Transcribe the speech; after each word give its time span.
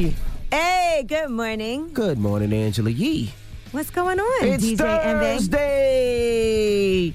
Hey, 0.00 1.04
good 1.06 1.28
morning. 1.30 1.92
Good 1.92 2.18
morning, 2.18 2.54
Angela 2.54 2.90
Yee. 2.90 3.34
What's 3.72 3.90
going 3.90 4.18
on, 4.18 4.44
It's 4.48 4.64
DJ? 4.64 4.78
Thursday. 5.20 6.28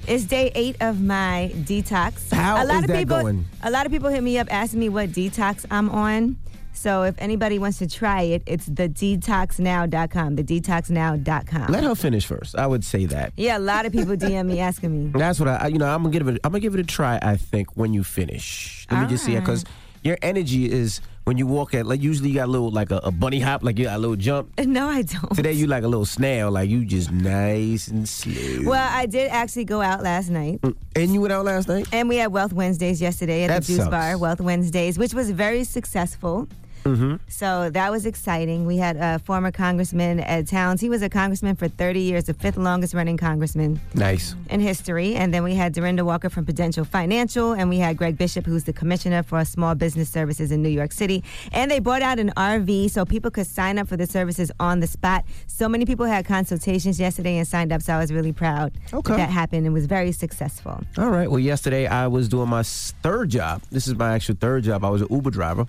It's 0.06 0.24
day 0.24 0.52
eight 0.54 0.76
of 0.80 1.02
my 1.02 1.50
detox. 1.54 2.32
How 2.32 2.62
a 2.62 2.64
lot 2.64 2.76
is 2.76 2.82
of 2.82 2.86
that 2.88 2.98
people, 2.98 3.20
going? 3.20 3.44
A 3.64 3.70
lot 3.70 3.86
of 3.86 3.92
people 3.92 4.08
hit 4.08 4.22
me 4.22 4.38
up 4.38 4.46
asking 4.52 4.78
me 4.80 4.88
what 4.88 5.10
detox 5.10 5.66
I'm 5.70 5.90
on. 5.90 6.36
So 6.72 7.02
if 7.02 7.16
anybody 7.18 7.58
wants 7.58 7.78
to 7.78 7.88
try 7.88 8.22
it, 8.22 8.44
it's 8.46 8.66
the 8.66 8.88
detoxnow.com. 8.88 10.36
The 10.36 10.44
detoxnow.com. 10.44 11.72
Let 11.72 11.82
her 11.82 11.94
finish 11.96 12.24
first. 12.24 12.56
I 12.56 12.66
would 12.68 12.84
say 12.84 13.06
that. 13.06 13.32
yeah, 13.36 13.58
a 13.58 13.58
lot 13.58 13.84
of 13.84 13.92
people 13.92 14.14
DM 14.14 14.46
me 14.46 14.60
asking 14.70 15.12
me. 15.12 15.18
That's 15.18 15.40
what 15.40 15.48
I. 15.48 15.66
You 15.66 15.78
know, 15.78 15.92
I'm 15.92 16.04
gonna 16.04 16.12
give 16.12 16.28
it. 16.28 16.38
I'm 16.44 16.52
gonna 16.52 16.60
give 16.60 16.74
it 16.74 16.80
a 16.80 16.84
try. 16.84 17.18
I 17.20 17.36
think 17.36 17.76
when 17.76 17.92
you 17.92 18.04
finish. 18.04 18.86
Let 18.92 19.02
me 19.02 19.08
just 19.08 19.24
see 19.24 19.34
ah. 19.34 19.38
it 19.38 19.40
because 19.40 19.64
your 20.04 20.18
energy 20.22 20.70
is 20.70 21.00
when 21.26 21.36
you 21.36 21.46
walk 21.46 21.74
at 21.74 21.86
like 21.86 22.00
usually 22.00 22.28
you 22.28 22.36
got 22.36 22.46
a 22.46 22.50
little 22.50 22.70
like 22.70 22.92
a, 22.92 22.98
a 23.02 23.10
bunny 23.10 23.40
hop, 23.40 23.64
like 23.64 23.76
you 23.78 23.86
got 23.86 23.96
a 23.96 23.98
little 23.98 24.16
jump. 24.16 24.48
No, 24.76 24.88
I 24.88 25.02
don't. 25.02 25.34
Today 25.34 25.52
you 25.52 25.66
like 25.66 25.84
a 25.84 25.88
little 25.88 26.04
snail, 26.04 26.50
like 26.50 26.68
you 26.70 26.84
just 26.84 27.10
nice 27.10 27.88
and 27.88 28.08
slow. 28.08 28.68
Well, 28.70 28.88
I 28.92 29.06
did 29.06 29.30
actually 29.30 29.64
go 29.64 29.80
out 29.80 30.02
last 30.02 30.28
night. 30.28 30.60
Mm, 30.60 30.76
and 30.94 31.14
you 31.14 31.20
went 31.20 31.32
out 31.32 31.44
last 31.44 31.66
night. 31.66 31.88
And 31.92 32.08
we 32.08 32.16
had 32.16 32.30
Wealth 32.30 32.52
Wednesdays 32.52 33.00
yesterday 33.00 33.44
at 33.44 33.48
That 33.48 33.62
the 33.62 33.66
Juice 33.68 33.76
sucks. 33.78 33.90
Bar, 33.90 34.18
Wealth 34.18 34.40
Wednesdays, 34.40 34.98
which 34.98 35.14
was 35.14 35.30
very 35.30 35.64
successful. 35.64 36.46
Mm-hmm. 36.86 37.16
So 37.28 37.70
that 37.70 37.90
was 37.90 38.06
exciting. 38.06 38.66
We 38.66 38.76
had 38.76 38.96
a 38.96 39.18
former 39.20 39.50
Congressman 39.50 40.20
Ed 40.20 40.46
Towns. 40.48 40.80
He 40.80 40.88
was 40.88 41.02
a 41.02 41.08
congressman 41.08 41.56
for 41.56 41.68
30 41.68 42.00
years, 42.00 42.24
the 42.24 42.34
fifth 42.34 42.56
longest 42.56 42.94
running 42.94 43.16
congressman 43.16 43.80
Nice. 43.94 44.34
in 44.50 44.60
history. 44.60 45.14
And 45.14 45.32
then 45.34 45.42
we 45.42 45.54
had 45.54 45.72
Dorinda 45.72 46.04
Walker 46.04 46.28
from 46.30 46.44
Prudential 46.44 46.84
Financial, 46.84 47.52
and 47.52 47.68
we 47.68 47.78
had 47.78 47.96
Greg 47.96 48.16
Bishop, 48.16 48.46
who's 48.46 48.64
the 48.64 48.72
commissioner 48.72 49.22
for 49.22 49.44
small 49.44 49.74
business 49.74 50.08
services 50.08 50.52
in 50.52 50.62
New 50.62 50.68
York 50.68 50.92
City. 50.92 51.22
And 51.52 51.70
they 51.70 51.78
brought 51.78 52.02
out 52.02 52.18
an 52.18 52.32
RV 52.36 52.90
so 52.90 53.04
people 53.04 53.30
could 53.30 53.46
sign 53.46 53.78
up 53.78 53.88
for 53.88 53.96
the 53.96 54.06
services 54.06 54.50
on 54.60 54.80
the 54.80 54.86
spot. 54.86 55.24
So 55.46 55.68
many 55.68 55.84
people 55.84 56.06
had 56.06 56.24
consultations 56.26 57.00
yesterday 57.00 57.36
and 57.38 57.46
signed 57.46 57.72
up, 57.72 57.82
so 57.82 57.94
I 57.94 57.98
was 57.98 58.12
really 58.12 58.32
proud 58.32 58.72
Okay. 58.92 59.12
that, 59.12 59.16
that 59.18 59.30
happened 59.30 59.64
and 59.66 59.74
was 59.74 59.86
very 59.86 60.12
successful. 60.12 60.80
All 60.98 61.10
right. 61.10 61.30
Well, 61.30 61.40
yesterday 61.40 61.86
I 61.86 62.06
was 62.06 62.28
doing 62.28 62.48
my 62.48 62.62
third 62.62 63.30
job. 63.30 63.62
This 63.70 63.86
is 63.88 63.94
my 63.94 64.14
actual 64.14 64.36
third 64.36 64.64
job. 64.64 64.84
I 64.84 64.90
was 64.90 65.02
an 65.02 65.08
Uber 65.10 65.30
driver. 65.30 65.66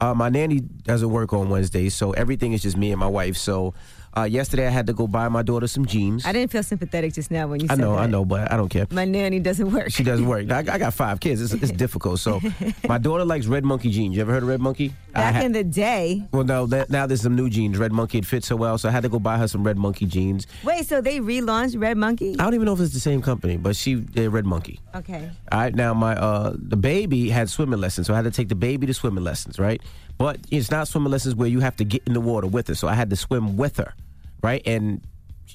Uh, 0.00 0.14
my 0.14 0.28
nanny 0.30 0.60
doesn't 0.60 1.10
work 1.10 1.32
on 1.32 1.50
Wednesdays, 1.50 1.94
so 1.94 2.12
everything 2.12 2.52
is 2.52 2.62
just 2.62 2.76
me 2.76 2.90
and 2.90 2.98
my 2.98 3.06
wife. 3.06 3.36
So 3.36 3.74
uh, 4.16 4.22
yesterday 4.22 4.66
I 4.66 4.70
had 4.70 4.86
to 4.86 4.92
go 4.92 5.06
buy 5.06 5.28
my 5.28 5.42
daughter 5.42 5.66
some 5.66 5.84
jeans. 5.86 6.24
I 6.24 6.32
didn't 6.32 6.50
feel 6.50 6.62
sympathetic 6.62 7.12
just 7.12 7.30
now 7.30 7.46
when 7.48 7.60
you 7.60 7.66
I 7.68 7.74
said 7.74 7.80
know, 7.80 7.92
that. 7.92 8.00
I 8.02 8.06
know, 8.06 8.24
but 8.24 8.50
I 8.50 8.56
don't 8.56 8.68
care. 8.68 8.86
My 8.90 9.04
nanny 9.04 9.38
doesn't 9.40 9.70
work. 9.70 9.90
She 9.90 10.02
doesn't 10.02 10.26
work. 10.26 10.50
I, 10.50 10.58
I 10.58 10.78
got 10.78 10.94
five 10.94 11.20
kids. 11.20 11.40
It's, 11.42 11.52
it's 11.52 11.72
difficult. 11.84 12.18
So 12.18 12.40
my 12.88 12.98
daughter 12.98 13.24
likes 13.24 13.46
Red 13.46 13.64
Monkey 13.64 13.90
jeans. 13.90 14.16
You 14.16 14.22
ever 14.22 14.32
heard 14.32 14.42
of 14.42 14.48
Red 14.48 14.60
Monkey? 14.60 14.94
Back 15.12 15.34
ha- 15.36 15.42
in 15.42 15.52
the 15.52 15.64
day. 15.64 16.26
well, 16.32 16.44
no. 16.44 16.66
That, 16.66 16.90
now 16.90 17.06
there's 17.06 17.22
some 17.22 17.34
new 17.36 17.50
jeans. 17.50 17.78
Red 17.78 17.92
Monkey. 17.92 18.18
It 18.18 18.26
fits 18.26 18.46
so 18.46 18.56
well, 18.56 18.78
so 18.78 18.88
I 18.88 18.92
had 18.92 19.02
to 19.02 19.08
go 19.08 19.18
buy 19.18 19.38
her 19.38 19.48
some 19.48 19.64
Red 19.64 19.76
Monkey 19.76 20.06
jeans. 20.06 20.46
Wait, 20.64 20.86
so 20.86 21.00
they 21.00 21.20
relaunched 21.20 21.80
Red 21.80 21.96
Monkey? 21.96 22.32
I 22.38 22.44
don't 22.44 22.54
even 22.54 22.66
know 22.66 22.74
if 22.74 22.80
it's 22.80 22.94
the 22.94 23.00
same 23.00 23.22
company, 23.22 23.56
but 23.56 23.76
she 23.76 23.94
they're 23.94 24.30
Red 24.30 24.46
Monkey. 24.46 24.80
Okay. 24.94 25.30
All 25.50 25.58
right, 25.60 25.74
now 25.74 25.94
my 25.94 26.14
uh 26.16 26.54
the 26.56 26.76
baby 26.76 27.28
had 27.30 27.48
swimming 27.50 27.80
lessons, 27.80 28.06
so 28.06 28.12
I 28.12 28.16
had 28.16 28.24
to 28.24 28.30
take 28.30 28.48
the 28.48 28.54
baby 28.54 28.86
to 28.86 28.94
swimming 28.94 29.24
lessons, 29.24 29.58
right? 29.58 29.80
But 30.18 30.38
it's 30.50 30.70
not 30.70 30.86
swimming 30.88 31.10
lessons 31.10 31.34
where 31.34 31.48
you 31.48 31.60
have 31.60 31.76
to 31.76 31.84
get 31.84 32.02
in 32.06 32.12
the 32.12 32.20
water 32.20 32.46
with 32.46 32.68
her, 32.68 32.74
so 32.74 32.88
I 32.88 32.94
had 32.94 33.10
to 33.10 33.16
swim 33.16 33.56
with 33.56 33.78
her, 33.78 33.94
right? 34.42 34.62
And 34.66 35.00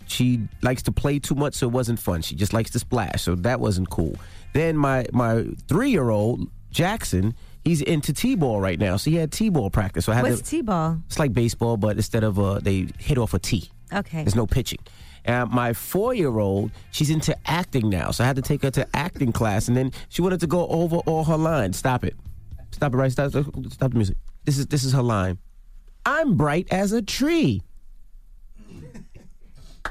she 0.07 0.47
likes 0.62 0.84
to 0.84 0.91
play 0.91 1.19
too 1.19 1.35
much, 1.35 1.53
so 1.56 1.68
it 1.68 1.72
wasn't 1.72 2.00
fun. 2.00 2.22
She 2.22 2.35
just 2.35 2.51
likes 2.53 2.72
to 2.72 2.80
splash, 2.80 3.22
so 3.22 3.35
that 3.35 3.59
wasn't 3.59 3.90
cool. 3.90 4.16
Then 4.53 4.75
my 4.78 5.06
my 5.13 5.46
three 5.68 5.91
year 5.91 6.09
old 6.09 6.50
Jackson, 6.72 7.35
he's 7.66 7.81
into 7.81 8.14
t-ball 8.14 8.62
right 8.62 8.80
now, 8.80 8.96
so 8.96 9.09
he 9.09 9.18
had 9.18 9.31
t-ball 9.31 9.70
practice. 9.70 10.06
So 10.06 10.12
I 10.12 10.16
had 10.16 10.24
What's 10.24 10.38
to. 10.38 10.44
T-ball? 10.44 11.02
it's 11.08 11.20
like 11.20 11.34
baseball, 11.34 11.76
but 11.76 11.98
instead 11.98 12.24
of 12.24 12.40
uh, 12.40 12.59
they 12.59 12.88
hit 13.00 13.18
off 13.18 13.34
a 13.34 13.40
tee. 13.40 13.70
Okay. 13.92 14.24
There's 14.24 14.36
no 14.36 14.48
pitching. 14.48 14.80
And 15.26 15.50
my 15.50 15.74
four 15.74 16.14
year 16.14 16.38
old, 16.38 16.72
she's 16.92 17.09
into 17.09 17.36
acting 17.46 17.90
now. 17.90 18.12
So 18.12 18.24
I 18.24 18.28
had 18.28 18.36
to 18.36 18.42
take 18.44 18.62
her 18.62 18.72
to 18.72 18.88
acting 18.96 19.31
class. 19.31 19.68
And 19.68 19.75
then 19.75 19.92
she 20.09 20.22
wanted 20.22 20.40
to 20.42 20.48
go 20.48 20.68
over 20.68 20.98
all 20.98 21.24
her 21.24 21.38
lines. 21.38 21.78
Stop 21.78 22.04
it. 22.06 22.16
Stop 22.72 22.94
it 22.94 22.98
right. 22.98 23.12
Stop, 23.12 23.31
stop, 23.31 23.46
stop 23.72 23.92
the 23.92 23.98
music. 23.98 24.18
This 24.44 24.59
is 24.59 24.68
this 24.68 24.84
is 24.84 24.94
her 24.94 25.02
line. 25.02 25.40
I'm 26.06 26.36
bright 26.38 26.68
as 26.72 26.92
a 26.92 27.02
tree. 27.02 27.64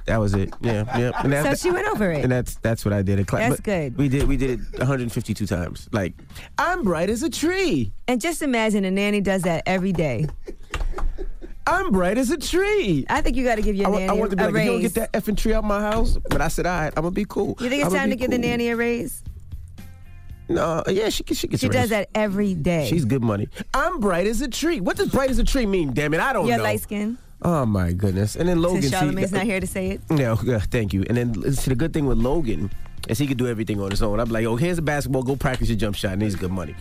That 0.06 0.20
was 0.20 0.34
it. 0.34 0.52
Yeah, 0.60 0.84
yeah. 0.98 1.12
And 1.22 1.32
So 1.32 1.54
she 1.68 1.72
went 1.72 1.86
over 1.88 2.10
it. 2.12 2.22
And 2.24 2.30
that's 2.30 2.56
that's 2.56 2.84
what 2.84 2.92
I 2.92 3.00
did 3.02 3.18
in 3.18 3.24
class. 3.24 3.50
That's 3.50 3.60
But 3.60 3.64
good. 3.64 3.96
We 3.96 4.08
did 4.08 4.28
we 4.28 4.36
did 4.36 4.50
it 4.60 4.78
152 4.78 5.46
times. 5.46 5.88
Like, 5.92 6.12
I'm 6.58 6.82
bright 6.82 7.08
as 7.08 7.22
a 7.22 7.30
tree. 7.30 7.92
And 8.06 8.20
just 8.20 8.42
imagine 8.42 8.84
a 8.84 8.90
nanny 8.90 9.20
does 9.22 9.42
that 9.42 9.62
every 9.66 9.92
day. 9.92 10.26
I'm 11.66 11.90
bright 11.92 12.18
as 12.18 12.30
a 12.30 12.36
tree. 12.36 13.06
I 13.08 13.22
think 13.22 13.36
you 13.36 13.44
got 13.44 13.54
to 13.54 13.62
give 13.62 13.74
your 13.74 13.88
I, 13.88 13.90
nanny 13.90 14.08
I 14.08 14.12
wanted 14.12 14.30
to 14.32 14.36
be 14.36 14.42
a 14.42 14.50
like, 14.50 14.64
you 14.64 14.70
don't 14.72 14.80
get 14.82 14.94
that 14.94 15.12
effing 15.12 15.36
tree 15.38 15.54
out 15.54 15.64
my 15.64 15.80
house. 15.80 16.18
But 16.28 16.42
I 16.42 16.48
said, 16.48 16.66
all 16.66 16.78
right, 16.78 16.92
I'm 16.94 17.02
gonna 17.04 17.10
be 17.10 17.24
cool. 17.24 17.56
you 17.60 17.70
think 17.70 17.84
it's 17.84 17.94
time 17.94 18.10
to 18.10 18.16
give 18.16 18.30
the 18.30 18.38
nanny 18.38 18.68
a 18.68 18.76
raise? 18.76 19.22
No, 20.46 20.82
yeah, 20.86 21.08
she 21.08 21.24
she 21.32 21.48
gets 21.48 21.62
She 21.62 21.68
does 21.70 21.84
raise. 21.84 21.88
that 21.88 22.10
every 22.14 22.54
day. 22.54 22.86
She's 22.86 23.06
good 23.06 23.22
money. 23.22 23.48
I'm 23.72 23.98
bright 23.98 24.26
as 24.26 24.42
a 24.42 24.48
tree. 24.48 24.78
What 24.80 24.98
does 24.98 25.08
bright 25.08 25.30
as 25.30 25.38
a 25.38 25.44
tree 25.44 25.64
mean? 25.64 25.94
Damn 25.94 26.12
it, 26.12 26.20
I 26.20 26.34
don't 26.34 26.46
You're 26.46 26.58
know. 26.58 26.64
light 26.64 26.82
skin. 26.82 27.16
Oh 27.44 27.66
my 27.66 27.92
goodness. 27.92 28.36
And 28.36 28.48
then 28.48 28.62
Logan. 28.62 28.82
Since 28.82 28.94
Charlamagne's 28.94 29.32
not 29.32 29.44
here 29.44 29.60
to 29.60 29.66
say 29.66 29.90
it. 29.90 30.00
No, 30.10 30.38
yeah, 30.44 30.58
thank 30.58 30.92
you. 30.92 31.04
And 31.08 31.16
then 31.16 31.52
see, 31.52 31.68
the 31.68 31.76
good 31.76 31.92
thing 31.92 32.06
with 32.06 32.18
Logan 32.18 32.70
is 33.08 33.18
he 33.18 33.26
could 33.26 33.36
do 33.36 33.46
everything 33.46 33.80
on 33.80 33.90
his 33.90 34.02
own. 34.02 34.18
I'm 34.18 34.30
like, 34.30 34.46
oh, 34.46 34.56
here's 34.56 34.78
a 34.78 34.82
basketball. 34.82 35.22
Go 35.22 35.36
practice 35.36 35.68
your 35.68 35.76
jump 35.76 35.94
shot, 35.96 36.14
and 36.14 36.22
he's 36.22 36.36
good 36.36 36.50
money. 36.50 36.74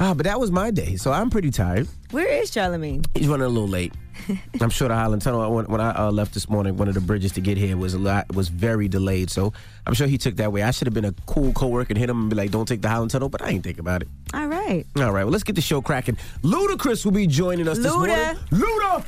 Ah, 0.00 0.14
but 0.14 0.24
that 0.24 0.40
was 0.40 0.50
my 0.50 0.70
day, 0.70 0.96
so 0.96 1.12
I'm 1.12 1.30
pretty 1.30 1.50
tired. 1.50 1.86
Where 2.10 2.26
is 2.26 2.50
Charlamagne? 2.50 3.06
He's 3.14 3.28
running 3.28 3.46
a 3.46 3.48
little 3.48 3.68
late. 3.68 3.94
I'm 4.60 4.70
sure 4.70 4.88
the 4.88 4.94
Holland 4.94 5.22
Tunnel 5.22 5.54
when, 5.54 5.66
when 5.66 5.80
I 5.80 5.90
uh, 5.90 6.10
left 6.10 6.34
this 6.34 6.48
morning, 6.48 6.76
one 6.76 6.88
of 6.88 6.94
the 6.94 7.00
bridges 7.00 7.32
to 7.32 7.40
get 7.40 7.56
here 7.56 7.76
was 7.76 7.94
a 7.94 7.98
lot 7.98 8.34
was 8.34 8.48
very 8.48 8.88
delayed. 8.88 9.30
So 9.30 9.52
I'm 9.86 9.94
sure 9.94 10.06
he 10.06 10.18
took 10.18 10.36
that 10.36 10.52
way. 10.52 10.62
I 10.62 10.70
should 10.72 10.86
have 10.86 10.94
been 10.94 11.04
a 11.04 11.14
cool 11.26 11.52
coworker 11.52 11.90
and 11.90 11.98
hit 11.98 12.10
him 12.10 12.22
and 12.22 12.30
be 12.30 12.36
like, 12.36 12.50
"Don't 12.50 12.66
take 12.66 12.82
the 12.82 12.88
Holland 12.88 13.10
Tunnel," 13.10 13.28
but 13.28 13.42
I 13.42 13.50
ain't 13.50 13.64
think 13.64 13.78
about 13.78 14.02
it. 14.02 14.08
All 14.34 14.46
right. 14.46 14.84
All 14.96 15.12
right, 15.12 15.24
well, 15.24 15.30
let's 15.30 15.44
get 15.44 15.54
the 15.56 15.62
show 15.62 15.80
cracking. 15.80 16.16
Ludacris 16.42 17.04
will 17.04 17.12
be 17.12 17.26
joining 17.26 17.68
us 17.68 17.78
this 17.78 17.92
morning. 17.92 18.16
Luda. 18.50 19.04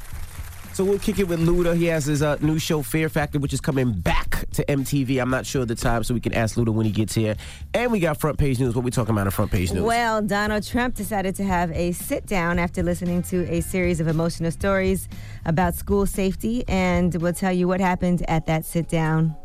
So 0.74 0.84
we'll 0.84 0.98
kick 0.98 1.20
it 1.20 1.28
with 1.28 1.38
Luda. 1.38 1.76
He 1.76 1.84
has 1.86 2.04
his 2.04 2.20
uh, 2.20 2.36
new 2.40 2.58
show, 2.58 2.82
Fear 2.82 3.08
Factor, 3.08 3.38
which 3.38 3.52
is 3.52 3.60
coming 3.60 3.92
back 3.92 4.44
to 4.54 4.64
MTV. 4.64 5.22
I'm 5.22 5.30
not 5.30 5.46
sure 5.46 5.62
of 5.62 5.68
the 5.68 5.76
time, 5.76 6.02
so 6.02 6.14
we 6.14 6.20
can 6.20 6.34
ask 6.34 6.56
Luda 6.56 6.70
when 6.70 6.84
he 6.84 6.90
gets 6.90 7.14
here. 7.14 7.36
And 7.72 7.92
we 7.92 8.00
got 8.00 8.18
front 8.18 8.38
page 8.38 8.58
news. 8.58 8.74
What 8.74 8.84
we 8.84 8.90
talking 8.90 9.14
about 9.14 9.28
in 9.28 9.30
front 9.30 9.52
page 9.52 9.72
news? 9.72 9.84
Well, 9.84 10.20
Donald 10.20 10.66
Trump 10.66 10.96
decided 10.96 11.36
to 11.36 11.44
have 11.44 11.70
a 11.70 11.92
sit 11.92 12.26
down 12.26 12.58
after 12.58 12.82
listening 12.82 13.22
to 13.24 13.48
a 13.48 13.60
series 13.60 14.00
of 14.00 14.08
emotional 14.08 14.50
stories 14.50 15.08
about 15.44 15.76
school 15.76 16.06
safety, 16.06 16.64
and 16.66 17.14
we'll 17.22 17.32
tell 17.32 17.52
you 17.52 17.68
what 17.68 17.78
happened 17.80 18.24
at 18.28 18.46
that 18.46 18.64
sit 18.64 18.88
down. 18.88 19.36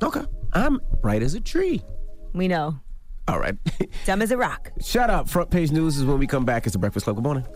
okay. 0.00 0.22
I'm 0.52 0.80
right 1.02 1.22
as 1.22 1.34
a 1.34 1.40
tree. 1.40 1.82
We 2.34 2.46
know. 2.46 2.78
All 3.26 3.40
right. 3.40 3.56
Dumb 4.06 4.22
as 4.22 4.30
a 4.30 4.36
rock. 4.36 4.70
Shut 4.80 5.10
up. 5.10 5.28
Front 5.28 5.50
page 5.50 5.72
news 5.72 5.96
is 5.96 6.04
when 6.04 6.18
we 6.20 6.28
come 6.28 6.44
back. 6.44 6.66
It's 6.66 6.72
the 6.72 6.78
Breakfast 6.78 7.04
Club. 7.04 7.16
Good 7.16 7.24
morning. 7.24 7.46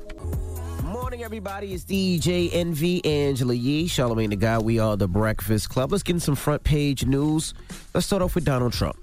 Morning, 1.15 1.25
everybody. 1.27 1.73
It's 1.73 1.85
DJ 1.85 2.51
Envy, 2.53 3.05
Angela 3.05 3.55
Yee, 3.55 3.87
Charlamagne 3.87 4.31
the 4.31 4.37
Guy. 4.37 4.59
We 4.59 4.81
are 4.81 4.97
the 4.97 5.07
Breakfast 5.07 5.71
Club. 5.71 5.93
Let's 5.93 6.03
get 6.03 6.15
in 6.15 6.19
some 6.19 6.35
front 6.35 6.65
page 6.65 7.07
news. 7.07 7.55
Let's 7.95 8.05
start 8.05 8.21
off 8.21 8.35
with 8.35 8.45
Donald 8.45 8.73
Trump. 8.73 8.99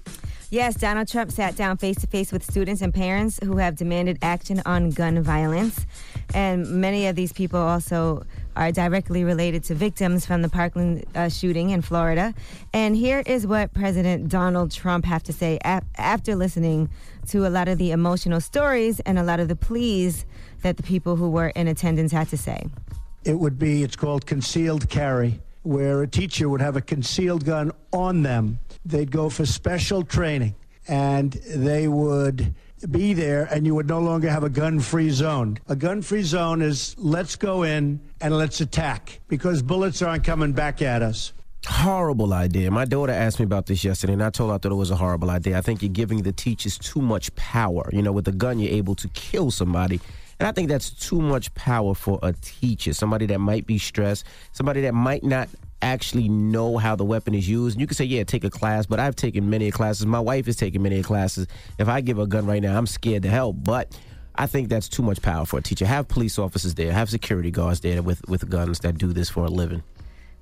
Yes, 0.50 0.74
Donald 0.74 1.08
Trump 1.08 1.32
sat 1.32 1.56
down 1.56 1.78
face 1.78 1.96
to 2.02 2.06
face 2.06 2.30
with 2.30 2.44
students 2.44 2.82
and 2.82 2.92
parents 2.92 3.40
who 3.42 3.56
have 3.56 3.76
demanded 3.76 4.18
action 4.20 4.60
on 4.66 4.90
gun 4.90 5.22
violence. 5.22 5.86
And 6.34 6.82
many 6.82 7.06
of 7.06 7.16
these 7.16 7.32
people 7.32 7.58
also 7.58 8.24
are 8.56 8.70
directly 8.70 9.24
related 9.24 9.64
to 9.64 9.74
victims 9.74 10.26
from 10.26 10.42
the 10.42 10.50
Parkland 10.50 11.06
uh, 11.14 11.30
shooting 11.30 11.70
in 11.70 11.80
Florida. 11.80 12.34
And 12.74 12.94
here 12.94 13.22
is 13.24 13.46
what 13.46 13.72
President 13.72 14.28
Donald 14.28 14.70
Trump 14.70 15.06
have 15.06 15.22
to 15.22 15.32
say 15.32 15.58
after 15.64 16.36
listening 16.36 16.90
to 17.28 17.46
a 17.46 17.48
lot 17.48 17.68
of 17.68 17.78
the 17.78 17.90
emotional 17.90 18.42
stories 18.42 19.00
and 19.00 19.18
a 19.18 19.22
lot 19.22 19.40
of 19.40 19.48
the 19.48 19.56
pleas 19.56 20.26
that 20.62 20.76
the 20.76 20.82
people 20.82 21.16
who 21.16 21.30
were 21.30 21.48
in 21.48 21.68
attendance 21.68 22.12
had 22.12 22.28
to 22.28 22.36
say. 22.36 22.64
it 23.24 23.38
would 23.38 23.58
be 23.58 23.82
it's 23.82 23.96
called 23.96 24.26
concealed 24.26 24.88
carry 24.88 25.40
where 25.62 26.02
a 26.02 26.08
teacher 26.08 26.48
would 26.48 26.60
have 26.60 26.76
a 26.76 26.80
concealed 26.80 27.44
gun 27.44 27.70
on 27.92 28.22
them 28.22 28.58
they'd 28.84 29.12
go 29.12 29.28
for 29.28 29.46
special 29.46 30.02
training 30.02 30.54
and 30.88 31.32
they 31.68 31.86
would 31.86 32.52
be 32.90 33.14
there 33.14 33.44
and 33.52 33.64
you 33.64 33.74
would 33.76 33.86
no 33.86 34.00
longer 34.00 34.28
have 34.28 34.42
a 34.42 34.50
gun 34.50 34.80
free 34.80 35.08
zone. 35.10 35.56
A 35.68 35.76
gun 35.76 36.02
free 36.02 36.24
zone 36.24 36.60
is 36.60 36.96
let's 36.98 37.36
go 37.36 37.62
in 37.62 38.00
and 38.20 38.36
let's 38.36 38.60
attack 38.60 39.20
because 39.28 39.62
bullets 39.62 40.02
aren't 40.02 40.24
coming 40.24 40.50
back 40.52 40.82
at 40.82 41.00
us. 41.00 41.32
Horrible 41.64 42.32
idea. 42.32 42.72
My 42.72 42.84
daughter 42.84 43.12
asked 43.12 43.38
me 43.38 43.44
about 43.44 43.66
this 43.66 43.84
yesterday, 43.84 44.14
and 44.14 44.24
I 44.24 44.30
told 44.30 44.50
her 44.50 44.56
I 44.56 44.58
thought 44.58 44.72
it 44.72 44.74
was 44.74 44.90
a 44.90 44.96
horrible 44.96 45.30
idea. 45.30 45.56
I 45.56 45.60
think 45.60 45.80
you're 45.80 45.92
giving 45.92 46.22
the 46.24 46.32
teachers 46.32 46.76
too 46.76 47.00
much 47.00 47.32
power. 47.36 47.88
You 47.92 48.02
know, 48.02 48.10
with 48.10 48.26
a 48.26 48.32
gun, 48.32 48.58
you're 48.58 48.72
able 48.74 48.96
to 48.96 49.06
kill 49.10 49.52
somebody. 49.52 50.00
And 50.42 50.48
I 50.48 50.50
think 50.50 50.68
that's 50.68 50.90
too 50.90 51.20
much 51.20 51.54
power 51.54 51.94
for 51.94 52.18
a 52.20 52.32
teacher, 52.32 52.92
somebody 52.94 53.26
that 53.26 53.38
might 53.38 53.64
be 53.64 53.78
stressed, 53.78 54.24
somebody 54.50 54.80
that 54.80 54.92
might 54.92 55.22
not 55.22 55.48
actually 55.82 56.28
know 56.28 56.78
how 56.78 56.96
the 56.96 57.04
weapon 57.04 57.32
is 57.32 57.48
used. 57.48 57.76
And 57.76 57.80
you 57.80 57.86
can 57.86 57.94
say, 57.94 58.06
yeah, 58.06 58.24
take 58.24 58.42
a 58.42 58.50
class, 58.50 58.84
but 58.84 58.98
I've 58.98 59.14
taken 59.14 59.48
many 59.50 59.70
classes. 59.70 60.04
My 60.04 60.18
wife 60.18 60.46
has 60.46 60.56
taken 60.56 60.82
many 60.82 61.00
classes. 61.00 61.46
If 61.78 61.86
I 61.86 62.00
give 62.00 62.18
a 62.18 62.26
gun 62.26 62.44
right 62.44 62.60
now, 62.60 62.76
I'm 62.76 62.88
scared 62.88 63.22
to 63.22 63.28
hell. 63.28 63.52
But 63.52 63.96
I 64.34 64.48
think 64.48 64.68
that's 64.68 64.88
too 64.88 65.04
much 65.04 65.22
power 65.22 65.46
for 65.46 65.60
a 65.60 65.62
teacher. 65.62 65.86
Have 65.86 66.08
police 66.08 66.40
officers 66.40 66.74
there, 66.74 66.90
have 66.90 67.08
security 67.08 67.52
guards 67.52 67.78
there 67.78 68.02
with, 68.02 68.28
with 68.28 68.50
guns 68.50 68.80
that 68.80 68.98
do 68.98 69.12
this 69.12 69.30
for 69.30 69.44
a 69.44 69.48
living. 69.48 69.84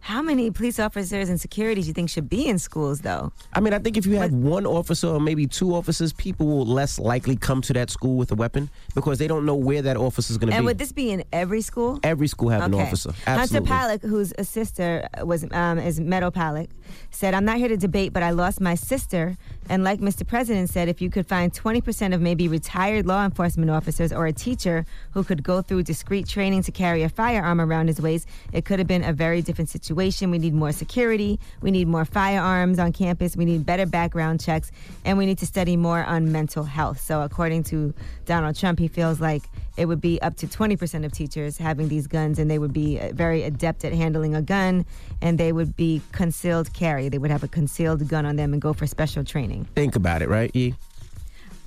How 0.02 0.22
many 0.22 0.50
police 0.50 0.78
officers 0.80 1.28
and 1.28 1.38
security 1.40 1.82
do 1.82 1.86
you 1.88 1.92
think 1.92 2.08
should 2.08 2.28
be 2.28 2.46
in 2.48 2.58
schools, 2.58 3.00
though? 3.02 3.32
I 3.52 3.60
mean, 3.60 3.74
I 3.74 3.78
think 3.78 3.96
if 3.96 4.06
you 4.06 4.16
had 4.16 4.32
one 4.32 4.64
officer 4.66 5.08
or 5.08 5.20
maybe 5.20 5.46
two 5.46 5.74
officers, 5.74 6.12
people 6.14 6.46
will 6.46 6.64
less 6.66 6.98
likely 6.98 7.36
come 7.36 7.60
to 7.62 7.72
that 7.74 7.90
school 7.90 8.16
with 8.16 8.32
a 8.32 8.34
weapon 8.34 8.70
because 8.94 9.18
they 9.18 9.28
don't 9.28 9.44
know 9.44 9.54
where 9.54 9.82
that 9.82 9.96
officer 9.98 10.32
is 10.32 10.38
going 10.38 10.48
to 10.48 10.52
be. 10.52 10.56
And 10.56 10.64
would 10.66 10.78
this 10.78 10.92
be 10.92 11.10
in 11.10 11.22
every 11.32 11.60
school? 11.60 12.00
Every 12.02 12.28
school 12.28 12.48
have 12.48 12.62
an 12.64 12.74
Okay. 12.74 12.82
officer. 12.82 13.12
Hunter 13.26 13.40
Absolutely. 13.42 13.68
Pollack, 13.68 14.02
whose 14.02 14.32
sister 14.42 15.06
was 15.22 15.44
um, 15.52 15.78
is 15.78 16.00
Meadow 16.00 16.30
Pollack, 16.30 16.70
said, 17.10 17.34
"I'm 17.34 17.44
not 17.44 17.58
here 17.58 17.68
to 17.68 17.76
debate, 17.76 18.12
but 18.12 18.22
I 18.22 18.30
lost 18.30 18.60
my 18.60 18.74
sister, 18.74 19.36
and 19.70 19.84
like 19.84 20.00
Mr. 20.00 20.26
President 20.26 20.68
said, 20.68 20.88
if 20.88 21.00
you 21.00 21.08
could 21.08 21.28
find 21.28 21.52
20% 21.52 22.12
of 22.12 22.20
maybe 22.20 22.48
retired 22.48 23.06
law 23.06 23.24
enforcement 23.24 23.70
officers 23.70 24.12
or 24.12 24.26
a 24.26 24.32
teacher 24.32 24.84
who 25.12 25.22
could 25.22 25.44
go 25.44 25.62
through 25.62 25.84
discreet 25.84 26.26
training 26.26 26.64
to 26.64 26.72
carry 26.72 27.04
a 27.04 27.08
firearm 27.08 27.60
around 27.60 27.86
his 27.86 28.00
waist, 28.00 28.26
it 28.52 28.64
could 28.64 28.80
have 28.80 28.88
been 28.88 29.04
a 29.04 29.12
very 29.12 29.42
different 29.42 29.70
situation. 29.70 30.32
We 30.32 30.38
need 30.38 30.54
more 30.54 30.72
security, 30.72 31.38
we 31.62 31.70
need 31.70 31.86
more 31.86 32.04
firearms 32.04 32.80
on 32.80 32.92
campus, 32.92 33.36
we 33.36 33.44
need 33.44 33.64
better 33.64 33.86
background 33.86 34.40
checks, 34.40 34.72
and 35.04 35.16
we 35.16 35.24
need 35.24 35.38
to 35.38 35.46
study 35.46 35.76
more 35.76 36.04
on 36.04 36.32
mental 36.32 36.64
health." 36.64 37.00
So, 37.00 37.22
according 37.22 37.62
to 37.64 37.94
Donald 38.26 38.56
Trump, 38.56 38.80
he 38.80 38.88
feels 38.88 39.20
like 39.20 39.44
it 39.80 39.86
would 39.86 40.00
be 40.00 40.20
up 40.20 40.36
to 40.36 40.46
20% 40.46 41.06
of 41.06 41.12
teachers 41.12 41.56
having 41.56 41.88
these 41.88 42.06
guns 42.06 42.38
and 42.38 42.50
they 42.50 42.58
would 42.58 42.72
be 42.72 43.00
uh, 43.00 43.12
very 43.14 43.44
adept 43.44 43.82
at 43.82 43.94
handling 43.94 44.34
a 44.34 44.42
gun 44.42 44.84
and 45.22 45.38
they 45.38 45.52
would 45.52 45.74
be 45.74 46.02
concealed 46.12 46.70
carry 46.74 47.08
they 47.08 47.16
would 47.16 47.30
have 47.30 47.42
a 47.42 47.48
concealed 47.48 48.06
gun 48.06 48.26
on 48.26 48.36
them 48.36 48.52
and 48.52 48.60
go 48.60 48.74
for 48.74 48.86
special 48.86 49.24
training 49.24 49.66
Think 49.74 49.96
about 49.96 50.20
it, 50.20 50.28
right? 50.28 50.54
E? 50.54 50.74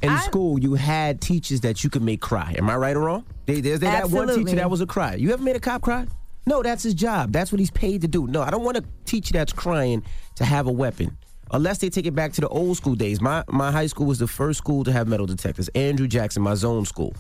In 0.04 0.10
I- 0.10 0.20
school, 0.20 0.60
you 0.60 0.76
had 0.76 1.22
teachers 1.22 1.62
that 1.62 1.84
you 1.84 1.90
could 1.90 2.04
make 2.04 2.22
cry. 2.22 2.54
Am 2.56 2.70
I 2.70 2.76
right 2.76 2.96
or 2.96 3.00
wrong? 3.00 3.26
They, 3.48 3.62
there's 3.62 3.80
that 3.80 4.12
one 4.12 4.28
teacher 4.28 4.58
that 4.58 4.70
was 4.70 4.82
a 4.82 4.86
cry. 4.86 5.16
You 5.16 5.34
ever 5.34 5.42
made 5.42 5.56
a 5.56 5.60
cop 5.60 5.82
cry? 5.82 6.06
No, 6.46 6.62
that's 6.62 6.84
his 6.84 6.94
job. 6.94 7.32
That's 7.32 7.52
what 7.52 7.60
he's 7.60 7.72
paid 7.72 8.02
to 8.02 8.08
do. 8.08 8.28
No, 8.28 8.42
I 8.42 8.52
don't 8.52 8.64
want 8.64 8.78
a 8.78 8.84
teacher 9.06 9.34
that's 9.34 9.54
crying 9.54 10.04
to 10.36 10.46
have 10.46 10.68
a 10.68 10.72
weapon. 10.72 11.18
Unless 11.52 11.80
they 11.80 11.90
take 11.90 12.06
it 12.06 12.14
back 12.14 12.34
to 12.34 12.42
the 12.42 12.50
old 12.50 12.78
school 12.78 12.96
days. 12.96 13.22
My 13.22 13.44
my 13.50 13.72
high 13.72 13.88
school 13.88 14.06
was 14.06 14.20
the 14.20 14.28
first 14.28 14.58
school 14.58 14.84
to 14.84 14.92
have 14.92 15.08
metal 15.08 15.26
detectors. 15.26 15.70
Andrew 15.70 16.08
Jackson, 16.08 16.44
my 16.44 16.56
zone 16.56 16.86
school. 16.86 17.16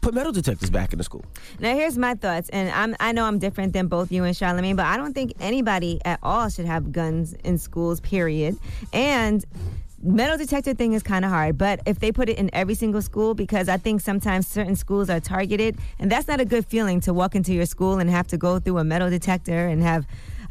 Put 0.00 0.14
metal 0.14 0.32
detectors 0.32 0.70
back 0.70 0.92
in 0.92 0.98
the 0.98 1.04
school. 1.04 1.24
now 1.60 1.74
here's 1.74 1.96
my 1.96 2.14
thoughts 2.14 2.48
and 2.50 2.70
I'm, 2.70 2.94
i 3.00 3.12
know 3.12 3.24
i'm 3.24 3.38
different 3.38 3.72
than 3.72 3.86
both 3.88 4.12
you 4.12 4.24
and 4.24 4.34
charlamagne 4.36 4.76
but 4.76 4.86
i 4.86 4.96
don't 4.96 5.14
think 5.14 5.32
anybody 5.40 6.00
at 6.04 6.18
all 6.22 6.48
should 6.48 6.66
have 6.66 6.92
guns 6.92 7.32
in 7.44 7.58
schools 7.58 8.00
period 8.00 8.56
and 8.92 9.44
metal 10.02 10.36
detector 10.36 10.74
thing 10.74 10.92
is 10.92 11.02
kind 11.02 11.24
of 11.24 11.30
hard 11.30 11.56
but 11.56 11.80
if 11.86 11.98
they 12.00 12.12
put 12.12 12.28
it 12.28 12.36
in 12.38 12.50
every 12.52 12.74
single 12.74 13.00
school 13.00 13.34
because 13.34 13.68
i 13.68 13.76
think 13.78 14.00
sometimes 14.00 14.46
certain 14.46 14.76
schools 14.76 15.08
are 15.08 15.20
targeted 15.20 15.78
and 15.98 16.12
that's 16.12 16.28
not 16.28 16.40
a 16.40 16.44
good 16.44 16.66
feeling 16.66 17.00
to 17.00 17.14
walk 17.14 17.34
into 17.34 17.54
your 17.54 17.66
school 17.66 17.98
and 17.98 18.10
have 18.10 18.26
to 18.26 18.36
go 18.36 18.58
through 18.58 18.76
a 18.78 18.84
metal 18.84 19.08
detector 19.08 19.66
and 19.66 19.82
have 19.82 20.06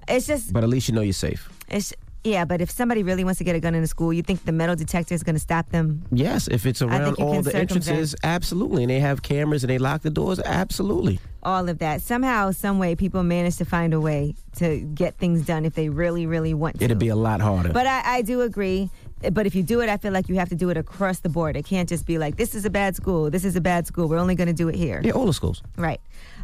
it's 0.07 0.27
just 0.27 0.51
But 0.51 0.63
at 0.63 0.69
least 0.69 0.89
you 0.89 0.95
know 0.95 1.01
you're 1.01 1.13
safe. 1.13 1.47
It's, 1.69 1.94
yeah, 2.23 2.45
but 2.45 2.61
if 2.61 2.71
somebody 2.71 3.03
really 3.03 3.23
wants 3.23 3.37
to 3.39 3.43
get 3.43 3.55
a 3.55 3.59
gun 3.59 3.75
in 3.75 3.83
a 3.83 3.87
school, 3.87 4.13
you 4.13 4.21
think 4.21 4.45
the 4.45 4.51
metal 4.51 4.75
detector 4.75 5.13
is 5.13 5.23
going 5.23 5.35
to 5.35 5.41
stop 5.41 5.69
them? 5.69 6.03
Yes, 6.11 6.47
if 6.47 6.65
it's 6.65 6.81
around 6.81 7.15
all 7.15 7.41
the 7.41 7.55
entrances, 7.55 8.15
absolutely. 8.23 8.83
And 8.83 8.89
they 8.89 8.99
have 8.99 9.21
cameras 9.21 9.63
and 9.63 9.69
they 9.69 9.77
lock 9.77 10.01
the 10.01 10.09
doors, 10.09 10.39
absolutely. 10.39 11.19
All 11.43 11.67
of 11.67 11.79
that. 11.79 12.01
Somehow, 12.01 12.51
some 12.51 12.79
way, 12.79 12.95
people 12.95 13.23
manage 13.23 13.57
to 13.57 13.65
find 13.65 13.93
a 13.93 13.99
way 13.99 14.35
to 14.57 14.79
get 14.79 15.15
things 15.15 15.45
done 15.45 15.65
if 15.65 15.73
they 15.75 15.89
really, 15.89 16.25
really 16.25 16.53
want 16.53 16.79
to. 16.79 16.85
It'd 16.85 16.99
be 16.99 17.09
a 17.09 17.15
lot 17.15 17.41
harder. 17.41 17.73
But 17.73 17.87
I, 17.87 18.17
I 18.17 18.21
do 18.21 18.41
agree. 18.41 18.89
But 19.31 19.45
if 19.45 19.55
you 19.55 19.63
do 19.63 19.81
it, 19.81 19.89
I 19.89 19.97
feel 19.97 20.11
like 20.11 20.27
you 20.27 20.35
have 20.35 20.49
to 20.49 20.55
do 20.55 20.69
it 20.69 20.77
across 20.77 21.19
the 21.19 21.29
board. 21.29 21.55
It 21.55 21.65
can't 21.65 21.87
just 21.87 22.05
be 22.05 22.17
like, 22.17 22.35
this 22.35 22.55
is 22.55 22.65
a 22.65 22.69
bad 22.69 22.95
school, 22.95 23.29
this 23.29 23.45
is 23.45 23.55
a 23.55 23.61
bad 23.61 23.87
school. 23.87 24.07
We're 24.07 24.17
only 24.17 24.35
going 24.35 24.47
to 24.47 24.53
do 24.53 24.67
it 24.67 24.75
here. 24.75 25.01
yeah, 25.03 25.11
all 25.13 25.25
the 25.25 25.33
schools. 25.33 25.61
Right. 25.77 26.01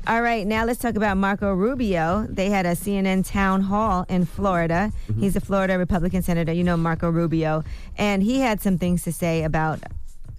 All 0.09 0.23
right, 0.23 0.47
now 0.47 0.65
let's 0.65 0.79
talk 0.79 0.95
about 0.95 1.17
Marco 1.17 1.53
Rubio. 1.53 2.25
They 2.27 2.49
had 2.49 2.65
a 2.65 2.71
CNN 2.71 3.29
town 3.29 3.61
hall 3.61 4.07
in 4.09 4.25
Florida. 4.25 4.91
Mm-hmm. 5.07 5.21
He's 5.21 5.35
a 5.35 5.39
Florida 5.39 5.77
Republican 5.77 6.23
senator. 6.23 6.51
You 6.51 6.63
know 6.63 6.75
Marco 6.77 7.11
Rubio. 7.11 7.63
And 7.95 8.23
he 8.23 8.39
had 8.39 8.59
some 8.59 8.79
things 8.79 9.03
to 9.03 9.11
say 9.11 9.43
about 9.43 9.83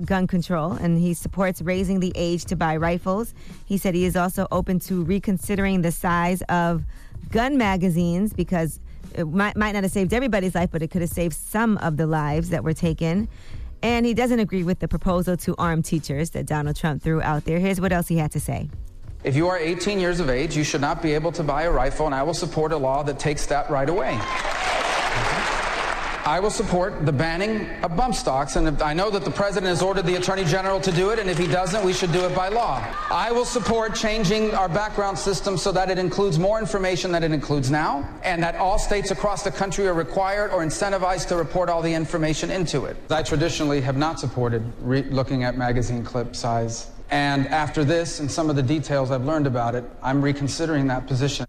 gun 0.04 0.26
control 0.26 0.72
and 0.72 0.98
he 0.98 1.14
supports 1.14 1.62
raising 1.62 2.00
the 2.00 2.10
age 2.16 2.46
to 2.46 2.56
buy 2.56 2.76
rifles. 2.76 3.32
He 3.64 3.78
said 3.78 3.94
he 3.94 4.06
is 4.06 4.16
also 4.16 4.48
open 4.50 4.80
to 4.80 5.04
reconsidering 5.04 5.82
the 5.82 5.92
size 5.92 6.42
of 6.48 6.82
gun 7.30 7.56
magazines 7.56 8.32
because 8.32 8.80
it 9.14 9.28
might, 9.28 9.56
might 9.56 9.70
not 9.70 9.84
have 9.84 9.92
saved 9.92 10.12
everybody's 10.12 10.56
life, 10.56 10.70
but 10.72 10.82
it 10.82 10.90
could 10.90 11.02
have 11.02 11.10
saved 11.10 11.36
some 11.36 11.78
of 11.78 11.96
the 11.96 12.08
lives 12.08 12.48
that 12.48 12.64
were 12.64 12.74
taken. 12.74 13.28
And 13.84 14.04
he 14.04 14.14
doesn't 14.14 14.40
agree 14.40 14.64
with 14.64 14.80
the 14.80 14.88
proposal 14.88 15.36
to 15.36 15.54
arm 15.58 15.84
teachers 15.84 16.30
that 16.30 16.46
Donald 16.46 16.74
Trump 16.74 17.04
threw 17.04 17.22
out 17.22 17.44
there. 17.44 17.60
Here's 17.60 17.80
what 17.80 17.92
else 17.92 18.08
he 18.08 18.16
had 18.16 18.32
to 18.32 18.40
say. 18.40 18.68
If 19.22 19.36
you 19.36 19.48
are 19.48 19.58
18 19.58 20.00
years 20.00 20.18
of 20.18 20.30
age, 20.30 20.56
you 20.56 20.64
should 20.64 20.80
not 20.80 21.02
be 21.02 21.12
able 21.12 21.30
to 21.32 21.42
buy 21.42 21.64
a 21.64 21.70
rifle, 21.70 22.06
and 22.06 22.14
I 22.14 22.22
will 22.22 22.32
support 22.32 22.72
a 22.72 22.76
law 22.78 23.02
that 23.02 23.18
takes 23.18 23.44
that 23.46 23.68
right 23.70 23.88
away. 23.88 24.18
I 26.24 26.38
will 26.40 26.50
support 26.50 27.04
the 27.04 27.12
banning 27.12 27.68
of 27.82 27.96
bump 27.96 28.14
stocks, 28.14 28.56
and 28.56 28.80
I 28.80 28.94
know 28.94 29.10
that 29.10 29.24
the 29.24 29.30
president 29.30 29.68
has 29.68 29.82
ordered 29.82 30.06
the 30.06 30.14
attorney 30.14 30.44
general 30.44 30.80
to 30.80 30.90
do 30.92 31.10
it, 31.10 31.18
and 31.18 31.28
if 31.28 31.36
he 31.36 31.46
doesn't, 31.46 31.84
we 31.84 31.92
should 31.92 32.12
do 32.12 32.24
it 32.24 32.34
by 32.34 32.48
law. 32.48 32.82
I 33.10 33.30
will 33.30 33.44
support 33.44 33.94
changing 33.94 34.54
our 34.54 34.70
background 34.70 35.18
system 35.18 35.58
so 35.58 35.70
that 35.72 35.90
it 35.90 35.98
includes 35.98 36.38
more 36.38 36.58
information 36.58 37.12
than 37.12 37.22
it 37.22 37.32
includes 37.32 37.70
now, 37.70 38.08
and 38.22 38.42
that 38.42 38.56
all 38.56 38.78
states 38.78 39.10
across 39.10 39.42
the 39.42 39.50
country 39.50 39.86
are 39.86 39.94
required 39.94 40.50
or 40.50 40.64
incentivized 40.64 41.28
to 41.28 41.36
report 41.36 41.68
all 41.68 41.82
the 41.82 41.92
information 41.92 42.50
into 42.50 42.86
it. 42.86 42.96
I 43.10 43.22
traditionally 43.22 43.82
have 43.82 43.98
not 43.98 44.18
supported 44.18 44.62
looking 44.82 45.44
at 45.44 45.58
magazine 45.58 46.04
clip 46.04 46.34
size. 46.34 46.86
And 47.10 47.48
after 47.48 47.84
this 47.84 48.20
and 48.20 48.30
some 48.30 48.50
of 48.50 48.56
the 48.56 48.62
details 48.62 49.10
I've 49.10 49.24
learned 49.24 49.46
about 49.46 49.74
it, 49.74 49.84
I'm 50.02 50.22
reconsidering 50.22 50.86
that 50.88 51.06
position. 51.06 51.46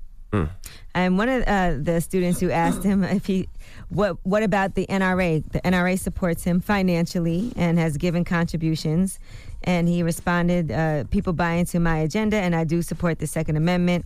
And 0.94 1.18
one 1.18 1.30
of 1.30 1.44
uh, 1.44 1.75
the 1.80 2.01
students 2.01 2.39
who 2.39 2.50
asked 2.51 2.84
him 2.84 3.03
if 3.03 3.25
he, 3.25 3.48
what, 3.89 4.18
what 4.24 4.44
about 4.44 4.75
the 4.75 4.86
NRA? 4.88 5.44
The 5.51 5.62
NRA 5.62 5.98
supports 6.00 6.44
him 6.44 6.60
financially 6.60 7.53
and 7.56 7.77
has 7.77 7.98
given 7.98 8.25
contributions. 8.25 9.20
And 9.63 9.88
he 9.88 10.03
responded, 10.03 10.72
uh, 10.72 11.03
"People 11.12 11.34
buy 11.34 11.53
into 11.53 11.80
my 11.80 12.00
agenda, 12.00 12.38
and 12.38 12.56
I 12.56 12.63
do 12.63 12.82
support 12.82 13.20
the 13.20 13.27
Second 13.27 13.58
Amendment." 13.58 14.06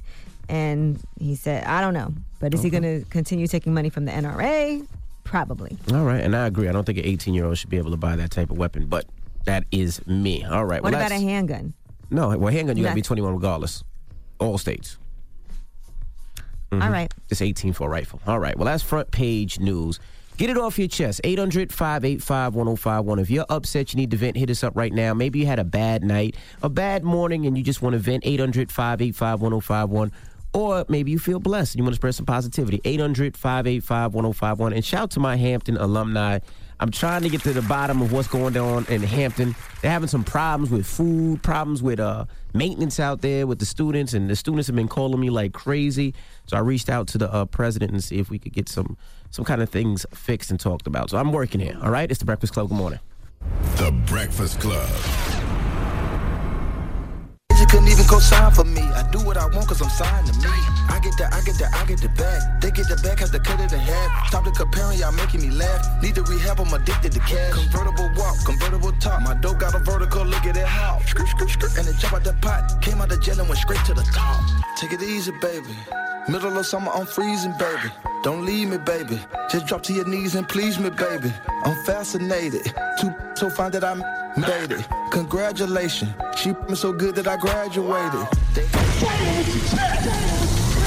And 0.49 0.99
he 1.17 1.35
said, 1.35 1.63
"I 1.63 1.79
don't 1.79 1.93
know, 1.93 2.13
but 2.41 2.53
is 2.53 2.61
he 2.61 2.69
going 2.69 2.83
to 2.83 3.05
continue 3.09 3.47
taking 3.47 3.73
money 3.73 3.89
from 3.89 4.03
the 4.03 4.11
NRA? 4.11 4.85
Probably." 5.23 5.77
All 5.93 6.03
right, 6.03 6.19
and 6.21 6.35
I 6.35 6.45
agree. 6.47 6.67
I 6.67 6.73
don't 6.73 6.83
think 6.83 6.97
an 6.97 7.05
18 7.05 7.33
year 7.33 7.45
old 7.45 7.57
should 7.57 7.69
be 7.69 7.77
able 7.77 7.91
to 7.91 7.97
buy 7.97 8.17
that 8.17 8.31
type 8.31 8.51
of 8.51 8.57
weapon, 8.57 8.87
but 8.87 9.05
that 9.45 9.65
is 9.71 10.05
me. 10.07 10.43
All 10.43 10.65
right. 10.65 10.81
What 10.81 10.93
well, 10.93 11.01
about 11.01 11.11
a 11.11 11.21
handgun? 11.21 11.73
No, 12.09 12.37
well, 12.37 12.53
handgun, 12.53 12.77
you 12.77 12.83
got 12.83 12.89
to 12.89 12.95
be 12.95 13.01
21 13.01 13.33
regardless. 13.33 13.83
All 14.39 14.57
states. 14.57 14.97
All 16.71 16.79
mm-hmm. 16.79 16.91
right. 16.91 17.13
Just 17.29 17.41
18 17.41 17.73
for 17.73 17.87
a 17.87 17.89
rifle. 17.89 18.19
All 18.27 18.39
right. 18.39 18.57
Well, 18.57 18.65
that's 18.65 18.83
front 18.83 19.11
page 19.11 19.59
news. 19.59 19.99
Get 20.37 20.49
it 20.49 20.57
off 20.57 20.77
your 20.77 20.89
chest. 20.89 21.21
800 21.23 21.71
585 21.71 22.55
1051. 22.55 23.19
If 23.19 23.29
you're 23.29 23.45
upset, 23.47 23.93
you 23.93 23.97
need 23.97 24.11
to 24.11 24.17
vent, 24.17 24.35
hit 24.35 24.49
us 24.49 24.63
up 24.63 24.75
right 24.75 24.91
now. 24.91 25.13
Maybe 25.13 25.39
you 25.39 25.45
had 25.45 25.59
a 25.59 25.63
bad 25.63 26.03
night, 26.03 26.35
a 26.61 26.67
bad 26.67 27.05
morning, 27.05 27.45
and 27.45 27.57
you 27.57 27.63
just 27.63 27.81
want 27.81 27.93
to 27.93 27.99
vent. 27.99 28.23
800 28.25 28.69
585 28.71 29.41
1051. 29.41 30.11
Or 30.53 30.85
maybe 30.89 31.11
you 31.11 31.19
feel 31.19 31.39
blessed 31.39 31.75
and 31.75 31.79
you 31.79 31.83
want 31.83 31.95
to 31.95 31.99
spread 31.99 32.15
some 32.15 32.25
positivity. 32.25 32.81
800 32.83 33.37
585 33.37 34.13
1051. 34.13 34.73
And 34.73 34.83
shout 34.83 35.11
to 35.11 35.19
my 35.19 35.37
Hampton 35.37 35.77
alumni. 35.77 36.39
I'm 36.79 36.91
trying 36.91 37.21
to 37.23 37.29
get 37.29 37.41
to 37.41 37.53
the 37.53 37.61
bottom 37.61 38.01
of 38.01 38.11
what's 38.11 38.27
going 38.27 38.57
on 38.57 38.85
in 38.89 39.01
Hampton. 39.01 39.55
They're 39.81 39.91
having 39.91 40.09
some 40.09 40.23
problems 40.23 40.69
with 40.69 40.85
food, 40.85 41.41
problems 41.41 41.81
with 41.81 41.99
uh, 41.99 42.25
maintenance 42.53 42.99
out 42.99 43.21
there 43.21 43.47
with 43.47 43.59
the 43.59 43.65
students, 43.65 44.13
and 44.13 44.29
the 44.29 44.35
students 44.35 44.67
have 44.67 44.75
been 44.75 44.87
calling 44.87 45.19
me 45.19 45.29
like 45.29 45.53
crazy. 45.53 46.13
So 46.47 46.57
I 46.57 46.59
reached 46.59 46.89
out 46.89 47.07
to 47.09 47.17
the 47.17 47.31
uh, 47.31 47.45
president 47.45 47.91
and 47.91 48.03
see 48.03 48.19
if 48.19 48.29
we 48.29 48.39
could 48.39 48.53
get 48.53 48.67
some 48.67 48.97
some 49.31 49.45
kind 49.45 49.61
of 49.61 49.69
things 49.69 50.05
fixed 50.13 50.49
and 50.51 50.59
talked 50.59 50.87
about. 50.87 51.09
So 51.09 51.17
I'm 51.17 51.31
working 51.31 51.59
here. 51.59 51.77
All 51.81 51.91
right, 51.91 52.09
it's 52.09 52.19
the 52.19 52.25
Breakfast 52.25 52.53
Club. 52.53 52.69
Good 52.69 52.77
morning. 52.77 52.99
The 53.77 53.91
Breakfast 54.05 54.59
Club. 54.59 54.89
Couldn't 57.63 57.87
even 57.87 58.03
co-sign 58.05 58.51
for 58.51 58.65
me. 58.65 58.81
I 58.81 59.07
do 59.11 59.19
what 59.23 59.37
I 59.37 59.45
want 59.47 59.67
cause 59.67 59.81
I'm 59.81 59.89
signed 59.89 60.27
to 60.27 60.33
me. 60.33 60.51
I 60.91 60.99
get 61.01 61.15
the, 61.15 61.31
I 61.31 61.39
get 61.41 61.55
the, 61.55 61.67
I 61.71 61.85
get 61.85 62.01
the 62.01 62.09
bag. 62.09 62.61
They 62.61 62.71
get 62.71 62.89
the 62.89 62.97
back, 62.97 63.19
have 63.19 63.31
to 63.31 63.39
cut 63.39 63.59
it 63.61 63.71
in 63.71 63.79
half. 63.79 64.27
Stop 64.27 64.43
the 64.43 64.51
comparing, 64.51 64.99
y'all 64.99 65.13
making 65.13 65.41
me 65.41 65.51
laugh. 65.51 66.03
Need 66.03 66.15
to 66.15 66.23
rehab, 66.23 66.59
I'm 66.59 66.73
addicted 66.73 67.13
to 67.13 67.19
cash. 67.19 67.53
Convertible 67.53 68.11
walk, 68.17 68.35
convertible 68.45 68.91
top. 68.99 69.21
My 69.21 69.33
dope 69.35 69.59
got 69.59 69.73
a 69.75 69.79
vertical, 69.79 70.25
look 70.25 70.45
at 70.45 70.57
it 70.57 70.65
how. 70.65 70.99
Skirt, 71.05 71.27
skirt, 71.29 71.49
skirt. 71.49 71.77
And 71.77 71.87
it 71.87 71.95
jump 71.97 72.13
out 72.13 72.23
the 72.23 72.33
pot. 72.41 72.81
Came 72.81 72.99
out 72.99 73.09
the 73.09 73.17
jail 73.17 73.39
and 73.39 73.47
went 73.47 73.59
straight 73.59 73.83
to 73.85 73.93
the 73.93 74.03
top. 74.13 74.43
Take 74.77 74.91
it 74.91 75.01
easy, 75.01 75.31
baby. 75.39 75.75
Middle 76.27 76.57
of 76.57 76.65
summer, 76.65 76.91
I'm 76.91 77.05
freezing, 77.05 77.53
baby. 77.59 77.91
Don't 78.23 78.43
leave 78.47 78.69
me, 78.69 78.77
baby. 78.79 79.19
Just 79.47 79.67
drop 79.67 79.83
to 79.83 79.93
your 79.93 80.07
knees 80.07 80.33
and 80.33 80.49
please 80.49 80.79
me, 80.79 80.89
baby. 80.89 81.31
I'm 81.63 81.75
fascinated. 81.85 82.73
Too 82.99 83.13
so 83.35 83.47
fine 83.51 83.69
that 83.71 83.83
I 83.83 83.93
made 84.35 84.71
it. 84.71 84.87
Congratulations. 85.11 86.11
She 86.35 86.53
me 86.67 86.73
so 86.73 86.91
good 86.91 87.13
that 87.15 87.27
I 87.27 87.37
graduated. 87.37 88.27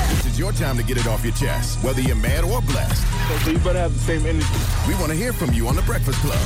This 0.09 0.27
is 0.27 0.37
your 0.37 0.51
time 0.51 0.77
to 0.77 0.83
get 0.83 0.97
it 0.97 1.07
off 1.07 1.23
your 1.23 1.35
chest, 1.35 1.85
whether 1.85 2.01
you're 2.01 2.17
mad 2.17 2.43
or 2.43 2.61
blessed. 2.63 3.07
So 3.45 3.53
you 3.53 3.59
better 3.59 3.79
have 3.79 3.93
the 3.93 4.01
same 4.01 4.27
energy. 4.27 4.45
We 4.89 4.95
want 4.95 5.13
to 5.13 5.17
hear 5.17 5.33
from 5.33 5.53
you 5.55 5.69
on 5.69 5.77
The 5.77 5.83
Breakfast 5.83 6.19
Club. 6.19 6.39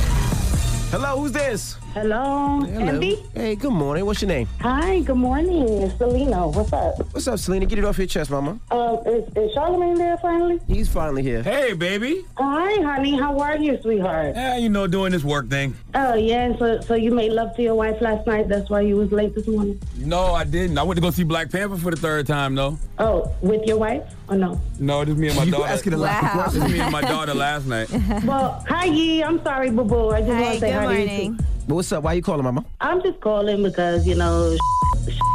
Hello, 0.91 1.17
who's 1.19 1.31
this? 1.31 1.77
Hello, 1.93 2.61
Hello. 2.61 2.79
Andy. 2.87 3.23
Hey, 3.35 3.55
good 3.55 3.71
morning. 3.71 4.03
What's 4.07 4.19
your 4.19 4.27
name? 4.29 4.47
Hi, 4.61 5.01
good 5.01 5.15
morning. 5.15 5.67
It's 5.83 5.95
Selena. 5.99 6.47
What's 6.47 6.73
up? 6.73 6.97
What's 7.13 7.27
up, 7.27 7.37
Selena? 7.37 7.67
Get 7.67 7.77
it 7.77 7.85
off 7.85 7.99
your 7.99 8.07
chest, 8.07 8.31
mama. 8.31 8.59
Uh, 8.71 8.97
is, 9.05 9.23
is 9.37 9.55
Charlamagne 9.55 9.97
there 9.97 10.17
finally? 10.17 10.59
He's 10.65 10.89
finally 10.89 11.21
here. 11.21 11.43
Hey, 11.43 11.73
baby. 11.73 12.25
Hi, 12.37 12.81
honey. 12.81 13.15
How 13.19 13.37
are 13.39 13.57
you, 13.57 13.79
sweetheart? 13.83 14.33
Yeah, 14.35 14.57
you 14.57 14.69
know, 14.69 14.87
doing 14.87 15.11
this 15.11 15.23
work 15.23 15.49
thing. 15.51 15.75
Oh, 15.93 16.15
yeah. 16.15 16.57
So, 16.57 16.81
so 16.81 16.95
you 16.95 17.11
made 17.11 17.31
love 17.31 17.55
to 17.57 17.61
your 17.61 17.75
wife 17.75 18.01
last 18.01 18.25
night. 18.25 18.49
That's 18.49 18.71
why 18.71 18.81
you 18.81 18.95
was 18.95 19.11
late 19.11 19.35
this 19.35 19.47
morning. 19.47 19.79
No, 19.97 20.33
I 20.33 20.45
didn't. 20.45 20.79
I 20.79 20.83
went 20.83 20.97
to 20.97 21.01
go 21.01 21.11
see 21.11 21.23
Black 21.23 21.51
Panther 21.51 21.77
for 21.77 21.91
the 21.91 21.97
third 21.97 22.25
time, 22.25 22.55
though. 22.55 22.75
Oh, 22.97 23.31
with 23.41 23.67
your 23.67 23.77
wife 23.77 24.01
or 24.29 24.35
no? 24.35 24.59
No, 24.79 25.05
just 25.05 25.17
me 25.19 25.27
and 25.27 25.37
my 25.37 25.43
You 25.43 25.51
daughter. 25.51 25.65
asking 25.67 25.93
a 25.93 25.97
lot 25.97 26.23
of 26.23 26.35
Wow. 26.35 26.45
Just 26.53 26.71
me 26.73 26.79
and 26.79 26.91
my 26.91 27.01
daughter 27.01 27.35
last 27.35 27.67
night. 27.67 27.91
well, 28.25 28.65
hi, 28.67 28.85
Yee. 28.85 29.23
I'm 29.23 29.43
sorry, 29.43 29.69
boo 29.69 29.83
boo. 29.83 30.09
I 30.09 30.21
just 30.21 30.31
want 30.31 30.53
to 30.55 30.59
say 30.59 30.71
good 30.71 30.73
hi 30.73 30.85
to 30.87 30.99
you. 30.99 31.07
morning. 31.07 31.37
too. 31.37 31.43
But 31.67 31.75
what's 31.75 31.91
up? 31.91 32.03
Why 32.03 32.13
you 32.13 32.21
calling, 32.21 32.43
mama? 32.43 32.65
I'm 32.81 33.01
just 33.01 33.21
calling 33.21 33.63
because 33.63 34.05
you 34.05 34.15
know. 34.15 34.57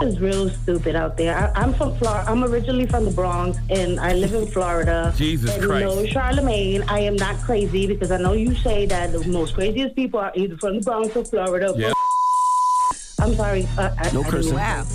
is 0.03 0.21
real 0.21 0.49
stupid 0.51 0.95
out 0.95 1.17
there. 1.17 1.35
I, 1.37 1.61
I'm 1.61 1.75
from 1.75 1.97
Florida. 1.97 2.31
I'm 2.31 2.45
originally 2.45 2.87
from 2.87 3.05
the 3.07 3.11
Bronx, 3.11 3.59
and 3.71 3.99
I 3.99 4.13
live 4.13 4.35
in 4.35 4.47
Florida. 4.47 5.13
Jesus 5.17 5.55
and 5.55 5.63
Christ. 5.63 5.97
You 5.97 6.03
know, 6.03 6.09
Charlamagne, 6.09 6.85
I 6.89 7.01
am 7.01 7.17
not 7.17 7.37
crazy 7.39 7.87
because 7.87 8.11
I 8.11 8.19
know 8.19 8.35
you 8.35 8.55
say 8.57 8.87
that 8.87 9.13
the 9.13 9.27
most 9.27 9.55
craziest 9.55 9.97
people 9.97 10.21
are 10.21 10.33
either 10.35 10.57
from 10.59 10.77
the 10.77 10.83
Bronx 10.83 11.17
or 11.17 11.25
Florida. 11.25 11.75
Yeah. 11.77 11.93
I'm 13.21 13.35
sorry. 13.35 13.67
Uh, 13.77 13.91
I, 13.99 14.13
No 14.13 14.23
I 14.23 14.31
cursing. 14.31 14.55
Wow. 14.55 14.87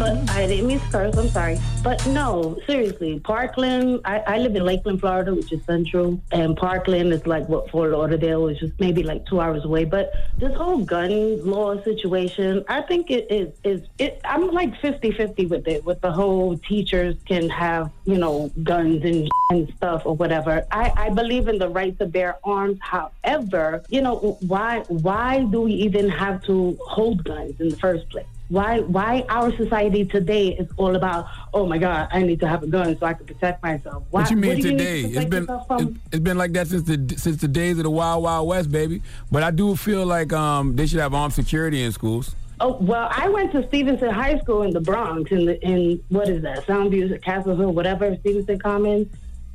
But 0.00 0.30
I 0.30 0.46
didn't 0.46 0.66
mean 0.66 0.80
curse. 0.90 1.14
I'm 1.14 1.28
sorry. 1.28 1.58
But 1.82 2.06
no, 2.06 2.58
seriously, 2.66 3.20
Parkland. 3.20 4.00
I, 4.06 4.20
I 4.20 4.38
live 4.38 4.56
in 4.56 4.64
Lakeland, 4.64 4.98
Florida, 4.98 5.34
which 5.34 5.52
is 5.52 5.62
central, 5.66 6.18
and 6.32 6.56
Parkland 6.56 7.12
is 7.12 7.26
like 7.26 7.46
what 7.50 7.70
Fort 7.70 7.90
Lauderdale 7.90 8.48
is 8.48 8.58
just 8.58 8.72
maybe 8.80 9.02
like 9.02 9.26
two 9.26 9.42
hours 9.42 9.62
away. 9.62 9.84
But 9.84 10.10
this 10.38 10.54
whole 10.54 10.78
gun 10.78 11.44
law 11.44 11.82
situation, 11.82 12.64
I 12.66 12.80
think 12.80 13.10
it 13.10 13.30
is 13.30 13.52
is 13.62 13.86
it. 13.98 14.22
I'm 14.24 14.50
like 14.52 14.72
50-50 14.80 15.50
with 15.50 15.68
it. 15.68 15.84
With 15.84 16.00
the 16.00 16.10
whole 16.10 16.56
teachers 16.56 17.16
can 17.26 17.50
have 17.50 17.90
you 18.06 18.16
know 18.16 18.50
guns 18.62 19.04
and 19.04 19.28
and 19.50 19.70
stuff 19.76 20.06
or 20.06 20.16
whatever. 20.16 20.66
I, 20.70 20.92
I 20.96 21.10
believe 21.10 21.46
in 21.46 21.58
the 21.58 21.68
right 21.68 21.98
to 21.98 22.06
bear 22.06 22.38
arms. 22.42 22.78
However, 22.80 23.84
you 23.90 24.00
know 24.00 24.38
why 24.46 24.78
why 24.88 25.44
do 25.44 25.60
we 25.60 25.72
even 25.72 26.08
have 26.08 26.42
to 26.44 26.78
hold 26.86 27.22
guns 27.22 27.60
in 27.60 27.68
the 27.68 27.76
first 27.76 28.08
place? 28.08 28.24
Why 28.50 28.80
why 28.80 29.24
our 29.28 29.56
society 29.56 30.04
today 30.04 30.48
is 30.48 30.68
all 30.76 30.96
about 30.96 31.26
oh 31.54 31.66
my 31.66 31.78
god 31.78 32.08
I 32.12 32.22
need 32.22 32.40
to 32.40 32.48
have 32.48 32.62
a 32.62 32.66
gun 32.66 32.98
so 32.98 33.06
I 33.06 33.14
can 33.14 33.24
protect 33.24 33.62
myself. 33.62 34.02
Why, 34.10 34.22
What 34.22 34.30
you 34.30 34.36
mean 34.36 34.56
do 34.56 34.56
need 34.56 34.62
to 34.62 34.70
today? 34.70 35.00
It's 35.02 35.24
been 35.24 35.48
it- 35.48 35.96
it's 36.12 36.20
been 36.20 36.36
like 36.36 36.52
that 36.54 36.66
since 36.66 36.82
the 36.82 37.14
since 37.16 37.36
the 37.36 37.48
days 37.48 37.78
of 37.78 37.84
the 37.84 37.90
Wild 37.90 38.24
Wild 38.24 38.48
West, 38.48 38.70
baby. 38.72 39.02
But 39.30 39.44
I 39.44 39.52
do 39.52 39.76
feel 39.76 40.04
like 40.04 40.32
um 40.32 40.74
they 40.76 40.86
should 40.86 40.98
have 41.00 41.14
armed 41.14 41.32
security 41.32 41.82
in 41.82 41.92
schools. 41.92 42.34
Oh 42.58 42.76
well, 42.80 43.08
I 43.10 43.28
went 43.28 43.52
to 43.52 43.66
Stevenson 43.68 44.10
High 44.10 44.38
School 44.40 44.62
in 44.62 44.72
the 44.72 44.80
Bronx, 44.80 45.30
in 45.30 45.46
the 45.46 45.64
in 45.64 46.02
what 46.08 46.28
is 46.28 46.42
that? 46.42 46.66
Soundview, 46.66 47.22
Castle 47.22 47.56
Hill, 47.56 47.72
whatever, 47.72 48.14
Stevenson 48.20 48.58
Commons, 48.58 49.06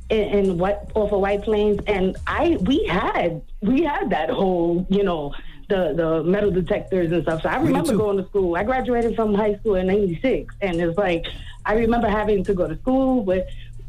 in, 0.08 0.18
in 0.38 0.58
what 0.58 0.90
off 0.94 1.12
of 1.12 1.20
White 1.20 1.42
Plains, 1.42 1.78
and 1.86 2.16
I 2.26 2.56
we 2.62 2.84
had 2.86 3.42
we 3.60 3.82
had 3.82 4.08
that 4.10 4.30
whole 4.30 4.86
you 4.88 5.04
know 5.04 5.34
the 5.68 5.92
the 5.94 6.22
metal 6.24 6.50
detectors 6.50 7.12
and 7.12 7.22
stuff. 7.22 7.42
So 7.42 7.48
I 7.48 7.56
remember 7.60 7.96
going 7.96 8.18
to 8.18 8.24
school. 8.26 8.56
I 8.56 8.64
graduated 8.64 9.16
from 9.16 9.34
high 9.34 9.56
school 9.56 9.74
in 9.74 9.86
'96, 9.86 10.54
and 10.60 10.80
it's 10.80 10.96
like 10.96 11.26
I 11.64 11.74
remember 11.74 12.08
having 12.08 12.44
to 12.44 12.54
go 12.54 12.66
to 12.66 12.76
school 12.78 13.24
with. 13.24 13.46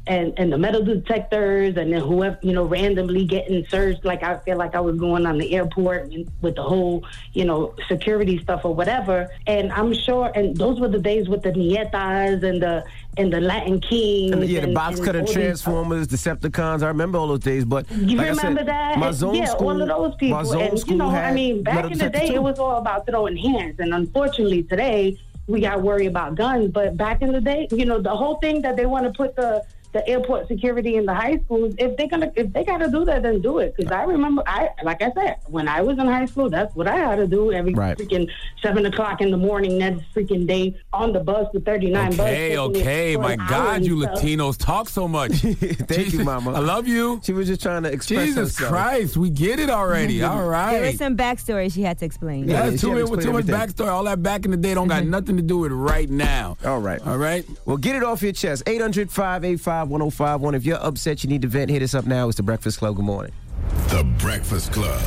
And, 0.07 0.33
and 0.37 0.53
the 0.53 0.57
metal 0.57 0.83
detectors, 0.83 1.75
and 1.75 1.91
then 1.91 2.01
whoever 2.01 2.39
you 2.41 2.53
know 2.53 2.63
randomly 2.63 3.25
getting 3.25 3.65
searched. 3.67 4.05
Like 4.05 4.23
I 4.23 4.37
feel 4.39 4.57
like 4.57 4.73
I 4.73 4.79
was 4.79 4.97
going 4.97 5.25
on 5.25 5.37
the 5.37 5.53
airport 5.53 6.13
with 6.41 6.55
the 6.55 6.63
whole 6.63 7.05
you 7.33 7.43
know 7.43 7.75
security 7.89 8.39
stuff 8.41 8.61
or 8.63 8.73
whatever. 8.73 9.29
And 9.47 9.71
I'm 9.73 9.93
sure, 9.93 10.31
and 10.33 10.55
those 10.55 10.79
were 10.79 10.87
the 10.87 10.99
days 10.99 11.27
with 11.27 11.41
the 11.43 11.51
nietas 11.51 12.41
and 12.43 12.61
the 12.61 12.85
and 13.17 13.33
the 13.33 13.41
Latin 13.41 13.81
kings. 13.81 14.31
And, 14.31 14.43
yeah, 14.45 14.61
the 14.61 14.67
and- 14.67 14.75
box 14.75 14.99
cutter 14.99 15.23
Transformers, 15.25 16.07
Decepticons. 16.07 16.83
I 16.83 16.87
remember 16.87 17.17
all 17.17 17.27
those 17.27 17.39
days. 17.39 17.65
But 17.65 17.89
You 17.91 18.17
like 18.17 18.27
I 18.27 18.29
remember 18.29 18.59
said, 18.61 18.67
that? 18.67 18.97
My 18.97 19.11
zone 19.11 19.35
yeah, 19.35 19.45
school, 19.45 19.69
all 19.69 19.81
of 19.81 19.87
those 19.87 20.15
people. 20.15 20.53
And 20.53 20.87
you 20.87 20.95
know, 20.95 21.09
had 21.09 21.25
I 21.25 21.33
mean, 21.33 21.63
back 21.63 21.91
in 21.91 21.97
the 21.97 22.09
day, 22.09 22.29
too. 22.29 22.35
it 22.35 22.43
was 22.43 22.59
all 22.59 22.77
about 22.77 23.05
throwing 23.07 23.35
hands, 23.35 23.79
and 23.79 23.93
unfortunately, 23.93 24.63
today 24.63 25.17
we 25.47 25.61
got 25.61 25.75
to 25.75 25.79
worry 25.79 26.05
about 26.05 26.35
guns. 26.35 26.71
But 26.71 26.97
back 26.97 27.21
in 27.21 27.31
the 27.31 27.41
day, 27.41 27.67
you 27.71 27.85
know, 27.85 27.99
the 27.99 28.15
whole 28.15 28.35
thing 28.35 28.61
that 28.61 28.75
they 28.75 28.85
want 28.85 29.05
to 29.05 29.11
put 29.11 29.35
the 29.35 29.63
the 29.93 30.07
airport 30.07 30.47
security 30.47 30.95
in 30.95 31.05
the 31.05 31.13
high 31.13 31.37
schools, 31.45 31.73
if 31.77 31.97
they're 31.97 32.07
gonna, 32.07 32.31
if 32.35 32.51
they 32.53 32.63
got 32.63 32.77
to 32.77 32.89
do 32.89 33.05
that, 33.05 33.23
then 33.23 33.41
do 33.41 33.59
it. 33.59 33.75
Because 33.75 33.91
I 33.91 34.03
remember, 34.03 34.43
I 34.45 34.69
like 34.83 35.01
I 35.01 35.11
said, 35.13 35.37
when 35.47 35.67
I 35.67 35.81
was 35.81 35.97
in 35.97 36.05
high 36.05 36.25
school, 36.25 36.49
that's 36.49 36.75
what 36.75 36.87
I 36.87 36.97
had 36.97 37.15
to 37.15 37.27
do 37.27 37.51
every 37.51 37.73
Right. 37.73 37.97
freaking 37.97 38.29
seven 38.61 38.85
o'clock 38.85 39.21
in 39.21 39.31
the 39.31 39.37
morning, 39.37 39.77
next 39.77 40.03
freaking 40.15 40.47
day 40.47 40.75
on 40.93 41.13
the 41.13 41.19
bus, 41.19 41.47
the 41.53 41.59
thirty 41.61 41.89
nine 41.89 42.11
bus. 42.11 42.19
Okay, 42.19 42.49
taking 42.49 42.59
okay. 42.59 43.17
My 43.17 43.35
God, 43.35 43.85
you 43.85 44.01
stuff. 44.01 44.19
Latinos 44.19 44.57
talk 44.57 44.89
so 44.89 45.07
much. 45.07 45.31
Thank 45.41 46.13
you, 46.13 46.23
mama. 46.23 46.53
I 46.53 46.59
love 46.59 46.87
you. 46.87 47.21
She 47.23 47.33
was 47.33 47.47
just 47.47 47.61
trying 47.61 47.83
to 47.83 47.91
express 47.91 48.25
Jesus 48.25 48.57
herself. 48.57 48.71
Christ, 48.71 49.17
we 49.17 49.29
get 49.29 49.59
it 49.59 49.69
already. 49.69 50.23
all 50.23 50.47
right. 50.47 50.73
There 50.73 50.87
was 50.87 50.97
some 50.97 51.15
backstory 51.15 51.71
she 51.71 51.81
had 51.83 51.97
to 51.99 52.05
explain. 52.05 52.47
Yeah, 52.47 52.69
That's 52.69 52.81
too, 52.81 52.95
had 52.95 53.09
much- 53.09 53.23
too 53.23 53.33
much 53.33 53.45
backstory. 53.45 53.87
All 53.87 54.03
that 54.05 54.21
back 54.21 54.45
in 54.45 54.51
the 54.51 54.57
day 54.57 54.73
don't 54.73 54.87
got 54.87 55.03
mm-hmm. 55.03 55.11
nothing 55.11 55.37
to 55.37 55.43
do 55.43 55.59
with 55.59 55.71
right 55.71 56.09
now. 56.09 56.57
All 56.65 56.79
right. 56.79 57.05
All 57.05 57.17
right. 57.17 57.45
Well, 57.65 57.77
get 57.77 57.95
it 57.95 58.03
off 58.03 58.21
your 58.21 58.33
chest. 58.33 58.63
800 58.65 59.11
585 59.11 59.76
1051. 59.85 60.55
If 60.55 60.65
you're 60.65 60.83
upset, 60.83 61.23
you 61.23 61.29
need 61.29 61.41
to 61.43 61.47
vent, 61.47 61.69
hit 61.69 61.81
us 61.81 61.93
up 61.93 62.05
now. 62.05 62.27
It's 62.27 62.37
the 62.37 62.43
Breakfast 62.43 62.79
Club. 62.79 62.95
Good 62.95 63.05
morning. 63.05 63.31
The 63.89 64.03
Breakfast 64.19 64.71
Club. 64.71 65.01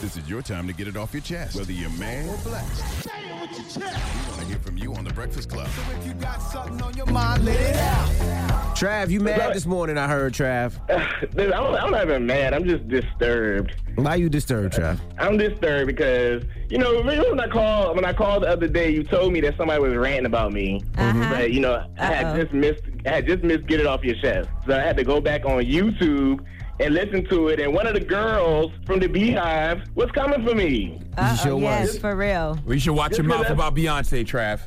This 0.00 0.16
is 0.16 0.28
your 0.28 0.42
time 0.42 0.66
to 0.66 0.72
get 0.72 0.86
it 0.88 0.96
off 0.96 1.12
your 1.12 1.22
chest, 1.22 1.56
whether 1.56 1.72
you're 1.72 1.90
man 1.90 2.28
or 2.28 2.36
blessed. 2.38 3.06
We 3.06 3.30
want 3.30 4.40
to 4.40 4.44
hear 4.46 4.58
from 4.58 4.76
you 4.76 4.94
on 4.94 5.04
The 5.04 5.12
Breakfast 5.12 5.50
Club. 5.50 5.68
So 5.68 5.98
If 5.98 6.06
you 6.06 6.14
got 6.14 6.38
something 6.38 6.80
on 6.82 6.94
your 6.96 7.06
mind, 7.06 7.44
let 7.44 7.60
it 7.60 7.76
out. 7.76 8.45
Trav, 8.76 9.08
you 9.10 9.20
mad 9.20 9.54
this 9.54 9.64
morning, 9.64 9.96
I 9.96 10.06
heard, 10.06 10.34
Trav. 10.34 10.74
Dude, 11.34 11.50
I'm, 11.52 11.74
I'm 11.74 11.90
not 11.90 12.04
even 12.04 12.26
mad. 12.26 12.52
I'm 12.52 12.64
just 12.64 12.86
disturbed. 12.88 13.74
Why 13.94 14.16
you 14.16 14.28
disturbed, 14.28 14.74
Trav? 14.74 15.00
I'm 15.18 15.38
disturbed 15.38 15.86
because 15.86 16.42
you 16.68 16.76
know 16.76 16.98
remember 16.98 17.30
when 17.30 17.40
I 17.40 17.48
called 17.48 17.96
when 17.96 18.04
I 18.04 18.12
called 18.12 18.42
the 18.42 18.48
other 18.48 18.68
day, 18.68 18.90
you 18.90 19.02
told 19.02 19.32
me 19.32 19.40
that 19.40 19.56
somebody 19.56 19.80
was 19.80 19.94
ranting 19.94 20.26
about 20.26 20.52
me, 20.52 20.82
Uh-huh. 20.98 21.30
but 21.30 21.52
you 21.52 21.60
know 21.60 21.86
I 21.98 22.04
had 22.06 22.26
Uh-oh. 22.26 22.42
just 22.42 22.52
missed 22.52 22.82
I 23.06 23.10
had 23.10 23.26
just 23.26 23.42
missed 23.42 23.66
get 23.66 23.80
it 23.80 23.86
off 23.86 24.04
your 24.04 24.16
chest, 24.16 24.50
so 24.66 24.74
I 24.76 24.80
had 24.82 24.96
to 24.98 25.04
go 25.04 25.20
back 25.22 25.46
on 25.46 25.62
YouTube 25.62 26.44
and 26.78 26.92
listen 26.94 27.24
to 27.30 27.48
it. 27.48 27.58
And 27.58 27.72
one 27.72 27.86
of 27.86 27.94
the 27.94 28.00
girls 28.00 28.70
from 28.84 29.00
the 29.00 29.08
BeyHive 29.08 29.86
was 29.94 30.10
coming 30.10 30.46
for 30.46 30.54
me. 30.54 31.00
Uh-oh, 31.16 31.36
sure 31.36 31.60
yes, 31.60 31.86
was. 31.92 31.98
for 31.98 32.14
real. 32.14 32.58
We 32.66 32.78
should 32.78 32.92
watch 32.92 33.12
Just 33.12 33.20
your 33.22 33.28
mouth 33.28 33.48
about 33.48 33.74
Beyonce, 33.74 34.26
Trav. 34.26 34.60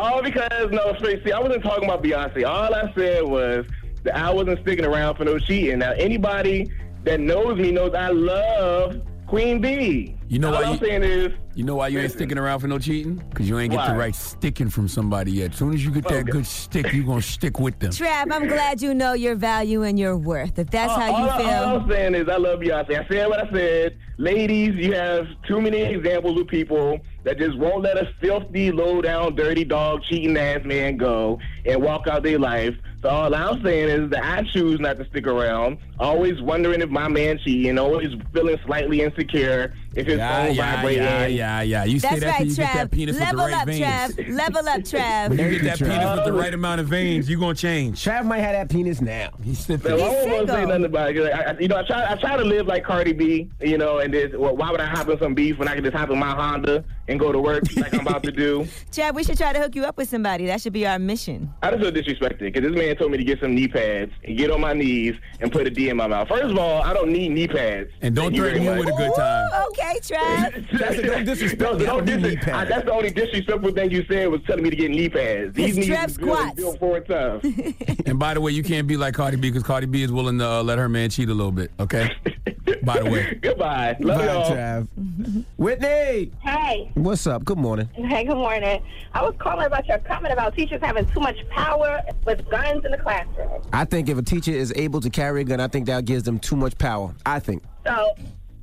All 0.00 0.22
because 0.22 0.70
no. 0.70 0.96
See, 1.02 1.30
I 1.30 1.38
wasn't 1.38 1.62
talking 1.62 1.84
about 1.84 2.02
Beyonce. 2.02 2.48
All 2.48 2.74
I 2.74 2.90
said 2.94 3.22
was 3.22 3.66
that 4.04 4.16
I 4.16 4.32
wasn't 4.32 4.58
sticking 4.60 4.86
around 4.86 5.16
for 5.16 5.26
no 5.26 5.38
cheating. 5.38 5.80
Now, 5.80 5.92
anybody 5.92 6.72
that 7.04 7.20
knows 7.20 7.58
me 7.58 7.70
knows 7.70 7.92
I 7.94 8.08
love 8.08 9.02
Queen 9.30 9.60
Bee. 9.60 10.16
You 10.28 10.40
know 10.40 10.48
All 10.48 10.54
why 10.54 10.64
I'm 10.64 10.72
you- 10.72 10.78
saying 10.88 11.04
is 11.04 11.28
You 11.54 11.62
know 11.62 11.76
why 11.76 11.86
you 11.88 12.00
ain't 12.00 12.10
sticking 12.10 12.36
around 12.36 12.58
for 12.60 12.66
no 12.66 12.78
cheating? 12.80 13.22
Because 13.30 13.48
you 13.48 13.58
ain't 13.60 13.72
get 13.72 13.86
the 13.86 13.94
right 13.94 14.14
sticking 14.14 14.68
from 14.70 14.88
somebody 14.88 15.30
yet. 15.30 15.52
As 15.52 15.56
soon 15.58 15.72
as 15.72 15.84
you 15.84 15.92
get 15.92 16.02
that 16.08 16.22
Okay. 16.22 16.30
good 16.32 16.46
stick, 16.46 16.92
you 16.92 17.04
going 17.04 17.20
to 17.20 17.26
stick 17.26 17.60
with 17.60 17.78
them. 17.78 17.90
Trav, 17.90 18.32
I'm 18.32 18.48
glad 18.48 18.82
you 18.82 18.92
know 18.92 19.12
your 19.12 19.36
value 19.36 19.82
and 19.84 19.98
your 19.98 20.16
worth. 20.16 20.58
If 20.58 20.70
that's 20.70 20.92
uh, 20.92 20.98
how 21.00 21.12
all, 21.12 21.20
you 21.24 21.30
all 21.30 21.38
feel. 21.38 21.80
I'm 21.82 21.90
saying 21.90 22.14
is 22.16 22.28
I 22.28 22.36
love 22.38 22.58
Beyonce. 22.60 23.04
I 23.04 23.08
said 23.08 23.28
what 23.28 23.46
I 23.48 23.52
said. 23.52 23.98
Ladies, 24.18 24.74
you 24.74 24.94
have 24.94 25.26
too 25.46 25.60
many 25.60 25.80
examples 25.82 26.40
of 26.40 26.48
people 26.48 26.98
that 27.24 27.38
just 27.38 27.56
won't 27.58 27.82
let 27.82 27.96
a 27.98 28.08
filthy, 28.20 28.72
low 28.72 29.00
down, 29.00 29.34
dirty 29.36 29.64
dog, 29.64 30.02
cheating 30.08 30.36
ass 30.36 30.60
man 30.64 30.96
go 30.96 31.38
and 31.66 31.80
walk 31.82 32.06
out 32.08 32.22
their 32.24 32.38
life. 32.38 32.74
So 33.02 33.08
all 33.08 33.34
I'm 33.34 33.62
saying 33.62 33.88
is 33.88 34.10
that 34.10 34.22
I 34.22 34.42
choose 34.42 34.78
not 34.78 34.98
to 34.98 35.06
stick 35.06 35.26
around, 35.26 35.78
always 35.98 36.40
wondering 36.42 36.82
if 36.82 36.90
my 36.90 37.08
man 37.08 37.38
cheating, 37.42 37.78
always 37.78 38.08
feeling 38.34 38.58
slightly 38.66 39.00
insecure 39.00 39.72
if 39.94 40.06
his 40.06 40.18
Yeah, 40.18 40.46
phone 40.46 40.54
yeah, 40.54 40.76
vibrating. 40.76 41.02
yeah, 41.04 41.26
yeah, 41.26 41.62
yeah. 41.62 41.84
You 41.84 41.98
say 41.98 42.08
That's 42.08 42.20
that 42.20 42.26
right, 42.28 42.38
till 42.38 42.46
you 42.48 42.56
get 42.56 42.68
Trav. 42.68 42.74
that 42.74 42.90
penis 42.90 43.18
Level 43.18 43.36
with 43.36 43.46
the 43.46 43.52
right 43.52 43.60
up, 43.60 43.66
veins. 43.66 43.82
Trav. 44.16 44.34
Level 44.36 44.68
up, 44.68 44.80
Trav. 44.82 45.28
When 45.30 45.38
you 45.38 45.50
get 45.50 45.62
that 45.64 45.78
Trav. 45.78 45.88
penis 45.90 46.16
with 46.16 46.24
the 46.26 46.32
right 46.40 46.54
amount 46.54 46.80
of 46.80 46.86
veins, 46.88 47.28
you're 47.30 47.40
gonna 47.40 47.54
change. 47.54 48.04
Trav 48.04 48.24
might 48.24 48.38
have 48.40 48.52
that 48.52 48.68
penis 48.70 49.00
now. 49.00 49.30
He's 49.42 49.68
Man, 49.68 49.78
sipping. 49.80 49.92
I 49.92 49.96
don't 49.96 50.30
want 50.30 50.46
to 50.46 50.52
say 50.52 50.64
nothing 50.66 50.84
about 50.84 51.10
it. 51.10 51.14
'cause 51.16 51.26
I, 51.32 51.50
I, 51.52 51.58
you 51.58 51.68
know, 51.68 51.76
I 51.78 51.82
try, 51.84 52.12
I 52.12 52.14
try 52.16 52.36
to 52.36 52.44
live 52.44 52.66
like 52.66 52.84
Cardi 52.84 53.12
B, 53.12 53.50
you 53.60 53.78
know, 53.78 53.98
and 53.98 54.12
this, 54.14 54.30
well, 54.36 54.56
why 54.56 54.70
would 54.70 54.80
I 54.80 54.86
hop 54.86 55.08
in 55.08 55.18
some 55.18 55.34
beef 55.34 55.58
when 55.58 55.68
I 55.68 55.74
can 55.74 55.84
just 55.84 55.96
hop 55.96 56.10
in 56.10 56.18
my 56.18 56.30
Honda 56.34 56.84
and 57.08 57.18
go 57.18 57.32
to 57.32 57.40
work 57.40 57.64
like 57.76 57.92
I'm 57.92 58.00
about 58.06 58.22
to 58.24 58.32
do? 58.32 58.66
Trav, 58.92 59.14
we 59.14 59.24
should 59.24 59.38
try 59.38 59.52
to 59.52 59.58
hook 59.58 59.74
you 59.74 59.84
up 59.84 59.96
with 59.96 60.08
somebody. 60.08 60.46
That 60.46 60.60
should 60.60 60.72
be 60.72 60.86
our 60.86 60.98
mission. 60.98 61.52
I 61.62 61.70
just 61.70 61.82
feel 61.82 61.90
disrespected 61.92 62.40
because 62.40 62.62
this 62.62 62.72
man 62.76 62.96
told 62.96 63.10
me 63.10 63.18
to 63.18 63.24
get 63.24 63.40
some 63.40 63.54
knee 63.54 63.68
pads 63.68 64.12
and 64.24 64.36
get 64.38 64.50
on 64.50 64.60
my 64.60 64.72
knees 64.72 65.14
and 65.40 65.50
put 65.50 65.66
a 65.66 65.70
D 65.70 65.88
in 65.88 65.96
my 65.96 66.06
mouth. 66.06 66.28
First 66.28 66.44
of 66.44 66.58
all, 66.58 66.82
I 66.82 66.92
don't 66.94 67.10
need 67.10 67.30
knee 67.30 67.48
pads. 67.48 67.90
And 68.02 68.14
don't 68.14 68.26
Thank 68.26 68.36
threaten 68.36 68.62
very 68.64 68.78
you 68.78 68.84
with 68.86 68.94
a 68.94 68.96
good 68.96 69.14
time. 69.14 69.46
Ooh, 69.52 69.66
okay, 69.68 69.79
Trav. 69.80 70.78
That's 70.78 71.00
don't 71.02 71.24
disrespect 71.24 71.60
no, 71.60 71.78
don't 71.78 71.86
don't 71.86 72.04
dis- 72.06 72.22
knee 72.22 72.36
pads. 72.36 72.50
I- 72.50 72.64
That's 72.64 72.84
the 72.84 72.92
only 72.92 73.10
disrespectful 73.10 73.72
thing 73.72 73.90
you 73.90 74.04
said 74.08 74.28
was 74.28 74.40
telling 74.46 74.62
me 74.62 74.70
to 74.70 74.76
get 74.76 74.90
knee 74.90 75.08
pads. 75.08 75.54
These 75.54 75.76
knees 75.76 75.86
Trev 75.86 76.10
is 76.10 76.16
good 76.16 76.28
and 76.28 76.36
squats. 76.38 76.56
built 76.56 76.78
for 76.78 76.96
a 76.96 77.00
time. 77.00 77.40
And 78.06 78.18
by 78.18 78.34
the 78.34 78.40
way, 78.40 78.50
you 78.52 78.62
can't 78.64 78.86
be 78.88 78.96
like 78.96 79.14
Cardi 79.14 79.36
B 79.36 79.50
because 79.50 79.62
Cardi 79.62 79.86
B 79.86 80.02
is 80.02 80.10
willing 80.10 80.38
to 80.40 80.46
uh, 80.46 80.62
let 80.62 80.78
her 80.78 80.88
man 80.88 81.10
cheat 81.10 81.28
a 81.28 81.34
little 81.34 81.52
bit. 81.52 81.70
Okay. 81.78 82.10
by 82.82 82.98
the 83.00 83.08
way. 83.10 83.38
Goodbye. 83.40 83.96
Love 84.00 84.18
Bye, 84.18 84.24
y'all. 84.26 84.50
Trav. 84.50 85.44
Whitney, 85.56 86.32
Hey. 86.40 86.90
what's 86.94 87.26
up? 87.26 87.44
Good 87.44 87.58
morning. 87.58 87.88
Hey, 87.92 88.24
good 88.24 88.34
morning. 88.36 88.82
I 89.14 89.22
was 89.22 89.34
calling 89.38 89.66
about 89.66 89.86
your 89.86 89.98
comment 89.98 90.32
about 90.32 90.56
teachers 90.56 90.80
having 90.82 91.06
too 91.06 91.20
much 91.20 91.36
power 91.50 92.00
with 92.26 92.48
guns 92.50 92.84
in 92.84 92.90
the 92.90 92.98
classroom. 92.98 93.62
I 93.72 93.84
think 93.84 94.08
if 94.08 94.18
a 94.18 94.22
teacher 94.22 94.52
is 94.52 94.72
able 94.74 95.00
to 95.00 95.10
carry 95.10 95.42
a 95.42 95.44
gun, 95.44 95.60
I 95.60 95.68
think 95.68 95.86
that 95.86 96.04
gives 96.04 96.24
them 96.24 96.38
too 96.40 96.56
much 96.56 96.76
power. 96.78 97.14
I 97.26 97.38
think. 97.38 97.62
So 97.86 98.14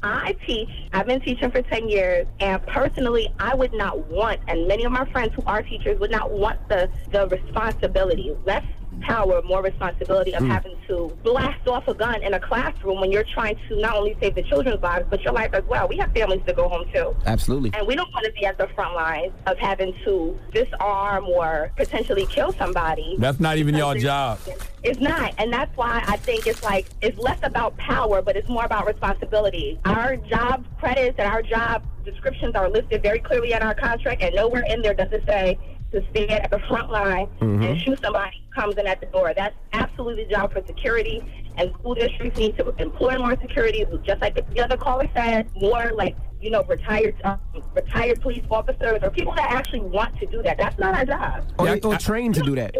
I 0.08 0.36
teach. 0.46 0.70
I've 0.94 1.08
been 1.08 1.22
teaching 1.22 1.52
for 1.52 1.62
10 1.62 1.90
years, 1.90 2.28
and 2.40 2.66
personally, 2.68 3.34
I 3.40 3.56
would 3.56 3.74
not 3.74 4.10
want, 4.10 4.40
and 4.48 4.68
many 4.68 4.84
of 4.84 4.92
my 4.92 5.06
friends 5.12 5.34
who 5.36 5.44
are 5.46 5.62
teachers 5.62 6.00
would 6.00 6.12
not 6.12 6.32
want 6.32 6.68
the, 6.70 6.90
the 7.12 7.28
responsibility, 7.28 8.36
less 8.46 8.64
power, 9.02 9.42
more 9.44 9.62
responsibility 9.62 10.34
of 10.34 10.44
hmm. 10.44 10.50
having 10.50 10.76
to 10.88 11.16
blast 11.24 11.68
off 11.68 11.88
a 11.88 11.94
gun 11.94 12.22
in 12.24 12.34
a 12.34 12.40
classroom 12.40 13.02
when 13.02 13.12
you're 13.12 13.24
trying 13.24 13.58
to 13.68 13.80
not 13.80 13.96
only 13.96 14.16
save 14.20 14.36
the 14.36 14.44
children's 14.44 14.82
lives, 14.82 15.06
but 15.10 15.22
your 15.22 15.34
life 15.34 15.54
as 15.54 15.64
well. 15.66 15.88
We 15.88 15.98
have 15.98 16.12
families 16.14 16.42
to 16.48 16.54
go 16.54 16.68
home 16.70 16.86
to. 16.94 17.16
Absolutely. 17.26 17.72
And 17.74 17.88
we 17.88 17.96
don't 17.96 18.12
want 18.14 18.26
to 18.26 18.32
be 18.32 18.46
at 18.46 18.58
the 18.58 18.68
front 18.70 18.96
lines 18.96 19.34
of 19.46 19.58
having 19.58 19.94
to 20.06 20.40
disarm 20.54 21.26
or 21.26 21.72
potentially 21.76 22.26
kill 22.26 22.52
somebody. 22.54 23.16
That's 23.20 23.40
not 23.40 23.58
even 23.58 23.76
your 23.76 23.96
job. 23.96 24.40
It's 24.84 25.00
not. 25.00 25.34
And 25.38 25.52
that's 25.52 25.76
why 25.76 26.04
I 26.08 26.18
think 26.18 26.48
it's 26.48 26.64
like, 26.64 26.88
it's 27.02 27.18
less 27.18 27.40
about 27.44 27.78
power, 27.78 28.22
but 28.22 28.36
it's 28.36 28.50
more 28.50 28.66
about 28.66 28.88
responsibility. 28.88 29.80
Our 29.86 30.16
job 30.18 30.66
credits 30.80 31.18
and 31.20 31.28
our 31.28 31.42
job 31.42 31.84
descriptions 32.06 32.56
are 32.56 32.70
listed 32.70 33.02
very 33.02 33.20
clearly 33.20 33.52
in 33.52 33.62
our 33.62 33.76
contract, 33.76 34.22
and 34.22 34.34
nowhere 34.34 34.64
in 34.70 34.82
there 34.82 34.94
does 34.94 35.12
it 35.12 35.24
say 35.26 35.60
to 35.92 36.04
stand 36.12 36.32
at 36.32 36.52
the 36.52 36.60
front 36.68 36.92
line 36.92 37.30
and 37.40 37.60
mm-hmm. 37.60 37.78
shoot 37.80 38.00
somebody 38.02 38.44
who 38.46 38.62
comes 38.62 38.78
in 38.78 38.88
at 38.88 39.00
the 39.00 39.06
door. 39.08 39.34
That's 39.36 39.56
absolutely 39.74 40.26
the 40.26 40.32
job 40.32 40.54
for 40.54 40.62
security. 40.66 41.24
And 41.58 41.72
school 41.74 41.96
districts 41.96 42.38
need 42.38 42.58
to 42.58 42.70
employ 42.78 43.18
more 43.18 43.36
security, 43.42 43.86
just 44.04 44.22
like 44.22 44.36
the 44.36 44.64
other 44.64 44.78
caller 44.78 45.10
said, 45.16 45.50
more 45.56 45.92
like 45.96 46.16
you 46.42 46.50
know, 46.52 46.64
retired 46.64 47.16
um, 47.24 47.40
retired 47.74 48.22
police 48.22 48.44
officers 48.52 49.00
or 49.02 49.10
people 49.10 49.34
that 49.36 49.52
actually 49.52 49.82
want 49.82 50.18
to 50.20 50.26
do 50.28 50.42
that. 50.44 50.58
That's 50.58 50.78
not 50.80 50.96
our 50.96 51.06
job. 51.06 51.44
Or, 51.60 51.66
Yeah, 51.68 51.76
they- 51.76 51.82
or 51.82 51.94
I- 51.96 51.98
trained 51.98 52.36
to 52.36 52.42
do 52.42 52.56
that. 52.56 52.76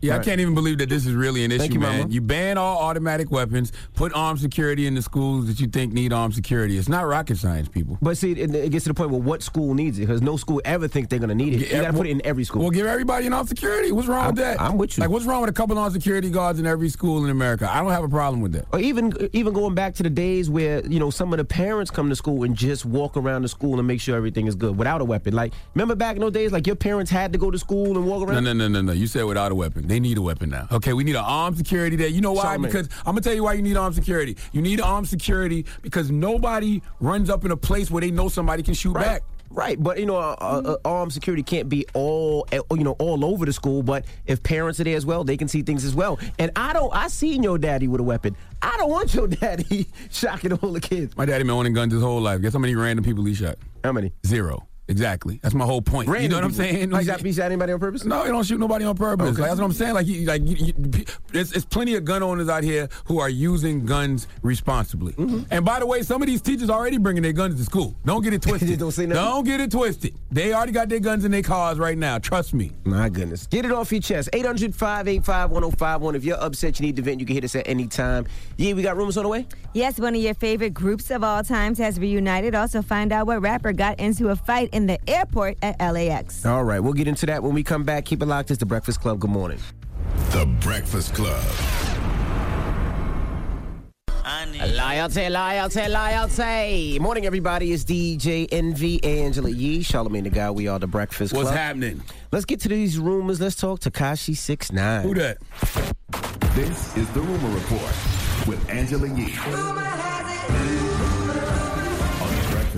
Yeah, 0.00 0.14
I 0.16 0.20
can't 0.20 0.40
even 0.40 0.54
believe 0.54 0.78
that 0.78 0.88
this 0.88 1.06
is 1.06 1.12
really 1.14 1.44
an 1.44 1.50
issue, 1.50 1.72
you, 1.72 1.80
man. 1.80 1.98
Mama. 2.02 2.12
You 2.12 2.20
ban 2.20 2.56
all 2.56 2.78
automatic 2.82 3.32
weapons, 3.32 3.72
put 3.94 4.12
armed 4.14 4.38
security 4.38 4.86
in 4.86 4.94
the 4.94 5.02
schools 5.02 5.48
that 5.48 5.58
you 5.58 5.66
think 5.66 5.92
need 5.92 6.12
armed 6.12 6.34
security. 6.34 6.78
It's 6.78 6.88
not 6.88 7.04
rocket 7.08 7.36
science, 7.36 7.68
people. 7.68 7.98
But 8.00 8.16
see, 8.16 8.30
it, 8.30 8.54
it 8.54 8.70
gets 8.70 8.84
to 8.84 8.90
the 8.90 8.94
point 8.94 9.10
where 9.10 9.20
what 9.20 9.42
school 9.42 9.74
needs 9.74 9.98
it? 9.98 10.02
Because 10.02 10.22
no 10.22 10.36
school 10.36 10.62
ever 10.64 10.86
thinks 10.86 11.08
they're 11.08 11.18
going 11.18 11.30
to 11.30 11.34
need 11.34 11.54
it. 11.54 11.68
Yeah, 11.68 11.78
you 11.78 11.82
got 11.82 11.90
to 11.90 11.96
put 11.96 12.06
it 12.06 12.10
in 12.10 12.24
every 12.24 12.44
school. 12.44 12.62
Well, 12.62 12.70
give 12.70 12.86
everybody 12.86 13.26
an 13.26 13.32
armed 13.32 13.48
security. 13.48 13.90
What's 13.90 14.06
wrong 14.06 14.28
with 14.28 14.38
I'm- 14.38 14.56
that? 14.56 14.60
I'm 14.62 14.78
with 14.78 14.96
you. 14.96 15.00
Like, 15.00 15.10
what's 15.10 15.24
wrong 15.24 15.40
with 15.40 15.50
a 15.50 15.52
couple 15.52 15.76
armed 15.76 15.94
security 15.94 16.30
guards 16.30 16.60
in 16.60 16.66
every 16.66 16.90
school 16.90 17.24
in 17.24 17.30
America? 17.30 17.68
I 17.68 17.80
don't 17.82 17.90
have 17.90 18.04
a 18.04 18.08
problem 18.08 18.40
with 18.40 18.52
that. 18.52 18.66
or 18.72 18.78
even 18.78 19.12
even 19.32 19.52
going 19.52 19.74
back 19.74 19.96
to 19.96 20.04
the 20.04 20.10
days 20.10 20.48
where 20.48 20.86
you 20.86 21.00
know 21.00 21.10
some 21.10 21.32
of 21.32 21.38
the 21.38 21.44
parents 21.44 21.90
come 21.90 22.08
to 22.08 22.14
school 22.14 22.44
and 22.44 22.54
just 22.58 22.84
walk 22.84 23.16
around 23.16 23.42
the 23.42 23.48
school 23.48 23.78
and 23.78 23.86
make 23.86 24.00
sure 24.00 24.16
everything 24.16 24.46
is 24.46 24.54
good 24.54 24.76
without 24.76 25.00
a 25.00 25.04
weapon. 25.04 25.32
Like 25.32 25.52
remember 25.74 25.94
back 25.94 26.16
in 26.16 26.20
those 26.20 26.32
days, 26.32 26.52
like 26.52 26.66
your 26.66 26.76
parents 26.76 27.10
had 27.10 27.32
to 27.32 27.38
go 27.38 27.50
to 27.50 27.58
school 27.58 27.96
and 27.96 28.06
walk 28.06 28.28
around. 28.28 28.44
no, 28.44 28.52
no, 28.52 28.68
no, 28.68 28.68
no. 28.68 28.82
no. 28.82 28.92
You 28.92 29.06
said 29.06 29.24
without 29.24 29.52
a 29.52 29.54
weapon. 29.54 29.86
They 29.86 30.00
need 30.00 30.18
a 30.18 30.22
weapon 30.22 30.50
now. 30.50 30.66
Okay, 30.72 30.92
we 30.92 31.04
need 31.04 31.14
an 31.14 31.24
armed 31.24 31.56
security 31.56 31.96
there. 31.96 32.08
You 32.08 32.20
know 32.20 32.32
why? 32.32 32.56
Because 32.58 32.88
I'm 32.98 33.12
gonna 33.14 33.20
tell 33.20 33.34
you 33.34 33.44
why 33.44 33.54
you 33.54 33.62
need 33.62 33.76
armed 33.76 33.94
security. 33.94 34.36
You 34.52 34.60
need 34.60 34.80
armed 34.80 35.08
security 35.08 35.64
because 35.82 36.10
nobody 36.10 36.82
runs 37.00 37.30
up 37.30 37.44
in 37.44 37.52
a 37.52 37.56
place 37.56 37.90
where 37.90 38.00
they 38.00 38.10
know 38.10 38.28
somebody 38.28 38.62
can 38.62 38.74
shoot 38.74 38.94
back. 38.94 39.22
Right, 39.50 39.82
but 39.82 39.98
you 39.98 40.06
know, 40.06 40.16
uh, 40.16 40.36
uh, 40.40 40.76
armed 40.84 41.12
security 41.12 41.42
can't 41.42 41.68
be 41.68 41.86
all 41.94 42.46
uh, 42.52 42.60
you 42.70 42.84
know 42.84 42.92
all 42.98 43.24
over 43.24 43.46
the 43.46 43.52
school. 43.52 43.82
But 43.82 44.04
if 44.26 44.42
parents 44.42 44.78
are 44.78 44.84
there 44.84 44.96
as 44.96 45.06
well, 45.06 45.24
they 45.24 45.36
can 45.36 45.48
see 45.48 45.62
things 45.62 45.84
as 45.84 45.94
well. 45.94 46.18
And 46.38 46.50
I 46.54 46.72
don't. 46.72 46.94
I 46.94 47.08
seen 47.08 47.42
your 47.42 47.58
daddy 47.58 47.88
with 47.88 48.00
a 48.00 48.04
weapon. 48.04 48.36
I 48.60 48.76
don't 48.76 48.90
want 48.90 49.14
your 49.14 49.26
daddy 49.28 49.88
shocking 50.10 50.52
all 50.52 50.72
the 50.72 50.80
kids. 50.80 51.16
My 51.16 51.24
daddy 51.24 51.44
been 51.44 51.50
owning 51.50 51.72
guns 51.72 51.92
his 51.92 52.02
whole 52.02 52.20
life. 52.20 52.42
Guess 52.42 52.52
how 52.52 52.58
many 52.58 52.74
random 52.74 53.04
people 53.04 53.24
he 53.24 53.34
shot? 53.34 53.56
How 53.82 53.92
many? 53.92 54.12
Zero. 54.26 54.67
Exactly. 54.88 55.38
That's 55.42 55.54
my 55.54 55.66
whole 55.66 55.82
point. 55.82 56.08
you 56.08 56.28
know 56.28 56.36
what 56.36 56.44
I'm 56.44 56.52
saying? 56.52 56.90
Like, 56.90 57.06
that, 57.06 57.20
he 57.20 57.32
shot 57.32 57.46
anybody 57.46 57.72
on 57.72 57.78
purpose? 57.78 58.04
No, 58.04 58.22
he 58.24 58.30
don't 58.30 58.44
shoot 58.44 58.58
nobody 58.58 58.86
on 58.86 58.96
purpose. 58.96 59.28
Okay. 59.28 59.42
Like, 59.42 59.50
that's 59.50 59.60
what 59.60 59.66
I'm 59.66 59.72
saying. 59.72 59.94
Like, 59.94 60.06
you, 60.06 60.26
like 60.26 60.42
you, 60.46 60.56
you, 60.56 60.72
there's, 61.28 61.50
there's 61.50 61.64
plenty 61.66 61.94
of 61.94 62.04
gun 62.04 62.22
owners 62.22 62.48
out 62.48 62.64
here 62.64 62.88
who 63.04 63.20
are 63.20 63.28
using 63.28 63.84
guns 63.84 64.26
responsibly. 64.42 65.12
Mm-hmm. 65.12 65.42
And 65.50 65.64
by 65.64 65.78
the 65.78 65.86
way, 65.86 66.02
some 66.02 66.22
of 66.22 66.26
these 66.26 66.40
teachers 66.40 66.70
already 66.70 66.96
bringing 66.96 67.22
their 67.22 67.32
guns 67.34 67.56
to 67.58 67.64
school. 67.64 67.94
Don't 68.06 68.22
get 68.22 68.32
it 68.32 68.42
twisted. 68.48 68.78
Don't 68.78 68.92
say 68.92 69.04
nothing. 69.04 69.22
Don't 69.22 69.44
get 69.44 69.60
it 69.60 69.70
twisted. 69.70 70.18
They 70.30 70.54
already 70.54 70.72
got 70.72 70.88
their 70.88 71.00
guns 71.00 71.24
in 71.24 71.30
their 71.32 71.42
cars 71.42 71.78
right 71.78 71.98
now. 71.98 72.18
Trust 72.18 72.54
me. 72.54 72.72
My 72.84 73.10
goodness. 73.10 73.46
Get 73.46 73.66
it 73.66 73.72
off 73.72 73.92
your 73.92 74.00
chest. 74.00 74.30
800 74.32 74.74
585 74.74 75.50
1051. 75.50 76.14
If 76.14 76.24
you're 76.24 76.40
upset, 76.42 76.80
you 76.80 76.86
need 76.86 76.96
to 76.96 77.02
vent, 77.02 77.20
you 77.20 77.26
can 77.26 77.34
hit 77.34 77.44
us 77.44 77.54
at 77.54 77.68
any 77.68 77.86
time. 77.86 78.26
Yeah, 78.56 78.72
we 78.72 78.82
got 78.82 78.96
rumors 78.96 79.18
on 79.18 79.24
the 79.24 79.28
way? 79.28 79.46
Yes, 79.74 80.00
one 80.00 80.14
of 80.14 80.20
your 80.22 80.34
favorite 80.34 80.72
groups 80.72 81.10
of 81.10 81.22
all 81.22 81.42
times 81.42 81.78
has 81.78 82.00
reunited. 82.00 82.54
Also, 82.54 82.80
find 82.80 83.12
out 83.12 83.26
what 83.26 83.42
rapper 83.42 83.72
got 83.72 84.00
into 84.00 84.30
a 84.30 84.36
fight 84.36 84.70
in 84.72 84.77
the 84.86 84.98
airport 85.08 85.58
at 85.62 85.78
LAX. 85.80 86.44
All 86.46 86.64
right, 86.64 86.80
we'll 86.80 86.92
get 86.92 87.08
into 87.08 87.26
that 87.26 87.42
when 87.42 87.54
we 87.54 87.62
come 87.62 87.84
back. 87.84 88.04
Keep 88.04 88.22
it 88.22 88.26
locked. 88.26 88.50
It's 88.50 88.60
The 88.60 88.66
Breakfast 88.66 89.00
Club. 89.00 89.20
Good 89.20 89.30
morning. 89.30 89.58
The 90.30 90.46
Breakfast 90.60 91.14
Club. 91.14 91.42
Loyalty, 94.76 95.28
loyalty, 95.28 95.88
loyalty. 95.88 96.98
Morning, 96.98 97.26
everybody. 97.26 97.72
It's 97.72 97.84
DJ 97.84 98.46
Envy 98.52 99.02
Angela 99.02 99.50
Yee, 99.50 99.80
Charlamagne 99.80 100.24
the 100.24 100.30
Guy. 100.30 100.50
We 100.50 100.68
are 100.68 100.78
The 100.78 100.86
Breakfast 100.86 101.32
Club. 101.32 101.44
What's 101.44 101.56
happening? 101.56 102.02
Let's 102.30 102.44
get 102.44 102.60
to 102.60 102.68
these 102.68 102.98
rumors. 102.98 103.40
Let's 103.40 103.56
talk 103.56 103.80
Tekashi 103.80 104.36
69 104.36 105.02
Who 105.02 105.14
that? 105.14 105.38
This 106.54 106.96
is 106.96 107.08
the 107.10 107.20
Rumor 107.20 107.54
Report 107.54 107.94
with 108.46 108.68
Angela 108.68 109.08
Yee. 109.08 110.17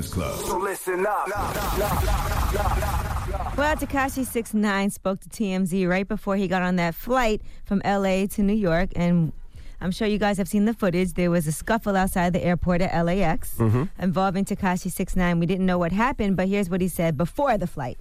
On 0.01 0.09
Breakfast 0.09 0.47
Club. 0.47 0.63
listen 0.63 1.07
up. 1.07 1.27
Well, 3.57 3.77
Tekashi 3.77 4.25
69 4.25 4.91
spoke 4.91 5.21
to 5.21 5.29
TMZ 5.29 5.87
right 5.89 6.09
before 6.09 6.37
he 6.37 6.49
got 6.49 6.63
on 6.63 6.77
that 6.77 6.95
flight 6.95 7.43
from 7.67 7.83
LA 7.85 8.27
to 8.29 8.43
New 8.43 8.55
York. 8.55 8.91
And 8.97 9.33
I'm 9.81 9.91
sure 9.91 10.09
you 10.09 10.19
guys 10.19 10.39
have 10.39 10.49
seen 10.49 10.65
the 10.65 10.73
footage. 10.73 11.13
There 11.13 11.31
was 11.31 11.47
a 11.47 11.53
scuffle 11.53 11.97
outside 11.97 12.33
the 12.33 12.43
airport 12.43 12.81
at 12.81 13.05
LAX 13.05 13.57
mm-hmm. 13.57 13.85
involving 14.03 14.47
Tekashi 14.47 14.91
69. 14.91 15.39
We 15.39 15.45
didn't 15.45 15.67
know 15.67 15.79
what 15.79 15.93
happened, 15.93 16.37
but 16.37 16.49
here's 16.49 16.71
what 16.71 16.81
he 16.81 16.89
said 16.89 17.19
before 17.19 17.59
the 17.59 17.67
flight. 17.67 17.99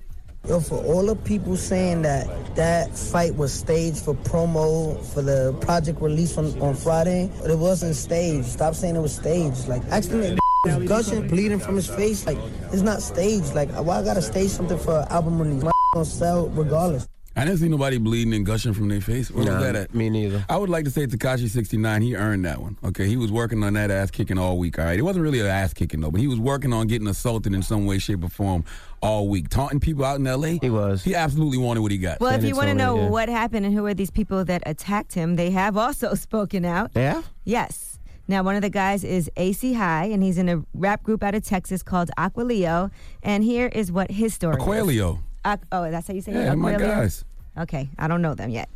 Yo, 0.48 0.62
for 0.62 0.82
all 0.86 1.06
the 1.06 1.18
people 1.18 1.58
saying 1.58 2.04
that 2.04 2.56
that 2.56 2.98
fight 2.98 3.36
was 3.36 3.52
staged 3.52 3.98
for 3.98 4.14
promo 4.14 5.04
for 5.14 5.22
the 5.22 5.54
project 5.60 6.00
release 6.00 6.38
on, 6.38 6.46
on 6.62 6.74
Friday, 6.76 7.30
it 7.46 7.58
wasn't 7.58 7.94
staged. 7.94 8.46
Stop 8.46 8.74
saying 8.74 8.96
it 8.96 9.02
was 9.02 9.14
staged. 9.14 9.68
Like, 9.68 9.84
actually, 9.90 10.40
was 10.66 10.88
gushing, 10.88 11.28
bleeding 11.28 11.60
from 11.60 11.76
his 11.76 11.88
face. 11.88 12.26
Like, 12.26 12.38
it's 12.72 12.82
not 12.82 13.02
staged. 13.02 13.54
Like, 13.56 13.70
why 13.72 14.00
I 14.00 14.04
gotta 14.04 14.22
stage 14.22 14.50
something 14.52 14.78
for 14.78 15.00
an 15.00 15.08
album 15.10 15.40
release? 15.42 15.64
My 15.64 15.72
gonna 15.94 16.06
sell 16.06 16.48
regardless. 16.50 17.08
I 17.36 17.46
didn't 17.46 17.60
see 17.60 17.70
nobody 17.70 17.98
bleeding 18.00 18.34
and 18.34 18.46
gushing 18.46 18.74
from 18.74 18.90
their 18.90 19.00
face. 19.00 19.32
Where 19.32 19.46
Nah, 19.46 19.54
was 19.56 19.64
that 19.64 19.76
at? 19.76 19.96
me 19.96 20.10
neither. 20.10 20.44
I 20.50 20.58
would 20.58 20.70
like 20.70 20.84
to 20.86 20.92
say 20.92 21.08
Tekashi 21.08 21.48
69, 21.48 22.02
he 22.02 22.16
earned 22.16 22.44
that 22.44 22.62
one. 22.62 22.76
Okay, 22.84 23.08
he 23.08 23.16
was 23.16 23.32
working 23.32 23.64
on 23.64 23.74
that 23.74 23.90
ass 23.92 24.12
kicking 24.12 24.38
all 24.38 24.58
week, 24.58 24.78
all 24.78 24.84
right? 24.84 25.00
It 25.00 25.04
wasn't 25.04 25.24
really 25.24 25.40
an 25.40 25.46
ass 25.46 25.74
kicking, 25.74 26.02
though, 26.02 26.12
but 26.12 26.20
he 26.20 26.28
was 26.28 26.38
working 26.40 26.74
on 26.74 26.88
getting 26.88 27.08
assaulted 27.08 27.54
in 27.54 27.62
some 27.62 27.86
way, 27.86 27.98
shape, 27.98 28.26
or 28.26 28.30
form 28.30 28.66
all 29.02 29.30
week. 29.30 29.48
Taunting 29.48 29.80
people 29.80 30.04
out 30.04 30.20
in 30.20 30.28
L.A. 30.28 30.58
He 30.62 30.70
was. 30.70 31.02
He 31.04 31.16
absolutely 31.16 31.60
wanted 31.60 31.80
what 31.80 31.92
he 31.92 31.98
got. 31.98 32.20
Well, 32.20 32.34
if 32.38 32.44
you 32.44 32.56
want 32.58 32.68
to 32.68 32.74
know 32.74 32.96
Antonio, 32.96 33.12
what 33.12 33.30
happened 33.30 33.66
and 33.66 33.74
who 33.74 33.86
are 33.86 33.94
these 33.94 34.12
people 34.12 34.44
that 34.44 34.62
attacked 34.66 35.14
him, 35.14 35.38
they 35.38 35.52
have 35.52 35.78
also 35.78 36.14
spoken 36.16 36.66
out. 36.66 36.92
Yeah? 36.94 37.22
Yes. 37.46 37.89
Now, 38.30 38.44
one 38.44 38.56
of 38.56 38.62
the 38.62 38.70
guys 38.70 39.04
is 39.04 39.28
AC 39.38 39.74
High, 39.74 40.06
and 40.06 40.22
he's 40.22 40.38
in 40.38 40.50
a 40.50 40.64
rap 40.76 41.02
group 41.02 41.24
out 41.24 41.34
of 41.34 41.44
Texas 41.44 41.82
called 41.82 42.12
Aquilio. 42.16 42.92
And 43.24 43.44
here 43.44 43.66
is 43.74 43.92
what 43.92 44.12
his 44.12 44.36
story 44.36 44.56
is. 44.56 44.62
Aquilio. 44.62 45.18
Oh, 45.44 45.90
that's 45.90 46.08
how 46.08 46.14
you 46.14 46.22
say 46.22 46.34
it? 46.34 46.36
Yeah, 46.36 46.54
my 46.54 46.76
guys. 46.78 47.26
Okay, 47.58 47.90
I 47.98 48.08
don't 48.08 48.22
know 48.22 48.36
them 48.36 48.52
yet. 48.52 48.70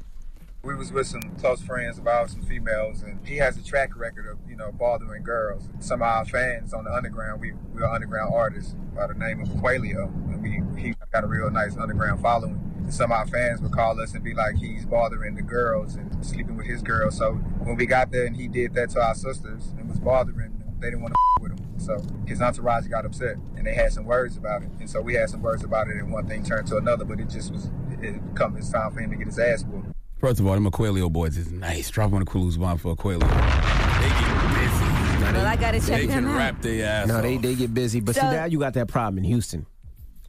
We 0.63 0.73
was 0.73 0.91
with 0.91 1.05
some 1.05 1.21
close 1.37 1.61
friends 1.61 1.99
of 1.99 2.07
ours, 2.07 2.31
some 2.31 2.41
females, 2.41 3.03
and 3.03 3.19
he 3.27 3.37
has 3.37 3.55
a 3.55 3.63
track 3.63 3.95
record 3.95 4.25
of, 4.25 4.39
you 4.49 4.55
know, 4.55 4.71
bothering 4.71 5.21
girls. 5.21 5.69
Some 5.79 6.01
of 6.01 6.07
our 6.07 6.25
fans 6.25 6.73
on 6.73 6.85
the 6.85 6.91
underground, 6.91 7.39
we, 7.39 7.53
we're 7.75 7.85
underground 7.85 8.33
artists 8.33 8.73
by 8.95 9.05
the 9.05 9.13
name 9.13 9.39
of 9.39 9.49
Quailio, 9.49 10.05
and 10.33 10.41
we 10.41 10.81
he 10.81 10.95
got 11.11 11.25
a 11.25 11.27
real 11.27 11.51
nice 11.51 11.77
underground 11.77 12.23
following. 12.23 12.62
And 12.83 12.93
some 12.93 13.11
of 13.11 13.17
our 13.17 13.27
fans 13.27 13.61
would 13.61 13.71
call 13.71 13.99
us 14.01 14.13
and 14.13 14.23
be 14.23 14.33
like, 14.33 14.55
he's 14.55 14.85
bothering 14.85 15.35
the 15.35 15.41
girls 15.41 15.95
and 15.95 16.25
sleeping 16.25 16.57
with 16.57 16.65
his 16.67 16.81
girls. 16.81 17.17
So 17.17 17.33
when 17.33 17.75
we 17.75 17.85
got 17.85 18.11
there 18.11 18.25
and 18.25 18.35
he 18.35 18.47
did 18.47 18.73
that 18.75 18.89
to 18.91 19.01
our 19.01 19.15
sisters 19.15 19.73
and 19.77 19.89
was 19.89 19.99
bothering 19.99 20.37
them, 20.59 20.75
they 20.79 20.87
didn't 20.87 21.01
want 21.01 21.13
to 21.13 21.19
with 21.41 21.51
him. 21.59 21.79
So 21.79 21.97
his 22.27 22.41
entourage 22.41 22.87
got 22.87 23.05
upset 23.05 23.35
and 23.57 23.65
they 23.65 23.73
had 23.73 23.91
some 23.93 24.05
words 24.05 24.37
about 24.37 24.63
it. 24.63 24.69
And 24.79 24.89
so 24.89 25.01
we 25.01 25.13
had 25.13 25.29
some 25.29 25.41
words 25.41 25.63
about 25.63 25.87
it 25.87 25.95
and 25.95 26.11
one 26.11 26.27
thing 26.27 26.43
turned 26.43 26.67
to 26.67 26.77
another, 26.77 27.05
but 27.05 27.19
it 27.19 27.29
just 27.29 27.51
was, 27.51 27.69
it 28.01 28.15
come 28.35 28.55
it's 28.57 28.69
time 28.69 28.91
for 28.91 28.99
him 28.99 29.11
to 29.11 29.15
get 29.17 29.27
his 29.27 29.39
ass 29.39 29.63
whooped. 29.63 29.87
First 30.19 30.39
of 30.39 30.47
all, 30.47 30.53
them 30.53 30.65
Aquelio 30.65 31.11
boys 31.11 31.37
is 31.37 31.51
nice. 31.51 31.89
Drop 31.89 32.13
on 32.13 32.21
a 32.21 32.25
cruise 32.25 32.57
bomb 32.57 32.77
for 32.77 32.95
Aquelio. 32.95 33.19
They 33.19 34.09
get 34.09 34.53
busy. 34.55 35.33
Well, 35.33 35.45
I 35.47 35.55
gotta 35.55 35.79
check 35.79 35.87
They 36.01 36.05
them 36.05 36.23
can 36.23 36.27
out. 36.27 36.37
rap 36.37 36.61
their 36.61 36.85
ass 36.85 37.07
No, 37.07 37.15
off. 37.17 37.21
they, 37.23 37.37
they 37.37 37.55
get 37.55 37.73
busy. 37.73 37.99
But 38.01 38.15
see, 38.15 38.21
now 38.21 38.45
you 38.45 38.59
got 38.59 38.73
that 38.75 38.87
problem 38.87 39.17
in 39.17 39.23
Houston. 39.25 39.65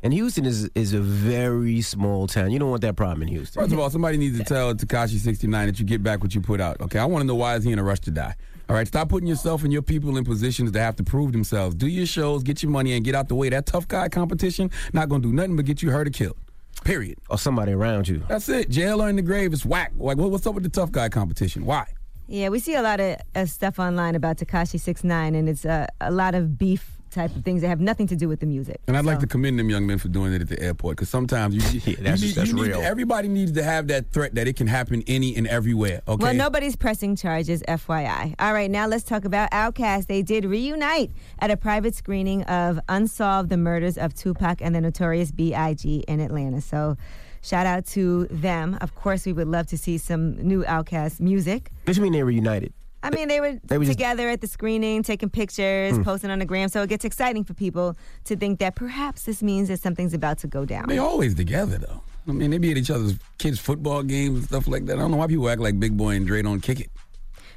And 0.04 0.12
Houston 0.12 0.44
is 0.44 0.68
is 0.74 0.92
a 0.92 1.00
very 1.00 1.80
small 1.80 2.26
town. 2.26 2.50
You 2.50 2.58
don't 2.58 2.68
want 2.68 2.82
that 2.82 2.94
problem 2.94 3.22
in 3.22 3.28
Houston. 3.28 3.62
First 3.62 3.72
of 3.72 3.78
all, 3.78 3.88
somebody 3.88 4.18
needs 4.18 4.36
to 4.38 4.44
tell 4.44 4.74
Tekashi 4.74 5.18
69 5.18 5.66
that 5.66 5.80
you 5.80 5.86
get 5.86 6.02
back 6.02 6.22
what 6.22 6.34
you 6.34 6.42
put 6.42 6.60
out. 6.60 6.78
Okay, 6.82 6.98
I 6.98 7.06
want 7.06 7.22
to 7.22 7.26
know 7.26 7.34
why 7.34 7.56
is 7.56 7.64
he 7.64 7.72
in 7.72 7.78
a 7.78 7.82
rush 7.82 8.00
to 8.00 8.10
die? 8.10 8.34
All 8.68 8.76
right, 8.76 8.86
stop 8.86 9.08
putting 9.08 9.26
yourself 9.26 9.64
and 9.64 9.72
your 9.72 9.80
people 9.80 10.18
in 10.18 10.24
positions 10.24 10.72
to 10.72 10.80
have 10.80 10.96
to 10.96 11.04
prove 11.04 11.32
themselves. 11.32 11.74
Do 11.74 11.86
your 11.86 12.04
shows, 12.04 12.42
get 12.42 12.62
your 12.62 12.70
money, 12.70 12.92
and 12.92 13.02
get 13.02 13.14
out 13.14 13.28
the 13.28 13.34
way. 13.34 13.48
That 13.48 13.64
tough 13.64 13.88
guy 13.88 14.10
competition 14.10 14.70
not 14.92 15.08
gonna 15.08 15.22
do 15.22 15.32
nothing 15.32 15.56
but 15.56 15.64
get 15.64 15.82
you 15.82 15.90
hurt 15.90 16.06
or 16.06 16.10
killed. 16.10 16.36
Period. 16.84 17.16
Or 17.30 17.38
somebody 17.38 17.72
around 17.72 18.06
you. 18.06 18.22
That's 18.28 18.50
it. 18.50 18.68
Jail 18.68 19.00
or 19.00 19.08
in 19.08 19.16
the 19.16 19.22
grave 19.22 19.54
is 19.54 19.64
whack. 19.64 19.92
Like, 19.96 20.18
what's 20.18 20.46
up 20.46 20.54
with 20.54 20.64
the 20.64 20.68
tough 20.68 20.92
guy 20.92 21.08
competition? 21.08 21.64
Why? 21.64 21.86
Yeah, 22.28 22.50
we 22.50 22.58
see 22.58 22.74
a 22.74 22.82
lot 22.82 23.00
of 23.00 23.16
uh, 23.34 23.46
stuff 23.46 23.78
online 23.78 24.16
about 24.16 24.36
Tekashi 24.36 24.78
Six 24.78 25.02
Nine, 25.02 25.34
and 25.34 25.48
it's 25.48 25.64
uh, 25.64 25.86
a 26.02 26.10
lot 26.10 26.34
of 26.34 26.58
beef 26.58 26.93
type 27.14 27.34
of 27.36 27.44
things 27.44 27.62
that 27.62 27.68
have 27.68 27.80
nothing 27.80 28.06
to 28.08 28.16
do 28.16 28.28
with 28.28 28.40
the 28.40 28.46
music. 28.46 28.80
And 28.86 28.96
I'd 28.96 29.04
like 29.04 29.20
to 29.20 29.26
commend 29.26 29.58
them 29.58 29.70
young 29.70 29.86
men 29.86 29.98
for 29.98 30.08
doing 30.08 30.32
it 30.34 30.42
at 30.42 30.48
the 30.48 30.60
airport 30.60 30.96
because 30.96 31.08
sometimes 31.08 31.54
you, 31.54 31.80
you 31.86 31.96
that's- 31.96 32.20
need- 32.22 32.34
that's 32.34 32.48
you 32.50 32.54
need- 32.56 32.62
real. 32.68 32.80
everybody 32.82 33.28
needs 33.28 33.52
to 33.52 33.62
have 33.62 33.86
that 33.88 34.10
threat 34.10 34.34
that 34.34 34.46
it 34.48 34.56
can 34.56 34.66
happen 34.66 35.02
any 35.06 35.34
and 35.36 35.46
everywhere. 35.46 36.02
Okay. 36.08 36.22
Well, 36.22 36.34
nobody's 36.34 36.76
pressing 36.76 37.16
charges, 37.16 37.62
FYI. 37.68 38.34
All 38.38 38.52
right, 38.52 38.70
now 38.70 38.86
let's 38.86 39.04
talk 39.04 39.24
about 39.24 39.50
Outkast. 39.52 40.06
They 40.08 40.22
did 40.22 40.44
reunite 40.44 41.10
at 41.38 41.50
a 41.50 41.56
private 41.56 41.94
screening 41.94 42.42
of 42.44 42.80
Unsolved: 42.88 43.48
The 43.48 43.56
Murders 43.56 43.96
of 43.96 44.14
Tupac 44.14 44.60
and 44.60 44.74
the 44.74 44.80
Notorious 44.80 45.30
B.I.G. 45.30 46.04
in 46.08 46.20
Atlanta. 46.20 46.60
So, 46.60 46.96
shout 47.42 47.66
out 47.66 47.86
to 47.88 48.26
them. 48.30 48.76
Of 48.80 48.94
course, 48.94 49.24
we 49.26 49.32
would 49.32 49.48
love 49.48 49.66
to 49.68 49.78
see 49.78 49.98
some 49.98 50.36
new 50.36 50.64
Outkast 50.64 51.20
music. 51.20 51.70
What 51.84 51.96
you 51.96 52.02
mean 52.02 52.12
they 52.12 52.22
reunited? 52.22 52.72
I 53.04 53.10
mean, 53.10 53.28
they 53.28 53.40
were, 53.40 53.60
They 53.64 53.78
were 53.78 53.84
just- 53.84 53.98
together 53.98 54.28
at 54.30 54.40
the 54.40 54.46
screening, 54.46 55.02
taking 55.02 55.28
pictures, 55.30 55.94
Hmm. 55.96 56.02
posting 56.02 56.30
on 56.30 56.38
the 56.38 56.44
gram. 56.46 56.68
So 56.70 56.82
it 56.82 56.88
gets 56.88 57.04
exciting 57.04 57.44
for 57.44 57.52
people 57.54 57.96
to 58.24 58.34
think 58.34 58.58
that 58.60 58.74
perhaps 58.74 59.24
this 59.24 59.42
means 59.42 59.68
that 59.68 59.80
something's 59.80 60.14
about 60.14 60.38
to 60.38 60.46
go 60.46 60.64
down. 60.64 60.86
They 60.88 60.98
always 60.98 61.34
together 61.34 61.78
though. 61.78 62.00
I 62.26 62.32
mean, 62.32 62.50
they 62.50 62.58
be 62.58 62.70
at 62.70 62.78
each 62.78 62.90
other's 62.90 63.14
kids' 63.38 63.58
football 63.58 64.02
games 64.02 64.38
and 64.38 64.44
stuff 64.48 64.66
like 64.66 64.86
that. 64.86 64.94
I 64.96 65.00
don't 65.00 65.10
know 65.10 65.18
why 65.18 65.26
people 65.26 65.48
act 65.50 65.60
like 65.60 65.78
Big 65.78 65.94
Boi 65.96 66.16
and 66.16 66.26
Dre 66.26 66.40
don't 66.40 66.60
kick 66.60 66.80
it. 66.80 66.88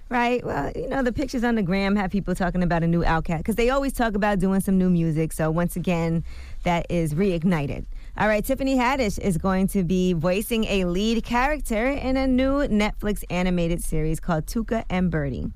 Right. 0.09 0.45
Well, 0.45 0.71
you 0.75 0.87
know, 0.87 1.03
the 1.03 1.11
pictures 1.11 1.43
on 1.43 1.55
the 1.55 1.61
gram 1.63 1.95
have 1.97 2.11
people 2.11 2.33
talking 2.35 2.63
about 2.63 2.81
a 2.83 2.87
new 2.87 3.01
Outkast 3.03 3.39
because 3.39 3.55
they 3.55 3.69
always 3.69 3.91
talk 3.93 4.15
about 4.15 4.39
doing 4.39 4.61
some 4.61 4.77
new 4.77 4.89
music. 4.89 5.33
So 5.33 5.51
once 5.51 5.75
again, 5.75 6.23
that 6.63 6.85
is 6.89 7.13
reignited. 7.13 7.85
All 8.19 8.27
right, 8.27 8.43
Tiffany 8.43 8.75
Haddish 8.75 9.19
is 9.19 9.37
going 9.37 9.67
to 9.67 9.83
be 9.83 10.13
voicing 10.13 10.63
a 10.63 10.85
lead 10.85 11.23
character 11.23 11.85
in 11.85 12.17
a 12.17 12.25
new 12.25 12.67
Netflix 12.67 13.23
animated 13.29 13.83
series 13.83 14.19
called 14.19 14.47
Tuca 14.47 14.85
and 14.89 15.11
Birdie. 15.11 15.51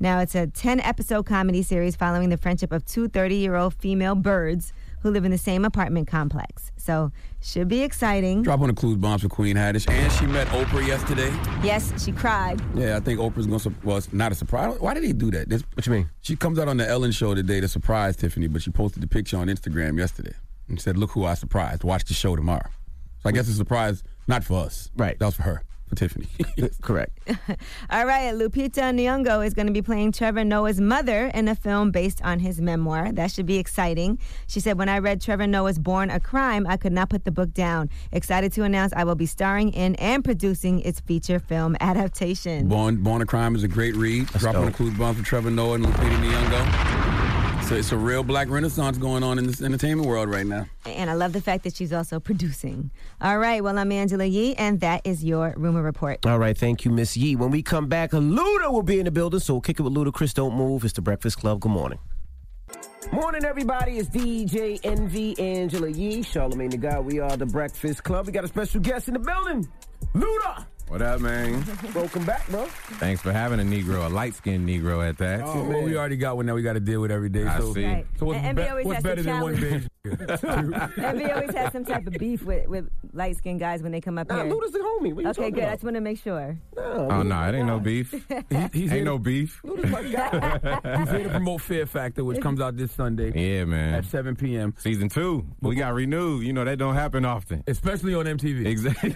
Now, 0.00 0.18
it's 0.18 0.34
a 0.34 0.48
10 0.48 0.80
episode 0.80 1.24
comedy 1.26 1.62
series 1.62 1.94
following 1.94 2.30
the 2.30 2.36
friendship 2.36 2.72
of 2.72 2.84
two 2.84 3.06
30 3.06 3.36
year 3.36 3.54
old 3.54 3.74
female 3.74 4.16
birds 4.16 4.72
who 5.02 5.10
live 5.12 5.24
in 5.24 5.30
the 5.30 5.38
same 5.38 5.64
apartment 5.64 6.08
complex. 6.08 6.72
So, 6.76 7.12
should 7.40 7.68
be 7.68 7.82
exciting. 7.82 8.42
Drop 8.42 8.60
on 8.60 8.66
the 8.66 8.74
clues 8.74 8.96
bombs 8.96 9.22
for 9.22 9.28
Queen 9.28 9.54
Haddish. 9.54 9.88
And 9.88 10.12
she 10.14 10.26
met 10.26 10.48
Oprah 10.48 10.84
yesterday. 10.84 11.32
Yes, 11.62 11.92
she 12.04 12.10
cried. 12.10 12.60
Yeah, 12.74 12.96
I 12.96 13.00
think 13.00 13.20
Oprah's 13.20 13.46
going 13.46 13.60
to, 13.60 13.72
well, 13.84 13.98
it's 13.98 14.12
not 14.12 14.32
a 14.32 14.34
surprise. 14.34 14.80
Why 14.80 14.94
did 14.94 15.04
he 15.04 15.12
do 15.12 15.30
that? 15.30 15.48
This, 15.48 15.62
what 15.74 15.86
you 15.86 15.92
mean? 15.92 16.10
She 16.22 16.34
comes 16.34 16.58
out 16.58 16.66
on 16.66 16.76
the 16.76 16.88
Ellen 16.88 17.12
show 17.12 17.36
today 17.36 17.60
to 17.60 17.68
surprise 17.68 18.16
Tiffany, 18.16 18.48
but 18.48 18.62
she 18.62 18.72
posted 18.72 19.00
the 19.00 19.06
picture 19.06 19.36
on 19.36 19.46
Instagram 19.46 19.96
yesterday 19.96 20.32
and 20.70 20.80
said, 20.80 20.96
look 20.96 21.10
who 21.10 21.24
I 21.24 21.34
surprised. 21.34 21.84
Watch 21.84 22.04
the 22.04 22.14
show 22.14 22.36
tomorrow. 22.36 22.70
So 23.22 23.28
I 23.28 23.32
guess 23.32 23.42
it's 23.42 23.50
a 23.50 23.56
surprise, 23.56 24.02
not 24.26 24.44
for 24.44 24.64
us. 24.64 24.90
Right. 24.96 25.18
That 25.18 25.26
was 25.26 25.34
for 25.34 25.42
her, 25.42 25.62
for 25.86 25.94
Tiffany. 25.94 26.26
Correct. 26.80 27.18
All 27.90 28.06
right, 28.06 28.32
Lupita 28.32 28.94
Nyong'o 28.94 29.44
is 29.46 29.52
going 29.52 29.66
to 29.66 29.72
be 29.72 29.82
playing 29.82 30.12
Trevor 30.12 30.42
Noah's 30.42 30.80
mother 30.80 31.26
in 31.34 31.46
a 31.46 31.54
film 31.54 31.90
based 31.90 32.22
on 32.22 32.38
his 32.38 32.62
memoir. 32.62 33.12
That 33.12 33.30
should 33.30 33.44
be 33.44 33.58
exciting. 33.58 34.18
She 34.46 34.58
said, 34.60 34.78
"When 34.78 34.88
I 34.88 35.00
read 35.00 35.20
Trevor 35.20 35.46
Noah's 35.46 35.78
Born 35.78 36.08
a 36.08 36.18
Crime, 36.18 36.66
I 36.66 36.78
could 36.78 36.92
not 36.92 37.10
put 37.10 37.26
the 37.26 37.30
book 37.30 37.52
down. 37.52 37.90
Excited 38.10 38.52
to 38.54 38.62
announce 38.62 38.94
I 38.94 39.04
will 39.04 39.16
be 39.16 39.26
starring 39.26 39.70
in 39.74 39.96
and 39.96 40.24
producing 40.24 40.80
its 40.80 41.00
feature 41.00 41.38
film 41.38 41.76
adaptation." 41.80 42.68
Born 42.68 43.02
Born 43.02 43.20
a 43.20 43.26
Crime 43.26 43.54
is 43.54 43.64
a 43.64 43.68
great 43.68 43.94
read. 43.96 44.28
Drop 44.28 44.56
on 44.56 44.64
the 44.64 44.72
clues 44.72 44.96
bombs 44.96 45.18
for 45.18 45.24
Trevor 45.24 45.50
Noah 45.50 45.74
and 45.74 45.84
Lupita 45.84 46.16
Nyong'o. 46.22 47.09
So 47.70 47.76
it's 47.76 47.92
a 47.92 47.96
real 47.96 48.24
black 48.24 48.50
renaissance 48.50 48.98
going 48.98 49.22
on 49.22 49.38
in 49.38 49.46
this 49.46 49.62
entertainment 49.62 50.08
world 50.08 50.28
right 50.28 50.44
now. 50.44 50.66
And 50.86 51.08
I 51.08 51.12
love 51.12 51.32
the 51.32 51.40
fact 51.40 51.62
that 51.62 51.76
she's 51.76 51.92
also 51.92 52.18
producing. 52.18 52.90
All 53.20 53.38
right, 53.38 53.62
well, 53.62 53.78
I'm 53.78 53.92
Angela 53.92 54.24
Yee, 54.24 54.56
and 54.56 54.80
that 54.80 55.06
is 55.06 55.22
your 55.22 55.54
rumor 55.56 55.80
report. 55.80 56.26
All 56.26 56.40
right, 56.40 56.58
thank 56.58 56.84
you, 56.84 56.90
Miss 56.90 57.16
Yee. 57.16 57.36
When 57.36 57.52
we 57.52 57.62
come 57.62 57.86
back, 57.86 58.10
Luda 58.10 58.72
will 58.72 58.82
be 58.82 58.98
in 58.98 59.04
the 59.04 59.12
building, 59.12 59.38
so 59.38 59.54
we'll 59.54 59.60
kick 59.60 59.78
it 59.78 59.84
with 59.84 59.94
Luda. 59.94 60.12
Chris, 60.12 60.34
don't 60.34 60.56
move. 60.56 60.82
It's 60.82 60.94
the 60.94 61.00
Breakfast 61.00 61.38
Club. 61.38 61.60
Good 61.60 61.70
morning. 61.70 62.00
Morning, 63.12 63.44
everybody. 63.44 63.98
It's 63.98 64.08
DJ 64.08 64.80
Envy 64.82 65.38
Angela 65.38 65.90
Yee, 65.90 66.22
Charlamagne 66.22 66.72
the 66.72 66.76
God. 66.76 67.04
We 67.04 67.20
are 67.20 67.36
the 67.36 67.46
Breakfast 67.46 68.02
Club. 68.02 68.26
We 68.26 68.32
got 68.32 68.42
a 68.42 68.48
special 68.48 68.80
guest 68.80 69.06
in 69.06 69.14
the 69.14 69.20
building, 69.20 69.68
Luda. 70.16 70.66
What 70.90 71.02
up, 71.02 71.20
man? 71.20 71.64
Welcome 71.94 72.24
back, 72.24 72.48
bro. 72.48 72.66
Thanks 72.66 73.22
for 73.22 73.30
having 73.30 73.60
a 73.60 73.62
Negro, 73.62 74.06
a 74.06 74.08
light 74.08 74.34
skinned 74.34 74.68
Negro 74.68 75.08
at 75.08 75.18
that. 75.18 75.40
Oh, 75.44 75.62
well, 75.62 75.82
we 75.82 75.96
already 75.96 76.16
got 76.16 76.36
one 76.36 76.46
that 76.46 76.54
we 76.56 76.62
got 76.62 76.72
to 76.72 76.80
deal 76.80 77.00
with 77.00 77.12
every 77.12 77.28
day. 77.28 77.44
I 77.46 77.60
so, 77.60 77.72
see. 77.72 77.84
Right. 77.86 78.06
so 78.18 78.26
what's, 78.26 78.40
And 78.40 78.56
be- 78.56 78.62
always 78.68 78.86
what's 78.86 79.02
better 79.04 79.22
than 79.22 79.40
one 79.40 79.56
challenge- 79.56 79.82
beige? 79.82 79.86
Envy 80.98 81.30
always 81.30 81.54
has 81.54 81.72
some 81.72 81.84
type 81.84 82.06
of 82.06 82.14
beef 82.14 82.42
with, 82.42 82.66
with 82.68 82.88
light 83.12 83.36
skinned 83.36 83.60
guys 83.60 83.82
when 83.82 83.92
they 83.92 84.00
come 84.00 84.16
up 84.18 84.30
Nah, 84.30 84.44
here. 84.44 84.52
Luda's 84.52 84.72
the 84.72 84.78
homie. 84.78 85.14
What 85.14 85.22
you 85.24 85.30
okay, 85.30 85.42
talking 85.42 85.50
good. 85.54 85.64
I 85.64 85.72
just 85.72 85.84
want 85.84 85.94
to 85.96 86.00
make 86.00 86.18
sure. 86.18 86.56
Oh, 86.76 87.22
no, 87.22 87.42
it 87.48 87.54
ain't 87.54 87.66
no 87.66 87.78
beef. 87.78 88.10
he's 88.72 88.90
ain't 88.92 89.04
no 89.04 89.18
beef. 89.18 89.60
Luda's 89.62 89.90
my 89.90 90.02
guy. 90.02 90.80
He's 91.00 91.10
here 91.10 91.22
to 91.24 91.28
promote 91.28 91.60
Fear 91.60 91.86
Factor, 91.86 92.24
which 92.24 92.40
comes 92.40 92.60
out 92.62 92.76
this 92.78 92.90
Sunday. 92.92 93.30
Yeah, 93.34 93.64
man. 93.66 93.94
At 93.94 94.06
7 94.06 94.34
p.m. 94.36 94.74
Season 94.78 95.08
two. 95.10 95.46
We 95.60 95.76
got 95.76 95.92
renewed. 95.92 96.44
You 96.46 96.54
know, 96.54 96.64
that 96.64 96.78
don't 96.78 96.94
happen 96.94 97.24
often. 97.26 97.62
Especially 97.66 98.14
on 98.14 98.24
MTV. 98.24 98.66
Exactly. 98.66 99.10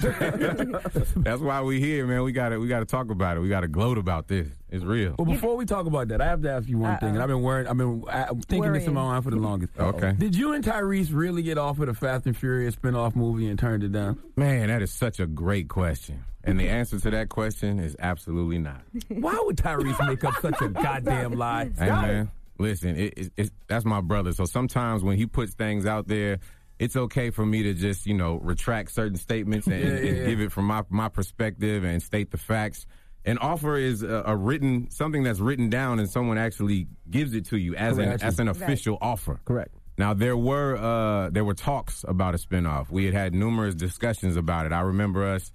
That's 1.22 1.40
why 1.40 1.62
we 1.64 1.80
here, 1.80 2.06
man. 2.06 2.22
We 2.22 2.32
got 2.32 2.50
to 2.50 2.58
we 2.58 2.68
got 2.68 2.80
to 2.80 2.84
talk 2.84 3.10
about 3.10 3.36
it. 3.36 3.40
We 3.40 3.48
got 3.48 3.60
to 3.60 3.68
gloat 3.68 3.98
about 3.98 4.28
this. 4.28 4.48
It's 4.70 4.84
real. 4.84 5.14
Well, 5.18 5.26
before 5.26 5.56
we 5.56 5.66
talk 5.66 5.86
about 5.86 6.08
that, 6.08 6.20
I 6.20 6.26
have 6.26 6.42
to 6.42 6.50
ask 6.50 6.68
you 6.68 6.78
one 6.78 6.98
thing, 6.98 7.10
and 7.10 7.22
I've 7.22 7.28
been 7.28 7.42
worrying. 7.42 7.68
I've 7.68 7.76
been 7.76 8.04
uh, 8.08 8.34
thinking 8.48 8.72
this 8.72 8.86
in 8.86 8.94
my 8.94 9.02
mind 9.02 9.24
for 9.24 9.30
the 9.30 9.36
longest. 9.36 9.72
Okay. 9.84 10.12
Did 10.12 10.34
you 10.34 10.52
and 10.52 10.64
Tyrese 10.64 11.10
really 11.12 11.42
get 11.42 11.58
offered 11.58 11.88
a 11.88 11.94
Fast 11.94 12.26
and 12.26 12.36
Furious 12.36 12.74
spinoff 12.74 13.14
movie 13.14 13.48
and 13.48 13.58
turned 13.58 13.84
it 13.84 13.92
down? 13.92 14.18
Man, 14.34 14.68
that 14.68 14.82
is 14.82 14.92
such 14.92 15.20
a 15.20 15.26
great 15.26 15.68
question. 15.68 16.24
And 16.42 16.58
the 16.58 16.68
answer 16.68 16.98
to 16.98 17.10
that 17.10 17.28
question 17.28 17.78
is 17.78 17.96
absolutely 17.98 18.58
not. 18.58 18.82
Why 19.08 19.38
would 19.44 19.56
Tyrese 19.56 20.06
make 20.06 20.24
up 20.24 20.34
such 20.40 20.60
a 20.60 20.68
goddamn 20.68 21.32
lie? 21.32 21.70
Hey 21.78 21.86
man, 21.88 22.30
listen, 22.58 22.96
it, 22.96 23.14
it, 23.16 23.32
it, 23.36 23.50
that's 23.66 23.84
my 23.84 24.00
brother. 24.00 24.32
So 24.32 24.44
sometimes 24.44 25.02
when 25.02 25.16
he 25.16 25.26
puts 25.26 25.54
things 25.54 25.86
out 25.86 26.08
there, 26.08 26.38
it's 26.78 26.96
okay 26.96 27.30
for 27.30 27.44
me 27.46 27.62
to 27.64 27.74
just 27.74 28.06
you 28.06 28.14
know 28.14 28.36
retract 28.36 28.90
certain 28.92 29.16
statements 29.16 29.66
and, 29.66 29.80
Yeah, 29.80 29.86
and 29.90 30.04
yeah, 30.06 30.12
yeah. 30.12 30.26
give 30.26 30.40
it 30.40 30.52
from 30.52 30.66
my 30.66 30.82
my 30.90 31.08
perspective 31.08 31.84
and 31.84 32.02
state 32.02 32.30
the 32.30 32.38
facts. 32.38 32.86
An 33.26 33.38
offer 33.38 33.76
is 33.76 34.02
a, 34.02 34.22
a 34.26 34.36
written 34.36 34.90
something 34.90 35.22
that's 35.22 35.40
written 35.40 35.70
down 35.70 35.98
and 35.98 36.10
someone 36.10 36.36
actually 36.36 36.88
gives 37.10 37.32
it 37.34 37.46
to 37.46 37.56
you 37.56 37.74
as 37.74 37.96
an 37.98 38.20
as 38.22 38.38
an 38.38 38.48
Right. 38.48 38.56
official 38.56 38.98
offer. 39.00 39.40
Correct. 39.44 39.74
Now 39.96 40.12
there 40.12 40.36
were 40.36 40.76
uh, 40.76 41.30
there 41.30 41.44
were 41.44 41.54
talks 41.54 42.04
about 42.06 42.34
a 42.34 42.38
spinoff. 42.38 42.90
We 42.90 43.04
had 43.06 43.14
had 43.14 43.34
numerous 43.34 43.74
discussions 43.74 44.36
about 44.36 44.66
it. 44.66 44.72
I 44.72 44.80
remember 44.80 45.24
us 45.24 45.52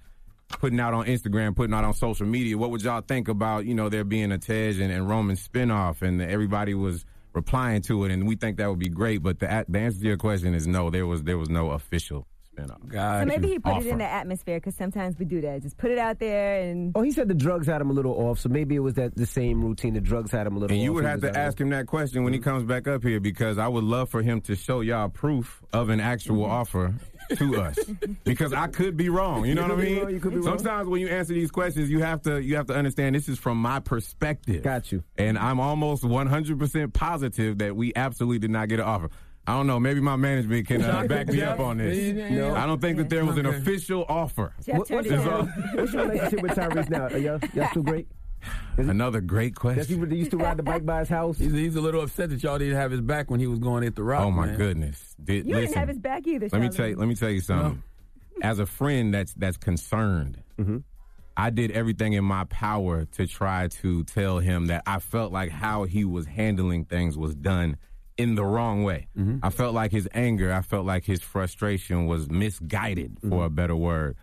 putting 0.58 0.80
out 0.80 0.94
on 0.94 1.06
Instagram, 1.06 1.54
putting 1.54 1.74
out 1.74 1.84
on 1.84 1.94
social 1.94 2.26
media. 2.26 2.58
What 2.58 2.70
would 2.70 2.82
y'all 2.82 3.02
think 3.02 3.28
about 3.28 3.66
you 3.66 3.74
know 3.74 3.88
there 3.88 4.02
being 4.02 4.32
a 4.32 4.38
Tej 4.38 4.82
and, 4.82 4.90
and 4.90 5.08
Roman 5.08 5.36
spinoff? 5.36 6.02
And 6.02 6.20
everybody 6.22 6.74
was 6.74 7.04
replying 7.32 7.82
to 7.82 8.04
it, 8.04 8.12
and 8.12 8.26
we 8.26 8.36
think 8.36 8.58
that 8.58 8.68
would 8.68 8.78
be 8.78 8.88
great. 8.88 9.22
But 9.22 9.38
the, 9.38 9.64
the 9.68 9.78
answer 9.78 10.00
to 10.00 10.06
your 10.06 10.16
question 10.16 10.54
is 10.54 10.66
no. 10.66 10.90
There 10.90 11.06
was 11.06 11.22
there 11.22 11.38
was 11.38 11.48
no 11.48 11.70
official 11.70 12.26
spinoff. 12.60 12.86
God, 12.88 13.22
So 13.22 13.26
maybe 13.26 13.48
he 13.48 13.58
put 13.58 13.78
it 13.78 13.86
in 13.86 13.98
the 13.98 14.04
atmosphere 14.04 14.58
because 14.58 14.74
sometimes 14.74 15.18
we 15.18 15.24
do 15.24 15.40
that. 15.42 15.62
Just 15.62 15.76
put 15.76 15.90
it 15.90 15.98
out 15.98 16.18
there 16.18 16.62
and. 16.62 16.92
Oh, 16.94 17.02
he 17.02 17.10
said 17.10 17.28
the 17.28 17.34
drugs 17.34 17.66
had 17.66 17.80
him 17.80 17.90
a 17.90 17.92
little 17.92 18.12
off, 18.12 18.38
so 18.38 18.48
maybe 18.48 18.74
it 18.74 18.80
was 18.80 18.94
that 18.94 19.14
the 19.16 19.26
same 19.26 19.62
routine. 19.62 19.94
The 19.94 20.00
drugs 20.00 20.30
had 20.30 20.46
him 20.46 20.56
a 20.56 20.58
little 20.58 20.74
And 20.74 20.80
off. 20.80 20.84
you 20.84 20.92
would 20.92 21.04
have 21.04 21.20
to 21.22 21.36
ask 21.36 21.60
him 21.60 21.70
that 21.70 21.86
question 21.86 22.24
when 22.24 22.32
he 22.32 22.38
mm-hmm. 22.38 22.50
comes 22.50 22.64
back 22.64 22.88
up 22.88 23.02
here 23.02 23.20
because 23.20 23.58
I 23.58 23.68
would 23.68 23.84
love 23.84 24.10
for 24.10 24.22
him 24.22 24.40
to 24.42 24.56
show 24.56 24.80
y'all 24.80 25.08
proof 25.08 25.62
of 25.72 25.88
an 25.88 26.00
actual 26.00 26.44
mm-hmm. 26.44 26.52
offer 26.52 26.94
to 27.36 27.60
us 27.62 27.78
because 28.24 28.52
I 28.52 28.66
could 28.66 28.96
be 28.96 29.08
wrong. 29.08 29.44
You 29.44 29.54
know 29.54 29.62
You 29.66 29.68
what 29.68 29.78
I 29.78 29.82
mean? 29.84 29.98
wrong, 30.02 30.10
you 30.10 30.20
could 30.20 30.30
be 30.32 30.38
wrong. 30.40 30.58
Sometimes 30.58 30.88
when 30.88 31.00
you 31.00 31.08
answer 31.08 31.32
these 31.34 31.50
questions, 31.50 31.90
you 31.90 32.00
have 32.00 32.22
to 32.22 32.42
you 32.42 32.56
have 32.56 32.66
to 32.66 32.74
understand 32.74 33.14
this 33.14 33.28
is 33.28 33.38
from 33.38 33.58
my 33.58 33.80
perspective. 33.80 34.62
Got 34.62 34.92
you. 34.92 35.02
And 35.16 35.38
I'm 35.38 35.60
almost 35.60 36.04
100 36.04 36.58
percent 36.58 36.92
positive 36.92 37.58
that 37.58 37.74
we 37.76 37.92
absolutely 37.96 38.38
did 38.38 38.50
not 38.50 38.68
get 38.68 38.80
an 38.80 38.86
offer. 38.86 39.10
I 39.46 39.54
don't 39.54 39.66
know. 39.66 39.80
Maybe 39.80 40.00
my 40.00 40.16
management 40.16 40.68
can 40.68 40.82
uh, 40.82 41.04
back 41.04 41.26
me 41.28 41.42
up 41.42 41.58
on 41.60 41.78
this. 41.78 42.30
No. 42.30 42.54
I 42.54 42.66
don't 42.66 42.80
think 42.80 42.98
that 42.98 43.08
there 43.08 43.24
was 43.24 43.38
an 43.38 43.46
official 43.46 44.04
offer. 44.08 44.52
What- 44.66 44.90
what's, 44.90 45.08
your, 45.08 45.18
what's 45.18 45.92
your 45.92 46.02
relationship 46.06 46.42
with 46.42 46.52
Tyrese 46.52 46.90
now? 46.90 47.06
Are 47.06 47.18
y'all, 47.18 47.40
y'all 47.54 47.68
still 47.70 47.82
great? 47.82 48.06
Another 48.76 49.20
great 49.20 49.54
Does 49.54 49.60
question. 49.60 50.10
he 50.10 50.16
used 50.16 50.30
to 50.30 50.36
ride 50.36 50.56
the 50.56 50.62
bike 50.62 50.86
by 50.86 51.00
his 51.00 51.08
house? 51.08 51.38
He's, 51.38 51.52
he's 51.52 51.76
a 51.76 51.80
little 51.80 52.02
upset 52.02 52.30
that 52.30 52.42
y'all 52.42 52.58
didn't 52.58 52.76
have 52.76 52.90
his 52.90 53.00
back 53.00 53.30
when 53.30 53.40
he 53.40 53.46
was 53.46 53.58
going 53.58 53.84
at 53.84 53.94
the 53.96 54.02
rock. 54.02 54.24
Oh 54.24 54.30
my 54.30 54.46
man. 54.46 54.56
goodness! 54.56 55.14
Did, 55.22 55.46
You 55.46 55.54
listen, 55.54 55.68
didn't 55.68 55.76
have 55.78 55.88
his 55.88 55.98
back 55.98 56.26
either. 56.26 56.48
let 56.50 56.60
me 56.60 56.68
tell 56.68 56.86
you. 56.86 56.96
Let 56.96 57.08
me 57.08 57.14
tell 57.14 57.30
you 57.30 57.40
something. 57.40 57.82
As 58.42 58.58
a 58.58 58.66
friend 58.66 59.12
that's 59.12 59.34
that's 59.34 59.56
concerned, 59.58 60.42
mm-hmm. 60.58 60.78
I 61.36 61.50
did 61.50 61.70
everything 61.72 62.14
in 62.14 62.24
my 62.24 62.44
power 62.44 63.04
to 63.04 63.26
try 63.26 63.68
to 63.68 64.04
tell 64.04 64.38
him 64.38 64.66
that 64.66 64.82
I 64.86 64.98
felt 64.98 65.32
like 65.32 65.50
how 65.50 65.84
he 65.84 66.04
was 66.04 66.26
handling 66.26 66.84
things 66.86 67.16
was 67.18 67.34
done 67.34 67.76
in 68.16 68.34
the 68.34 68.44
wrong 68.44 68.84
way. 68.84 69.08
Mm-hmm. 69.16 69.38
I 69.42 69.50
felt 69.50 69.74
like 69.74 69.92
his 69.92 70.08
anger, 70.12 70.52
I 70.52 70.62
felt 70.62 70.84
like 70.84 71.04
his 71.04 71.22
frustration 71.22 72.06
was 72.06 72.30
misguided, 72.30 73.18
for 73.20 73.28
mm-hmm. 73.28 73.40
a 73.40 73.50
better 73.50 73.76
word. 73.76 74.16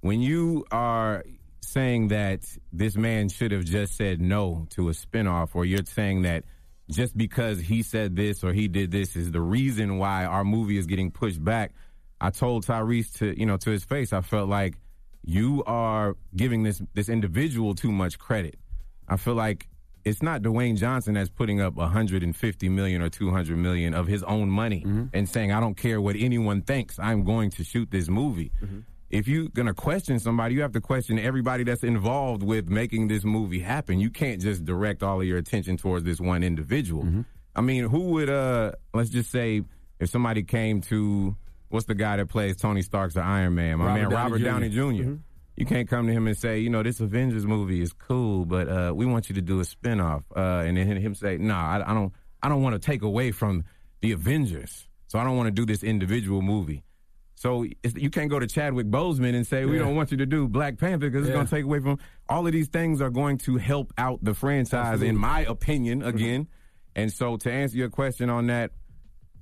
When 0.00 0.20
you 0.20 0.64
are 0.70 1.24
saying 1.72 2.08
that 2.08 2.40
this 2.72 2.96
man 2.96 3.28
should 3.28 3.52
have 3.52 3.64
just 3.64 3.96
said 3.96 4.20
no 4.20 4.66
to 4.70 4.88
a 4.88 4.92
spinoff, 4.92 5.50
or 5.54 5.64
you're 5.64 5.84
saying 5.84 6.22
that 6.22 6.44
just 6.90 7.16
because 7.16 7.60
he 7.60 7.82
said 7.82 8.16
this 8.16 8.44
or 8.44 8.52
he 8.52 8.68
did 8.68 8.90
this 8.90 9.16
is 9.16 9.30
the 9.30 9.40
reason 9.40 9.98
why 9.98 10.24
our 10.24 10.44
movie 10.44 10.78
is 10.78 10.86
getting 10.86 11.10
pushed 11.10 11.42
back. 11.42 11.72
I 12.20 12.30
told 12.30 12.66
Tyrese 12.66 13.18
to, 13.18 13.38
you 13.38 13.46
know, 13.46 13.56
to 13.58 13.70
his 13.70 13.84
face, 13.84 14.12
I 14.12 14.20
felt 14.20 14.48
like 14.48 14.74
you 15.24 15.62
are 15.64 16.16
giving 16.36 16.62
this 16.62 16.82
this 16.94 17.08
individual 17.08 17.74
too 17.74 17.92
much 17.92 18.18
credit. 18.18 18.56
I 19.08 19.16
feel 19.16 19.34
like 19.34 19.68
it's 20.04 20.22
not 20.22 20.42
Dwayne 20.42 20.76
Johnson 20.76 21.14
that's 21.14 21.30
putting 21.30 21.60
up 21.60 21.74
150 21.74 22.68
million 22.68 23.02
or 23.02 23.08
200 23.08 23.56
million 23.56 23.94
of 23.94 24.06
his 24.06 24.22
own 24.24 24.50
money 24.50 24.80
mm-hmm. 24.80 25.04
and 25.12 25.28
saying, 25.28 25.52
I 25.52 25.60
don't 25.60 25.76
care 25.76 26.00
what 26.00 26.16
anyone 26.18 26.62
thinks, 26.62 26.98
I'm 26.98 27.24
going 27.24 27.50
to 27.50 27.64
shoot 27.64 27.90
this 27.90 28.08
movie. 28.08 28.50
Mm-hmm. 28.62 28.80
If 29.12 29.28
you're 29.28 29.48
going 29.50 29.66
to 29.66 29.74
question 29.74 30.18
somebody, 30.18 30.54
you 30.54 30.62
have 30.62 30.72
to 30.72 30.80
question 30.80 31.18
everybody 31.18 31.64
that's 31.64 31.84
involved 31.84 32.42
with 32.42 32.68
making 32.70 33.08
this 33.08 33.24
movie 33.24 33.60
happen. 33.60 34.00
You 34.00 34.08
can't 34.08 34.40
just 34.40 34.64
direct 34.64 35.02
all 35.02 35.20
of 35.20 35.26
your 35.26 35.36
attention 35.36 35.76
towards 35.76 36.04
this 36.04 36.18
one 36.18 36.42
individual. 36.42 37.06
I 37.54 37.60
mean, 37.60 37.84
who 37.84 38.00
would, 38.12 38.30
uh, 38.30 38.72
let's 38.94 39.10
just 39.10 39.30
say, 39.30 39.62
if 40.00 40.08
somebody 40.08 40.42
came 40.42 40.80
to, 40.82 41.36
what's 41.68 41.84
the 41.84 41.94
guy 41.94 42.16
that 42.16 42.30
plays 42.30 42.56
Tony 42.56 42.80
Stark's 42.80 43.12
the 43.12 43.20
Iron 43.20 43.54
Man? 43.54 43.78
My 43.78 43.84
Robert 43.84 44.00
man, 44.00 44.10
Downey 44.10 44.22
Robert 44.22 44.38
Jr. 44.38 44.44
Downey 44.44 44.68
junior 44.70 45.18
You 45.56 45.66
can't 45.66 45.88
come 45.90 46.06
to 46.06 46.12
him 46.14 46.26
and 46.26 46.36
say, 46.36 46.60
you 46.60 46.70
know, 46.70 46.82
this 46.82 47.00
Avengers 47.00 47.44
movie 47.44 47.82
is 47.82 47.92
cool, 47.92 48.46
but 48.46 48.68
uh, 48.68 48.92
we 48.94 49.04
want 49.04 49.28
you 49.28 49.34
to 49.34 49.42
do 49.42 49.60
a 49.60 49.64
spinoff. 49.64 50.22
Uh, 50.34 50.64
and 50.66 50.78
then 50.78 50.96
him 50.96 51.14
say, 51.14 51.36
no, 51.36 51.54
I, 51.54 51.82
I 51.86 51.92
don't, 51.92 52.14
I 52.42 52.48
don't 52.48 52.62
want 52.62 52.74
to 52.74 52.78
take 52.78 53.02
away 53.02 53.30
from 53.30 53.64
the 54.00 54.12
Avengers, 54.12 54.88
so 55.06 55.18
I 55.18 55.24
don't 55.24 55.36
want 55.36 55.48
to 55.48 55.52
do 55.52 55.66
this 55.66 55.82
individual 55.82 56.40
movie. 56.40 56.82
So 57.42 57.64
you 57.96 58.08
can't 58.08 58.30
go 58.30 58.38
to 58.38 58.46
Chadwick 58.46 58.86
Boseman 58.86 59.34
and 59.34 59.44
say 59.44 59.64
we 59.64 59.72
Yeah. 59.72 59.80
don't 59.82 59.96
want 59.96 60.12
you 60.12 60.16
to 60.18 60.26
do 60.26 60.46
Black 60.46 60.78
Panther 60.78 61.10
because 61.10 61.22
it's 61.22 61.30
Yeah. 61.30 61.34
going 61.34 61.46
to 61.46 61.50
take 61.56 61.64
away 61.64 61.80
from 61.80 61.98
all 62.28 62.46
of 62.46 62.52
these 62.52 62.68
things 62.68 63.00
are 63.00 63.10
going 63.10 63.38
to 63.38 63.56
help 63.56 63.92
out 63.98 64.22
the 64.22 64.32
franchise, 64.32 65.02
in 65.02 65.16
my 65.16 65.40
opinion. 65.40 66.02
Mm-hmm. 66.02 66.08
Again, 66.08 66.46
and 66.94 67.12
so 67.12 67.36
to 67.38 67.50
answer 67.50 67.76
your 67.76 67.88
question 67.88 68.30
on 68.30 68.46
that, 68.46 68.70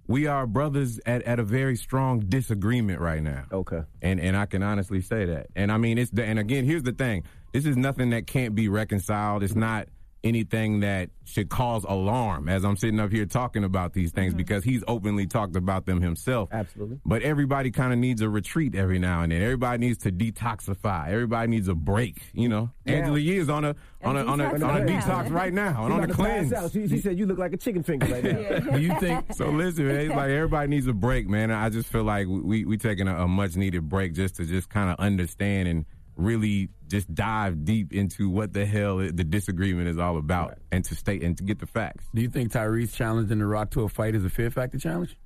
we 0.07 0.27
are 0.27 0.47
brothers 0.47 0.99
at, 1.05 1.25
at 1.25 1.39
a 1.39 1.45
very 1.45 1.77
strong 1.77 2.21
disagreement 2.21 3.01
right 3.01 3.23
now. 3.23 3.45
Okay. 3.53 3.83
And 4.01 4.19
and 4.19 4.35
I 4.35 4.47
can 4.47 4.63
honestly 4.63 5.03
say 5.03 5.27
that. 5.27 5.49
And 5.55 5.71
I 5.71 5.77
mean 5.77 5.99
it's 5.99 6.11
the, 6.11 6.25
and 6.25 6.39
again 6.39 6.65
here's 6.65 6.85
the 6.85 6.93
thing. 6.93 7.25
This 7.53 7.67
is 7.67 7.77
nothing 7.77 8.09
that 8.11 8.27
can't 8.27 8.55
be 8.55 8.69
reconciled. 8.69 9.43
It's 9.43 9.55
not 9.55 9.89
anything 10.23 10.81
that 10.81 11.11
should 11.25 11.49
cause 11.49 11.85
alarm 11.89 12.49
as 12.49 12.65
I'm 12.65 12.77
sitting 12.77 13.01
up 13.01 13.11
here 13.11 13.25
talking 13.25 13.65
about 13.65 13.93
these 13.93 14.13
things 14.13 14.33
mm-hmm. 14.33 14.39
because 14.39 14.65
he's 14.65 14.83
openly 14.89 15.27
talked 15.27 15.57
about 15.57 15.87
them 15.87 16.01
himself. 16.01 16.49
Absolutely. 16.53 17.01
But 17.05 17.23
everybody 17.23 17.71
kind 17.71 17.93
of 17.93 17.99
needs 17.99 18.21
a 18.21 18.29
retreat 18.29 18.75
every 18.75 18.99
now 18.99 19.23
and 19.23 19.33
then. 19.33 19.43
Everybody 19.43 19.87
needs 19.87 19.99
to 19.99 20.13
detoxify. 20.13 21.09
Everybody 21.09 21.49
needs 21.49 21.69
a 21.69 21.75
break, 21.75 22.23
you 22.33 22.49
know. 22.49 22.71
Yeah. 22.85 22.95
Angela 22.95 23.19
Yee 23.19 23.39
is 23.39 23.49
on 23.49 23.65
a 23.65 23.77
on 24.03 24.17
a 24.17 24.25
on 24.25 24.41
a, 24.41 24.45
on 24.45 24.83
a 24.83 24.85
detox 24.85 25.31
right 25.31 25.53
now 25.53 25.85
and 25.85 25.93
on 25.93 26.01
a 26.01 26.05
about 26.05 26.17
to 26.17 26.23
pass 26.23 26.49
cleanse. 26.49 26.73
She, 26.73 26.89
she 26.89 26.99
said 27.01 27.19
you 27.19 27.27
look 27.27 27.39
like 27.39 27.53
a 27.53 27.57
chicken 27.57 27.83
finger 27.83 28.07
right 28.07 28.25
now. 28.25 28.59
Do 28.73 28.81
you 28.81 28.99
think? 28.99 29.33
So 29.35 29.49
listen, 29.51 29.87
man, 29.87 29.97
it's 30.01 30.15
like 30.15 30.31
everybody 30.31 30.69
needs 30.69 30.87
a 30.87 30.93
break, 30.93 31.29
man. 31.29 31.51
I 31.51 31.69
just 31.71 31.89
feel 31.89 32.05
like 32.05 32.27
we 32.29 32.65
we 32.65 32.77
taking 32.77 33.09
a, 33.09 33.25
a 33.25 33.29
much 33.29 33.57
needed 33.57 33.89
break 33.89 34.15
just 34.15 34.37
to 34.37 34.45
just 34.45 34.69
kind 34.69 34.91
of 34.91 34.99
understand 34.99 35.69
and 35.69 35.87
really 36.21 36.69
just 36.89 37.13
dive 37.15 37.65
deep 37.65 37.93
into 37.93 38.29
what 38.29 38.53
the 38.53 38.67
hell 38.67 38.99
the 38.99 39.25
disagreement 39.25 39.89
is 39.89 39.99
all 39.99 40.19
about, 40.19 40.59
and 40.73 40.85
to 40.85 40.95
state 40.95 41.23
and 41.23 41.37
to 41.39 41.45
get 41.45 41.59
the 41.59 41.67
facts. 41.67 42.05
Do 42.15 42.23
you 42.23 42.29
think 42.29 42.53
Tyrese 42.53 42.95
challenging 42.95 43.39
The 43.39 43.47
Rock 43.47 43.71
to 43.73 43.83
a 43.83 43.89
fight 43.89 44.15
is 44.15 44.25
a 44.25 44.31
fear 44.31 44.51
factor 44.51 44.79
challenge? 44.79 45.17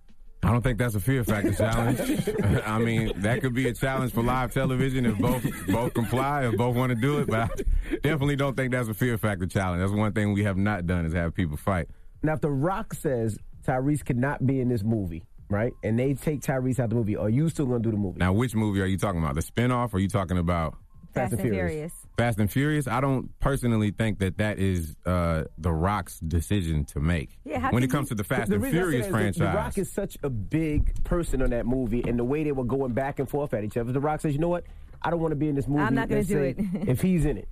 I 0.43 0.51
don't 0.51 0.61
think 0.61 0.79
that's 0.79 0.95
a 0.95 1.01
fear 1.01 1.25
factor 1.25 1.53
challenge. 1.55 2.01
I 2.67 2.79
mean, 2.79 3.13
that 3.23 3.41
could 3.41 3.55
be 3.55 3.67
a 3.69 3.73
challenge 3.73 4.13
for 4.13 4.23
live 4.23 4.53
television 4.53 5.07
if 5.07 5.19
both 5.19 5.43
both 5.69 5.95
comply, 5.95 6.47
if 6.47 6.57
both 6.57 6.77
want 6.77 6.91
to 6.91 6.97
do 6.97 7.19
it. 7.19 7.29
But 7.29 7.51
I 7.91 7.95
definitely 8.03 8.37
don't 8.37 8.55
think 8.57 8.73
that's 8.73 8.89
a 8.89 8.95
fear 8.95 9.17
factor 9.17 9.47
challenge. 9.47 9.81
That's 9.81 9.93
one 9.93 10.13
thing 10.13 10.35
we 10.35 10.45
have 10.45 10.59
not 10.59 10.87
done 10.87 11.07
is 11.07 11.15
have 11.15 11.35
people 11.35 11.57
fight. 11.57 11.89
Now, 12.23 12.35
if 12.35 12.41
The 12.41 12.51
Rock 12.51 12.95
says 12.95 13.39
Tyrese 13.67 14.05
cannot 14.05 14.47
be 14.47 14.61
in 14.61 14.69
this 14.69 14.83
movie, 14.83 15.25
right, 15.49 15.73
and 15.83 15.99
they 15.99 16.13
take 16.15 16.43
Tyrese 16.43 16.79
out 16.79 16.91
the 16.91 16.97
movie, 16.97 17.17
are 17.17 17.31
you 17.31 17.49
still 17.49 17.67
going 17.67 17.83
to 17.83 17.89
do 17.89 17.91
the 17.91 18.01
movie? 18.01 18.19
Now, 18.19 18.35
which 18.35 18.55
movie 18.55 18.83
are 18.83 18.87
you 18.87 18.99
talking 18.99 19.23
about? 19.23 19.35
The 19.35 19.43
spinoff? 19.43 19.95
Or 19.95 19.97
are 19.97 20.01
you 20.01 20.09
talking 20.09 20.39
about 20.39 20.75
Fast 21.15 21.33
and 21.33 21.41
Furious. 21.43 21.93
Fast 22.19 22.39
and 22.39 22.51
Furious? 22.51 22.87
I 22.89 23.01
don't 23.01 23.39
personally 23.41 23.91
think 23.91 24.19
that 24.19 24.39
that 24.39 24.59
is 24.59 24.97
uh, 25.07 25.45
the 25.59 25.73
Rock's 25.73 26.19
decision 26.21 26.85
to 26.87 27.01
make. 27.01 27.31
Yeah, 27.45 27.71
when 27.71 27.83
it 27.83 27.91
comes 27.91 28.11
you- 28.11 28.17
to 28.17 28.23
the 28.23 28.25
Fast 28.25 28.49
The 28.51 28.55
and 28.57 28.65
reason 28.65 28.79
I 28.79 28.83
say 28.83 28.89
Furious 28.89 29.07
that 29.07 29.07
is 29.07 29.13
that 29.13 29.19
franchise. 29.41 29.53
The 29.53 29.57
Rock 29.59 29.79
is 29.79 29.93
such 29.93 30.17
a 30.23 30.31
big 30.31 31.05
person 31.05 31.43
on 31.43 31.51
that 31.51 31.67
movie, 31.67 32.03
and 32.07 32.19
the 32.19 32.25
way 32.25 32.45
they 32.45 32.53
were 32.53 32.65
going 32.65 32.93
back 32.93 33.19
and 33.19 33.29
forth 33.29 33.55
at 33.55 33.65
each 33.65 33.77
other. 33.77 33.93
The 33.93 34.01
Rock 34.01 34.21
says, 34.21 34.33
"You 34.35 34.41
know 34.41 34.49
what? 34.49 34.65
I 35.03 35.11
don't 35.11 35.21
want 35.21 35.33
to 35.33 35.37
be 35.37 35.49
in 35.49 35.55
this 35.55 35.67
movie." 35.69 35.83
I'm 35.83 35.95
not 35.95 36.09
gonna 36.09 36.25
do 36.25 36.39
it. 36.43 36.57
if 36.89 37.01
he's 37.01 37.25
in 37.25 37.39
it, 37.39 37.49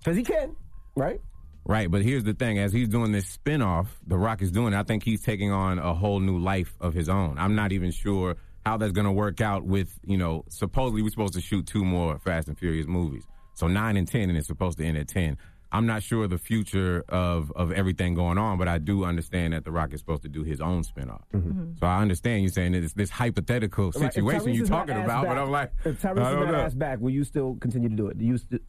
because 0.00 0.16
he 0.16 0.22
can, 0.22 0.56
right? 0.96 1.20
Right, 1.66 1.90
but 1.90 2.02
here's 2.02 2.24
the 2.24 2.34
thing: 2.34 2.58
as 2.58 2.72
he's 2.72 2.88
doing 2.88 3.10
this 3.12 3.36
spinoff, 3.38 3.86
The 4.06 4.18
Rock 4.18 4.42
is 4.42 4.50
doing. 4.52 4.74
I 4.74 4.82
think 4.82 5.02
he's 5.02 5.22
taking 5.22 5.50
on 5.50 5.78
a 5.78 5.94
whole 5.94 6.20
new 6.20 6.38
life 6.38 6.74
of 6.80 6.92
his 6.94 7.08
own. 7.08 7.38
I'm 7.38 7.54
not 7.54 7.72
even 7.72 7.90
sure 7.90 8.36
how 8.64 8.76
that's 8.76 8.92
going 8.92 9.06
to 9.06 9.12
work 9.12 9.40
out. 9.40 9.64
With 9.64 9.98
you 10.04 10.16
know, 10.16 10.44
supposedly 10.48 11.02
we're 11.02 11.10
supposed 11.10 11.34
to 11.34 11.40
shoot 11.40 11.66
two 11.66 11.84
more 11.84 12.18
Fast 12.18 12.48
and 12.48 12.58
Furious 12.58 12.86
movies, 12.86 13.24
so 13.54 13.66
nine 13.66 13.96
and 13.96 14.06
ten, 14.08 14.28
and 14.28 14.38
it's 14.38 14.46
supposed 14.46 14.78
to 14.78 14.84
end 14.84 14.96
at 14.96 15.08
ten. 15.08 15.36
I'm 15.72 15.86
not 15.86 16.04
sure 16.04 16.28
the 16.28 16.38
future 16.38 17.02
of 17.08 17.50
of 17.56 17.72
everything 17.72 18.14
going 18.14 18.38
on, 18.38 18.58
but 18.58 18.68
I 18.68 18.78
do 18.78 19.04
understand 19.04 19.54
that 19.54 19.64
The 19.64 19.72
Rock 19.72 19.92
is 19.92 19.98
supposed 19.98 20.22
to 20.22 20.28
do 20.28 20.44
his 20.44 20.60
own 20.60 20.84
spinoff. 20.84 21.22
Mm-hmm. 21.34 21.38
Mm-hmm. 21.38 21.78
So 21.80 21.86
I 21.86 22.00
understand 22.00 22.42
you 22.42 22.48
saying 22.48 22.74
it's 22.74 22.92
this 22.92 23.10
hypothetical 23.10 23.90
situation 23.90 24.22
Tyrese 24.22 24.54
you're 24.54 24.66
talking 24.66 24.94
asked 24.94 25.04
about, 25.04 25.26
but 25.26 25.36
I'm 25.36 25.50
like, 25.50 25.72
if 25.84 26.00
Tyrese 26.00 26.18
I 26.22 26.30
is 26.30 26.36
don't 26.36 26.46
not 26.46 26.54
asked 26.54 26.78
back, 26.78 27.00
will 27.00 27.10
you 27.10 27.24
still 27.24 27.56
continue 27.56 27.88
to 27.88 27.96
do 27.96 28.06
it? 28.06 28.18
Do 28.18 28.24
you 28.24 28.38
st- 28.38 28.62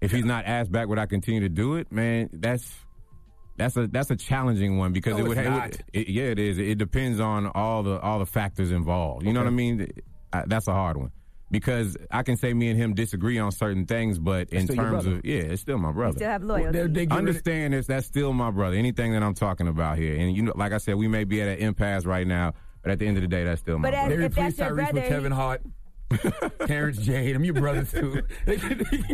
If 0.00 0.10
he's 0.10 0.24
not 0.24 0.46
asked 0.46 0.72
back, 0.72 0.88
would 0.88 0.98
I 0.98 1.06
continue 1.06 1.40
to 1.42 1.48
do 1.48 1.76
it? 1.76 1.92
Man, 1.92 2.28
that's 2.32 2.74
that's 3.58 3.76
a 3.76 3.86
that's 3.88 4.10
a 4.10 4.16
challenging 4.16 4.78
one 4.78 4.92
because 4.92 5.14
No, 5.18 5.24
it 5.24 5.28
would. 5.28 5.38
it's 5.38 5.46
it 5.46 5.52
would- 5.52 5.84
it- 5.92 6.08
yeah, 6.08 6.24
it 6.24 6.38
is. 6.38 6.58
It 6.58 6.78
depends 6.78 7.20
on 7.20 7.46
all 7.48 7.82
the 7.82 7.98
all 8.00 8.18
the 8.18 8.26
factors 8.26 8.70
involved. 8.72 9.26
You 9.26 9.32
know 9.32 9.40
what 9.40 9.46
I 9.48 9.50
mean? 9.50 9.88
I, 10.32 10.44
that's 10.46 10.68
a 10.68 10.72
hard 10.72 10.96
one 10.96 11.10
because 11.50 11.96
I 12.10 12.22
can 12.22 12.36
say 12.36 12.52
me 12.52 12.68
and 12.68 12.78
him 12.78 12.94
disagree 12.94 13.38
on 13.38 13.50
certain 13.52 13.86
things, 13.86 14.18
but 14.18 14.50
in 14.50 14.66
terms 14.68 15.06
of 15.06 15.24
yeah, 15.24 15.40
it's 15.40 15.62
still 15.62 15.78
my 15.78 15.92
brother. 15.92 16.16
Still 16.18 16.28
have 16.30 16.42
loyalty. 16.42 16.78
They- 16.78 16.86
they 16.86 17.06
get 17.06 17.14
rid 17.14 17.18
Understand 17.18 17.72
this? 17.74 17.86
That's 17.86 18.06
still 18.06 18.32
my 18.32 18.50
brother. 18.50 18.76
Anything 18.76 19.12
that 19.12 19.22
I'm 19.22 19.34
talking 19.34 19.68
about 19.68 19.98
here, 19.98 20.14
and 20.16 20.34
you 20.36 20.42
know, 20.42 20.52
like 20.54 20.72
I 20.72 20.78
said, 20.78 20.94
we 20.96 21.08
may 21.08 21.24
be 21.24 21.40
at 21.42 21.48
an 21.48 21.58
impasse 21.58 22.04
right 22.06 22.26
now, 22.26 22.52
but 22.82 22.92
at 22.92 22.98
the 22.98 23.06
end 23.06 23.16
of 23.16 23.22
the 23.22 23.28
day, 23.28 23.44
that's 23.44 23.60
still 23.60 23.78
my 23.78 23.90
But 23.90 23.94
brother. 23.94 24.16
They 24.16 24.24
if 24.26 24.34
that's 24.34 24.36
replaced 24.36 24.58
your 24.58 24.74
brother, 24.74 24.92
with 24.94 25.08
Kevin 25.08 25.32
he- 25.32 25.36
Hart, 25.36 25.62
Terrence 26.66 26.98
J. 26.98 27.32
I'm 27.32 27.44
your 27.44 27.54
brothers 27.54 27.92
too. 27.92 28.22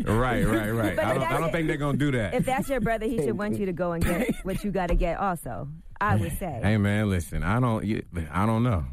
right, 0.05 0.45
right, 0.47 0.71
right. 0.71 0.99
I 0.99 1.15
don't, 1.15 1.23
I 1.25 1.39
don't 1.39 1.53
think 1.53 1.67
they're 1.67 1.77
gonna 1.77 1.99
do 1.99 2.11
that. 2.13 2.35
If 2.35 2.45
that's 2.47 2.69
your 2.69 2.81
brother, 2.81 3.07
he 3.07 3.19
should 3.19 3.37
want 3.39 3.59
you 3.59 3.67
to 3.67 3.73
go 3.73 3.93
and 3.93 4.05
get 4.05 4.35
what 4.45 4.63
you 4.65 4.71
got 4.71 4.89
to 4.89 4.95
get. 4.95 5.19
Also, 5.19 5.69
I 6.01 6.17
would 6.17 6.37
say. 6.39 6.61
Hey 6.63 6.77
man, 6.77 7.11
listen, 7.11 7.43
I 7.43 7.61
don't, 7.61 7.85
I 8.31 8.47
don't 8.47 8.63
know. 8.63 8.85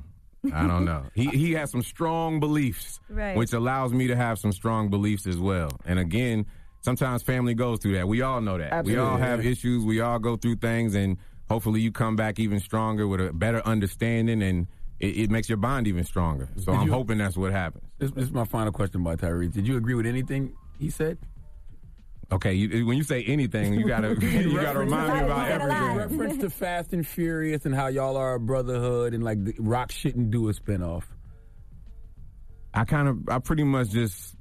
I 0.53 0.65
don't 0.65 0.85
know. 0.85 1.03
He 1.13 1.27
he 1.27 1.51
has 1.53 1.69
some 1.71 1.83
strong 1.83 2.39
beliefs, 2.39 2.99
Right. 3.09 3.37
which 3.37 3.53
allows 3.53 3.93
me 3.93 4.07
to 4.07 4.15
have 4.15 4.39
some 4.39 4.51
strong 4.51 4.89
beliefs 4.89 5.27
as 5.27 5.37
well. 5.37 5.69
And 5.85 5.99
again, 5.99 6.47
sometimes 6.81 7.21
family 7.21 7.53
goes 7.53 7.79
through 7.79 7.93
that. 7.97 8.07
We 8.07 8.23
all 8.23 8.41
know 8.41 8.57
that. 8.57 8.83
We 8.83 8.97
all 8.97 9.17
have 9.17 9.45
issues. 9.45 9.85
We 9.85 10.01
all 10.01 10.17
go 10.17 10.37
through 10.37 10.55
things, 10.55 10.95
and 10.95 11.17
hopefully, 11.47 11.81
you 11.81 11.91
come 11.91 12.15
back 12.15 12.39
even 12.39 12.59
stronger 12.59 13.07
with 13.07 13.21
a 13.21 13.31
better 13.31 13.61
understanding, 13.67 14.41
and 14.41 14.65
it, 14.99 15.17
it 15.17 15.29
makes 15.29 15.47
your 15.47 15.57
bond 15.59 15.87
even 15.87 16.03
stronger. 16.05 16.49
So 16.57 16.71
Did 16.71 16.79
I'm 16.81 16.87
you- 16.87 16.93
hoping 16.93 17.19
that's 17.19 17.37
what 17.37 17.51
happens. 17.51 17.85
This, 18.01 18.11
this 18.11 18.23
is 18.25 18.31
my 18.31 18.45
final 18.45 18.71
question 18.71 18.99
about 19.01 19.19
Tyrese. 19.19 19.53
Did 19.53 19.67
you 19.67 19.77
agree 19.77 19.93
with 19.93 20.07
anything 20.07 20.53
he 20.79 20.89
said? 20.89 21.19
Okay, 22.31 22.53
you, 22.53 22.85
when 22.85 22.97
you 22.97 23.03
say 23.03 23.23
anything, 23.23 23.73
you 23.75 23.87
gotta 23.87 24.15
you 24.21 24.55
gotta 24.59 24.79
remind 24.79 25.13
me 25.13 25.19
about 25.19 25.47
said 25.47 25.61
a 25.61 25.67
lot. 25.67 25.77
everything. 25.99 26.17
reference 26.19 26.41
to 26.41 26.49
Fast 26.49 26.93
and 26.93 27.05
Furious 27.05 27.65
and 27.65 27.75
how 27.75 27.87
y'all 27.87 28.17
are 28.17 28.33
a 28.35 28.39
brotherhood 28.39 29.13
and 29.13 29.23
like 29.23 29.43
the 29.43 29.53
Rock 29.59 29.91
shouldn't 29.91 30.31
do 30.31 30.49
a 30.49 30.53
spinoff. 30.53 31.03
I 32.73 32.85
kind 32.85 33.07
of, 33.07 33.29
I 33.29 33.39
pretty 33.39 33.65
much 33.65 33.89
just 33.89 34.35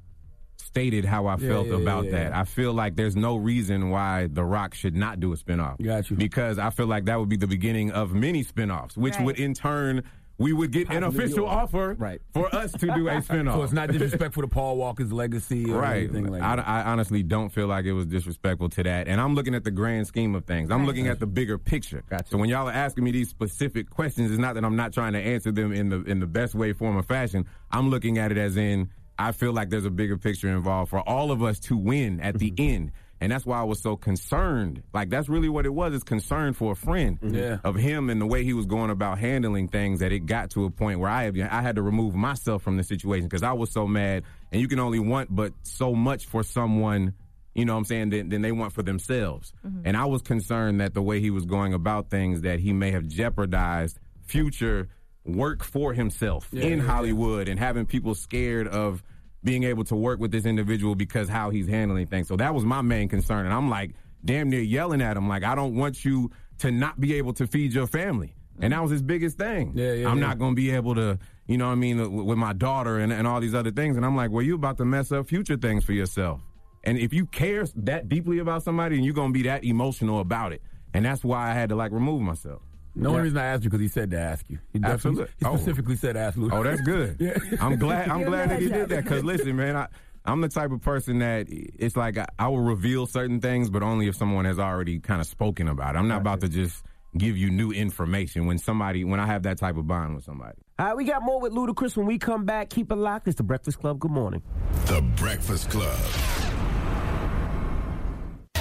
stated 0.56 1.04
how 1.04 1.26
I 1.26 1.32
Yeah, 1.38 1.48
felt 1.48 1.66
yeah, 1.66 1.74
about 1.78 2.04
yeah, 2.06 2.10
that. 2.12 2.32
I 2.36 2.44
feel 2.44 2.72
like 2.72 2.94
there's 2.94 3.16
no 3.16 3.36
reason 3.36 3.90
why 3.90 4.28
The 4.28 4.44
Rock 4.44 4.72
should 4.74 4.94
not 4.94 5.18
do 5.18 5.32
a 5.32 5.36
spinoff. 5.36 5.82
Got 5.84 6.08
you. 6.10 6.16
Because 6.16 6.58
I 6.60 6.70
feel 6.70 6.86
like 6.86 7.06
that 7.06 7.18
would 7.18 7.28
be 7.28 7.36
the 7.36 7.48
beginning 7.48 7.90
of 7.90 8.14
many 8.14 8.44
spinoffs, 8.44 8.96
which 8.96 9.16
Right. 9.16 9.24
would 9.24 9.40
in 9.40 9.52
turn 9.52 10.04
we 10.40 10.53
would 10.55 10.72
get 10.72 10.88
an 10.90 11.05
official 11.05 11.46
offer 11.46 11.94
Right. 11.98 12.20
for 12.33 12.53
us 12.55 12.72
to 12.72 12.87
do 12.87 13.09
a 13.09 13.12
spinoff. 13.20 13.53
So 13.53 13.62
it's 13.62 13.72
not 13.74 13.90
disrespectful 13.92 14.42
to 14.42 14.48
Paul 14.48 14.79
Walker's 14.79 15.12
legacy 15.12 15.70
or 15.70 15.79
Right. 15.83 16.05
anything 16.05 16.26
like 16.29 16.42
I, 16.42 16.57
that. 16.57 16.66
I 16.66 16.83
honestly 16.85 17.22
don't 17.22 17.50
feel 17.50 17.66
like 17.66 17.85
it 17.85 17.92
was 17.92 18.07
disrespectful 18.07 18.70
to 18.70 18.83
that. 18.85 19.07
And 19.07 19.20
I'm 19.20 19.35
looking 19.35 19.55
at 19.55 19.64
the 19.64 19.70
grand 19.70 20.07
scheme 20.07 20.35
of 20.35 20.46
things. 20.46 20.70
I'm 20.70 20.87
looking 20.87 21.07
at 21.09 21.20
the 21.20 21.26
bigger 21.26 21.59
picture. 21.59 22.03
So 22.26 22.38
when 22.38 22.48
y'all 22.48 22.68
are 22.68 22.72
asking 22.72 23.05
me 23.05 23.11
these 23.11 23.29
specific 23.29 23.90
questions, 23.90 24.31
it's 24.31 24.40
not 24.40 24.55
that 24.55 24.64
I'm 24.64 24.76
not 24.76 24.92
trying 24.94 25.12
to 25.12 25.20
answer 25.20 25.53
them 25.53 25.72
in 25.72 25.90
the 25.90 26.03
in 26.05 26.18
the 26.20 26.26
best 26.26 26.55
way, 26.55 26.72
form, 26.72 26.96
or 26.96 27.03
fashion. 27.03 27.44
I'm 27.70 27.90
looking 27.90 28.16
at 28.18 28.33
it 28.33 28.38
as 28.38 28.57
in 28.57 28.88
I 29.18 29.33
feel 29.33 29.53
like 29.53 29.68
there's 29.68 29.85
a 29.85 29.90
bigger 29.90 30.16
picture 30.16 30.48
involved 30.48 30.88
for 30.88 31.07
all 31.07 31.31
of 31.31 31.42
us 31.42 31.59
to 31.61 31.76
win 31.76 32.18
at 32.20 32.38
the 32.38 32.50
Mm-hmm. 32.53 32.74
end. 32.74 32.92
And 33.20 33.30
that's 33.30 33.44
why 33.44 33.61
I 33.61 33.64
was 33.64 33.83
so 33.83 33.96
concerned. 33.96 34.83
Like 34.94 35.11
that's 35.11 35.28
really 35.28 35.48
what 35.48 35.66
it 35.66 35.74
was. 35.74 35.94
It's 35.94 36.04
concern 36.04 36.54
for 36.54 36.72
a 36.72 36.76
friend 36.76 37.20
mm-hmm. 37.20 37.35
Yeah. 37.35 37.59
of 37.64 37.74
him 37.76 38.09
and 38.09 38.20
the 38.20 38.26
way 38.26 38.44
he 38.44 38.54
was 38.54 38.66
going 38.66 38.90
about 38.90 39.18
handling 39.18 39.68
things. 39.68 40.00
That 40.00 40.12
it 40.12 40.20
got 40.20 40.50
to 40.50 40.64
a 40.64 40.70
point 40.70 41.00
where 41.00 41.11
I 41.11 41.26
I 41.26 41.61
had 41.62 41.76
to 41.76 41.83
remove 41.83 42.14
myself 42.14 42.62
from 42.62 42.76
the 42.76 42.85
situation 42.85 43.26
because 43.28 43.42
I 43.42 43.52
was 43.52 43.70
so 43.72 43.87
mad. 43.87 44.24
And 44.52 44.61
you 44.61 44.68
can 44.68 44.80
only 44.80 44.98
want 44.98 45.35
but 45.35 45.52
so 45.62 45.94
much 45.94 46.26
for 46.26 46.42
someone. 46.42 47.14
You 47.54 47.64
know 47.64 47.74
what 47.74 47.80
I'm 47.80 47.85
saying? 47.85 48.11
Than, 48.11 48.28
than 48.28 48.42
they 48.42 48.52
want 48.52 48.72
for 48.72 48.83
themselves. 48.83 49.52
Mm-hmm. 49.66 49.83
And 49.85 49.96
I 49.96 50.06
was 50.06 50.22
concerned 50.22 50.80
that 50.80 50.94
the 50.94 51.02
way 51.02 51.20
he 51.20 51.30
was 51.30 51.44
going 51.44 51.74
about 51.74 52.09
things, 52.09 52.42
that 52.42 52.61
he 52.61 52.72
may 52.72 52.92
have 52.92 53.06
jeopardized 53.06 53.98
future 54.24 54.88
work 55.24 55.62
for 55.62 55.92
himself 55.92 56.48
Yeah, 56.52 56.64
in 56.64 56.70
yeah, 56.70 56.76
yeah. 56.76 56.83
Hollywood 56.90 57.48
and 57.48 57.59
having 57.59 57.87
people 57.87 58.14
scared 58.14 58.68
of 58.68 59.02
being 59.42 59.64
able 59.64 59.85
to 59.85 59.96
work 59.96 60.20
with 60.20 60.31
this 60.31 60.44
individual 60.44 60.94
because 60.94 61.29
how 61.29 61.50
he's 61.50 61.66
handling 61.66 62.07
things. 62.07 62.29
So 62.29 62.37
that 62.37 62.55
was 62.55 62.64
my 62.64 62.83
main 62.83 63.09
concern. 63.09 63.46
And 63.46 63.55
I'm 63.55 63.70
like, 63.70 63.92
damn 64.24 64.50
near 64.50 64.61
yelling 64.61 65.00
at 65.00 65.16
him, 65.16 65.29
like, 65.29 65.44
I 65.44 65.55
don't 65.55 65.74
want 65.74 66.05
you 66.05 66.31
to 66.59 66.70
not 66.70 67.00
be 67.00 67.14
able 67.14 67.33
to 67.35 67.46
feed 67.46 67.72
your 67.72 67.87
family. 67.87 68.35
And 68.62 68.74
that 68.74 68.83
was 68.83 68.90
his 68.90 69.00
biggest 69.00 69.38
thing. 69.38 69.72
Yeah, 69.74 69.92
yeah, 69.92 70.09
I'm 70.09 70.18
yeah. 70.18 70.26
not 70.26 70.38
going 70.38 70.53
to 70.53 70.57
be 70.57 70.70
able 70.72 70.94
to, 70.96 71.18
you 71.46 71.57
know 71.57 71.66
what 71.66 71.72
I 71.72 71.76
mean, 71.76 71.98
uh, 71.98 72.09
with 72.09 72.37
my 72.37 72.53
daughter 72.53 72.98
and, 72.98 73.11
and 73.12 73.26
all 73.26 73.40
these 73.40 73.55
other 73.55 73.70
things. 73.70 73.96
And 73.96 74.05
I'm 74.05 74.14
like, 74.14 74.31
well, 74.31 74.42
you 74.42 74.55
about 74.55 74.76
to 74.79 74.85
mess 74.85 75.11
up 75.12 75.26
future 75.26 75.57
things 75.57 75.85
for 75.85 75.92
yourself. 75.92 76.42
And 76.85 76.98
if 76.98 77.14
you 77.14 77.24
care 77.26 77.66
that 77.76 78.09
deeply 78.09 78.38
about 78.38 78.62
somebody, 78.62 78.96
and 78.96 79.05
you're 79.05 79.14
going 79.14 79.31
to 79.31 79.35
be 79.35 79.42
that 79.44 79.64
emotional 79.64 80.20
about 80.20 80.53
it. 80.53 80.62
And 80.92 81.05
that's 81.05 81.24
why 81.24 81.50
I 81.50 81.55
had 81.55 81.68
to 81.70 81.76
like 81.76 81.92
remove 81.92 82.20
myself. 82.20 82.62
The 82.96 83.09
only 83.09 83.22
reason 83.22 83.38
I 83.38 83.44
asked 83.46 83.62
you 83.64 83.70
because 83.70 83.81
he 83.83 83.88
said 83.88 84.11
to 84.11 84.18
ask 84.18 84.48
you. 84.50 84.59
He 84.72 84.81
Absolutely. 84.83 85.26
He 85.38 85.46
Oh. 85.46 85.57
specifically 85.57 85.96
said 85.96 86.16
ask 86.16 86.37
Luda. 86.37 86.53
Oh, 86.53 86.62
that's 86.62 86.81
good. 86.81 87.16
Yeah. 87.20 87.38
I'm 87.61 87.79
glad. 87.79 88.09
I'm 88.09 88.24
glad 88.24 88.50
that 88.50 88.61
he 88.61 88.68
did 88.68 88.88
that 88.88 89.05
because 89.05 89.22
listen, 89.24 89.57
man, 89.57 89.76
I, 89.76 89.87
I'm 90.24 90.40
the 90.40 90.48
type 90.48 90.70
of 90.72 90.81
person 90.83 91.20
that 91.20 91.46
it's 91.48 91.96
like 91.96 92.18
I, 92.18 92.26
I 92.38 92.48
will 92.48 92.61
reveal 92.61 93.07
certain 93.07 93.40
things, 93.40 93.70
but 93.70 93.83
only 93.83 94.09
if 94.09 94.16
someone 94.16 94.44
has 94.44 94.59
already 94.59 94.98
kind 94.98 95.20
of 95.20 95.26
spoken 95.26 95.68
about 95.68 95.94
it. 95.94 95.98
I'm 95.98 96.09
not 96.09 96.20
about 96.20 96.40
to 96.40 96.48
just 96.48 96.85
give 97.16 97.37
you 97.37 97.50
new 97.50 97.72
information 97.72 98.46
when 98.46 98.59
somebody 98.59 99.03
when 99.05 99.18
I 99.20 99.26
have 99.26 99.42
that 99.44 99.59
type 99.59 99.76
of 99.76 99.87
bond 99.87 100.14
with 100.16 100.24
somebody. 100.24 100.59
All 100.79 100.87
right, 100.87 100.96
we 100.96 101.05
got 101.05 101.22
more 101.22 101.40
with 101.40 101.53
Ludacris 101.53 101.96
when 101.96 102.07
we 102.07 102.18
come 102.18 102.44
back. 102.44 102.70
Keep 102.70 102.90
it 102.92 102.96
locked. 102.96 103.29
It's 103.29 103.37
the 103.37 103.42
Breakfast 103.42 103.79
Club. 103.81 103.98
Good 103.98 104.11
morning. 104.11 104.42
The 104.87 105.03
Breakfast 105.16 105.70
Club. 105.70 106.49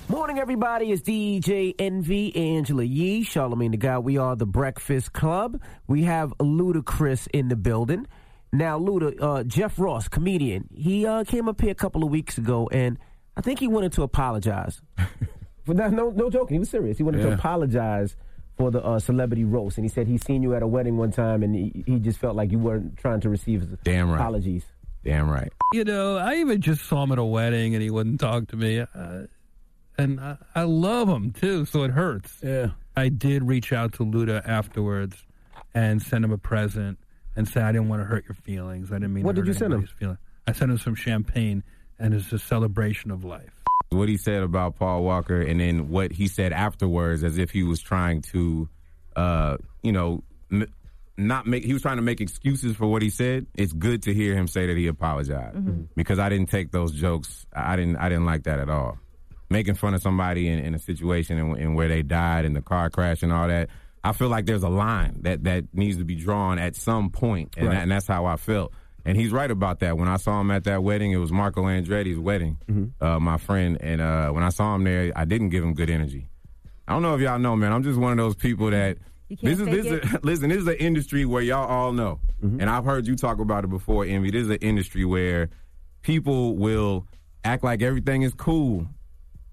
Morning, 0.10 0.39
everybody. 0.39 0.91
It's 0.91 1.04
DJ 1.04 1.76
Envy, 1.78 2.36
Angela 2.36 2.84
Yee, 2.84 3.24
Charlamagne 3.24 3.69
the 3.69 3.78
Guy. 3.78 4.00
We 4.00 4.17
are 4.17 4.36
the 4.36 4.48
Breakfast 4.48 5.13
Club. 5.13 5.62
We 5.86 6.06
have 6.06 6.34
Ludacris 6.39 7.28
in 7.32 7.48
the 7.48 7.56
building. 7.56 8.08
Now, 8.52 8.80
Luda, 8.80 9.22
uh, 9.22 9.43
Jeff 9.43 9.78
Ross, 9.78 10.08
comedian, 10.08 10.67
he 10.74 11.06
uh, 11.06 11.26
came 11.26 11.48
up 11.48 11.62
here 11.62 11.69
a 11.69 11.76
couple 11.76 12.04
of 12.04 12.10
weeks 12.10 12.39
ago, 12.39 12.67
and 12.72 12.98
I 13.38 13.41
think 13.41 13.60
he 13.60 13.67
wanted 13.67 13.93
to 13.93 14.02
apologize. 14.02 14.82
For 15.63 15.76
that, 15.76 15.93
no, 15.93 16.10
no 16.10 16.32
joking. 16.32 16.56
He 16.56 16.60
was 16.60 16.72
serious. 16.72 16.98
He 16.98 17.04
wanted 17.04 17.22
to 17.22 17.34
apologize 17.34 18.15
for 18.58 18.72
the 18.72 18.84
uh, 18.84 18.98
celebrity 18.98 19.43
roast, 19.43 19.78
and 19.78 19.86
he 19.86 19.89
said 19.89 20.08
he 20.08 20.17
seen 20.17 20.41
you 20.41 20.56
at 20.56 20.63
a 20.63 20.67
wedding 20.67 20.98
one 20.98 21.12
time, 21.12 21.43
and 21.43 21.54
he, 21.54 21.84
he 21.86 22.00
just 22.00 22.17
felt 22.17 22.36
like 22.36 22.52
you 22.52 22.58
weren't 22.58 22.98
trying 22.98 23.22
to 23.22 23.30
receive 23.30 23.62
his 23.62 23.69
Damn 23.84 24.10
right. 24.10 24.19
apologies. 24.19 24.65
Damn 25.04 25.30
right. 25.30 25.54
You 25.74 25.84
know, 25.84 26.17
I 26.17 26.38
even 26.38 26.60
just 26.60 26.86
saw 26.86 27.04
him 27.04 27.12
at 27.12 27.19
a 27.19 27.24
wedding 27.24 27.76
and 27.76 27.84
he 27.84 27.89
wouldn't 27.89 28.19
talk 28.19 28.48
to 28.48 28.58
me. 28.58 28.80
Uh, 28.80 29.28
and 30.03 30.19
I, 30.19 30.38
I 30.55 30.63
love 30.63 31.07
him 31.09 31.31
too, 31.31 31.65
so 31.65 31.83
it 31.83 31.91
hurts. 31.91 32.39
Yeah. 32.43 32.71
I 32.95 33.09
did 33.09 33.43
reach 33.43 33.71
out 33.73 33.93
to 33.93 34.05
Luda 34.05 34.45
afterwards 34.47 35.15
and 35.73 36.01
send 36.01 36.25
him 36.25 36.31
a 36.31 36.38
present 36.38 36.97
and 37.35 37.47
say 37.47 37.62
I 37.62 37.71
didn't 37.71 37.89
want 37.89 38.01
to 38.01 38.05
hurt 38.05 38.25
your 38.27 38.35
feelings. 38.35 38.91
I 38.91 38.95
didn't 38.95 39.13
mean 39.13 39.23
What 39.23 39.35
to 39.35 39.41
did 39.41 39.47
hurt 39.47 39.53
you 39.53 39.59
send 39.59 39.73
him? 39.73 39.88
Feeling. 39.97 40.17
I 40.47 40.51
sent 40.51 40.71
him 40.71 40.77
some 40.77 40.95
champagne 40.95 41.63
and 41.99 42.13
it's 42.13 42.31
a 42.33 42.39
celebration 42.39 43.12
of 43.12 43.23
life. 43.23 43.51
What 43.91 44.09
he 44.09 44.17
said 44.17 44.43
about 44.43 44.75
Paul 44.75 45.03
Walker, 45.03 45.41
and 45.41 45.59
then 45.59 45.89
what 45.89 46.12
he 46.12 46.27
said 46.27 46.53
afterwards, 46.53 47.23
as 47.23 47.38
if 47.39 47.49
he 47.49 47.63
was 47.63 47.81
trying 47.81 48.21
to, 48.33 48.69
uh, 49.15 49.57
you 49.81 49.91
know, 49.91 50.23
m- 50.51 50.71
not 51.17 51.47
make. 51.47 51.63
He 51.65 51.73
was 51.73 51.81
trying 51.81 51.95
to 51.97 52.03
make 52.03 52.21
excuses 52.21 52.75
for 52.75 52.85
what 52.88 53.01
he 53.01 53.09
said. 53.09 53.47
It's 53.55 53.73
good 53.73 54.03
to 54.03 54.13
hear 54.13 54.35
him 54.35 54.47
say 54.47 54.67
that 54.67 54.77
he 54.77 54.85
apologized 54.88 55.57
because 55.95 56.19
I 56.19 56.29
didn't 56.29 56.49
take 56.51 56.71
those 56.71 56.91
jokes. 56.91 57.47
I 57.51 57.73
I 57.73 57.75
didn't. 57.77 57.95
I 57.97 58.09
didn't 58.09 58.25
like 58.25 58.43
that 58.43 58.59
at 58.59 58.69
all. 58.69 58.99
Making 59.49 59.73
fun 59.75 59.93
of 59.95 60.01
somebody 60.01 60.47
in, 60.47 60.59
in 60.59 60.75
a 60.75 60.79
situation 60.79 61.38
in, 61.39 61.57
in 61.57 61.73
where 61.73 61.88
they 61.88 62.03
died 62.03 62.45
in 62.45 62.53
the 62.53 62.62
car 62.62 62.89
crash 62.89 63.23
and 63.23 63.31
all 63.33 63.47
that. 63.47 63.69
I 64.03 64.13
feel 64.13 64.29
like 64.29 64.45
there's 64.45 64.63
a 64.63 64.69
line 64.69 65.21
that 65.23 65.43
that 65.45 65.65
needs 65.73 65.97
to 65.97 66.05
be 66.05 66.15
drawn 66.15 66.59
at 66.59 66.75
some 66.75 67.09
point, 67.09 67.55
and, 67.57 67.67
Right. 67.67 67.73
that, 67.75 67.81
and 67.83 67.91
that's 67.91 68.07
how 68.07 68.25
I 68.25 68.35
felt. 68.38 68.71
And 69.05 69.17
he's 69.17 69.31
right 69.31 69.49
about 69.49 69.79
that. 69.79 69.97
When 69.97 70.07
I 70.07 70.17
saw 70.17 70.39
him 70.39 70.51
at 70.51 70.65
that 70.65 70.83
wedding, 70.83 71.12
it 71.12 71.17
was 71.17 71.31
Marco 71.31 71.63
Andretti's 71.63 72.19
wedding, 72.19 72.57
uh, 73.01 73.19
my 73.19 73.38
friend. 73.38 73.77
And 73.81 74.01
uh, 74.01 74.29
when 74.31 74.43
I 74.43 74.49
saw 74.49 74.75
him 74.75 74.83
there, 74.83 75.12
I 75.15 75.25
didn't 75.25 75.49
give 75.49 75.63
him 75.63 75.73
good 75.73 75.89
energy. 75.89 76.29
I 76.88 76.93
don't 76.93 77.01
know 77.01 77.15
if 77.15 77.21
y'all 77.21 77.39
know, 77.39 77.55
man. 77.55 77.71
I'm 77.71 77.81
just 77.83 77.97
one 77.99 78.12
of 78.12 78.17
those 78.17 78.35
people 78.35 78.69
that 78.71 78.97
can't 79.29 79.41
this 79.41 79.59
is 79.59 79.65
this 79.67 79.85
is 79.85 80.13
a, 80.13 80.19
listen. 80.23 80.49
This 80.49 80.59
is 80.59 80.67
an 80.67 80.75
industry 80.75 81.25
where 81.25 81.41
y'all 81.41 81.67
all 81.67 81.91
know, 81.91 82.19
and 82.41 82.69
I've 82.69 82.85
heard 82.85 83.07
you 83.07 83.15
talk 83.15 83.39
about 83.39 83.63
it 83.63 83.69
before. 83.69 84.05
Envy. 84.05 84.31
This 84.31 84.43
is 84.43 84.49
an 84.49 84.57
industry 84.62 85.05
where 85.05 85.49
people 86.01 86.55
will 86.57 87.07
act 87.43 87.63
like 87.63 87.81
everything 87.81 88.21
is 88.21 88.33
cool 88.33 88.88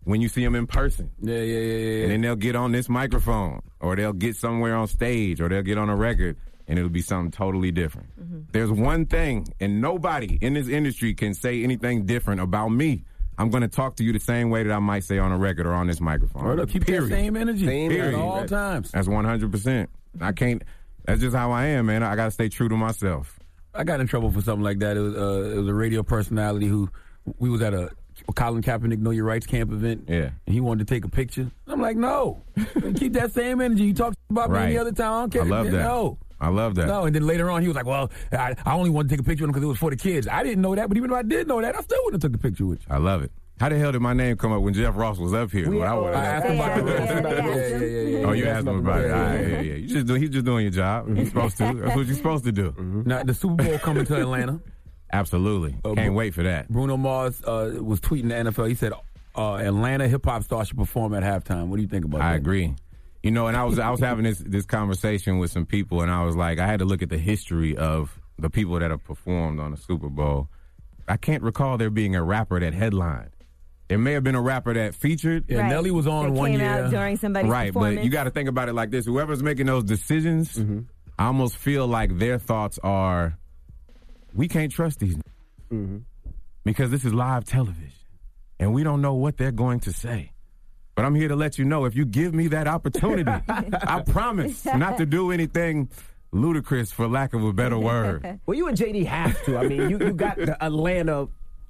when 0.07 0.21
you 0.21 0.29
see 0.29 0.45
them 0.45 0.55
in 0.55 0.69
person. 0.69 1.11
Yeah, 1.21 1.35
yeah, 1.35 1.43
yeah, 1.43 1.59
yeah. 1.61 2.03
And 2.05 2.13
then 2.13 2.21
they'll 2.21 2.37
get 2.37 2.55
on 2.55 2.71
this 2.71 2.89
microphone, 2.89 3.61
or 3.81 3.97
they'll 3.97 4.13
get 4.13 4.37
somewhere 4.37 4.77
on 4.77 4.87
stage, 4.87 5.41
or 5.41 5.49
they'll 5.49 5.63
get 5.63 5.79
on 5.79 5.89
a 5.91 5.97
record, 5.97 6.37
and 6.69 6.79
it'll 6.79 6.89
be 6.91 7.03
something 7.03 7.33
totally 7.33 7.73
different. 7.73 8.53
There's 8.53 8.71
one 8.71 9.07
thing, 9.07 9.53
and 9.59 9.81
nobody 9.81 10.39
in 10.41 10.55
this 10.55 10.69
industry 10.69 11.13
can 11.15 11.35
say 11.35 11.65
anything 11.65 12.07
different 12.07 12.41
about 12.41 12.69
me. 12.69 13.03
I'm 13.37 13.51
going 13.51 13.63
to 13.63 13.69
talk 13.69 13.97
to 13.97 14.05
you 14.05 14.13
the 14.13 14.21
same 14.21 14.49
way 14.49 14.63
that 14.63 14.73
I 14.73 14.79
might 14.79 15.03
say 15.03 15.19
on 15.19 15.33
a 15.33 15.37
record 15.37 15.67
or 15.67 15.75
on 15.75 15.89
this 15.89 16.01
microphone. 16.01 16.45
Word 16.45 16.61
up, 16.61 16.69
keep 16.71 16.87
that 16.87 17.09
same 17.09 17.37
energy 17.37 17.67
Period. 17.67 18.15
at 18.15 18.15
all 18.15 18.47
times. 18.47 18.93
That's 18.93 19.09
100. 19.09 19.51
percent 19.51 19.91
I 20.21 20.31
can't. 20.31 20.63
That's 21.05 21.21
just 21.21 21.35
how 21.35 21.51
I 21.51 21.67
am, 21.67 21.87
man. 21.87 22.05
I 22.05 22.15
got 22.15 22.27
to 22.27 22.31
stay 22.31 22.49
true 22.49 22.69
to 22.69 22.77
myself. 22.77 23.39
I 23.75 23.83
got 23.83 24.01
in 24.01 24.07
trouble 24.07 24.31
for 24.31 24.41
something 24.41 24.63
like 24.63 24.79
that. 24.79 24.97
It 24.97 25.01
was, 25.01 25.17
uh, 25.17 25.51
it 25.53 25.59
was 25.59 25.69
a 25.69 25.75
radio 25.75 26.03
personality 26.05 26.67
who 26.67 26.89
we 27.39 27.51
was 27.51 27.61
at 27.61 27.75
a 27.75 27.91
Colin 28.35 28.63
Kaepernick 28.63 28.99
Know 28.99 29.11
Your 29.11 29.25
Rights 29.25 29.47
camp 29.47 29.73
event. 29.73 30.05
Yeah. 30.09 30.31
And 30.47 30.55
he 30.55 30.61
wanted 30.61 30.87
to 30.87 30.95
take 30.95 31.05
a 31.05 31.09
picture. 31.09 31.51
I'm 31.67 31.81
like, 31.81 31.97
no. 31.97 32.43
Keep 32.97 33.15
that 33.15 33.33
same 33.33 33.61
energy. 33.61 33.85
You 33.85 33.95
talk 33.95 34.15
about 34.31 34.51
me 34.51 34.57
Right. 34.57 34.65
any 34.67 34.79
other 34.79 34.93
time. 34.93 35.13
I 35.13 35.21
don't 35.21 35.31
care. 35.33 35.43
I 35.43 35.45
love 35.47 35.67
that. 35.71 35.83
No. 35.83 36.19
I 36.39 36.49
love 36.49 36.75
that. 36.75 36.87
No, 36.87 37.05
and 37.07 37.15
then 37.15 37.27
later 37.27 37.51
on, 37.51 37.63
he 37.63 37.69
was 37.69 37.75
like, 37.77 37.87
"Well, 37.87 38.11
I, 38.31 38.55
I 38.67 38.75
only 38.75 38.91
wanted 38.91 39.09
to 39.09 39.15
take 39.15 39.21
a 39.21 39.25
picture 39.25 39.45
with 39.45 39.49
him 39.49 39.53
because 39.53 39.65
it 39.65 39.69
was 39.69 39.79
for 39.79 39.89
the 39.89 39.97
kids." 39.97 40.29
I 40.29 40.43
didn't 40.43 40.61
know 40.61 40.75
that, 40.75 40.87
but 40.87 40.99
even 40.99 41.11
if 41.11 41.17
I 41.17 41.23
did 41.23 41.49
know 41.49 41.63
that, 41.63 41.75
I 41.75 41.81
still 41.81 41.99
wouldn't 42.05 42.23
have 42.23 42.31
took 42.31 42.39
the 42.39 42.47
picture 42.47 42.67
with 42.67 42.81
you. 42.81 42.87
I 42.91 42.99
love 42.99 43.23
it. 43.23 43.33
How 43.59 43.71
the 43.71 43.79
hell 43.79 43.91
did 43.91 44.03
my 44.03 44.13
name 44.13 44.37
come 44.37 44.53
up 44.53 44.61
when 44.61 44.75
Jeff 44.75 44.95
Ross 44.99 45.17
was 45.17 45.33
up 45.33 45.51
here? 45.51 45.71
We- 45.71 45.79
Well, 45.79 45.91
I 45.91 45.99
would- 45.99 46.15
I 46.15 46.25
asked 46.27 46.47
him 46.47 46.57
about 46.61 46.77
the 46.77 46.85
roast. 46.85 47.09
Yeah, 47.09 47.21
Yeah, 47.23 47.79
yeah, 47.79 47.87
yeah, 47.87 48.19
yeah. 48.19 48.27
Oh, 48.27 48.33
you 48.33 48.45
asked 48.49 48.67
him 48.67 48.79
about 48.81 49.01
it. 49.01 49.11
All 49.13 49.19
right, 49.19 49.41
yeah, 49.49 49.61
yeah. 49.63 49.75
You 49.77 49.87
just 49.89 50.11
he's 50.21 50.29
just 50.29 50.45
doing 50.45 50.65
your 50.65 50.73
job. 50.73 51.17
He's 51.17 51.29
supposed 51.29 51.57
to. 51.57 51.73
That's 51.73 51.97
what 51.97 52.07
you're 52.07 52.15
supposed 52.17 52.45
to 52.45 52.53
do. 52.53 52.75
Now 53.07 53.23
the 53.23 53.33
Super 53.33 53.65
Bowl 53.65 53.79
coming 53.79 54.05
to 54.05 54.21
Atlanta. 54.21 54.61
Absolutely. 55.13 55.77
Uh, 55.85 55.95
Can't 55.95 56.09
Bru- 56.09 56.17
wait 56.17 56.35
for 56.35 56.43
that. 56.43 56.69
Bruno 56.69 56.97
Mars 56.97 57.43
uh, 57.45 57.73
was 57.81 58.01
tweeting 58.01 58.29
the 58.29 58.51
NFL. 58.51 58.69
He 58.69 58.75
said, 58.75 58.93
uh, 59.37 59.55
"Atlanta 59.55 60.09
hip 60.09 60.25
hop 60.25 60.43
stars 60.43 60.69
should 60.69 60.77
perform 60.79 61.15
at 61.15 61.23
halftime." 61.23 61.69
What 61.69 61.77
do 61.77 61.83
you 61.83 61.89
think 61.89 62.05
about 62.05 62.19
that? 62.19 62.27
I 62.27 62.35
agree. 62.35 62.75
You 63.23 63.31
know, 63.31 63.47
and 63.49 63.57
I 63.57 63.65
was 63.65 63.79
I 63.79 63.91
was 63.91 64.01
having 64.01 64.25
this 64.25 64.39
this 64.39 64.67
conversation 64.67 65.39
with 65.39 65.51
some 65.51 65.67
people, 65.67 66.03
and 66.03 66.11
I 66.11 66.25
was 66.25 66.37
like, 66.37 66.59
I 66.59 66.67
had 66.67 66.81
to 66.81 66.85
look 66.85 67.03
at 67.03 67.09
the 67.09 67.19
history 67.19 67.77
of 67.77 68.19
the 68.39 68.51
people 68.51 68.79
that 68.79 68.91
have 68.91 69.03
performed 69.05 69.61
on 69.61 69.71
the 69.71 69.77
Super 69.77 70.09
Bowl. 70.09 70.49
I 71.09 71.17
can't 71.17 71.43
recall 71.43 71.79
there 71.79 71.91
being 71.91 72.17
a 72.17 72.23
rapper 72.23 72.59
that 72.61 72.75
headlined. 72.75 73.31
There 73.89 73.99
may 73.99 74.13
have 74.15 74.25
been 74.25 74.35
a 74.35 74.43
rapper 74.43 74.75
that 74.75 74.97
featured. 74.97 75.45
Yeah, 75.49 75.59
Right. 75.61 75.69
Nelly 75.71 75.93
was 75.93 76.09
on 76.09 76.25
That 76.27 76.33
one 76.33 76.51
came 76.51 76.61
year. 76.61 76.69
out 76.85 76.91
during 76.91 77.17
somebody's 77.17 77.51
right, 77.51 77.73
but 77.73 78.03
you 78.03 78.11
got 78.11 78.25
to 78.25 78.31
think 78.31 78.49
about 78.49 78.69
it 78.69 78.73
like 78.75 78.91
this: 78.91 79.07
whoever's 79.07 79.43
making 79.43 79.67
those 79.67 79.85
decisions, 79.85 80.55
Mm-hmm. 80.57 80.81
I 81.19 81.27
almost 81.27 81.57
feel 81.57 81.87
like 81.87 82.19
their 82.19 82.39
thoughts 82.39 82.79
are, 82.83 83.39
we 84.37 84.49
can't 84.49 84.71
trust 84.73 85.01
these 85.01 85.17
Mm-hmm. 85.73 85.97
because 86.65 86.93
this 86.93 87.05
is 87.05 87.13
live 87.13 87.45
television, 87.45 87.91
and 88.61 88.73
we 88.73 88.85
don't 88.85 89.01
know 89.03 89.15
what 89.15 89.37
they're 89.37 89.51
going 89.51 89.81
to 89.81 89.93
say. 89.93 90.31
But 90.95 91.05
I'm 91.05 91.17
here 91.17 91.27
to 91.27 91.35
let 91.35 91.59
you 91.59 91.65
know: 91.65 91.87
if 91.87 91.97
you 91.97 92.05
give 92.05 92.33
me 92.35 92.47
that 92.49 92.69
opportunity, 92.69 93.29
I 93.49 94.03
promise 94.07 94.65
not 94.65 94.99
to 94.99 95.07
do 95.07 95.33
anything 95.33 95.89
ludicrous, 96.31 96.93
for 96.93 97.09
lack 97.09 97.35
of 97.35 97.43
a 97.43 97.53
better 97.53 97.79
word. 97.79 98.39
Well, 98.47 98.57
you 98.57 98.69
and 98.69 98.79
JD 98.79 99.07
have 99.07 99.43
to. 99.47 99.59
I 99.59 99.67
mean, 99.67 99.91
you, 99.91 99.99
you 99.99 100.13
got 100.13 100.37
the 100.37 100.57
Atlanta 100.65 101.27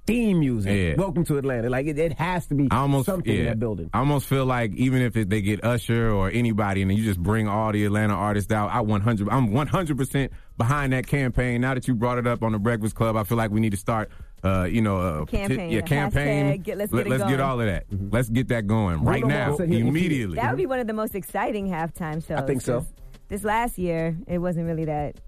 theme 0.07 0.39
music. 0.41 0.73
Yeah. 0.73 0.95
Welcome 0.97 1.25
to 1.25 1.39
Atlanta. 1.39 1.69
Like 1.69 1.87
it, 1.87 1.99
it 1.99 2.13
has 2.15 2.47
to 2.47 2.55
be 2.55 2.69
I 2.71 2.79
almost 2.79 3.07
something 3.07 3.33
yeah, 3.33 3.41
in 3.41 3.47
that 3.47 3.59
building. 3.59 3.91
I 3.93 3.99
almost 3.99 4.27
feel 4.27 4.47
like 4.47 4.73
even 4.75 5.03
if 5.03 5.17
it, 5.17 5.29
they 5.29 5.43
get 5.43 5.65
Usher 5.65 6.11
or 6.11 6.31
anybody, 6.31 6.83
and 6.83 6.93
you 6.93 7.05
just 7.05 7.21
bring 7.23 7.49
all 7.49 7.73
the 7.73 7.85
Atlanta 7.85 8.15
artists 8.15 8.53
out, 8.53 8.71
I 8.71 8.81
100, 8.81 9.29
I'm 9.29 9.53
100 9.53 9.97
percent 9.99 10.33
behind 10.57 10.93
that 10.93 11.07
campaign. 11.07 11.61
Now 11.61 11.75
that 11.75 11.89
you 11.89 11.95
brought 11.95 12.19
it 12.19 12.27
up 12.27 12.43
on 12.43 12.53
the 12.53 12.59
Breakfast 12.59 12.95
Club, 12.95 13.17
I 13.17 13.25
feel 13.25 13.37
like 13.39 13.51
we 13.51 13.61
need 13.61 13.71
to 13.73 13.77
start. 13.77 14.11
Uh, 14.45 14.65
you 14.65 14.81
know, 14.81 14.99
uh, 14.99 15.25
Campaign, 15.25 15.71
yeah, 15.71 15.81
campaign. 15.81 16.59
hashtag, 16.59 16.63
get- 16.63 16.79
let's 16.79 16.93
Let, 16.93 17.07
get 17.07 17.13
it 17.15 17.21
us 17.23 17.31
get 17.31 17.41
all 17.41 17.59
of 17.59 17.67
that. 17.67 17.87
Let's 17.91 18.29
get 18.29 18.49
that 18.49 18.67
going 18.69 19.03
right 19.03 19.23
Bruno 19.23 19.35
now, 19.35 19.47
Mars 19.47 19.57
said 19.59 19.69
he- 19.71 19.77
he- 19.77 19.81
immediately. 19.81 20.37
That 20.37 20.51
would 20.51 20.59
be 20.59 20.67
one 20.67 20.79
of 20.79 20.87
the 20.87 20.93
most 20.93 21.17
exciting 21.17 21.69
halftime 21.69 22.25
shows. 22.25 22.39
I 22.39 22.43
think 22.43 22.61
so. 22.61 22.87
This 23.29 23.43
last 23.43 23.77
year, 23.77 24.17
it 24.29 24.39
wasn't 24.39 24.67
really 24.67 24.85
that 24.85 25.19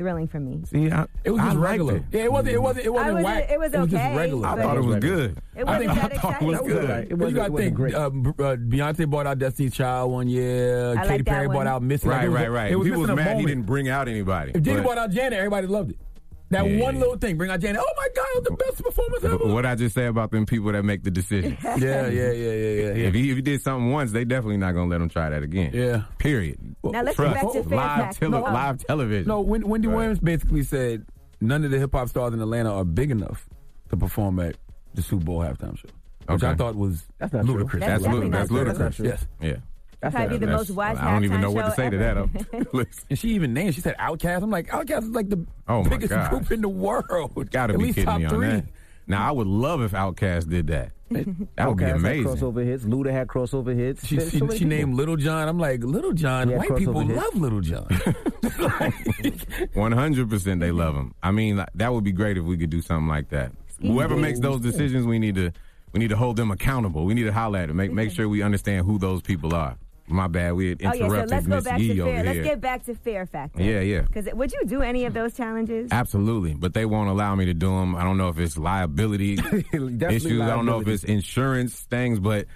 thrilling 0.00 0.26
for 0.26 0.40
me. 0.40 0.62
See, 0.64 0.90
I, 0.90 1.06
It 1.24 1.30
was 1.30 1.42
just 1.42 1.56
liked 1.58 1.70
regular. 1.70 1.96
It. 1.96 2.02
Yeah, 2.10 2.22
it 2.24 2.32
wasn't. 2.32 2.54
It 2.54 2.62
wasn't. 2.62 2.86
It 2.86 2.90
wasn't 2.92 3.14
was- 3.16 3.24
whack. 3.24 3.50
it 3.50 3.58
was 3.60 3.70
just 3.72 3.94
okay, 3.94 4.16
regular. 4.16 4.48
I 4.48 4.62
thought 4.62 4.76
it 4.78 4.80
was 4.80 4.96
good. 4.96 5.38
It 5.54 5.68
I, 5.68 5.78
think, 5.78 5.92
that 5.94 6.12
I 6.12 6.16
thought 6.16 6.42
it 6.42 6.44
was 6.46 6.60
good. 6.60 6.90
It 7.10 7.18
wasn't- 7.18 7.30
you 7.30 7.36
got 7.36 7.42
to 7.42 7.46
it 7.46 7.52
wasn't 7.52 7.56
think. 7.58 7.74
great. 7.76 7.94
Uh, 7.94 8.10
B- 8.10 8.28
uh, 8.30 8.56
Beyonce 8.56 9.10
bought 9.10 9.26
out 9.26 9.38
Destiny's 9.38 9.74
Child 9.74 10.10
one 10.10 10.28
year. 10.28 10.92
I 10.92 11.02
Katy 11.02 11.08
like 11.18 11.26
Perry 11.26 11.46
one. 11.48 11.56
bought 11.58 11.66
out 11.66 11.82
Missy. 11.82 12.08
Like, 12.08 12.16
Right, 12.16 12.24
it 12.24 12.28
was, 12.30 12.40
right, 12.40 12.50
right. 12.50 12.72
It 12.72 12.76
was 12.76 12.86
People 12.86 13.00
was 13.02 13.10
a 13.10 13.16
mad 13.16 13.36
he 13.38 13.44
didn't 13.46 13.64
bring 13.66 13.88
out 13.90 14.08
anybody. 14.08 14.52
If 14.54 14.62
Jenny 14.62 14.78
but- 14.78 14.84
brought 14.86 14.98
out 14.98 15.10
Janet, 15.10 15.34
everybody 15.38 15.66
loved 15.66 15.90
it. 15.92 15.98
That 16.50 16.68
Yeah. 16.68 16.82
one 16.82 16.98
little 16.98 17.16
thing, 17.16 17.36
bring 17.36 17.50
out 17.50 17.60
Janet. 17.60 17.80
Oh 17.84 17.92
my 17.96 18.08
God, 18.16 18.44
the 18.44 18.56
best 18.56 18.82
performance 18.82 19.22
ever. 19.24 19.36
What 19.54 19.64
I 19.64 19.76
just 19.76 19.94
say 19.94 20.06
about 20.06 20.32
them 20.32 20.46
people 20.46 20.72
that 20.72 20.84
make 20.84 21.04
the 21.04 21.10
decision. 21.10 21.56
yeah, 21.64 21.76
yeah, 21.76 22.08
yeah, 22.08 22.30
yeah, 22.32 22.32
yeah. 22.32 22.72
yeah. 22.94 23.06
If 23.06 23.14
he, 23.14 23.30
if 23.30 23.36
he 23.36 23.42
did 23.42 23.62
something 23.62 23.90
once, 23.92 24.10
they 24.12 24.24
definitely 24.24 24.56
not 24.56 24.72
gonna 24.72 24.90
let 24.90 25.00
him 25.00 25.08
try 25.08 25.30
that 25.30 25.42
again. 25.44 25.70
Yeah. 25.72 26.02
Period. 26.18 26.58
Now 26.82 27.02
let's 27.02 27.14
Trust. 27.16 27.34
get 27.34 27.44
back 27.44 27.52
to 27.52 27.68
Fair 27.68 27.76
live, 27.78 28.18
tele- 28.18 28.30
No. 28.32 28.46
Uh, 28.46 28.52
live 28.52 28.84
television. 28.84 29.28
No, 29.28 29.40
Wendy, 29.42 29.66
Wendy 29.66 29.86
Right. 29.88 29.96
Williams 29.96 30.18
basically 30.18 30.64
said 30.64 31.06
none 31.40 31.64
of 31.64 31.70
the 31.70 31.78
hip 31.78 31.92
hop 31.92 32.08
stars 32.08 32.34
in 32.34 32.40
Atlanta 32.40 32.72
are 32.74 32.84
big 32.84 33.10
enough 33.12 33.48
to 33.90 33.96
perform 33.96 34.40
at 34.40 34.56
the 34.94 35.02
Super 35.02 35.24
Bowl 35.24 35.38
halftime 35.40 35.78
show, 35.78 35.88
which 36.26 36.42
Okay. 36.42 36.48
I 36.48 36.54
thought 36.56 36.74
was 36.74 37.04
That's 37.18 37.32
not 37.32 37.44
true. 37.44 37.54
ludicrous. 37.54 37.80
That's 37.80 37.90
That's, 37.92 38.02
definitely 38.02 38.26
lu- 38.26 38.30
not 38.32 38.38
that's 38.38 38.48
true. 38.48 38.58
ludicrous. 38.58 38.98
Yes. 38.98 39.26
Yeah. 39.40 39.56
That's 40.00 40.14
Probably 40.14 40.34
not- 40.38 40.40
the 40.40 40.46
That's- 40.46 40.68
most 40.68 40.76
watched 40.76 41.02
I 41.02 41.10
don't 41.12 41.24
even 41.24 41.40
know 41.42 41.50
what 41.50 41.62
to 41.64 41.70
show 41.70 41.76
say 41.76 41.90
to 41.90 41.96
ever. 42.04 42.26
that. 42.32 42.68
Listen, 42.74 43.04
And 43.10 43.18
she 43.18 43.28
even 43.34 43.52
named. 43.52 43.74
She 43.74 43.80
said 43.82 43.96
Outkast. 43.98 44.42
I'm 44.42 44.50
like 44.50 44.68
Outkast 44.68 45.02
is 45.02 45.08
like 45.10 45.28
the 45.28 45.44
Oh, 45.68 45.82
biggest 45.84 46.08
God. 46.10 46.30
group 46.30 46.50
in 46.50 46.62
the 46.62 46.68
world. 46.70 47.50
gotta 47.50 47.74
At 47.74 47.78
be 47.78 47.84
least 47.86 47.96
kidding 47.96 48.06
top 48.10 48.18
me 48.18 48.24
on 48.24 48.30
three. 48.30 48.46
that. 48.48 48.64
Now 49.06 49.28
I 49.28 49.30
would 49.32 49.46
love 49.46 49.82
if 49.82 49.92
Outkast 49.92 50.48
did 50.48 50.68
that. 50.68 50.92
That 51.10 51.26
would 51.26 51.38
be 51.38 51.44
Outkast 51.58 51.80
had 51.86 51.96
amazing. 51.96 52.24
crossover 52.24 52.64
hits. 52.64 52.84
Luda 52.84 53.10
had 53.10 53.26
crossover 53.28 53.74
hits. 53.74 54.06
She, 54.06 54.20
she, 54.20 54.38
so 54.38 54.48
she 54.50 54.64
named 54.64 54.94
Lil 54.94 55.16
Jon. 55.16 55.48
I'm 55.48 55.58
like 55.58 55.82
Lil 55.82 56.12
Jon. 56.12 56.48
Yeah, 56.48 56.56
white 56.58 56.76
people 56.76 56.94
crossover 56.94 57.06
hit. 57.08 57.16
love 57.16 57.34
Lil 57.34 57.60
Jon. 57.60 57.88
One 59.74 59.92
hundred 59.92 60.30
percent, 60.30 60.60
they 60.60 60.70
love 60.70 60.94
him. 60.94 61.14
I 61.22 61.30
mean, 61.30 61.62
that 61.74 61.92
would 61.92 62.04
be 62.04 62.12
great 62.12 62.38
if 62.38 62.44
we 62.44 62.56
could 62.56 62.70
do 62.70 62.80
something 62.80 63.08
like 63.08 63.28
that. 63.30 63.52
Whoever 63.82 64.16
makes 64.16 64.40
those 64.40 64.60
decisions, 64.60 65.06
we 65.06 65.18
need 65.18 65.34
to 65.34 65.52
we 65.92 65.98
need 66.00 66.08
to 66.10 66.16
hold 66.16 66.36
them 66.36 66.50
accountable. 66.50 67.04
We 67.04 67.14
need 67.14 67.24
to 67.24 67.32
holler 67.32 67.58
at 67.60 67.68
them. 67.68 67.76
Make 67.76 67.92
make 67.92 68.10
sure 68.12 68.28
we 68.28 68.42
understand 68.42 68.86
who 68.86 68.98
those 68.98 69.22
people 69.22 69.54
are. 69.54 69.76
My 70.10 70.26
bad, 70.26 70.54
we 70.54 70.70
had 70.70 70.84
Oh 70.84 70.92
yeah, 70.92 71.08
so 71.08 71.24
let's 71.24 71.46
go 71.46 71.60
back 71.60 71.78
to 71.78 71.82
Yee 71.82 71.98
fair. 71.98 72.24
Let's 72.24 72.34
here. 72.34 72.44
get 72.44 72.60
back 72.60 72.84
to 72.86 72.94
Fear 72.94 73.26
Factor. 73.26 73.62
Yeah, 73.62 73.80
yeah. 73.80 74.02
Because 74.02 74.28
would 74.32 74.52
you 74.52 74.64
do 74.66 74.82
any 74.82 75.04
of 75.04 75.14
those 75.14 75.34
challenges? 75.34 75.88
Absolutely, 75.92 76.54
but 76.54 76.74
they 76.74 76.84
won't 76.84 77.08
allow 77.08 77.34
me 77.34 77.46
to 77.46 77.54
do 77.54 77.68
them. 77.68 77.94
I 77.94 78.02
don't 78.02 78.16
know 78.16 78.28
if 78.28 78.38
it's 78.38 78.58
liability 78.58 79.34
issues. 79.72 80.40
I 80.40 80.48
don't 80.48 80.66
know 80.66 80.80
if 80.80 80.88
it's 80.88 81.04
insurance 81.04 81.80
things, 81.80 82.18
but 82.18 82.46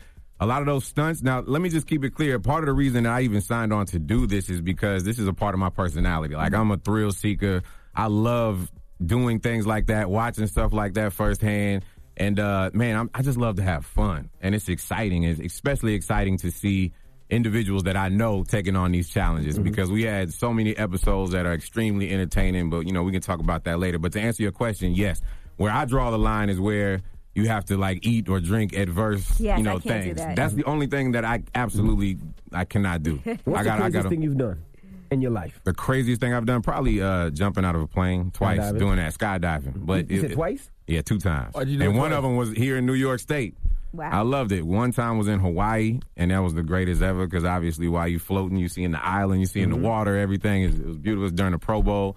a 0.41 0.47
lot 0.47 0.61
of 0.61 0.67
those 0.67 0.85
stunts. 0.85 1.23
Now, 1.23 1.41
let 1.41 1.63
me 1.63 1.69
just 1.69 1.87
keep 1.87 2.05
it 2.05 2.11
clear. 2.11 2.39
Part 2.39 2.65
of 2.65 2.67
the 2.67 2.73
reason 2.73 3.05
that 3.05 3.13
I 3.13 3.23
even 3.23 3.41
signed 3.41 3.73
on 3.73 3.87
to 3.87 3.99
do 3.99 4.27
this 4.27 4.51
is 4.51 4.61
because 4.61 5.05
this 5.05 5.19
is 5.19 5.29
a 5.29 5.33
part 5.33 5.55
of 5.55 5.61
my 5.61 5.71
personality. 5.71 6.35
Like 6.35 6.55
I'm 6.55 6.71
a 6.71 6.77
thrill 6.77 7.13
seeker. 7.13 7.63
I 7.95 8.07
love 8.07 8.71
doing 9.05 9.41
things 9.41 9.67
like 9.67 9.87
that, 9.87 10.11
watching 10.11 10.47
stuff 10.47 10.73
like 10.73 10.95
that 10.95 11.13
firsthand. 11.13 11.85
And 12.17 12.39
uh, 12.39 12.71
man, 12.73 12.97
I'm, 12.97 13.11
I 13.13 13.23
just 13.23 13.39
love 13.39 13.57
to 13.57 13.63
have 13.63 13.85
fun, 13.85 14.31
and 14.41 14.55
it's 14.55 14.69
exciting. 14.69 15.25
It's 15.25 15.41
especially 15.41 15.95
exciting 15.95 16.39
to 16.39 16.51
see 16.51 16.93
individuals 17.31 17.85
that 17.85 17.97
I 17.97 18.09
know 18.09 18.45
taking 18.45 18.77
on 18.77 18.93
these 18.93 19.09
challenges 19.09 19.59
because 19.59 19.91
we 19.91 20.03
had 20.03 20.33
so 20.33 20.53
many 20.53 20.77
episodes 20.77 21.33
that 21.33 21.47
are 21.47 21.53
extremely 21.55 22.11
entertaining. 22.13 22.71
But 22.71 22.81
you 22.87 22.93
know, 22.93 23.03
we 23.03 23.13
can 23.13 23.21
talk 23.23 23.41
about 23.41 23.65
that 23.65 23.79
later. 23.79 23.99
But 23.99 24.13
to 24.13 24.21
answer 24.21 24.43
your 24.43 24.53
question, 24.53 24.95
yes, 24.95 25.21
where 25.57 25.73
I 25.73 25.85
draw 25.85 26.11
the 26.11 26.19
line 26.19 26.51
is 26.51 26.61
where 26.61 27.03
you 27.35 27.49
have 27.49 27.65
to 27.67 27.77
like 27.77 28.07
eat 28.07 28.29
or 28.29 28.41
drink 28.41 28.75
adverse, 28.75 29.41
Yes, 29.41 29.59
you 29.59 29.65
know, 29.65 29.77
I 29.77 29.81
can't 29.81 29.85
do 29.85 30.15
things. 30.15 30.17
that. 30.19 30.37
That's 30.37 30.55
the 30.55 30.65
only 30.65 30.87
thing 30.87 31.13
that 31.13 31.25
I 31.25 31.43
absolutely 31.55 32.19
I 32.53 32.65
cannot 32.65 33.03
do. 33.03 33.17
What's 33.45 33.61
I 33.61 33.63
the 33.63 33.69
got, 33.69 33.79
I 33.79 33.81
craziest 33.83 34.03
got 34.05 34.09
thing 34.11 34.23
you've 34.23 34.37
done 34.39 34.63
in 35.11 35.21
your 35.21 35.31
life? 35.33 35.61
the 35.65 35.75
craziest 35.75 36.21
thing 36.21 36.33
I've 36.33 36.47
done 36.47 36.63
probably 36.63 37.01
uh, 37.03 37.31
jumping 37.31 37.65
out 37.65 37.75
of 37.75 37.83
a 37.83 37.87
plane 37.87 38.31
twice, 38.33 38.61
Skydiving? 38.61 38.79
doing 38.79 38.97
that 38.97 39.15
skydiving. 39.15 39.85
But 39.87 40.11
You 40.11 40.19
it- 40.19 40.21
said 40.23 40.33
twice? 40.33 40.71
Yeah, 40.87 41.01
two 41.01 41.19
times. 41.19 41.55
Why'd 41.55 41.69
you 41.69 41.79
do 41.79 41.85
and 41.87 41.97
one 41.97 42.11
twice? 42.11 42.19
of 42.19 42.23
them 42.25 42.37
was 42.37 42.51
here 42.53 42.77
in 42.77 42.85
New 42.85 42.93
York 42.95 43.19
State. 43.19 43.57
Wow. 43.95 44.11
I 44.13 44.23
loved 44.23 44.53
it. 44.53 44.67
One 44.67 44.93
time 44.93 45.19
was 45.19 45.29
in 45.29 45.39
Hawaii, 45.41 46.01
and 46.17 46.31
that 46.31 46.39
was 46.41 46.55
the 46.55 46.63
greatest 46.63 47.01
ever 47.01 47.27
because 47.27 47.45
obviously 47.45 47.89
while 47.89 48.09
you 48.09 48.19
floating, 48.19 48.59
you 48.59 48.69
seeing 48.69 48.91
the 48.91 49.05
island, 49.05 49.41
you 49.41 49.47
seeing 49.47 49.69
Mm-hmm. 49.71 49.83
the 49.83 49.89
water, 49.89 50.17
everything. 50.19 50.63
It 50.65 50.67
was, 50.73 50.79
it 50.81 50.87
was 50.87 50.99
beautiful. 50.99 51.23
It 51.23 51.27
was 51.27 51.33
during 51.33 51.53
the 51.53 51.59
Pro 51.59 51.83
Bowl. 51.83 52.17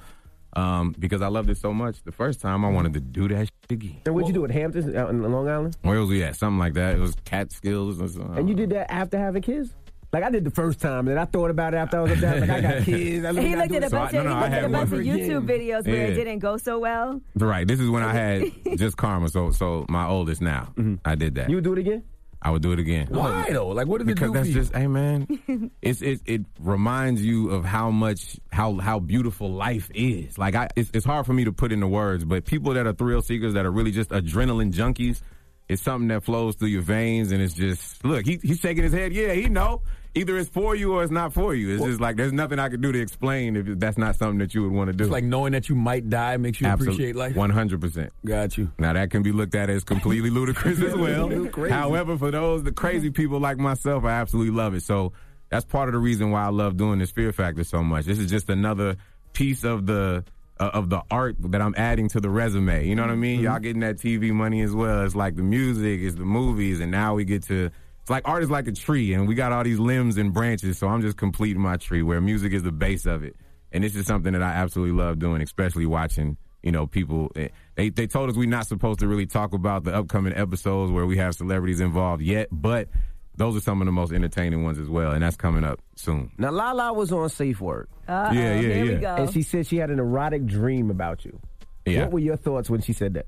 Um, 0.56 0.96
because 0.98 1.22
I 1.22 1.28
loved 1.28 1.50
it 1.52 1.58
so 1.58 1.72
much. 1.72 2.02
The 2.04 2.12
first 2.12 2.42
time 2.42 2.66
I 2.66 2.70
wanted 2.70 2.94
to 2.94 3.00
do 3.00 3.28
that 3.28 3.46
shit 3.46 3.52
again. 3.72 3.98
And 4.08 4.16
what'd 4.16 4.28
you 4.28 4.34
do 4.34 4.44
at 4.44 4.50
Hamptons 4.50 4.96
out 4.96 5.12
in 5.12 5.22
Long 5.22 5.48
Island? 5.48 5.78
Where 5.84 6.00
was 6.00 6.10
we 6.10 6.24
at? 6.24 6.36
Something 6.36 6.58
like 6.58 6.74
that. 6.74 6.96
It 6.96 7.00
was 7.00 7.14
Catskills. 7.26 8.02
Or 8.02 8.08
something. 8.08 8.38
And 8.40 8.50
you 8.50 8.56
did 8.56 8.72
that 8.72 8.92
after 8.92 9.20
having 9.20 9.44
kids? 9.44 9.76
Like 10.14 10.24
I 10.24 10.30
did 10.30 10.46
the 10.46 10.52
first 10.52 10.80
time, 10.80 11.08
and 11.10 11.20
I 11.20 11.26
thought 11.26 11.50
about 11.50 11.74
it 11.74 11.78
after 11.78 11.98
I 11.98 12.02
was 12.02 12.12
up 12.14 12.18
there. 12.20 12.40
Like 12.40 12.50
I 12.50 12.62
got 12.62 12.84
kids. 12.86 13.26
I 13.26 13.42
he 13.42 13.56
looked 13.56 13.74
at 13.74 13.84
a 13.84 13.90
bunch 13.90 14.14
no, 14.14 14.20
of, 14.20 14.26
no, 14.26 14.36
he 14.36 14.42
looked 14.42 14.54
at 14.54 14.64
a 14.64 14.70
bunch 14.70 14.92
of 14.94 15.00
YouTube 15.00 15.48
videos 15.48 15.86
where 15.86 16.08
it 16.08 16.14
didn't 16.16 16.40
go 16.40 16.58
so 16.58 16.80
well. 16.80 17.22
Right. 17.36 17.68
This 17.68 17.80
is 17.80 17.90
when 17.90 18.04
I 18.04 18.14
had 18.14 18.52
just 18.78 18.96
Karma. 18.96 19.28
So, 19.30 19.52
so 19.52 19.86
my 19.90 20.08
oldest 20.08 20.42
now. 20.42 20.74
I 21.04 21.16
did 21.16 21.36
that. 21.36 21.44
Mm-hmm. 21.44 21.50
You 21.52 21.58
would 21.58 21.64
do 21.66 21.74
it 21.74 21.80
again? 21.80 22.04
I 22.42 22.52
would 22.52 22.62
do 22.62 22.72
it 22.72 22.80
again. 22.80 23.08
Why 23.10 23.50
though? 23.52 23.70
Like, 23.70 23.88
what 23.88 23.98
did 23.98 24.10
it 24.10 24.16
Because 24.16 24.32
that's 24.32 24.48
for 24.48 24.54
you? 24.54 24.60
just, 24.62 24.74
hey 24.74 24.88
man, 24.88 25.72
it's 25.82 26.02
it 26.02 26.22
it 26.26 26.42
reminds 26.60 27.22
you 27.22 27.50
of 27.50 27.66
how 27.66 27.90
much 27.90 28.38
how 28.52 28.78
how 28.78 29.00
beautiful 29.00 29.52
life 29.52 29.90
is. 29.94 30.38
Like 30.38 30.56
I, 30.56 30.70
it's, 30.76 30.92
it's 30.94 31.06
hard 31.06 31.26
for 31.26 31.34
me 31.34 31.46
to 31.46 31.52
put 31.52 31.72
into 31.72 31.88
words, 31.88 32.24
but 32.24 32.46
people 32.46 32.74
that 32.76 32.86
are 32.86 32.94
thrill 32.94 33.22
seekers 33.24 33.56
that 33.56 33.66
are 33.66 33.72
really 33.72 33.92
just 33.92 34.12
adrenaline 34.12 34.72
junkies, 34.72 35.22
it's 35.68 35.82
something 35.82 36.10
that 36.10 36.24
flows 36.24 36.56
through 36.56 36.70
your 36.70 36.84
veins, 36.84 37.32
and 37.32 37.42
it's 37.42 37.56
just 37.56 38.06
look. 38.06 38.26
He, 38.26 38.40
he's 38.42 38.60
shaking 38.60 38.84
his 38.84 38.94
head. 38.94 39.14
Yeah, 39.14 39.34
he 39.34 39.50
know. 39.50 39.82
Either 40.16 40.38
it's 40.38 40.50
for 40.50 40.76
you 40.76 40.94
or 40.94 41.04
it's 41.04 41.12
not 41.12 41.34
for 41.34 41.54
you. 41.54 41.76
It's 41.76 41.84
just 41.84 42.02
like 42.02 42.16
there's 42.16 42.34
nothing 42.34 42.60
I 42.60 42.70
could 42.70 42.82
do 42.82 42.92
to 42.92 43.00
explain 43.00 43.56
if 43.56 43.80
that's 43.80 43.98
not 43.98 44.16
something 44.16 44.40
that 44.40 44.54
you 44.54 44.64
would 44.64 44.72
want 44.72 44.90
to 44.90 44.94
do. 44.94 45.04
It's 45.04 45.12
like 45.12 45.24
knowing 45.24 45.54
that 45.54 45.70
you 45.70 45.76
might 45.76 46.10
die 46.10 46.38
makes 46.38 46.60
you 46.60 46.68
appreciate 46.70 47.16
life. 47.16 47.36
One 47.36 47.50
hundred 47.50 47.82
percent. 47.82 48.12
Got 48.26 48.58
you. 48.58 48.72
Now 48.80 48.94
that 48.94 49.12
can 49.12 49.22
be 49.24 49.32
looked 49.32 49.56
at 49.56 49.70
as 49.70 49.84
completely 49.84 50.30
ludicrous 50.32 50.82
as 50.82 50.96
well. 50.96 51.30
However, 51.70 52.18
for 52.18 52.32
those 52.32 52.64
the 52.64 52.72
crazy 52.72 53.10
people 53.10 53.40
like 53.40 53.58
myself, 53.58 54.04
I 54.06 54.12
absolutely 54.12 54.54
love 54.56 54.74
it. 54.74 54.84
So 54.84 55.14
that's 55.50 55.66
part 55.66 55.90
of 55.90 55.94
the 55.94 56.00
reason 56.00 56.32
why 56.32 56.44
I 56.44 56.50
love 56.50 56.78
doing 56.78 57.00
this 57.00 57.12
Fear 57.12 57.32
Factor 57.32 57.64
so 57.64 57.84
much. 57.84 58.06
This 58.06 58.20
is 58.20 58.30
just 58.30 58.50
another 58.50 58.98
piece 59.34 59.64
of 59.64 59.86
the 59.86 60.24
uh, 60.60 60.72
of 60.74 60.90
the 60.90 61.02
art 61.12 61.36
that 61.40 61.62
I'm 61.62 61.76
adding 61.78 62.10
to 62.10 62.20
the 62.20 62.30
resume. 62.30 62.88
You 62.88 62.96
know 62.96 63.04
what 63.04 63.12
I 63.12 63.16
mean? 63.16 63.42
Y'all 63.42 63.60
getting 63.60 63.82
that 63.82 63.98
TV 63.98 64.32
money 64.32 64.62
as 64.62 64.74
well. 64.74 65.04
It's 65.04 65.16
like 65.16 65.36
the 65.36 65.44
music, 65.44 66.02
it's 66.02 66.16
the 66.16 66.26
movies, 66.26 66.80
and 66.80 66.92
now 66.92 67.14
we 67.16 67.26
get 67.26 67.44
to. 67.44 67.70
It's 68.08 68.10
like 68.10 68.26
art 68.26 68.42
is 68.42 68.50
like 68.50 68.70
a 68.70 68.72
tree, 68.72 69.12
and 69.12 69.28
we 69.28 69.36
got 69.36 69.52
all 69.52 69.66
these 69.66 69.80
limbs 69.80 70.16
and 70.16 70.32
branches. 70.32 70.78
So 70.78 70.88
I'm 70.88 71.02
just 71.02 71.18
completing 71.18 71.62
my 71.62 71.76
tree, 71.76 72.02
where 72.04 72.22
music 72.22 72.54
is 72.54 72.64
the 72.64 72.72
base 72.72 73.06
of 73.06 73.22
it. 73.22 73.36
And 73.74 73.84
this 73.84 73.98
is 73.98 74.06
something 74.06 74.32
that 74.32 74.42
I 74.42 74.54
absolutely 74.54 74.96
love 74.98 75.20
doing, 75.20 75.42
especially 75.42 75.86
watching 75.86 76.38
you 76.64 76.72
know, 76.72 76.88
people 76.88 77.34
eh, 77.36 77.50
they 77.76 77.90
they 77.90 78.08
told 78.08 78.30
us 78.30 78.38
we're 78.38 78.48
not 78.48 78.66
supposed 78.66 79.00
to 79.00 79.10
really 79.10 79.26
talk 79.26 79.52
about 79.54 79.84
the 79.84 79.94
upcoming 79.94 80.32
episodes 80.34 80.90
where 80.90 81.06
we 81.06 81.18
have 81.18 81.36
celebrities 81.36 81.82
involved 81.82 82.22
yet, 82.22 82.48
but 82.50 82.88
those 83.36 83.58
are 83.58 83.60
some 83.60 83.82
of 83.82 83.86
the 83.88 83.92
most 83.92 84.14
entertaining 84.14 84.64
ones 84.64 84.80
as 84.80 84.88
well, 84.88 85.12
and 85.12 85.22
that's 85.22 85.36
coming 85.36 85.66
up 85.66 85.82
soon. 85.98 86.32
Now 86.38 86.52
Lala 86.52 86.94
was 86.94 87.12
on 87.12 87.28
Safe 87.28 87.60
Word. 87.60 87.90
Uh-oh, 88.08 88.32
Yeah, 88.32 88.56
yeah, 88.56 88.62
here 88.62 88.84
we 88.86 88.92
yeah. 88.94 89.00
go. 89.00 89.16
And 89.16 89.34
she 89.34 89.42
said 89.42 89.68
she 89.68 89.76
had 89.76 89.90
an 89.90 90.00
erotic 90.00 90.46
dream 90.46 90.92
about 90.92 91.26
you. 91.26 91.38
Yeah. 91.86 92.04
What 92.04 92.14
were 92.14 92.20
your 92.20 92.38
thoughts 92.38 92.70
when 92.70 92.80
she 92.80 92.94
said 92.94 93.16
that? 93.16 93.28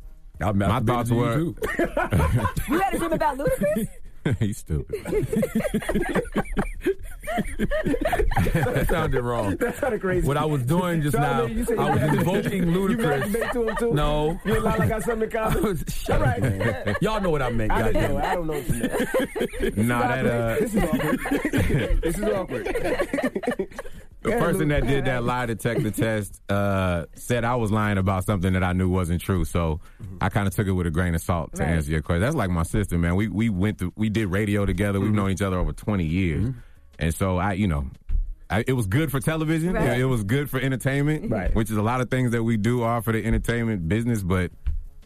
My 0.55 0.80
thoughts 0.80 1.11
were 1.11 1.39
you 1.39 1.55
had 1.77 2.93
a 2.93 2.97
dream 2.97 3.11
about 3.11 3.38
Ludacris? 3.38 3.89
he's 4.39 4.57
stupid. 4.57 4.95
that 8.53 8.86
sounded 8.89 9.21
wrong. 9.21 9.55
That 9.57 9.77
sounded 9.77 10.01
crazy. 10.01 10.27
What 10.27 10.38
I 10.38 10.45
was 10.45 10.63
doing 10.63 11.01
just 11.01 11.15
now, 11.17 11.41
Dominic, 11.41 11.57
you 11.57 11.65
said 11.65 11.80
I 11.80 11.91
was 11.93 12.01
you- 12.01 12.19
invoking 12.19 12.69
You 12.69 12.80
Ludacris. 12.80 13.23
masturbate 13.23 13.51
to 13.53 13.67
him 13.69 13.75
too? 13.77 13.93
No. 13.93 14.39
You 14.45 14.55
and 14.55 14.63
Lala 14.63 14.88
got 14.88 15.03
something 15.03 15.30
in 15.32 15.38
I 15.38 15.49
common? 15.49 15.63
was, 15.69 15.84
shut 15.88 16.21
up, 16.21 16.39
man. 16.39 16.95
Y'all 17.01 17.21
know 17.21 17.30
what 17.30 17.41
I 17.41 17.49
meant. 17.49 17.71
I 17.71 17.91
know. 17.91 18.17
I 18.17 18.36
don't 18.36 18.47
know 18.47 18.53
what 18.53 18.67
you 18.67 18.73
meant. 18.73 19.77
nah, 19.77 19.99
that 20.07 20.25
uh, 20.25 20.55
This 20.59 20.75
is 20.75 20.84
awkward. 20.84 22.01
this 22.01 22.17
is 22.17 22.23
awkward. 22.23 23.67
the 24.22 24.32
person 24.32 24.67
that 24.70 24.86
did 24.86 25.05
that 25.05 25.24
lie 25.24 25.45
detector 25.45 25.91
test 25.91 26.41
uh, 26.49 27.05
said 27.15 27.45
I 27.45 27.55
was 27.55 27.72
lying 27.72 27.97
about 27.97 28.26
something 28.26 28.53
that 28.53 28.63
I 28.63 28.74
knew 28.74 28.89
wasn't 28.89 29.22
true. 29.22 29.45
So 29.45 29.80
I 29.99 30.03
mm-hmm. 30.03 30.28
kind 30.28 30.47
of 30.47 30.55
took 30.55 30.67
it 30.67 30.72
with 30.72 30.88
a 30.88 30.91
grain 30.91 31.15
of 31.15 31.22
salt 31.22 31.55
to 31.55 31.63
Right. 31.63 31.72
answer 31.72 31.91
your 31.91 32.01
question. 32.01 32.22
That's 32.22 32.36
like 32.36 32.49
my 32.49 32.63
sister, 32.63 32.97
man. 32.97 33.15
We 33.15 33.28
we 33.28 33.49
went 33.49 33.80
to 33.80 33.93
we 33.95 34.09
did 34.09 34.28
radio 34.28 34.65
together. 34.65 34.99
We've 34.99 35.09
mm-hmm. 35.09 35.15
known 35.15 35.32
each 35.32 35.41
other 35.41 35.57
over 35.57 35.74
twenty 35.74 36.05
years, 36.05 36.45
mm-hmm. 36.45 36.59
and 36.99 37.13
so 37.13 37.38
I, 37.38 37.53
you 37.53 37.67
know, 37.67 37.88
I, 38.49 38.63
it 38.67 38.74
was 38.74 38.88
good 38.88 39.11
for 39.11 39.20
television. 39.20 39.74
Right. 39.74 39.86
Yeah, 39.86 39.95
it 39.95 40.05
was 40.05 40.24
good 40.24 40.49
for 40.49 40.59
entertainment. 40.59 41.32
Right. 41.32 41.53
Which 41.55 41.72
is 41.72 41.78
a 41.78 41.82
lot 41.82 42.01
of 42.01 42.09
things 42.09 42.32
that 42.32 42.43
we 42.43 42.57
do 42.57 42.84
are 42.84 43.01
for 43.01 43.13
the 43.13 43.24
entertainment 43.24 43.88
business, 43.88 44.22
but 44.22 44.51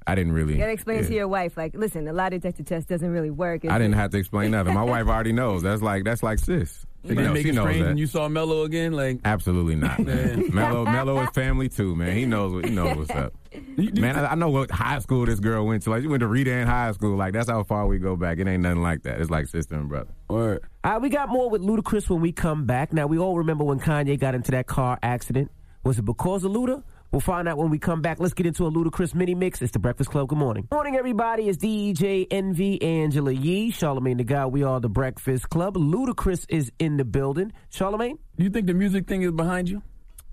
I 0.07 0.16
didn't 0.16 0.34
really. 0.34 0.53
You 0.53 0.59
gotta 0.59 0.72
explain 0.72 1.01
yeah. 1.01 1.07
to 1.07 1.14
your 1.14 1.28
wife, 1.28 1.55
like, 1.55 1.76
listen, 1.76 2.05
the 2.05 2.14
lie 2.14 2.30
detector 2.30 2.64
test 2.64 2.88
doesn't 2.88 3.09
really 3.09 3.32
work. 3.32 3.66
I 3.66 3.78
didn't 3.78 3.93
have 3.93 4.11
to 4.11 4.18
explain 4.18 4.51
nothing. 4.51 4.74
My 4.74 4.84
wife 4.84 5.07
already 5.07 5.34
knows. 5.34 5.61
That's 5.61 5.82
like 5.82 6.03
that's 6.03 6.24
like 6.24 6.39
sis. 6.39 6.86
She 7.04 7.10
Did 7.10 7.18
it 7.18 7.22
knows, 7.24 7.34
make 7.34 7.45
it 7.45 7.54
knows 7.54 7.68
that. 7.80 7.86
when 7.88 7.97
you 7.97 8.08
saw 8.08 8.30
Melo 8.30 8.64
again? 8.64 8.93
Like, 8.93 9.20
Absolutely 9.26 9.76
not, 9.76 9.99
man. 10.06 10.54
Melo, 10.54 10.86
Melo 10.86 11.22
is 11.22 11.30
family 11.32 11.68
too, 11.68 11.95
man. 11.97 12.16
He 12.16 12.26
knows 12.26 12.54
what 12.54 12.64
he 12.66 12.72
knows 12.72 12.95
what's 12.95 13.12
up. 13.12 13.34
Man, 13.78 14.16
I, 14.16 14.32
I 14.32 14.36
know 14.36 14.49
what 14.49 14.72
high 14.72 14.99
school 14.99 15.26
this 15.26 15.39
girl 15.41 15.66
went 15.66 15.84
to. 15.84 15.89
Like, 15.89 16.01
she 16.04 16.08
went 16.08 16.22
to 16.22 16.28
Redan 16.28 16.66
High 16.66 16.91
School. 16.93 17.18
Like, 17.18 17.34
that's 17.34 17.49
how 17.49 17.62
far 17.64 17.88
we 17.88 17.99
go 17.99 18.16
back. 18.16 18.38
It 18.39 18.47
ain't 18.47 18.64
nothing 18.64 18.82
like 18.82 19.04
that. 19.04 19.20
It's 19.20 19.30
like 19.30 19.47
sister 19.47 19.76
and 19.76 19.89
brother. 19.89 20.12
Word. 20.30 20.64
All 20.86 20.93
right, 20.93 21.01
we 21.01 21.10
got 21.10 21.28
more 21.30 21.49
with 21.49 21.62
Ludacris 21.62 22.10
when 22.10 22.22
we 22.22 22.32
come 22.32 22.66
back. 22.66 22.93
Now, 22.93 23.06
we 23.08 23.18
all 23.18 23.38
remember 23.38 23.64
when 23.66 23.80
Kanye 23.82 24.18
got 24.18 24.34
into 24.34 24.51
that 24.51 24.68
car 24.68 24.97
accident. 25.04 25.51
Was 25.84 25.99
it 25.99 26.04
because 26.06 26.45
of 26.45 26.54
Luda? 26.54 26.84
We'll 27.14 27.20
find 27.20 27.47
out 27.47 27.59
when 27.59 27.70
we 27.70 27.78
come 27.78 28.01
back. 28.01 28.20
Let's 28.20 28.34
get 28.34 28.47
into 28.47 28.66
a 28.66 28.72
Ludacris 28.72 29.14
mini 29.14 29.36
mix. 29.36 29.61
It's 29.61 29.72
the 29.72 29.78
Breakfast 29.78 30.09
Club. 30.09 30.30
Good 30.30 30.39
morning. 30.39 30.68
Morning, 30.72 30.95
everybody. 30.95 31.47
It's 31.47 31.64
DJ 31.64 32.26
Envy 32.32 32.82
Angela 32.82 33.32
Yee, 33.32 33.72
Charlamagne 33.72 34.18
the 34.18 34.24
Guy. 34.24 34.47
We 34.47 34.64
are 34.64 34.80
the 34.80 34.89
Breakfast 34.89 35.47
Club. 35.47 35.76
Ludacris 35.76 36.47
is 36.49 36.72
in 36.80 36.97
the 36.97 37.05
building. 37.05 37.53
Charlamagne? 37.72 38.18
Do 38.36 38.43
you 38.43 38.49
think 38.49 38.66
the 38.66 38.74
music 38.74 39.05
thing 39.05 39.22
is 39.22 39.32
behind 39.32 39.70
you? 39.70 39.84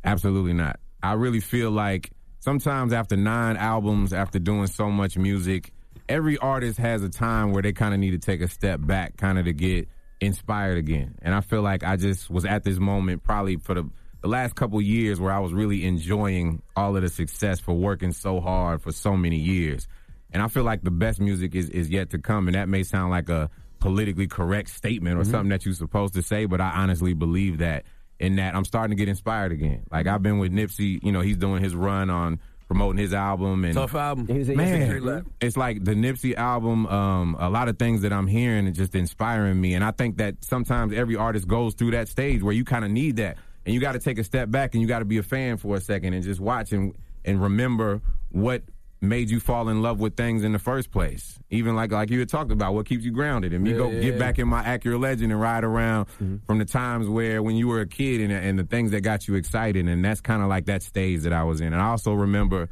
Absolutely 0.05 0.55
not. 0.55 0.81
I 1.03 1.12
really 1.12 1.41
feel 1.41 1.70
like 1.70 2.12
sometimes 2.39 2.95
after 2.95 3.14
nine 3.14 3.59
albums, 3.59 4.14
after 4.14 4.39
doing 4.39 4.66
so 4.66 4.91
much 4.91 5.18
music, 5.18 5.74
every 6.09 6.39
artist 6.39 6.78
has 6.78 7.03
a 7.03 7.11
time 7.11 7.53
where 7.53 7.62
they 7.62 7.74
kind 7.74 7.93
of 7.93 8.01
need 8.01 8.12
to 8.12 8.18
take 8.18 8.41
a 8.41 8.49
step 8.49 8.81
back, 8.83 9.18
kind 9.18 9.39
of 9.39 9.45
to 9.45 9.53
get 9.53 9.87
inspired 10.22 10.78
again. 10.78 11.16
And 11.20 11.35
I 11.35 11.43
feel 11.43 11.61
like 11.61 11.85
I 11.85 11.97
just 11.97 12.31
was 12.31 12.47
at 12.47 12.64
this 12.64 12.78
moment 12.78 13.22
probably 13.22 13.57
for 13.57 13.74
the, 13.74 13.91
the 14.21 14.29
last 14.29 14.55
couple 14.55 14.81
years 14.81 15.21
where 15.21 15.33
I 15.33 15.39
was 15.39 15.53
really 15.53 15.87
enjoying 15.87 16.62
all 16.77 16.97
of 16.97 17.03
the 17.03 17.09
success 17.09 17.61
for 17.61 17.75
working 17.75 18.12
so 18.12 18.41
hard 18.41 18.83
for 18.83 18.93
so 18.93 19.16
many 19.16 19.37
years. 19.37 19.89
And 20.33 20.43
I 20.43 20.49
feel 20.49 20.62
like 20.62 20.83
the 20.83 20.91
best 20.91 21.21
music 21.21 21.55
is, 21.55 21.68
is 21.71 21.89
yet 21.89 22.11
to 22.11 22.18
come. 22.18 22.47
And 22.47 22.55
that 22.55 22.68
may 22.68 22.83
sound 22.83 23.11
like 23.11 23.29
a 23.29 23.51
politically 23.81 24.27
correct 24.27 24.68
statement 24.68 25.18
or 25.18 25.25
something 25.25 25.49
that 25.49 25.64
you're 25.64 25.75
supposed 25.75 26.14
to 26.14 26.23
say, 26.23 26.45
but 26.45 26.61
I 26.61 26.71
honestly 26.71 27.14
believe 27.14 27.59
that 27.59 27.85
in 28.18 28.37
that 28.37 28.55
I'm 28.55 28.66
starting 28.66 28.97
to 28.97 29.01
get 29.01 29.09
inspired 29.09 29.53
again. 29.53 29.85
Like 29.91 30.07
I've 30.07 30.23
been 30.23 30.39
with 30.39 30.53
Nipsey, 30.53 31.03
you 31.03 31.11
know, 31.11 31.23
he's 31.23 31.39
doing 31.39 31.62
his 31.62 31.75
run 31.75 32.11
on 32.11 32.39
promoting 32.68 32.99
his 32.99 33.12
album 33.12 33.64
and 33.64 33.75
Tough 33.75 33.97
album. 33.97 34.29
He 34.29 34.39
was 34.39 34.49
at 34.49 34.57
Victory 34.57 35.01
man, 35.01 35.27
it's 35.41 35.57
like 35.57 35.83
the 35.83 35.95
Nipsey 35.95 36.37
album. 36.37 36.87
Um, 36.87 37.37
a 37.41 37.51
lot 37.51 37.68
of 37.68 37.79
things 37.81 38.03
that 38.03 38.12
I'm 38.12 38.29
hearing 38.29 38.68
is 38.68 38.77
just 38.77 38.95
inspiring 38.95 39.61
me, 39.61 39.75
and 39.75 39.83
I 39.83 39.91
think 39.91 40.18
that 40.18 40.37
sometimes 40.45 40.93
every 40.93 41.16
artist 41.16 41.49
goes 41.49 41.75
through 41.75 41.93
that 41.93 42.07
stage 42.07 42.45
where 42.45 42.53
you 42.53 42.64
kind 42.64 42.85
of 42.85 42.93
need 42.93 43.16
that, 43.16 43.39
and 43.71 43.75
you 43.77 43.81
got 43.81 43.93
to 43.93 44.01
take 44.01 44.18
a 44.18 44.25
step 44.25 44.51
back 44.51 44.75
and 44.75 44.83
you 44.83 44.89
got 44.89 44.99
to 44.99 45.05
be 45.05 45.18
a 45.18 45.23
fan 45.23 45.57
for 45.57 45.77
a 45.77 45.81
second 45.81 46.12
and 46.12 46.25
just 46.25 46.41
watch 46.41 46.73
and 46.73 46.93
and 47.25 47.41
remember 47.41 48.01
what 48.31 48.62
made 49.01 49.31
you 49.31 49.39
fall 49.39 49.68
in 49.68 49.81
love 49.81 50.01
with 50.01 50.16
things 50.16 50.43
in 50.43 50.53
the 50.53 50.59
first 50.59 50.91
place. 50.91 51.39
Even 51.51 51.77
like 51.77 51.93
like 51.93 52.11
you 52.11 52.18
had 52.18 52.29
talked 52.29 52.51
about, 52.51 52.75
what 52.75 52.85
keeps 52.85 53.05
you 53.05 53.12
grounded, 53.12 53.53
and 53.55 53.62
me 53.62 53.71
Yeah, 53.71 53.77
go 53.77 53.91
yeah, 53.91 54.01
get 54.01 54.12
yeah. 54.14 54.18
back 54.18 54.39
in 54.41 54.49
my 54.49 54.62
Acura 54.64 54.99
Legend 55.01 55.31
and 55.31 55.41
ride 55.41 55.62
around 55.62 56.07
from 56.47 56.59
the 56.59 56.64
times 56.64 57.07
where 57.09 57.43
when 57.45 57.55
you 57.55 57.68
were 57.68 57.81
a 57.81 57.87
kid 57.87 58.21
and, 58.21 58.33
and 58.33 58.59
the 58.59 58.64
things 58.64 58.91
that 58.91 59.03
got 59.03 59.29
you 59.29 59.37
excited, 59.37 59.87
and 59.87 60.05
that's 60.05 60.21
kind 60.21 60.43
of 60.43 60.49
like 60.49 60.66
that 60.66 60.83
stage 60.83 61.21
that 61.23 61.33
I 61.33 61.45
was 61.45 61.61
in. 61.61 61.73
And 61.73 61.81
I 61.81 61.87
also 61.91 62.12
remember 62.12 62.68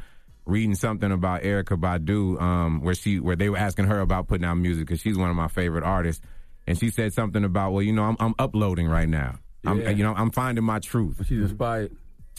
reading 0.47 0.75
something 0.75 1.13
about 1.13 1.43
Erykah 1.43 1.79
Badu, 1.79 2.41
um, 2.43 2.81
where 2.83 2.95
she 2.95 3.21
where 3.21 3.37
they 3.37 3.49
were 3.49 3.57
asking 3.59 3.85
her 3.87 4.01
about 4.01 4.27
putting 4.27 4.45
out 4.45 4.57
music 4.57 4.87
because 4.87 5.01
she's 5.01 5.17
one 5.17 5.31
of 5.31 5.37
my 5.37 5.49
favorite 5.49 5.85
artists, 5.85 6.21
and 6.67 6.79
she 6.79 6.91
said 6.91 7.13
something 7.13 7.45
about, 7.45 7.73
well, 7.73 7.83
you 7.83 7.93
know, 7.93 8.03
I'm, 8.05 8.17
I'm 8.19 8.35
uploading 8.39 8.89
right 8.89 9.09
now. 9.09 9.39
I'm, 9.71 9.81
Yeah. 9.81 9.91
you 9.91 10.03
know, 10.03 10.14
I'm 10.14 10.31
finding 10.31 10.64
my 10.64 10.79
truth 10.79 11.16
She's 11.27 11.43
inspired. 11.43 11.93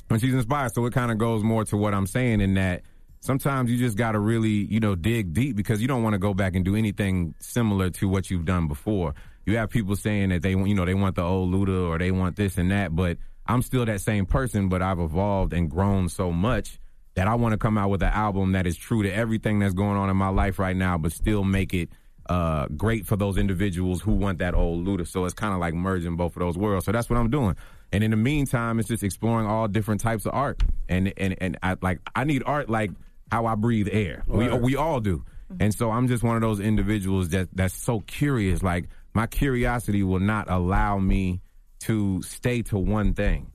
when 0.07 0.19
she's 0.19 0.33
inspired. 0.33 0.73
So 0.73 0.85
it 0.85 0.93
kind 0.93 1.11
of 1.11 1.17
goes 1.17 1.43
more 1.43 1.63
to 1.65 1.77
what 1.77 1.93
I'm 1.93 2.07
saying 2.07 2.41
in 2.41 2.55
that 2.55 2.81
sometimes 3.21 3.69
you 3.71 3.77
just 3.77 3.97
got 3.97 4.13
to 4.13 4.19
really, 4.19 4.49
you 4.65 4.79
know, 4.79 4.95
dig 4.95 5.33
deep 5.33 5.55
because 5.55 5.81
you 5.81 5.87
don't 5.87 6.03
want 6.03 6.13
to 6.13 6.19
go 6.19 6.33
back 6.33 6.55
and 6.55 6.63
do 6.65 6.75
anything 6.75 7.35
similar 7.39 7.89
to 7.91 8.07
what 8.07 8.29
you've 8.29 8.45
done 8.45 8.67
before. 8.67 9.13
You 9.45 9.57
have 9.57 9.69
people 9.69 9.95
saying 9.95 10.29
that 10.29 10.41
they, 10.41 10.55
want, 10.55 10.69
you 10.69 10.75
know, 10.75 10.85
they 10.85 10.93
want 10.93 11.15
the 11.15 11.23
old 11.23 11.53
Luda 11.53 11.87
or 11.89 11.97
they 11.97 12.11
want 12.11 12.35
this 12.35 12.57
and 12.57 12.71
that, 12.71 12.95
but 12.95 13.17
I'm 13.47 13.61
still 13.63 13.83
that 13.85 14.01
same 14.01 14.25
person, 14.25 14.69
but 14.69 14.81
I've 14.81 14.99
evolved 14.99 15.53
and 15.53 15.69
grown 15.69 16.07
so 16.07 16.31
much 16.31 16.79
that 17.15 17.27
I 17.27 17.33
want 17.35 17.53
to 17.53 17.57
come 17.57 17.77
out 17.77 17.89
with 17.89 18.03
an 18.03 18.13
album 18.13 18.51
that 18.51 18.67
is 18.67 18.77
true 18.77 19.01
to 19.03 19.11
everything 19.11 19.59
that's 19.59 19.73
going 19.73 19.97
on 19.97 20.09
in 20.09 20.15
my 20.15 20.29
life 20.29 20.59
right 20.59 20.75
now, 20.75 20.97
but 20.99 21.11
still 21.11 21.43
make 21.43 21.73
it 21.73 21.89
uh, 22.29 22.67
great 22.77 23.05
for 23.05 23.15
those 23.17 23.37
individuals 23.37 24.01
who 24.01 24.13
want 24.13 24.37
that 24.37 24.53
old 24.53 24.85
Luda. 24.85 25.05
So 25.07 25.25
it's 25.25 25.33
kind 25.33 25.53
of 25.53 25.59
like 25.59 25.73
merging 25.73 26.15
both 26.15 26.35
of 26.35 26.39
those 26.39 26.57
worlds. 26.57 26.85
So 26.85 26.91
that's 26.91 27.09
what 27.09 27.17
I'm 27.17 27.29
doing. 27.29 27.55
And 27.91 28.03
in 28.03 28.11
the 28.11 28.17
meantime, 28.17 28.79
it's 28.79 28.87
just 28.87 29.03
exploring 29.03 29.47
all 29.47 29.67
different 29.67 29.99
types 29.99 30.25
of 30.25 30.33
art. 30.33 30.61
And 30.87 31.11
and 31.17 31.35
and 31.41 31.57
I 31.63 31.75
like 31.81 31.99
I 32.15 32.23
need 32.23 32.43
art 32.45 32.69
like 32.69 32.91
how 33.31 33.47
I 33.47 33.55
breathe 33.55 33.89
air. 33.91 34.23
We 34.27 34.47
Right. 34.47 34.61
we 34.61 34.75
all 34.75 34.99
do. 34.99 35.25
And 35.59 35.73
so 35.73 35.89
I'm 35.89 36.07
just 36.07 36.23
one 36.23 36.35
of 36.35 36.41
those 36.43 36.59
individuals 36.59 37.29
that 37.29 37.49
that's 37.51 37.73
so 37.73 38.01
curious. 38.01 38.61
Like 38.61 38.85
my 39.15 39.25
curiosity 39.25 40.03
will 40.03 40.19
not 40.19 40.49
allow 40.49 40.99
me 40.99 41.41
to 41.81 42.21
stay 42.21 42.61
to 42.63 42.77
one 42.77 43.13
thing. 43.15 43.51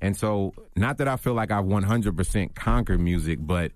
And 0.00 0.16
so 0.16 0.52
not 0.74 0.98
that 0.98 1.06
I 1.08 1.16
feel 1.16 1.34
like 1.34 1.50
I've 1.52 1.64
100% 1.64 2.54
conquered 2.54 3.00
music, 3.00 3.38
but 3.40 3.70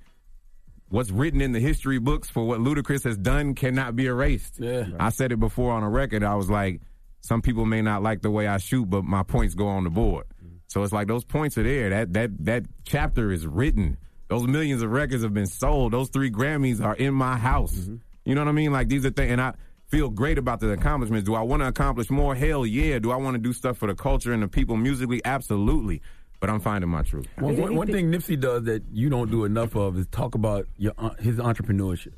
what's 0.90 1.10
written 1.10 1.40
in 1.40 1.52
the 1.52 1.60
history 1.60 1.98
books 1.98 2.28
for 2.28 2.44
what 2.44 2.60
Ludacris 2.60 3.04
has 3.04 3.16
done 3.16 3.54
cannot 3.54 3.96
be 3.96 4.06
erased. 4.06 4.56
Yeah. 4.58 4.86
I 4.98 5.10
said 5.10 5.32
it 5.32 5.40
before 5.40 5.72
on 5.72 5.82
a 5.82 5.88
record. 5.88 6.22
I 6.22 6.34
was 6.34 6.50
like, 6.50 6.82
some 7.22 7.42
people 7.42 7.64
may 7.64 7.80
not 7.80 8.02
like 8.02 8.22
the 8.22 8.30
way 8.30 8.46
I 8.46 8.58
shoot, 8.58 8.90
but 8.90 9.04
my 9.04 9.22
points 9.22 9.54
go 9.54 9.68
on 9.68 9.84
the 9.84 9.90
board. 9.90 10.26
So 10.70 10.84
it's 10.84 10.92
like 10.92 11.08
those 11.08 11.24
points 11.24 11.58
are 11.58 11.64
there. 11.64 11.90
That 11.90 12.12
that 12.12 12.44
that 12.44 12.66
chapter 12.84 13.32
is 13.32 13.46
written. 13.46 13.96
Those 14.28 14.46
millions 14.46 14.82
of 14.82 14.90
records 14.90 15.24
have 15.24 15.34
been 15.34 15.48
sold. 15.48 15.92
Those 15.92 16.10
three 16.10 16.30
Grammys 16.30 16.80
are 16.80 16.94
in 16.94 17.12
my 17.12 17.36
house. 17.36 17.74
Mm-hmm. 17.74 17.96
You 18.24 18.34
know 18.36 18.42
what 18.42 18.48
I 18.48 18.52
mean? 18.52 18.72
Like 18.72 18.88
these 18.88 19.04
are 19.04 19.10
things, 19.10 19.32
and 19.32 19.40
I 19.40 19.54
feel 19.88 20.08
great 20.08 20.38
about 20.38 20.60
the 20.60 20.70
accomplishments. 20.70 21.26
Do 21.26 21.34
I 21.34 21.42
want 21.42 21.62
to 21.62 21.68
accomplish 21.68 22.08
more? 22.08 22.36
Hell 22.36 22.64
yeah. 22.64 23.00
Do 23.00 23.10
I 23.10 23.16
want 23.16 23.34
to 23.34 23.40
do 23.40 23.52
stuff 23.52 23.78
for 23.78 23.88
the 23.88 23.96
culture 23.96 24.32
and 24.32 24.42
the 24.42 24.48
people 24.48 24.76
musically? 24.76 25.20
Absolutely. 25.24 26.02
But 26.40 26.48
I'm 26.50 26.60
finding 26.60 26.88
my 26.90 27.02
truth. 27.02 27.26
One, 27.38 27.56
one, 27.58 27.76
one 27.76 27.86
thing 27.86 28.10
Nipsey 28.10 28.40
does 28.40 28.64
that 28.64 28.82
you 28.90 29.10
don't 29.10 29.30
do 29.30 29.44
enough 29.44 29.76
of 29.76 29.98
is 29.98 30.06
talk 30.06 30.34
about 30.34 30.66
your 30.78 30.94
uh, 30.98 31.10
his 31.20 31.36
entrepreneurship. 31.36 32.14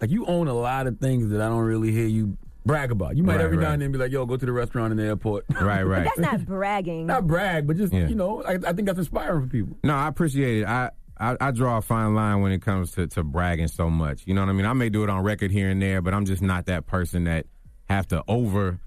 Like 0.00 0.10
you 0.10 0.26
own 0.26 0.48
a 0.48 0.54
lot 0.54 0.86
of 0.86 0.98
things 1.00 1.30
that 1.30 1.40
I 1.40 1.48
don't 1.48 1.64
really 1.64 1.90
hear 1.90 2.06
you 2.06 2.36
brag 2.66 2.90
about. 2.92 3.16
You 3.16 3.22
might 3.22 3.36
Right, 3.36 3.44
every 3.46 3.56
now 3.56 3.72
and 3.72 3.80
then 3.80 3.90
be 3.90 3.96
like, 3.98 4.12
"Yo, 4.12 4.26
go 4.26 4.36
to 4.36 4.44
the 4.46 4.52
restaurant 4.52 4.90
in 4.92 4.98
the 4.98 5.04
airport." 5.04 5.46
Right, 5.60 5.82
right. 5.82 6.04
That's 6.04 6.18
not 6.18 6.44
bragging. 6.44 7.06
Not 7.06 7.26
brag, 7.26 7.66
but 7.66 7.78
just 7.78 7.92
Yeah. 7.92 8.06
you 8.06 8.14
know, 8.14 8.42
I, 8.42 8.58
I 8.66 8.72
think 8.74 8.84
that's 8.86 8.98
inspiring 8.98 9.46
for 9.46 9.48
people. 9.50 9.78
No, 9.82 9.94
I 9.94 10.08
appreciate 10.08 10.60
it. 10.60 10.66
I, 10.66 10.90
I 11.18 11.36
I 11.40 11.50
draw 11.50 11.78
a 11.78 11.82
fine 11.82 12.14
line 12.14 12.42
when 12.42 12.52
it 12.52 12.60
comes 12.60 12.92
to, 12.92 13.06
to 13.08 13.24
bragging 13.24 13.68
so 13.68 13.88
much. 13.88 14.22
You 14.26 14.34
know 14.34 14.42
what 14.42 14.50
I 14.50 14.52
mean? 14.52 14.66
I 14.66 14.74
may 14.74 14.90
do 14.90 15.04
it 15.04 15.10
on 15.10 15.24
record 15.24 15.50
here 15.50 15.70
and 15.70 15.80
there, 15.80 16.02
but 16.02 16.12
I'm 16.12 16.26
just 16.26 16.42
not 16.42 16.66
that 16.66 16.84
person 16.86 17.24
that 17.24 17.46
have 17.88 18.06
to 18.08 18.22
over, 18.28 18.78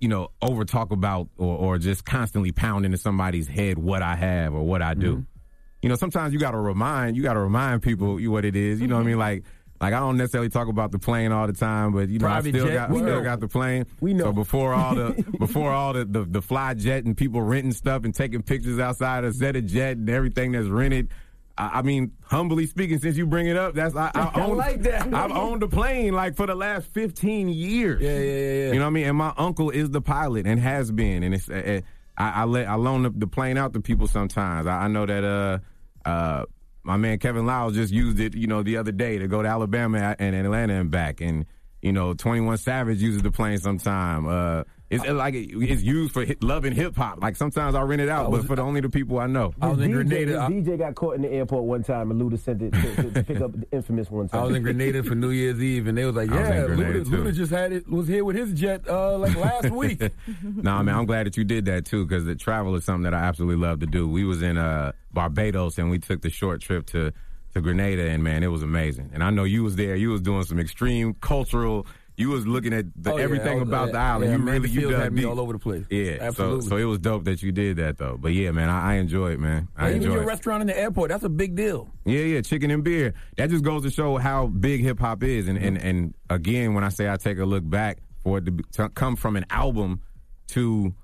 you 0.00 0.08
know, 0.08 0.28
over 0.42 0.64
talk 0.64 0.90
about 0.90 1.28
or, 1.36 1.56
or 1.56 1.78
just 1.78 2.04
constantly 2.04 2.52
pound 2.52 2.84
into 2.84 2.98
somebody's 2.98 3.46
head 3.46 3.78
what 3.78 4.02
I 4.02 4.16
have 4.16 4.54
or 4.54 4.62
what 4.62 4.82
I 4.82 4.94
do. 4.94 5.16
Mm-hmm. 5.16 5.22
You 5.82 5.88
know, 5.88 5.94
sometimes 5.94 6.32
you 6.32 6.38
got 6.38 6.50
to 6.52 6.58
remind 6.58 7.16
you 7.16 7.22
got 7.22 7.34
to 7.34 7.40
remind 7.40 7.82
people 7.82 8.20
you 8.20 8.30
what 8.30 8.44
it 8.44 8.56
is. 8.56 8.80
You 8.80 8.86
know 8.86 8.96
what 8.96 9.00
I 9.00 9.02
mm-hmm. 9.02 9.10
mean? 9.10 9.18
Like. 9.18 9.44
Like 9.80 9.94
I 9.94 9.98
don't 9.98 10.18
necessarily 10.18 10.50
talk 10.50 10.68
about 10.68 10.92
the 10.92 10.98
plane 10.98 11.32
all 11.32 11.46
the 11.46 11.54
time, 11.54 11.92
but 11.92 12.10
you 12.10 12.18
know 12.18 12.26
Private 12.26 12.54
I 12.54 12.58
still 12.58 12.66
jet, 12.66 12.74
got 12.74 12.90
still 12.90 13.02
know. 13.02 13.22
got 13.22 13.40
the 13.40 13.48
plane. 13.48 13.86
We 14.02 14.12
know. 14.12 14.24
So 14.24 14.32
before 14.32 14.74
all 14.74 14.94
the 14.94 15.24
before 15.38 15.72
all 15.72 15.94
the, 15.94 16.04
the 16.04 16.24
the 16.24 16.42
fly 16.42 16.74
jet 16.74 17.04
and 17.06 17.16
people 17.16 17.40
renting 17.40 17.72
stuff 17.72 18.04
and 18.04 18.14
taking 18.14 18.42
pictures 18.42 18.78
outside 18.78 19.24
of 19.24 19.32
Zeta 19.32 19.62
Jet 19.62 19.96
and 19.96 20.10
everything 20.10 20.52
that's 20.52 20.68
rented. 20.68 21.08
I, 21.60 21.80
I 21.80 21.82
mean, 21.82 22.12
humbly 22.22 22.66
speaking, 22.66 22.98
since 23.00 23.18
you 23.18 23.26
bring 23.26 23.46
it 23.46 23.56
up, 23.56 23.74
that's 23.74 23.94
I, 23.94 24.10
I, 24.14 24.20
I 24.34 24.44
own, 24.46 24.56
like 24.56 24.82
that. 24.82 25.12
I've 25.12 25.30
owned 25.30 25.62
a 25.62 25.68
plane 25.68 26.14
like 26.14 26.34
for 26.34 26.46
the 26.46 26.54
last 26.54 26.90
fifteen 26.94 27.50
years. 27.50 28.00
Yeah, 28.00 28.12
yeah, 28.12 28.18
yeah, 28.18 28.64
yeah. 28.66 28.72
You 28.72 28.78
know 28.78 28.86
what 28.86 28.86
I 28.86 28.90
mean? 28.90 29.06
And 29.06 29.18
my 29.18 29.34
uncle 29.36 29.68
is 29.68 29.90
the 29.90 30.00
pilot 30.00 30.46
and 30.46 30.58
has 30.58 30.90
been, 30.90 31.22
and 31.22 31.34
it's 31.34 31.50
uh, 31.50 31.82
uh, 32.16 32.22
I, 32.22 32.42
I 32.42 32.44
let 32.44 32.66
I 32.66 32.76
loan 32.76 33.02
the, 33.02 33.10
the 33.10 33.26
plane 33.26 33.58
out 33.58 33.74
to 33.74 33.80
people 33.80 34.06
sometimes. 34.06 34.66
I, 34.66 34.84
I 34.84 34.88
know 34.88 35.04
that 35.04 35.22
uh 35.22 35.58
uh 36.08 36.44
my 36.82 36.96
man 36.96 37.18
Kevin 37.18 37.44
Liles 37.44 37.74
just 37.74 37.92
used 37.92 38.18
it, 38.20 38.34
you 38.34 38.46
know, 38.46 38.62
the 38.62 38.78
other 38.78 38.92
day 38.92 39.18
to 39.18 39.28
go 39.28 39.42
to 39.42 39.48
Alabama 39.48 40.16
and 40.18 40.34
Atlanta 40.34 40.80
and 40.80 40.90
back, 40.90 41.20
and 41.20 41.44
you 41.82 41.92
know, 41.92 42.14
Twenty 42.14 42.40
One 42.40 42.56
Savage 42.56 43.02
uses 43.02 43.20
the 43.20 43.30
plane 43.30 43.58
sometime. 43.58 44.26
Uh, 44.26 44.64
it's 44.90 45.06
like 45.06 45.34
it's 45.36 45.82
used 45.82 46.12
for 46.12 46.24
hit, 46.24 46.42
love 46.42 46.64
and 46.64 46.74
hip 46.74 46.96
hop. 46.96 47.22
Like 47.22 47.36
sometimes 47.36 47.76
I 47.76 47.82
rent 47.82 48.02
it 48.02 48.08
out, 48.08 48.30
but 48.32 48.44
for 48.44 48.56
the 48.56 48.62
only 48.62 48.80
the 48.80 48.88
people 48.88 49.20
I 49.20 49.28
know. 49.28 49.54
I 49.60 49.68
was 49.68 49.80
in 49.80 49.92
DJ, 49.92 49.94
Grenada. 49.94 50.40
I, 50.40 50.48
DJ 50.50 50.78
got 50.78 50.96
caught 50.96 51.14
in 51.14 51.22
the 51.22 51.30
airport 51.30 51.64
one 51.64 51.84
time, 51.84 52.10
and 52.10 52.20
Luda 52.20 52.38
sent 52.38 52.60
it 52.60 52.72
to, 52.72 52.96
to, 52.96 53.10
to 53.10 53.22
pick 53.22 53.40
up 53.40 53.52
the 53.52 53.66
infamous 53.70 54.10
one 54.10 54.28
time. 54.28 54.40
I 54.40 54.44
was 54.44 54.56
in 54.56 54.62
Grenada 54.62 55.04
for 55.04 55.14
New 55.14 55.30
Year's 55.30 55.62
Eve, 55.62 55.86
and 55.86 55.96
they 55.96 56.04
was 56.04 56.16
like, 56.16 56.30
I 56.32 56.40
was 56.40 56.48
"Yeah, 56.48 56.64
in 56.64 56.70
Luda. 56.76 57.04
Luda 57.04 57.34
just 57.34 57.52
had 57.52 57.72
it. 57.72 57.88
Was 57.88 58.08
here 58.08 58.24
with 58.24 58.34
his 58.34 58.52
jet 58.52 58.88
uh, 58.88 59.16
like 59.16 59.36
last 59.36 59.70
week." 59.70 60.00
nah, 60.42 60.82
man, 60.82 60.96
I'm 60.96 61.06
glad 61.06 61.26
that 61.26 61.36
you 61.36 61.44
did 61.44 61.66
that 61.66 61.84
too, 61.84 62.04
because 62.04 62.24
the 62.24 62.34
travel 62.34 62.74
is 62.74 62.84
something 62.84 63.04
that 63.04 63.14
I 63.14 63.20
absolutely 63.20 63.64
love 63.64 63.78
to 63.80 63.86
do. 63.86 64.08
We 64.08 64.24
was 64.24 64.42
in 64.42 64.58
uh, 64.58 64.90
Barbados 65.12 65.78
and 65.78 65.88
we 65.88 66.00
took 66.00 66.22
the 66.22 66.30
short 66.30 66.60
trip 66.60 66.86
to 66.86 67.12
to 67.54 67.60
Grenada, 67.60 68.08
and 68.08 68.22
man, 68.22 68.42
it 68.42 68.48
was 68.48 68.62
amazing. 68.62 69.10
And 69.12 69.22
I 69.24 69.30
know 69.30 69.44
you 69.44 69.62
was 69.62 69.76
there. 69.76 69.96
You 69.96 70.10
was 70.10 70.20
doing 70.20 70.44
some 70.44 70.58
extreme 70.58 71.14
cultural. 71.14 71.86
You 72.20 72.28
was 72.28 72.46
looking 72.46 72.72
at 72.72 72.84
the, 72.96 73.12
Oh, 73.12 73.16
everything 73.16 73.48
I 73.58 73.60
was- 73.60 73.68
about 73.68 73.92
the 73.92 73.98
island. 73.98 74.30
yeah, 74.30 74.36
you 74.38 74.44
really 74.44 74.68
you 74.68 74.90
dug 74.90 75.16
deep. 75.16 75.26
all 75.26 75.40
over 75.40 75.52
the 75.54 75.58
place. 75.58 75.84
Yeah, 75.90 76.18
Absolutely. 76.20 76.60
So, 76.62 76.68
so 76.68 76.76
it 76.76 76.84
was 76.84 76.98
dope 76.98 77.24
that 77.24 77.42
you 77.42 77.50
did 77.52 77.78
that 77.78 77.98
though. 77.98 78.16
But 78.20 78.32
yeah, 78.34 78.50
man, 78.50 78.68
I, 78.68 78.92
I 78.92 78.94
enjoy 78.96 79.32
it, 79.32 79.40
man. 79.40 79.68
I 79.76 79.88
even 79.90 80.02
enjoy 80.02 80.12
your 80.14 80.22
it. 80.22 80.26
restaurant 80.26 80.60
in 80.60 80.66
the 80.66 80.78
airport, 80.78 81.08
that's 81.10 81.24
a 81.24 81.28
big 81.28 81.56
deal. 81.56 81.88
Yeah, 82.04 82.20
yeah, 82.20 82.40
chicken 82.42 82.70
and 82.70 82.84
beer. 82.84 83.14
That 83.36 83.50
just 83.50 83.64
goes 83.64 83.82
to 83.84 83.90
show 83.90 84.18
how 84.18 84.46
big 84.46 84.82
hip 84.82 85.00
hop 85.00 85.22
is. 85.22 85.48
And, 85.48 85.56
and 85.58 85.76
and 85.78 86.14
again, 86.28 86.74
when 86.74 86.84
I 86.84 86.90
say 86.90 87.10
I 87.10 87.16
take 87.16 87.38
a 87.38 87.44
look 87.46 87.68
back 87.68 87.98
for 88.22 88.38
it 88.38 88.44
to, 88.44 88.50
be, 88.52 88.64
to 88.72 88.88
come 88.90 89.16
from 89.16 89.36
an 89.36 89.46
album 89.50 90.02
to 90.48 90.94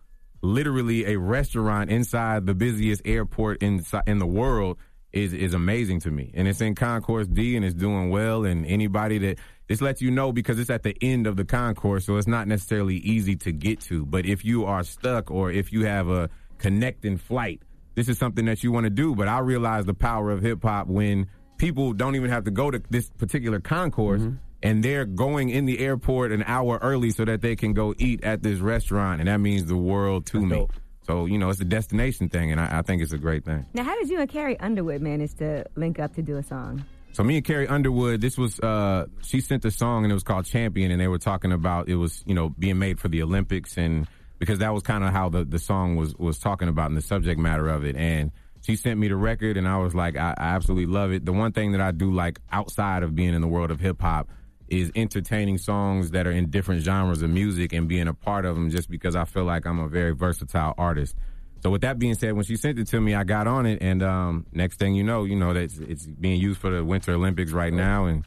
literally 0.42 1.06
a 1.06 1.18
restaurant 1.18 1.90
inside 1.90 2.46
the 2.46 2.54
busiest 2.54 3.02
airport 3.04 3.62
in 3.62 3.82
in 4.06 4.18
the 4.18 4.26
world 4.26 4.76
is 5.12 5.32
is 5.32 5.54
amazing 5.54 6.00
to 6.00 6.10
me. 6.10 6.30
And 6.34 6.46
it's 6.46 6.60
in 6.60 6.74
Concourse 6.74 7.26
D 7.26 7.56
and 7.56 7.64
it's 7.64 7.74
doing 7.74 8.10
well. 8.10 8.44
And 8.44 8.66
anybody 8.66 9.18
that 9.18 9.38
this 9.68 9.80
lets 9.80 10.00
you 10.00 10.10
know 10.10 10.32
because 10.32 10.58
it's 10.58 10.70
at 10.70 10.82
the 10.82 10.96
end 11.00 11.26
of 11.26 11.36
the 11.36 11.44
concourse, 11.44 12.06
so 12.06 12.16
it's 12.16 12.26
not 12.26 12.46
necessarily 12.46 12.96
easy 12.96 13.36
to 13.36 13.52
get 13.52 13.80
to. 13.82 14.06
But 14.06 14.26
if 14.26 14.44
you 14.44 14.64
are 14.64 14.84
stuck 14.84 15.30
or 15.30 15.50
if 15.50 15.72
you 15.72 15.86
have 15.86 16.08
a 16.08 16.30
connecting 16.58 17.16
flight, 17.16 17.62
this 17.94 18.08
is 18.08 18.18
something 18.18 18.44
that 18.44 18.62
you 18.62 18.70
want 18.70 18.84
to 18.84 18.90
do. 18.90 19.14
But 19.14 19.28
I 19.28 19.40
realize 19.40 19.84
the 19.84 19.94
power 19.94 20.30
of 20.30 20.42
hip 20.42 20.62
hop 20.62 20.86
when 20.86 21.26
people 21.58 21.92
don't 21.92 22.14
even 22.14 22.30
have 22.30 22.44
to 22.44 22.50
go 22.50 22.70
to 22.70 22.80
this 22.90 23.08
particular 23.10 23.60
concourse 23.60 24.20
mm-hmm. 24.20 24.36
and 24.62 24.82
they're 24.82 25.04
going 25.04 25.48
in 25.48 25.64
the 25.64 25.80
airport 25.80 26.30
an 26.30 26.44
hour 26.46 26.78
early 26.82 27.10
so 27.10 27.24
that 27.24 27.40
they 27.40 27.56
can 27.56 27.72
go 27.72 27.94
eat 27.98 28.22
at 28.22 28.42
this 28.42 28.60
restaurant. 28.60 29.20
And 29.20 29.28
that 29.28 29.38
means 29.38 29.64
the 29.64 29.76
world 29.76 30.26
to 30.26 30.44
me. 30.44 30.66
So, 31.06 31.26
you 31.26 31.38
know, 31.38 31.50
it's 31.50 31.60
a 31.60 31.64
destination 31.64 32.28
thing. 32.28 32.52
And 32.52 32.60
I, 32.60 32.78
I 32.78 32.82
think 32.82 33.00
it's 33.00 33.12
a 33.12 33.18
great 33.18 33.44
thing. 33.44 33.64
Now, 33.74 33.84
how 33.84 33.96
did 33.98 34.10
you 34.10 34.20
and 34.20 34.28
Carrie 34.28 34.58
Underwood 34.58 35.00
manage 35.00 35.34
to 35.36 35.64
link 35.76 35.98
up 35.98 36.14
to 36.16 36.22
do 36.22 36.36
a 36.36 36.42
song? 36.42 36.84
So 37.16 37.24
me 37.24 37.36
and 37.36 37.44
Carrie 37.46 37.66
Underwood, 37.66 38.20
this 38.20 38.36
was 38.36 38.60
uh 38.60 39.06
she 39.22 39.40
sent 39.40 39.64
a 39.64 39.70
song 39.70 40.04
and 40.04 40.12
it 40.12 40.14
was 40.14 40.22
called 40.22 40.44
Champion 40.44 40.90
and 40.90 41.00
they 41.00 41.08
were 41.08 41.16
talking 41.16 41.50
about 41.50 41.88
it 41.88 41.94
was, 41.94 42.22
you 42.26 42.34
know, 42.34 42.50
being 42.50 42.78
made 42.78 43.00
for 43.00 43.08
the 43.08 43.22
Olympics 43.22 43.78
and 43.78 44.06
because 44.38 44.58
that 44.58 44.74
was 44.74 44.82
kind 44.82 45.02
of 45.02 45.14
how 45.14 45.30
the, 45.30 45.42
the 45.42 45.58
song 45.58 45.96
was 45.96 46.14
was 46.16 46.38
talking 46.38 46.68
about 46.68 46.90
and 46.90 46.96
the 46.98 47.00
subject 47.00 47.40
matter 47.40 47.70
of 47.70 47.86
it. 47.86 47.96
And 47.96 48.32
she 48.60 48.76
sent 48.76 49.00
me 49.00 49.08
the 49.08 49.16
record 49.16 49.56
and 49.56 49.66
I 49.66 49.78
was 49.78 49.94
like, 49.94 50.18
I, 50.18 50.34
I 50.36 50.48
absolutely 50.48 50.92
love 50.92 51.10
it. 51.10 51.24
The 51.24 51.32
one 51.32 51.52
thing 51.52 51.72
that 51.72 51.80
I 51.80 51.90
do 51.90 52.12
like 52.12 52.38
outside 52.52 53.02
of 53.02 53.14
being 53.14 53.32
in 53.32 53.40
the 53.40 53.48
world 53.48 53.70
of 53.70 53.80
hip 53.80 54.02
hop 54.02 54.28
is 54.68 54.92
entertaining 54.94 55.56
songs 55.56 56.10
that 56.10 56.26
are 56.26 56.32
in 56.32 56.50
different 56.50 56.82
genres 56.82 57.22
of 57.22 57.30
music 57.30 57.72
and 57.72 57.88
being 57.88 58.08
a 58.08 58.14
part 58.14 58.44
of 58.44 58.56
them 58.56 58.68
just 58.68 58.90
because 58.90 59.16
I 59.16 59.24
feel 59.24 59.44
like 59.44 59.64
I'm 59.64 59.78
a 59.78 59.88
very 59.88 60.14
versatile 60.14 60.74
artist. 60.76 61.16
So 61.62 61.70
with 61.70 61.80
that 61.82 61.98
being 61.98 62.14
said, 62.14 62.34
when 62.34 62.44
she 62.44 62.56
sent 62.56 62.78
it 62.78 62.86
to 62.88 63.00
me, 63.00 63.14
I 63.14 63.24
got 63.24 63.46
on 63.46 63.66
it, 63.66 63.78
and 63.82 64.02
um, 64.02 64.46
next 64.52 64.78
thing 64.78 64.94
you 64.94 65.02
know, 65.04 65.24
you 65.24 65.36
know 65.36 65.52
that 65.52 65.62
it's, 65.64 65.78
it's 65.78 66.06
being 66.06 66.40
used 66.40 66.60
for 66.60 66.70
the 66.70 66.84
Winter 66.84 67.12
Olympics 67.14 67.50
right 67.52 67.72
now, 67.72 68.04
and 68.06 68.24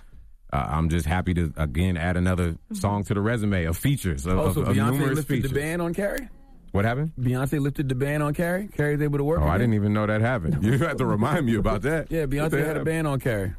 uh, 0.52 0.68
I'm 0.70 0.90
just 0.90 1.06
happy 1.06 1.34
to 1.36 1.54
again 1.58 1.96
add 1.96 2.18
another 2.18 2.56
song 2.74 3.04
to 3.06 3.14
the 3.14 3.22
resume 3.22 3.66
of 3.66 3.78
features 3.78 4.26
of, 4.26 4.40
of 4.40 4.56
Beyonce 4.56 5.00
lifted 5.16 5.28
features. 5.28 5.52
the 5.52 5.60
ban 5.60 5.80
on 5.80 5.94
Carrie. 5.94 6.28
What 6.72 6.86
happened? 6.86 7.14
Beyonce 7.20 7.60
lifted 7.60 7.90
the 7.90 7.96
ban 7.96 8.22
on 8.22 8.34
Carrie. 8.34 8.68
Carrie's 8.68 9.02
able 9.02 9.18
to 9.18 9.24
work. 9.24 9.40
Oh, 9.42 9.48
I 9.48 9.58
didn't 9.58 9.74
even 9.74 9.94
know 9.94 10.06
that 10.06 10.22
happened. 10.22 10.64
You 10.64 10.78
have 10.80 10.98
to 10.98 11.06
remind 11.06 11.46
me 11.46 11.56
about 11.56 11.82
that. 11.84 12.12
Yeah, 12.12 12.26
Beyonce 12.26 12.64
had 12.66 12.78
a 12.78 12.84
ban 12.84 13.06
on 13.06 13.20
Carrie. 13.20 13.54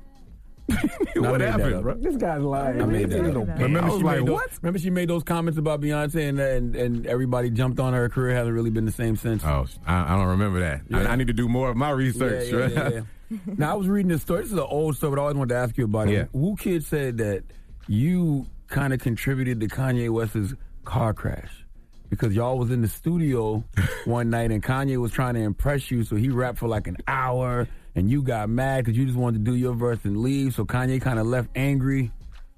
What 1.17 1.41
happened, 1.41 1.83
bro? 1.83 1.95
This 1.95 2.17
guy's 2.17 2.41
lying. 2.43 2.81
I 2.81 2.85
made 2.87 3.11
that 3.11 3.37
up. 3.37 3.49
Remember 3.59 3.81
I 3.83 3.89
was 3.89 3.99
she 3.99 4.05
like, 4.05 4.19
those, 4.21 4.31
what? 4.31 4.51
Remember 4.63 4.79
she 4.79 4.91
made 4.91 5.09
those 5.09 5.23
comments 5.23 5.59
about 5.59 5.81
Beyonce 5.81 6.29
and, 6.29 6.41
and 6.41 6.77
and 6.77 7.07
everybody 7.07 7.51
jumped 7.51 7.79
on 7.79 7.93
her. 7.93 8.01
Her 8.01 8.09
career 8.09 8.35
hasn't 8.35 8.55
really 8.55 8.71
been 8.71 8.87
the 8.87 8.93
same 8.93 9.17
since. 9.17 9.45
Oh, 9.45 9.67
I, 9.87 10.15
I 10.15 10.17
don't 10.17 10.29
remember 10.29 10.61
that. 10.61 10.81
I, 10.93 11.03
Yeah. 11.03 11.13
I 11.13 11.17
need 11.17 11.27
to 11.27 11.33
do 11.33 11.49
more 11.49 11.71
of 11.71 11.77
my 11.77 11.91
research. 11.91 12.51
Yeah, 12.51 12.69
yeah, 12.69 12.89
yeah. 13.31 13.39
now 13.59 13.73
I 13.73 13.75
was 13.75 13.89
reading 13.89 14.09
this 14.09 14.23
story. 14.23 14.43
This 14.43 14.53
is 14.53 14.59
an 14.59 14.67
old 14.69 14.97
story, 14.97 15.11
but 15.17 15.21
I 15.21 15.23
always 15.23 15.37
wanted 15.37 15.55
to 15.55 15.61
ask 15.61 15.77
you 15.77 15.85
about 15.85 16.09
it. 16.09 16.29
Who 16.33 16.57
Kid 16.57 16.85
said 16.85 17.19
that 17.19 17.45
you 17.87 18.47
kind 18.69 18.93
of 18.93 19.01
contributed 19.01 19.61
to 19.61 19.69
Kanye 19.69 20.11
West's 20.11 20.55
car 20.85 21.13
crash 21.13 21.65
because 22.09 22.35
y'all 22.35 22.59
was 22.59 22.71
in 22.71 22.83
the 22.83 22.89
studio 22.89 23.63
one 24.05 24.31
night 24.31 24.51
and 24.51 24.63
Kanye 24.63 24.97
was 24.97 25.13
trying 25.13 25.35
to 25.35 25.41
impress 25.41 25.91
you, 25.91 26.03
so 26.05 26.17
he 26.17 26.29
rapped 26.29 26.59
for 26.59 26.69
like 26.69 26.87
an 26.87 26.97
hour 27.07 27.69
and 27.95 28.11
you 28.11 28.23
got 28.23 28.49
mad 28.49 28.85
because 28.85 28.97
you 28.97 29.05
just 29.05 29.19
wanted 29.19 29.45
to 29.45 29.51
do 29.51 29.57
your 29.57 29.75
verse 29.75 29.99
and 30.05 30.19
leave. 30.19 30.55
So 30.55 30.65
Kanye 30.65 31.01
kind 31.01 31.19
of 31.19 31.27
left 31.27 31.49
angry, 31.55 32.11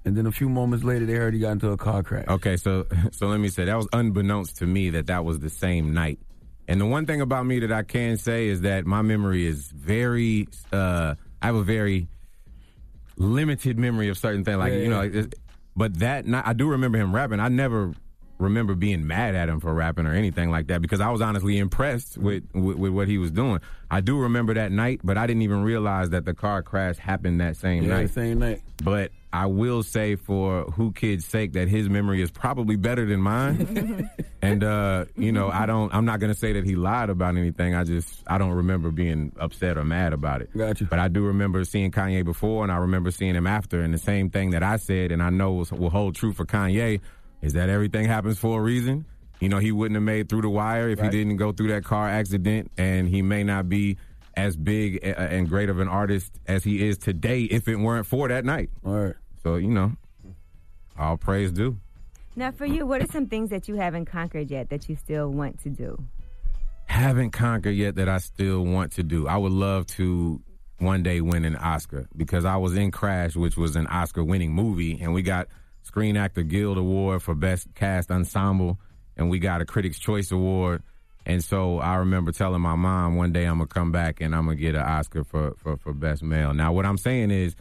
and 0.05 0.15
then 0.15 0.25
a 0.25 0.31
few 0.31 0.49
moments 0.49 0.83
later 0.85 1.05
they 1.05 1.13
heard 1.13 1.33
he 1.33 1.39
got 1.39 1.51
into 1.51 1.71
a 1.71 1.77
car 1.77 2.03
crash. 2.03 2.27
Okay, 2.27 2.57
so 2.57 2.85
so 3.11 3.27
let 3.27 3.39
me 3.39 3.49
say 3.49 3.65
that 3.65 3.75
was 3.75 3.87
unbeknownst 3.93 4.57
to 4.57 4.65
me 4.65 4.91
that 4.91 5.07
that 5.07 5.25
was 5.25 5.39
the 5.39 5.49
same 5.49 5.93
night. 5.93 6.19
And 6.67 6.79
the 6.79 6.85
one 6.85 7.05
thing 7.05 7.19
about 7.19 7.45
me 7.45 7.59
that 7.59 7.71
I 7.71 7.83
can 7.83 8.17
say 8.17 8.47
is 8.47 8.61
that 8.61 8.85
my 8.85 9.01
memory 9.01 9.45
is 9.45 9.67
very. 9.67 10.47
Uh, 10.71 11.15
I 11.41 11.47
have 11.47 11.55
a 11.55 11.63
very 11.63 12.07
limited 13.17 13.77
memory 13.77 14.09
of 14.09 14.17
certain 14.17 14.45
things, 14.45 14.57
like 14.57 14.73
Yeah, 14.73 14.79
you 14.79 14.89
know. 14.89 15.01
Like, 15.01 15.35
but 15.75 15.99
that 15.99 16.25
night, 16.25 16.43
I 16.45 16.53
do 16.53 16.69
remember 16.69 16.97
him 16.97 17.13
rapping. 17.13 17.39
I 17.39 17.49
never 17.49 17.93
remember 18.39 18.75
being 18.75 19.05
mad 19.07 19.35
at 19.35 19.47
him 19.49 19.59
for 19.59 19.73
rapping 19.73 20.05
or 20.05 20.13
anything 20.13 20.49
like 20.49 20.67
that 20.67 20.81
because 20.81 20.99
I 21.01 21.09
was 21.11 21.21
honestly 21.21 21.57
impressed 21.59 22.17
with, 22.17 22.43
with 22.53 22.77
with 22.77 22.91
what 22.91 23.07
he 23.07 23.17
was 23.17 23.31
doing. 23.31 23.59
I 23.91 24.01
do 24.01 24.17
remember 24.19 24.55
that 24.55 24.71
night, 24.71 25.01
but 25.03 25.17
I 25.17 25.27
didn't 25.27 25.43
even 25.43 25.61
realize 25.63 26.09
that 26.11 26.25
the 26.25 26.33
car 26.33 26.63
crash 26.63 26.97
happened 26.97 27.41
that 27.41 27.55
same 27.57 27.83
Yeah, 27.83 27.89
night. 27.97 28.09
same 28.09 28.39
night. 28.39 28.61
But 28.83 29.11
I 29.31 29.45
will 29.45 29.81
say 29.83 30.15
for 30.15 30.63
Who 30.71 30.91
Kid's 30.91 31.25
sake 31.25 31.53
that 31.53 31.67
his 31.67 31.89
memory 31.89 32.21
is 32.21 32.31
probably 32.31 32.75
better 32.75 33.05
than 33.05 33.21
mine. 33.21 34.09
and 34.41 34.63
uh, 34.63 35.05
you 35.15 35.31
know, 35.31 35.49
I 35.49 35.65
don't 35.65 35.93
I'm 35.93 36.05
not 36.05 36.19
gonna 36.19 36.33
say 36.33 36.53
that 36.53 36.65
he 36.65 36.75
lied 36.75 37.09
about 37.09 37.37
anything. 37.37 37.75
I 37.75 37.83
just 37.83 38.23
I 38.27 38.37
don't 38.39 38.51
remember 38.53 38.89
being 38.91 39.31
upset 39.39 39.77
or 39.77 39.83
mad 39.85 40.11
about 40.13 40.41
it. 40.41 40.55
Gotcha. 40.57 40.85
But 40.85 40.99
I 40.99 41.07
do 41.07 41.23
remember 41.25 41.63
seeing 41.65 41.91
Kanye 41.91 42.25
before 42.25 42.63
and 42.63 42.71
I 42.71 42.77
remember 42.77 43.11
seeing 43.11 43.35
him 43.35 43.47
after 43.47 43.79
and 43.81 43.93
the 43.93 43.97
same 43.99 44.29
thing 44.31 44.49
that 44.51 44.63
I 44.63 44.77
said 44.77 45.11
and 45.11 45.21
I 45.21 45.29
know 45.29 45.53
will 45.71 45.89
hold 45.91 46.15
true 46.15 46.33
for 46.33 46.45
Kanye 46.45 46.99
is 47.43 47.53
that 47.53 47.69
everything 47.69 48.05
happens 48.05 48.39
for 48.39 48.59
a 48.59 48.63
reason. 48.63 49.05
You 49.39 49.49
know, 49.49 49.59
he 49.59 49.71
wouldn't 49.71 49.95
have 49.95 50.03
made 50.03 50.29
through 50.29 50.41
the 50.43 50.49
wire 50.49 50.89
if 50.89 50.99
Right. 50.99 51.11
he 51.11 51.19
didn't 51.19 51.35
go 51.37 51.51
through 51.51 51.67
that 51.67 51.83
car 51.83 52.07
accident 52.07 52.71
and 52.77 53.07
he 53.07 53.21
may 53.21 53.43
not 53.43 53.67
be 53.67 53.97
as 54.35 54.55
big 54.55 54.95
a- 55.03 55.19
and 55.19 55.47
great 55.49 55.69
of 55.69 55.79
an 55.79 55.87
artist 55.89 56.39
as 56.47 56.63
he 56.63 56.87
is 56.87 56.97
today 56.97 57.43
if 57.43 57.67
it 57.67 57.75
weren't 57.75 58.07
for 58.07 58.29
that 58.29 58.45
night. 58.45 58.69
All 58.85 58.93
right. 58.93 59.15
So, 59.43 59.57
you 59.57 59.67
know, 59.69 59.91
all 60.97 61.17
praise 61.17 61.51
due. 61.51 61.77
Now, 62.35 62.51
for 62.51 62.65
you, 62.65 62.85
what 62.85 63.01
are 63.01 63.07
some 63.07 63.27
things 63.27 63.49
that 63.51 63.67
you 63.67 63.75
haven't 63.75 64.05
conquered 64.05 64.49
yet 64.49 64.69
that 64.69 64.87
you 64.89 64.95
still 64.95 65.29
want 65.29 65.61
to 65.63 65.69
do? 65.69 66.01
Haven't 66.85 67.31
conquered 67.31 67.71
yet 67.75 67.95
that 67.95 68.07
I 68.09 68.17
still 68.19 68.63
want 68.63 68.93
to 68.93 69.03
do. 69.03 69.27
I 69.27 69.37
would 69.37 69.51
love 69.51 69.85
to 69.87 70.41
one 70.79 71.03
day 71.03 71.21
win 71.21 71.45
an 71.45 71.55
Oscar 71.55 72.07
because 72.15 72.45
I 72.45 72.55
was 72.57 72.75
in 72.75 72.91
Crash, 72.91 73.35
which 73.35 73.57
was 73.57 73.75
an 73.75 73.87
Oscar 73.87 74.23
winning 74.23 74.53
movie, 74.53 74.99
and 75.01 75.13
we 75.13 75.21
got 75.21 75.47
Screen 75.93 76.17
Actor 76.17 76.41
Guild 76.41 76.79
Award 76.79 77.21
for 77.21 77.35
Best 77.35 77.67
Cast 77.75 78.09
Ensemble, 78.09 78.79
and 79.15 79.29
we 79.29 79.37
got 79.37 79.61
a 79.61 79.65
Critics' 79.65 79.99
Choice 79.99 80.31
Award. 80.31 80.81
And 81.23 81.43
so 81.43 81.77
I 81.77 81.97
remember 81.97 82.31
telling 82.31 82.61
my 82.61 82.73
mom 82.73 83.15
one 83.15 83.31
day 83.31 83.45
I'm 83.45 83.59
gonna 83.59 83.67
come 83.67 83.91
back 83.91 84.19
and 84.19 84.33
I'm 84.33 84.45
gonna 84.45 84.55
get 84.55 84.73
an 84.73 84.81
Oscar 84.81 85.23
for, 85.23 85.53
for, 85.57 85.77
for 85.77 85.93
Best 85.93 86.23
Male. 86.23 86.55
Now 86.55 86.73
what 86.73 86.87
I'm 86.87 86.97
saying 86.97 87.29
is 87.29 87.55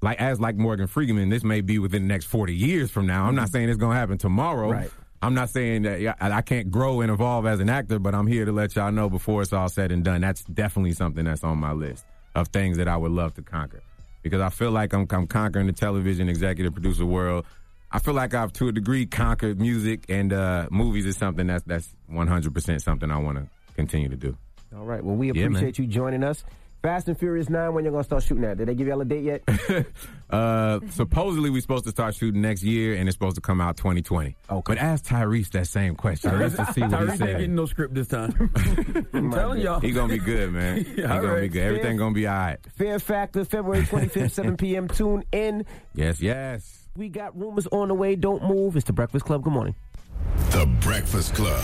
like 0.00 0.18
as 0.18 0.40
like 0.40 0.56
Morgan 0.56 0.86
Freeman, 0.86 1.28
this 1.28 1.44
may 1.44 1.60
be 1.60 1.78
within 1.78 2.04
the 2.04 2.08
next 2.08 2.24
40 2.24 2.56
years 2.56 2.90
from 2.90 3.06
now. 3.06 3.26
I'm 3.26 3.34
not 3.34 3.48
mm-hmm. 3.48 3.52
saying 3.52 3.68
it's 3.68 3.78
to 3.80 3.90
happen 3.90 4.16
tomorrow. 4.16 4.70
Right. 4.70 4.90
I'm 5.20 5.34
not 5.34 5.50
saying 5.50 5.82
that 5.82 6.16
I 6.18 6.40
can't 6.40 6.70
grow 6.70 7.02
and 7.02 7.10
evolve 7.10 7.44
as 7.44 7.60
an 7.60 7.68
actor, 7.68 7.98
but 7.98 8.14
I'm 8.14 8.26
here 8.26 8.46
to 8.46 8.52
let 8.52 8.74
y'all 8.76 8.92
know 8.92 9.10
before 9.10 9.42
it's 9.42 9.52
all 9.52 9.68
said 9.68 9.92
and 9.92 10.02
done. 10.02 10.22
That's 10.22 10.42
definitely 10.44 10.94
something 10.94 11.26
that's 11.26 11.44
on 11.44 11.58
my 11.58 11.72
list 11.72 12.06
of 12.34 12.48
things 12.48 12.78
that 12.78 12.88
I 12.88 12.96
would 12.96 13.12
love 13.12 13.34
to 13.34 13.42
conquer 13.42 13.82
because 14.30 14.40
I 14.40 14.50
feel 14.50 14.70
like 14.70 14.92
I'm, 14.92 15.06
I'm 15.10 15.26
conquering 15.26 15.66
the 15.66 15.72
television 15.72 16.28
executive 16.28 16.72
producer 16.72 17.06
world. 17.06 17.46
I 17.90 17.98
feel 17.98 18.14
like 18.14 18.34
I've 18.34 18.52
to 18.54 18.68
a 18.68 18.72
degree 18.72 19.06
conquered 19.06 19.60
music 19.60 20.04
and 20.08 20.32
uh, 20.32 20.66
movies 20.70 21.06
is 21.06 21.16
something 21.16 21.46
that's 21.46 21.62
that's 21.64 21.88
100% 22.10 22.82
something 22.82 23.10
I 23.10 23.18
want 23.18 23.38
to 23.38 23.48
continue 23.74 24.08
to 24.08 24.16
do. 24.16 24.36
All 24.76 24.84
right. 24.84 25.02
Well, 25.02 25.16
we 25.16 25.30
Yeah, 25.32 25.46
appreciate 25.46 25.78
you 25.78 25.86
joining 25.86 26.24
us. 26.24 26.44
Fast 26.86 27.08
and 27.08 27.18
Furious 27.18 27.48
9, 27.48 27.74
when 27.74 27.82
you're 27.82 27.90
going 27.90 28.04
to 28.04 28.06
start 28.06 28.22
shooting 28.22 28.42
that? 28.42 28.58
Did 28.58 28.68
they 28.68 28.76
give 28.76 28.86
y'all 28.86 29.00
a 29.00 29.04
date 29.04 29.24
yet? 29.24 29.42
Uh, 30.28 30.80
supposedly 30.90 31.50
we're 31.50 31.60
supposed 31.60 31.84
to 31.84 31.90
start 31.90 32.12
shooting 32.12 32.40
next 32.42 32.60
year, 32.64 32.96
and 32.96 33.08
it's 33.08 33.14
supposed 33.14 33.36
to 33.36 33.40
come 33.40 33.60
out 33.60 33.76
2020. 33.76 34.34
Okay. 34.50 34.62
But 34.66 34.76
ask 34.78 35.04
Tyrese 35.04 35.50
that 35.52 35.68
same 35.68 35.94
question 35.94 36.32
just 36.40 36.56
to 36.56 36.72
see 36.72 36.80
what 36.80 36.90
he 36.90 36.96
Tyrese 36.96 37.10
ain't 37.10 37.18
says. 37.18 37.28
getting 37.28 37.54
no 37.54 37.66
script 37.66 37.94
this 37.94 38.08
time. 38.08 38.50
I'm 39.12 39.30
telling 39.30 39.60
y'all. 39.60 39.78
He 39.78 39.92
gonna 39.92 40.12
be 40.12 40.18
good, 40.18 40.52
man. 40.52 40.84
He 40.96 41.04
All 41.04 41.22
gonna 41.22 41.42
be 41.42 41.48
good. 41.48 41.62
Everything 41.62 41.96
gonna 41.96 42.12
be 42.12 42.26
all 42.26 42.34
right. 42.34 42.58
Fear 42.74 42.98
Factor, 42.98 43.44
February 43.44 43.84
25th, 43.84 44.32
7 44.32 44.56
p.m. 44.56 44.88
Tune 44.88 45.22
in. 45.30 45.64
Yes, 45.94 46.20
yes. 46.20 46.88
We 46.96 47.08
got 47.08 47.38
rumors 47.38 47.68
on 47.68 47.86
the 47.86 47.94
way. 47.94 48.16
Don't 48.16 48.42
move. 48.42 48.74
It's 48.74 48.86
the 48.86 48.92
Breakfast 48.92 49.26
Club. 49.26 49.44
Good 49.44 49.52
morning. 49.52 49.76
The 50.50 50.66
Breakfast 50.80 51.34
Club. 51.34 51.62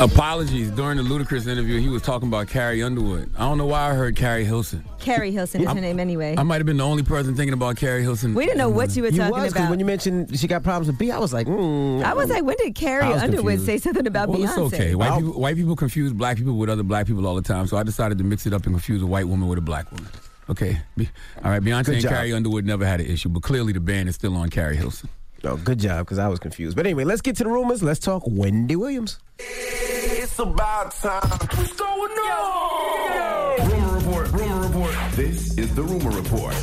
Apologies. 0.00 0.70
During 0.70 0.96
the 0.96 1.02
Ludacris 1.02 1.46
interview, 1.48 1.80
he 1.80 1.88
was 1.88 2.02
talking 2.02 2.28
about 2.28 2.46
Carrie 2.46 2.82
Underwood. 2.84 3.30
I 3.36 3.40
don't 3.40 3.58
know 3.58 3.66
why 3.66 3.90
I 3.90 3.94
heard 3.94 4.14
Keri 4.14 4.44
Hilson. 4.44 4.84
Keri 5.00 5.32
Hilson 5.32 5.60
is 5.62 5.68
her 5.68 5.80
name 5.80 5.98
anyway. 5.98 6.36
I 6.38 6.44
might 6.44 6.56
have 6.58 6.66
been 6.66 6.76
the 6.76 6.84
only 6.84 7.02
person 7.02 7.34
thinking 7.34 7.52
about 7.52 7.76
Keri 7.76 8.02
Hilson. 8.02 8.32
We 8.34 8.44
didn't 8.44 8.58
know 8.58 8.68
what 8.68 8.94
you 8.94 9.02
were 9.02 9.08
You 9.08 9.18
talking 9.18 9.34
was, 9.34 9.52
'cause 9.52 9.62
about. 9.62 9.70
when 9.70 9.80
you 9.80 9.84
mentioned 9.84 10.38
she 10.38 10.46
got 10.46 10.62
problems 10.62 10.86
with 10.86 10.98
B, 10.98 11.10
I 11.10 11.18
was 11.18 11.32
like, 11.32 11.48
mm. 11.48 12.04
I 12.04 12.14
was 12.14 12.30
like, 12.30 12.44
when 12.44 12.56
did 12.58 12.74
Carrie 12.76 13.04
I 13.04 13.08
was 13.10 13.22
Underwood 13.24 13.56
confused. 13.58 13.66
say 13.66 13.78
something 13.78 14.06
about 14.06 14.28
well, 14.28 14.38
Beyonce? 14.38 14.66
it's 14.66 14.74
okay. 14.74 14.94
White 14.94 15.18
people, 15.18 15.40
white 15.40 15.56
people 15.56 15.74
confuse 15.76 16.12
black 16.12 16.36
people 16.36 16.56
with 16.56 16.70
other 16.70 16.84
black 16.84 17.06
people 17.06 17.26
all 17.26 17.34
the 17.34 17.42
time. 17.42 17.66
So 17.66 17.76
I 17.76 17.82
decided 17.82 18.18
to 18.18 18.24
mix 18.24 18.46
it 18.46 18.52
up 18.52 18.66
and 18.66 18.74
confuse 18.74 19.02
a 19.02 19.06
white 19.06 19.26
woman 19.26 19.48
with 19.48 19.58
a 19.58 19.62
black 19.62 19.90
woman. 19.90 20.08
Okay. 20.48 20.80
Be- 20.96 21.08
All 21.44 21.50
right. 21.50 21.60
Beyonce 21.62 21.86
Good 21.86 21.94
and 21.94 22.02
job. 22.04 22.12
Carrie 22.12 22.32
Underwood 22.32 22.64
never 22.64 22.86
had 22.86 23.00
an 23.00 23.06
issue, 23.06 23.28
but 23.28 23.42
clearly 23.42 23.72
the 23.72 23.80
band 23.80 24.08
is 24.08 24.14
still 24.14 24.34
on 24.36 24.48
Keri 24.48 24.76
Hilson. 24.76 25.08
Oh, 25.44 25.56
good 25.56 25.78
job, 25.78 26.06
because 26.06 26.18
I 26.18 26.26
was 26.26 26.40
confused. 26.40 26.76
But 26.76 26.84
anyway, 26.86 27.04
let's 27.04 27.20
get 27.20 27.36
to 27.36 27.44
the 27.44 27.50
rumors. 27.50 27.82
Let's 27.82 28.00
talk 28.00 28.24
Wendy 28.26 28.74
Williams. 28.74 29.20
It's 29.38 30.38
about 30.38 30.92
time. 30.92 31.20
What's 31.22 31.74
going 31.74 32.10
on? 32.10 33.70
Rumor 33.70 33.94
report. 33.94 34.32
Rumor 34.32 34.66
report. 34.66 34.94
This 35.12 35.56
is 35.56 35.72
the 35.76 35.82
rumor 35.82 36.10
report 36.10 36.54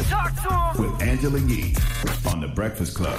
with 0.77 1.01
Angela 1.01 1.39
Yee 1.39 1.73
on 2.29 2.41
the 2.41 2.49
Breakfast 2.53 2.95
Club. 2.95 3.17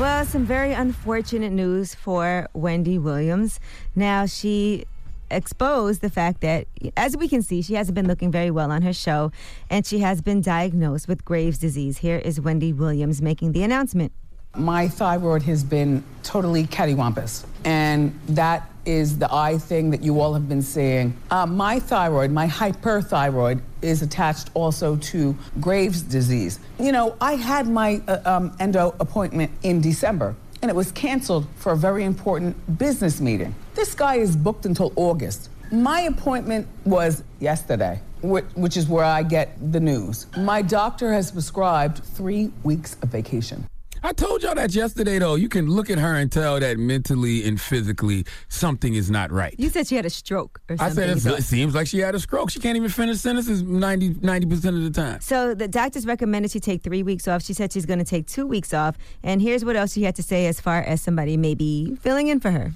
Well, 0.00 0.24
some 0.24 0.44
very 0.44 0.72
unfortunate 0.72 1.52
news 1.52 1.94
for 1.94 2.48
Wendy 2.54 2.98
Williams. 2.98 3.60
Now, 3.94 4.26
she 4.26 4.86
exposed 5.30 6.00
the 6.00 6.10
fact 6.10 6.40
that, 6.40 6.66
as 6.96 7.16
we 7.16 7.28
can 7.28 7.42
see, 7.42 7.62
she 7.62 7.74
hasn't 7.74 7.94
been 7.94 8.08
looking 8.08 8.32
very 8.32 8.50
well 8.50 8.72
on 8.72 8.82
her 8.82 8.92
show, 8.92 9.30
and 9.70 9.86
she 9.86 10.00
has 10.00 10.20
been 10.20 10.40
diagnosed 10.40 11.06
with 11.06 11.24
Graves' 11.24 11.58
disease. 11.58 11.98
Here 11.98 12.18
is 12.18 12.40
Wendy 12.40 12.72
Williams 12.72 13.22
making 13.22 13.52
the 13.52 13.62
announcement. 13.62 14.12
My 14.56 14.88
thyroid 14.88 15.42
has 15.42 15.64
been 15.64 16.04
totally 16.22 16.64
cattywampus, 16.66 17.44
and 17.64 18.18
that 18.28 18.70
is 18.86 19.18
the 19.18 19.32
eye 19.34 19.58
thing 19.58 19.90
that 19.90 20.02
you 20.02 20.20
all 20.20 20.34
have 20.34 20.48
been 20.48 20.62
seeing. 20.62 21.16
Uh, 21.30 21.46
my 21.46 21.80
thyroid, 21.80 22.30
my 22.30 22.46
hyperthyroid, 22.46 23.60
is 23.82 24.02
attached 24.02 24.50
also 24.54 24.96
to 24.96 25.34
Graves' 25.60 26.02
disease. 26.02 26.60
You 26.78 26.92
know, 26.92 27.16
I 27.20 27.34
had 27.34 27.66
my 27.66 28.02
uh, 28.06 28.18
um, 28.24 28.56
endo 28.60 28.94
appointment 29.00 29.50
in 29.62 29.80
December, 29.80 30.34
and 30.62 30.70
it 30.70 30.74
was 30.74 30.92
canceled 30.92 31.46
for 31.56 31.72
a 31.72 31.76
very 31.76 32.04
important 32.04 32.78
business 32.78 33.20
meeting. 33.20 33.54
This 33.74 33.94
guy 33.94 34.16
is 34.16 34.36
booked 34.36 34.66
until 34.66 34.92
August. 34.96 35.48
My 35.72 36.02
appointment 36.02 36.68
was 36.84 37.24
yesterday, 37.40 38.00
whi- 38.20 38.42
which 38.54 38.76
is 38.76 38.86
where 38.86 39.04
I 39.04 39.22
get 39.22 39.72
the 39.72 39.80
news. 39.80 40.26
My 40.36 40.62
doctor 40.62 41.12
has 41.12 41.32
prescribed 41.32 42.04
three 42.04 42.52
weeks 42.62 42.96
of 43.02 43.08
vacation. 43.08 43.66
I 44.06 44.12
told 44.12 44.42
y'all 44.42 44.54
that 44.54 44.74
yesterday, 44.74 45.18
though. 45.18 45.34
You 45.34 45.48
can 45.48 45.70
look 45.70 45.88
at 45.88 45.98
her 45.98 46.14
and 46.16 46.30
tell 46.30 46.60
that 46.60 46.76
mentally 46.76 47.42
and 47.48 47.58
physically 47.58 48.26
something 48.48 48.94
is 48.94 49.10
not 49.10 49.32
right. 49.32 49.54
You 49.56 49.70
said 49.70 49.86
she 49.86 49.96
had 49.96 50.04
a 50.04 50.10
stroke 50.10 50.60
or 50.68 50.76
something. 50.76 51.10
I 51.10 51.14
said 51.16 51.38
it 51.38 51.42
seems 51.42 51.74
like 51.74 51.86
she 51.86 52.00
had 52.00 52.14
a 52.14 52.20
stroke. 52.20 52.50
She 52.50 52.60
can't 52.60 52.76
even 52.76 52.90
finish 52.90 53.16
sentences 53.16 53.62
90 53.62 54.20
percent 54.20 54.76
of 54.76 54.82
the 54.82 54.90
time. 54.90 55.22
So 55.22 55.54
the 55.54 55.68
doctors 55.68 56.04
recommended 56.04 56.50
she 56.50 56.60
take 56.60 56.82
three 56.82 57.02
weeks 57.02 57.26
off. 57.26 57.42
She 57.42 57.54
said 57.54 57.72
she's 57.72 57.86
going 57.86 57.98
to 57.98 58.04
take 58.04 58.26
two 58.26 58.46
weeks 58.46 58.74
off. 58.74 58.98
And 59.22 59.40
here's 59.40 59.64
what 59.64 59.74
else 59.74 59.94
she 59.94 60.02
had 60.02 60.16
to 60.16 60.22
say 60.22 60.48
as 60.48 60.60
far 60.60 60.82
as 60.82 61.00
somebody 61.00 61.38
maybe 61.38 61.96
filling 62.02 62.28
in 62.28 62.40
for 62.40 62.50
her. 62.50 62.72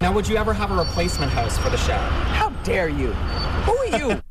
Now, 0.00 0.12
would 0.12 0.26
you 0.26 0.36
ever 0.36 0.52
have 0.52 0.72
a 0.72 0.74
replacement 0.74 1.30
host 1.30 1.60
for 1.60 1.70
the 1.70 1.76
show? 1.76 1.92
How 1.92 2.50
dare 2.64 2.88
you? 2.88 3.12
Who 3.12 3.76
are 3.76 3.98
you? 3.98 4.22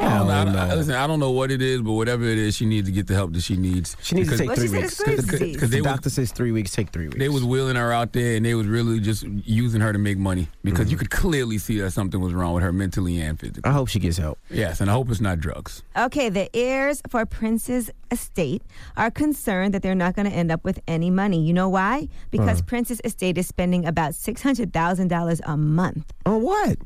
I 0.00 0.18
don't, 0.18 0.26
know. 0.26 0.32
I 0.32 0.44
don't- 0.44 0.56
I- 0.56 0.74
listen, 0.74 0.94
I 0.94 1.06
don't 1.06 1.20
know 1.20 1.30
what 1.30 1.50
it 1.50 1.60
is, 1.62 1.82
but 1.82 1.92
whatever 1.92 2.24
it 2.24 2.38
is, 2.38 2.56
she 2.56 2.66
needs 2.66 2.88
to 2.88 2.92
get 2.92 3.06
the 3.06 3.14
help 3.14 3.32
that 3.32 3.42
she 3.42 3.56
needs. 3.56 3.96
She 4.02 4.14
needs 4.14 4.28
to 4.30 4.36
take 4.38 4.48
Well, 4.48 4.56
she 4.56 4.68
three 4.68 4.78
weeks. 4.80 4.92
it's 4.92 5.02
Graves' 5.04 5.24
disease. 5.26 5.54
Because 5.54 5.70
they 5.70 5.76
the 5.78 5.82
was, 5.82 5.92
doctor 5.92 6.10
says 6.10 6.32
three 6.32 6.52
weeks, 6.52 6.70
take 6.72 6.90
three 6.90 7.06
weeks. 7.06 7.18
they 7.18 7.28
was 7.28 7.44
wheeling 7.44 7.76
her 7.76 7.92
out 7.92 8.12
there, 8.12 8.36
and 8.36 8.44
they 8.46 8.54
was 8.54 8.66
really 8.66 9.00
just 9.00 9.22
using 9.44 9.80
her 9.80 9.92
to 9.92 9.98
make 9.98 10.18
money 10.18 10.48
because 10.64 10.82
Mm-hmm. 10.86 10.90
you 10.92 10.96
could 10.96 11.10
clearly 11.10 11.58
see 11.58 11.78
that 11.80 11.90
something 11.92 12.20
was 12.20 12.32
wrong 12.32 12.54
with 12.54 12.62
her 12.62 12.72
mentally 12.72 13.20
and 13.20 13.38
physically. 13.38 13.62
I 13.64 13.72
hope 13.72 13.88
she 13.88 13.98
gets 13.98 14.16
help. 14.18 14.38
Yes, 14.50 14.80
and 14.80 14.90
I 14.90 14.94
hope 14.94 15.10
it's 15.10 15.20
not 15.20 15.40
drugs. 15.40 15.82
Okay, 15.96 16.28
the 16.28 16.54
heirs 16.56 17.02
for 17.08 17.24
Prince's 17.26 17.90
estate 18.10 18.62
are 18.96 19.10
concerned 19.10 19.74
that 19.74 19.82
they're 19.82 19.94
not 19.94 20.14
going 20.16 20.28
to 20.30 20.36
end 20.36 20.50
up 20.50 20.64
with 20.64 20.80
any 20.86 21.10
money. 21.10 21.42
You 21.42 21.52
know 21.52 21.68
why? 21.68 22.08
Because 22.30 22.60
Uh. 22.60 22.64
Prince's 22.64 23.00
estate 23.04 23.38
is 23.38 23.46
spending 23.46 23.84
about 23.86 24.14
$600,000 24.14 25.40
a 25.44 25.56
month. 25.56 26.12
On 26.26 26.42
what? 26.42 26.76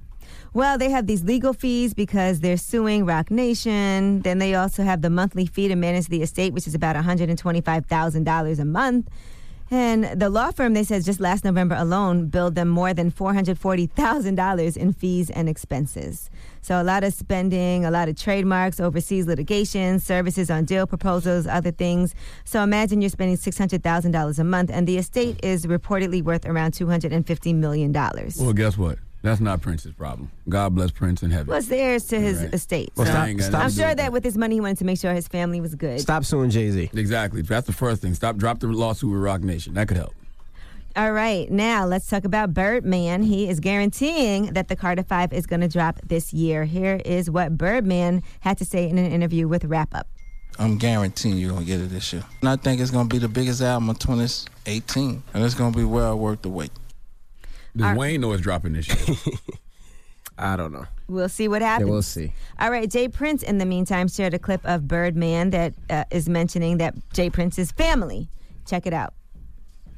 Well, 0.57 0.79
they 0.79 0.89
have 0.89 1.07
these 1.07 1.23
legal 1.23 1.53
fees 1.53 1.93
because 1.93 2.41
they're 2.41 2.57
suing 2.57 3.05
Roc 3.05 3.31
Nation. 3.31 4.23
Then 4.23 4.39
they 4.39 4.55
also 4.55 4.85
have 4.85 5.03
the 5.03 5.11
monthly 5.11 5.45
fee 5.45 5.69
to 5.69 5.77
manage 5.77 6.07
the 6.07 6.23
estate, 6.23 6.55
which 6.55 6.67
is 6.67 6.75
about 6.75 6.97
$125,000 6.97 8.59
a 8.59 8.65
month. 8.65 9.11
And 9.71 10.05
the 10.19 10.31
law 10.31 10.53
firm, 10.53 10.73
they 10.73 10.83
said 10.83 11.05
just 11.05 11.21
last 11.21 11.45
November 11.45 11.75
alone, 11.75 12.29
billed 12.29 12.55
them 12.55 12.69
more 12.69 12.95
than 12.95 13.11
$440,000 13.11 14.77
in 14.79 14.95
fees 14.95 15.29
and 15.29 15.47
expenses. 15.47 16.31
So 16.63 16.81
a 16.81 16.85
lot 16.85 17.05
of 17.05 17.13
spending, 17.13 17.85
a 17.85 17.91
lot 17.91 18.09
of 18.09 18.17
trademarks, 18.17 18.81
overseas 18.81 19.27
litigation, 19.27 20.01
services 20.01 20.51
on 20.51 20.65
deal 20.65 20.87
proposals, 20.87 21.47
other 21.47 21.71
things. 21.71 22.15
So 22.47 22.63
imagine 22.63 23.03
you're 23.03 23.11
spending 23.11 23.37
$600,000 23.37 24.39
a 24.39 24.45
month, 24.45 24.71
and 24.73 24.89
the 24.89 24.97
estate 24.97 25.39
is 25.45 25.67
reportedly 25.67 26.23
worth 26.23 26.47
around 26.47 26.73
$250 26.73 27.55
million. 27.55 27.93
Well, 27.93 28.55
guess 28.55 28.79
what? 28.79 28.97
That's 29.27 29.41
not 29.41 29.61
Prince's 29.61 29.93
problem. 29.93 30.31
God 30.49 30.75
bless 30.77 30.93
Prince 30.93 31.23
in 31.25 31.31
heaven. 31.33 31.49
Well, 31.49 31.59
it's 31.59 31.67
the 31.67 31.77
heirs 31.79 32.05
to 32.07 32.21
his 32.21 32.39
Right. 32.43 32.55
estate. 32.55 32.93
Well, 32.97 33.07
So 33.07 33.13
stop- 33.13 33.27
Ain't 33.29 33.39
got 33.41 33.47
I'm 33.47 33.53
nothing 33.53 33.69
to 33.71 33.75
do 33.75 33.81
sure 33.83 33.95
that 33.97 34.13
with 34.13 34.23
his 34.25 34.37
money, 34.39 34.55
he 34.57 34.61
wanted 34.61 34.79
to 34.79 34.85
make 34.85 34.99
sure 35.01 35.13
his 35.13 35.27
family 35.27 35.61
was 35.61 35.75
good. 35.75 36.01
Stop 36.01 36.25
suing 36.25 36.51
Jay 36.51 36.71
Z. 36.71 36.91
Exactly. 36.95 37.43
That's 37.43 37.67
the 37.67 37.73
first 37.73 38.03
thing. 38.03 38.15
Stop. 38.15 38.37
Drop 38.37 38.61
the 38.61 38.69
lawsuit 38.69 39.11
with 39.11 39.21
Roc 39.21 39.43
Nation. 39.43 39.75
That 39.75 39.89
could 39.89 39.97
help. 39.97 40.15
All 40.95 41.13
right, 41.13 41.51
now 41.51 41.85
let's 41.85 42.07
talk 42.09 42.25
about 42.25 42.55
Birdman. 42.55 43.23
He 43.25 43.49
is 43.51 43.61
guaranteeing 43.61 44.55
that 44.55 44.69
the 44.69 44.77
Carter 44.77 45.03
Five 45.03 45.33
is 45.33 45.45
going 45.45 45.61
to 45.61 45.69
drop 45.69 46.01
this 46.07 46.33
year. 46.33 46.65
Here 46.65 47.03
is 47.05 47.29
what 47.31 47.59
Birdman 47.59 48.23
had 48.41 48.57
to 48.59 48.65
say 48.65 48.89
in 48.89 48.97
an 48.97 49.11
interview 49.13 49.47
with 49.47 49.65
Rap-Up. 49.67 50.07
I'm 50.59 50.79
guaranteeing 50.79 51.37
you're 51.37 51.53
gonna 51.53 51.67
get 51.67 51.81
it 51.81 51.91
this 51.91 52.15
year. 52.15 52.25
And 52.41 52.49
I 52.49 52.57
think 52.57 52.81
it's 52.81 52.91
gonna 52.91 53.11
be 53.11 53.19
the 53.19 53.29
biggest 53.29 53.61
album 53.61 53.91
of 53.91 53.99
2018, 53.99 55.23
and 55.35 55.45
it's 55.45 55.53
gonna 55.55 55.77
be 55.77 55.85
well 55.85 56.19
worth 56.19 56.41
the 56.41 56.49
wait. 56.49 56.71
Does 57.77 57.97
Wayne 57.97 58.21
know 58.21 58.33
it's 58.33 58.43
dropping 58.43 58.73
this 58.73 58.89
year? 58.89 59.17
I 60.39 60.57
don't 60.57 60.73
know. 60.73 60.87
We'll 61.09 61.29
see 61.29 61.49
what 61.49 61.63
happens. 61.63 61.91
we'll 61.91 62.03
see. 62.03 62.33
All 62.59 62.71
right, 62.71 62.91
J. 62.91 63.09
Prince, 63.09 63.43
in 63.43 63.59
the 63.59 63.65
meantime, 63.65 64.09
shared 64.09 64.35
a 64.35 64.39
clip 64.39 64.61
of 64.65 64.87
Birdman 64.87 65.51
that 65.51 65.75
uh, 65.89 66.05
is 66.11 66.29
mentioning 66.29 66.79
that 66.79 66.95
J. 67.13 67.31
Prince's 67.31 67.73
family. 67.73 68.29
Check 68.67 68.87
it 68.87 68.93
out. 68.93 69.15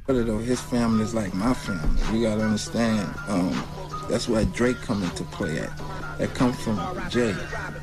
But 0.07 0.25
though 0.25 0.39
his 0.39 0.61
family 0.61 1.03
is 1.03 1.13
like 1.13 1.33
my 1.33 1.53
family. 1.53 2.17
You 2.17 2.25
gotta 2.25 2.41
understand. 2.41 3.13
Um, 3.27 3.63
that's 4.09 4.27
where 4.27 4.45
Drake 4.45 4.77
come 4.77 5.03
into 5.03 5.23
play 5.25 5.59
at. 5.59 5.69
That 6.17 6.33
comes 6.33 6.59
from 6.59 6.77
Jay. 7.09 7.35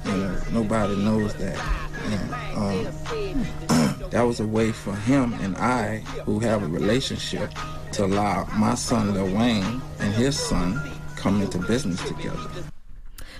You 0.04 0.12
know, 0.12 0.40
nobody 0.52 0.96
knows 0.96 1.34
that. 1.34 1.56
And, 2.04 2.34
um, 2.56 3.98
that 4.10 4.22
was 4.22 4.40
a 4.40 4.46
way 4.46 4.72
for 4.72 4.94
him 4.94 5.34
and 5.34 5.56
I, 5.56 5.98
who 6.24 6.40
have 6.40 6.62
a 6.62 6.66
relationship, 6.66 7.50
to 7.92 8.04
allow 8.04 8.46
my 8.56 8.74
son 8.74 9.14
Lil 9.14 9.36
Wayne 9.36 9.80
and 10.00 10.14
his 10.14 10.38
son 10.38 10.80
come 11.16 11.40
into 11.42 11.58
business 11.58 12.02
together. 12.08 12.48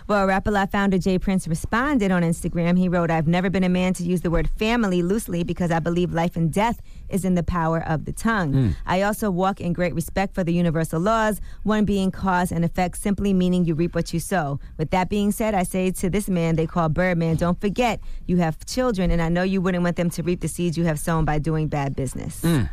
Well, 0.09 0.24
Rap 0.26 0.47
A 0.47 0.66
founder 0.68 0.99
J. 0.99 1.18
Prince 1.18 1.49
responded 1.49 2.12
on 2.12 2.22
Instagram. 2.22 2.78
He 2.78 2.88
wrote, 2.88 3.11
I've 3.11 3.26
never 3.26 3.51
been 3.51 3.64
a 3.64 3.68
man 3.68 3.92
to 3.94 4.05
use 4.05 4.20
the 4.20 4.30
word 4.30 4.49
family 4.57 5.03
loosely 5.03 5.42
because 5.42 5.72
I 5.72 5.80
believe 5.80 6.14
life 6.14 6.36
and 6.36 6.53
death 6.53 6.80
is 7.09 7.24
in 7.24 7.34
the 7.34 7.42
power 7.42 7.82
of 7.82 8.05
the 8.05 8.12
tongue. 8.12 8.53
Mm. 8.53 8.76
I 8.86 9.03
also 9.03 9.32
walk 9.32 9.61
in 9.61 9.72
great 9.72 9.97
respect 9.97 10.32
for 10.32 10.44
the 10.44 10.53
universal 10.53 11.01
laws, 11.01 11.40
one 11.64 11.84
being 11.84 12.12
cause 12.12 12.53
and 12.53 12.64
effect, 12.64 12.99
simply 12.99 13.32
meaning 13.32 13.64
you 13.64 13.74
reap 13.74 13.97
what 13.97 14.14
you 14.14 14.20
sow. 14.20 14.61
With 14.78 14.90
that 14.90 15.09
being 15.09 15.32
said, 15.32 15.55
I 15.55 15.64
say 15.64 15.90
to 15.90 16.09
this 16.09 16.28
man 16.28 16.55
they 16.55 16.66
call 16.66 16.88
Birdman, 16.88 17.34
don't 17.34 17.61
forget 17.61 17.99
you 18.26 18.36
have 18.36 18.64
children, 18.64 19.11
and 19.11 19.20
I 19.20 19.28
know 19.28 19.42
you 19.42 19.61
wouldn't 19.61 19.82
want 19.82 19.97
them 19.97 20.11
to 20.11 20.22
reap 20.22 20.40
the 20.40 20.49
seeds 20.49 20.78
you 20.78 20.84
have 20.84 21.01
sown 21.01 21.24
by 21.24 21.40
doing 21.40 21.66
bad 21.66 21.97
business. 21.97 22.42
Mm. 22.42 22.68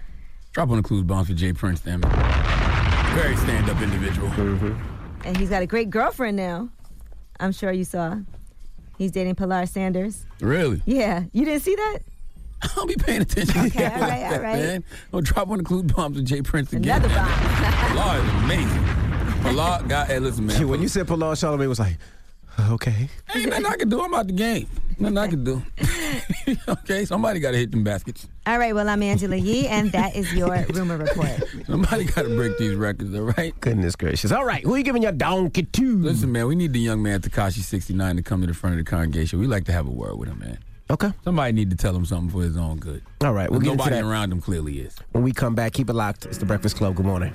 Drop 0.53 0.69
on 0.69 0.77
the 0.77 0.83
clues 0.83 1.03
bombs 1.03 1.27
for 1.27 1.33
J. 1.33 1.51
Prince, 1.51 1.79
then. 1.81 1.99
Very 2.01 3.35
stand 3.37 3.69
up 3.71 3.81
individual. 3.81 4.29
Mm-hmm. 4.29 5.25
And 5.25 5.35
he's 5.35 5.49
got 5.49 5.63
a 5.63 5.65
great 5.65 5.89
girlfriend 5.89 6.37
now. 6.37 6.69
I'm 7.39 7.51
sure 7.51 7.71
you 7.71 7.83
saw. 7.83 8.17
He's 8.99 9.09
dating 9.11 9.33
Pilar 9.33 9.65
Sanders. 9.65 10.27
Really? 10.39 10.79
Yeah, 10.85 11.23
you 11.31 11.43
didn't 11.43 11.63
see 11.63 11.75
that? 11.75 11.99
I'll 12.77 12.85
be 12.85 12.95
paying 12.95 13.21
attention. 13.23 13.65
Okay, 13.65 13.85
all 13.85 13.99
right, 13.99 14.23
all 14.25 14.31
right. 14.41 14.59
Man, 14.59 14.83
don't 15.11 15.25
drop 15.25 15.49
on 15.49 15.57
the 15.57 15.63
clue 15.63 15.81
bombs 15.81 16.17
with 16.17 16.25
J. 16.25 16.43
Prince 16.43 16.71
again. 16.71 17.03
Another 17.03 17.09
bomb. 17.09 17.95
Law 17.95 18.15
is 18.15 18.43
amazing. 18.43 18.83
Pilar 19.41 19.87
got, 19.87 20.07
hey, 20.07 20.19
listen, 20.19 20.45
man. 20.45 20.67
when 20.67 20.81
you 20.83 20.87
said 20.87 21.07
Pilar 21.07 21.33
Charlamagne 21.33 21.67
was 21.67 21.79
like, 21.79 21.97
okay. 22.71 23.09
Ain't 23.35 23.49
nothing 23.49 23.65
I 23.65 23.75
can 23.77 23.89
do. 23.89 24.01
I'm 24.01 24.13
out 24.13 24.27
the 24.27 24.33
game. 24.33 24.67
Nothing 24.99 25.17
I 25.17 25.27
can 25.27 25.43
do. 25.43 25.61
okay, 26.67 27.03
somebody 27.05 27.39
got 27.39 27.51
to 27.51 27.57
hit 27.57 27.71
them 27.71 27.83
baskets. 27.83 28.27
All 28.45 28.59
right, 28.59 28.75
well, 28.75 28.87
I'm 28.87 29.01
Angela 29.01 29.35
Yee, 29.35 29.67
and 29.67 29.91
that 29.91 30.15
is 30.15 30.31
your 30.33 30.55
rumor 30.73 30.97
report. 30.97 31.43
Somebody 31.65 32.03
got 32.05 32.23
to 32.23 32.35
break 32.35 32.57
these 32.59 32.75
records, 32.75 33.13
all 33.15 33.21
right? 33.21 33.59
Goodness 33.59 33.95
gracious. 33.95 34.31
All 34.31 34.45
right, 34.45 34.63
who 34.63 34.75
are 34.75 34.77
you 34.77 34.83
giving 34.83 35.01
your 35.01 35.11
donkey 35.13 35.63
to? 35.63 35.97
Listen, 35.97 36.31
man, 36.31 36.45
we 36.47 36.55
need 36.55 36.73
the 36.73 36.79
young 36.79 37.01
man 37.01 37.21
Tekashi 37.21 37.59
69 37.61 38.17
to 38.17 38.21
come 38.21 38.41
to 38.41 38.47
the 38.47 38.53
front 38.53 38.77
of 38.79 38.85
the 38.85 38.89
congregation. 38.89 39.39
We 39.39 39.47
like 39.47 39.65
to 39.65 39.71
have 39.71 39.87
a 39.87 39.91
word 39.91 40.17
with 40.17 40.29
him, 40.29 40.39
man. 40.39 40.59
Okay. 40.91 41.11
Somebody 41.23 41.53
need 41.53 41.71
to 41.71 41.75
tell 41.75 41.95
him 41.95 42.05
something 42.05 42.29
for 42.29 42.43
his 42.43 42.55
own 42.57 42.77
good. 42.77 43.01
All 43.21 43.33
right, 43.33 43.49
we'll 43.49 43.61
But 43.61 43.65
get 43.65 43.77
Nobody 43.77 43.95
that. 43.95 44.03
around 44.05 44.31
him 44.31 44.41
clearly 44.41 44.79
is. 44.79 44.95
When 45.13 45.23
we 45.23 45.31
come 45.31 45.55
back, 45.55 45.73
keep 45.73 45.89
it 45.89 45.93
locked. 45.93 46.25
It's 46.27 46.37
the 46.37 46.45
Breakfast 46.45 46.75
Club. 46.75 46.95
Good 46.95 47.05
morning. 47.05 47.33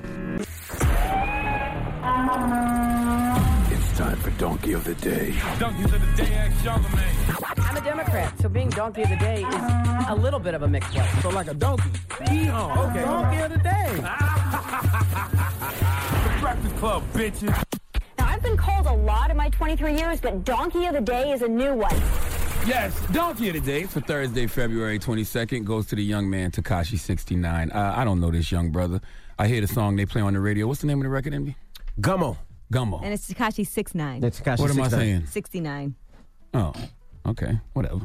It's 3.98 4.06
time 4.06 4.16
for 4.18 4.30
Donkey 4.38 4.74
of 4.74 4.84
the 4.84 4.94
Day. 4.94 5.34
Donkeys 5.58 5.92
of 5.92 6.00
the 6.00 6.22
day, 6.22 6.32
ask 6.32 6.64
Charlamagne. 6.64 7.68
I'm 7.68 7.76
a 7.76 7.80
Democrat, 7.80 8.32
so 8.40 8.48
being 8.48 8.70
donkey 8.70 9.02
of 9.02 9.08
the 9.08 9.16
day 9.16 9.42
is 9.42 10.06
a 10.08 10.14
little 10.14 10.38
bit 10.38 10.54
of 10.54 10.62
a 10.62 10.68
mixed 10.68 10.94
one. 10.94 11.08
So 11.20 11.30
like 11.30 11.48
a 11.48 11.54
donkey. 11.54 11.90
Yeehaw. 12.08 12.90
Okay. 12.90 13.00
Donkey 13.00 13.38
of 13.38 13.50
the 13.50 13.58
day. 13.58 13.88
the 16.22 16.40
Breakfast 16.40 16.76
Club, 16.76 17.02
bitches. 17.12 17.64
Now, 18.18 18.28
I've 18.28 18.40
been 18.40 18.56
called 18.56 18.86
a 18.86 18.92
lot 18.92 19.32
in 19.32 19.36
my 19.36 19.50
23 19.50 19.96
years, 19.96 20.20
but 20.20 20.44
Donkey 20.44 20.86
of 20.86 20.94
the 20.94 21.00
Day 21.00 21.32
is 21.32 21.42
a 21.42 21.48
new 21.48 21.74
one. 21.74 22.00
Yes, 22.68 22.94
donkey 23.10 23.48
of 23.48 23.54
the 23.54 23.60
day 23.60 23.82
for 23.82 24.00
Thursday, 24.00 24.46
February 24.46 25.00
22nd 25.00 25.64
goes 25.64 25.86
to 25.86 25.96
the 25.96 26.04
young 26.04 26.30
man 26.30 26.52
Tekashi 26.52 27.00
69. 27.00 27.72
Uh, 27.72 27.94
I 27.96 28.04
don't 28.04 28.20
know 28.20 28.30
this 28.30 28.52
young 28.52 28.70
brother. 28.70 29.00
I 29.40 29.48
hear 29.48 29.60
the 29.60 29.66
song 29.66 29.96
they 29.96 30.06
play 30.06 30.20
on 30.20 30.34
the 30.34 30.40
radio. 30.40 30.68
What's 30.68 30.82
the 30.82 30.86
name 30.86 30.98
of 30.98 31.02
the 31.02 31.10
record, 31.10 31.34
Envy? 31.34 31.56
Gummo. 32.00 32.36
Gummo. 32.72 33.02
And 33.02 33.12
it's 33.12 33.32
Tekashi 33.32 33.66
69. 33.66 34.20
That's 34.20 34.40
Tekashi 34.40 34.58
What 34.60 34.70
am 34.70 34.80
I 34.80 34.84
69. 34.84 34.90
saying? 34.90 35.26
69. 35.26 35.94
Oh, 36.54 36.72
okay, 37.26 37.60
whatever. 37.72 38.00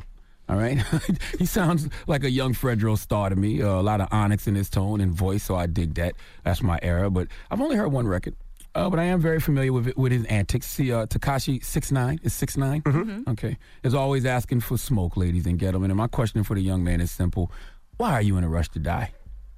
All 0.49 0.57
right. 0.57 0.78
he 1.39 1.45
sounds 1.45 1.88
like 2.07 2.24
a 2.24 2.30
young 2.30 2.53
Fredro 2.53 2.97
Starr 2.97 3.30
to 3.30 3.36
me. 3.36 3.61
Uh, 3.61 3.80
a 3.80 3.82
lot 3.82 4.01
of 4.01 4.09
onyx 4.11 4.47
in 4.47 4.55
his 4.55 4.70
tone 4.70 4.99
and 4.99 5.14
voice, 5.14 5.43
so 5.43 5.55
I 5.55 5.68
dig 5.68 5.93
that. 5.95 6.16
That's 6.43 6.61
my 6.61 6.78
era. 6.82 7.09
But 7.09 7.30
I've 7.49 7.61
only 7.61 7.76
heard 7.78 7.88
one 7.91 8.07
record. 8.07 8.36
Uh, 8.76 8.89
but 8.89 8.99
I 8.99 9.03
am 9.03 9.22
very 9.22 9.39
familiar 9.39 9.72
with 9.72 9.88
it, 9.88 9.97
with 9.97 10.11
his 10.11 10.26
antics. 10.26 10.68
See, 10.68 10.91
uh, 10.91 11.05
Tekashi 11.05 11.64
six 11.64 11.91
nine 11.91 12.20
is 12.24 12.34
six 12.34 12.57
Okay, 12.57 13.57
is 13.84 13.93
always 13.93 14.26
asking 14.26 14.61
for 14.61 14.78
smoke, 14.78 15.16
ladies 15.16 15.45
and 15.45 15.59
gentlemen. 15.59 15.91
And 15.91 15.97
my 15.97 16.07
question 16.07 16.43
for 16.43 16.55
the 16.55 16.61
young 16.61 16.84
man 16.84 16.99
is 16.99 17.11
simple: 17.11 17.51
Why 17.97 18.14
are 18.14 18.22
you 18.22 18.38
in 18.38 18.43
a 18.43 18.49
rush 18.49 18.70
to 18.70 18.80
die? 18.80 19.11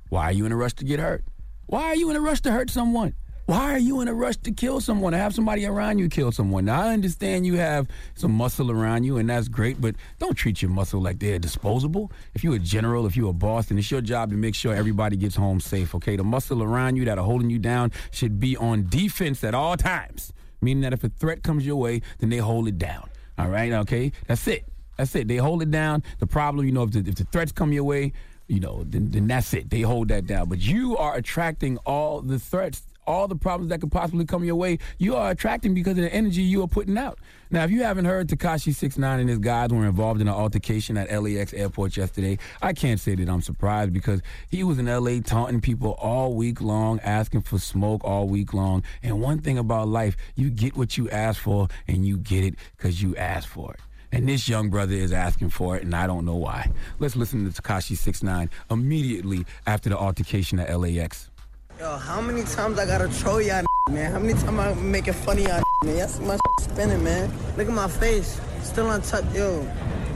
Why 0.10 0.26
are 0.26 0.34
you 0.34 0.46
in 0.46 0.52
a 0.52 0.58
rush 0.58 0.74
to 0.74 0.86
get 0.86 1.00
hurt? 1.00 1.24
Why 1.66 1.84
are 1.86 1.96
you 1.96 2.10
in 2.10 2.16
a 2.16 2.22
rush 2.22 2.42
to 2.42 2.52
hurt 2.52 2.70
someone? 2.70 3.16
Why 3.46 3.74
are 3.74 3.78
you 3.78 4.02
in 4.02 4.08
a 4.08 4.14
rush 4.14 4.38
to 4.38 4.52
kill 4.52 4.82
someone, 4.82 5.12
to 5.12 5.20
have 5.20 5.36
somebody 5.36 5.68
around 5.68 6.00
you 6.00 6.10
kill 6.10 6.32
someone? 6.32 6.66
Now, 6.66 6.82
I 6.82 6.94
understand 6.94 7.46
you 7.46 7.58
have 7.58 7.88
some 8.16 8.32
muscle 8.32 8.72
around 8.72 9.04
you, 9.04 9.18
and 9.18 9.30
that's 9.30 9.50
great, 9.50 9.80
but 9.80 9.94
don't 10.18 10.34
treat 10.34 10.64
your 10.64 10.72
muscle 10.72 11.00
like 11.00 11.20
they're 11.20 11.38
disposable. 11.38 12.12
If 12.34 12.44
you're 12.44 12.56
a 12.56 12.60
general, 12.60 13.06
if 13.06 13.16
you're 13.16 13.30
a 13.30 13.34
boss, 13.34 13.68
then 13.68 13.78
it's 13.78 13.92
your 13.92 14.02
job 14.02 14.32
to 14.32 14.36
make 14.36 14.56
sure 14.56 14.74
everybody 14.74 15.16
gets 15.16 15.36
home 15.36 15.60
safe, 15.60 15.94
okay? 15.94 16.16
The 16.16 16.24
muscle 16.24 16.64
around 16.64 16.96
you 16.96 17.06
that 17.06 17.20
are 17.20 17.24
holding 17.24 17.52
you 17.52 17.60
down 17.60 17.92
should 18.10 18.40
be 18.40 18.58
on 18.58 18.88
defense 18.90 19.44
at 19.44 19.54
all 19.54 19.78
times, 19.78 20.34
meaning 20.60 20.82
that 20.82 20.94
if 20.94 21.04
a 21.04 21.10
threat 21.10 21.44
comes 21.44 21.68
your 21.68 21.76
way, 21.76 22.02
then 22.18 22.32
they 22.32 22.38
hold 22.38 22.68
it 22.68 22.80
down, 22.80 23.08
all 23.38 23.50
right? 23.50 23.72
Okay? 23.72 24.12
That's 24.26 24.48
it. 24.48 24.66
That's 24.98 25.14
it. 25.14 25.28
They 25.28 25.38
hold 25.38 25.62
it 25.62 25.70
down. 25.70 26.02
The 26.18 26.26
problem, 26.26 26.66
you 26.66 26.72
know, 26.72 26.82
if 26.82 26.94
the, 26.94 27.00
if 27.00 27.14
the 27.14 27.26
threats 27.26 27.52
come 27.52 27.72
your 27.72 27.84
way, 27.84 28.12
you 28.48 28.60
know, 28.60 28.84
then, 28.88 29.12
then 29.12 29.28
that's 29.28 29.54
it. 29.54 29.70
They 29.70 29.82
hold 29.82 30.08
that 30.08 30.26
down. 30.26 30.50
But 30.50 30.62
you 30.62 30.98
are 30.98 31.16
attracting 31.16 31.78
all 31.86 32.22
the 32.22 32.40
threats, 32.40 32.82
all 33.08 33.28
the 33.28 33.36
problems 33.36 33.70
that 33.70 33.82
could 33.82 33.92
possibly 33.92 34.26
come 34.26 34.44
your 34.44 34.56
way. 34.56 34.80
You 34.98 35.16
are 35.16 35.32
attracting 35.32 35.74
because 35.74 35.98
of 35.98 36.04
the 36.04 36.14
energy 36.14 36.42
you 36.42 36.64
are 36.64 36.68
putting 36.68 36.98
out. 36.98 37.20
Now, 37.52 37.64
if 37.64 37.72
you 37.72 37.84
haven't 37.84 38.06
heard 38.06 38.28
Tekashi 38.28 38.74
69 38.74 39.20
and 39.20 39.30
his 39.30 39.40
guys 39.40 39.70
were 39.70 39.86
involved 39.86 40.20
in 40.20 40.28
an 40.28 40.34
altercation 40.34 40.98
at 40.98 41.12
LAX 41.12 41.54
airport 41.54 41.96
yesterday, 41.96 42.38
I 42.62 42.74
can't 42.74 43.00
say 43.00 43.16
that 43.16 43.30
I'm 43.30 43.42
surprised 43.42 43.94
because 43.94 44.22
he 44.50 44.64
was 44.64 44.80
in 44.80 44.88
LA 44.88 45.20
taunting 45.24 45.62
people 45.62 45.92
all 45.94 46.34
week 46.34 46.62
long, 46.62 47.00
asking 47.02 47.42
for 47.42 47.60
smoke 47.60 48.04
all 48.04 48.28
week 48.28 48.54
long. 48.54 48.84
And 49.04 49.22
one 49.22 49.40
thing 49.40 49.58
about 49.58 49.88
life, 49.88 50.18
you 50.36 50.50
get 50.50 50.76
what 50.76 50.98
you 50.98 51.10
ask 51.10 51.40
for 51.40 51.68
and 51.88 52.06
you 52.06 52.18
get 52.18 52.44
it 52.44 52.56
because 52.76 53.02
you 53.02 53.16
asked 53.16 53.48
for 53.48 53.74
it. 53.74 53.80
And 54.12 54.30
this 54.30 54.48
young 54.48 54.70
brother 54.70 54.94
is 54.94 55.12
asking 55.12 55.50
for 55.50 55.76
it, 55.76 55.84
and 55.84 55.94
I 55.94 56.08
don't 56.08 56.24
know 56.24 56.36
why. 56.36 56.72
Let's 57.00 57.18
listen 57.18 57.52
to 57.52 57.62
Tekashi 57.62 57.98
69 57.98 58.50
immediately 58.72 59.46
after 59.68 59.90
the 59.90 59.98
altercation 59.98 60.58
at 60.60 60.74
LAX. 60.80 61.30
Yo, 61.78 61.98
how 61.98 62.22
many 62.22 62.42
times 62.44 62.80
I 62.80 62.86
gotta 62.86 63.10
troll 63.20 63.42
y'all, 63.42 63.66
man? 63.90 64.10
How 64.10 64.20
many 64.20 64.34
times 64.34 64.60
I'm 64.60 64.92
making 64.92 65.14
funny 65.14 65.44
y'all, 65.44 65.62
man? 65.84 65.98
Y'all 65.98 66.08
see 66.08 66.24
my 66.24 66.38
spinning, 66.62 67.04
man. 67.04 67.30
Look 67.58 67.68
at 67.68 67.74
my 67.74 67.90
face, 67.90 68.40
still 68.64 68.90
untouched. 68.92 69.36
Yo, 69.36 69.62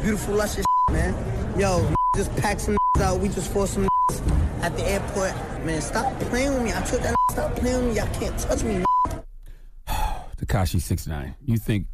beautiful, 0.01 0.35
luscious, 0.35 0.63
man. 0.89 1.13
Yo, 1.59 1.93
just 2.15 2.33
pack 2.37 2.61
some 2.61 2.77
out. 3.01 3.19
We 3.19 3.27
just 3.27 3.51
fought 3.51 3.67
some 3.67 3.89
at 4.61 4.73
the 4.77 4.87
airport. 4.87 5.33
Man, 5.65 5.81
stop 5.81 6.17
playing 6.21 6.53
with 6.53 6.63
me. 6.63 6.71
I 6.71 6.81
took 6.81 7.01
that 7.01 7.13
stop 7.31 7.53
playing 7.57 7.87
with 7.87 7.87
me. 7.87 7.99
Y'all 7.99 8.13
can't 8.13 8.39
touch 8.39 8.63
me, 8.63 8.75
man. 8.75 9.23
Tekashi 10.37 10.79
69. 10.79 11.35
You 11.43 11.57
think 11.57 11.87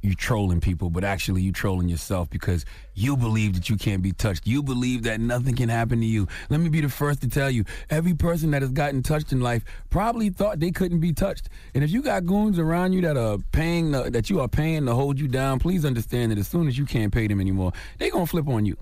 you 0.00 0.14
trolling 0.14 0.60
people, 0.60 0.90
but 0.90 1.04
actually 1.04 1.42
you 1.42 1.52
trolling 1.52 1.88
yourself 1.88 2.30
because 2.30 2.64
you 2.94 3.16
believe 3.16 3.54
that 3.54 3.68
you 3.68 3.76
can't 3.76 4.02
be 4.02 4.12
touched. 4.12 4.46
You 4.46 4.62
believe 4.62 5.02
that 5.04 5.20
nothing 5.20 5.56
can 5.56 5.68
happen 5.68 6.00
to 6.00 6.06
you. 6.06 6.28
Let 6.50 6.60
me 6.60 6.68
be 6.68 6.80
the 6.80 6.88
first 6.88 7.20
to 7.22 7.28
tell 7.28 7.50
you, 7.50 7.64
every 7.90 8.14
person 8.14 8.52
that 8.52 8.62
has 8.62 8.70
gotten 8.70 9.02
touched 9.02 9.32
in 9.32 9.40
life 9.40 9.64
probably 9.90 10.30
thought 10.30 10.60
they 10.60 10.70
couldn't 10.70 11.00
be 11.00 11.12
touched. 11.12 11.48
And 11.74 11.82
if 11.82 11.90
you 11.90 12.02
got 12.02 12.26
goons 12.26 12.58
around 12.58 12.92
you 12.92 13.00
that 13.02 13.16
are 13.16 13.38
paying 13.52 13.90
the, 13.90 14.10
that 14.10 14.30
you 14.30 14.40
are 14.40 14.48
paying 14.48 14.86
to 14.86 14.94
hold 14.94 15.18
you 15.18 15.28
down, 15.28 15.58
please 15.58 15.84
understand 15.84 16.32
that 16.32 16.38
as 16.38 16.48
soon 16.48 16.68
as 16.68 16.78
you 16.78 16.86
can't 16.86 17.12
pay 17.12 17.26
them 17.26 17.40
anymore, 17.40 17.72
they 17.98 18.10
gonna 18.10 18.26
flip 18.26 18.48
on 18.48 18.64
you. 18.64 18.76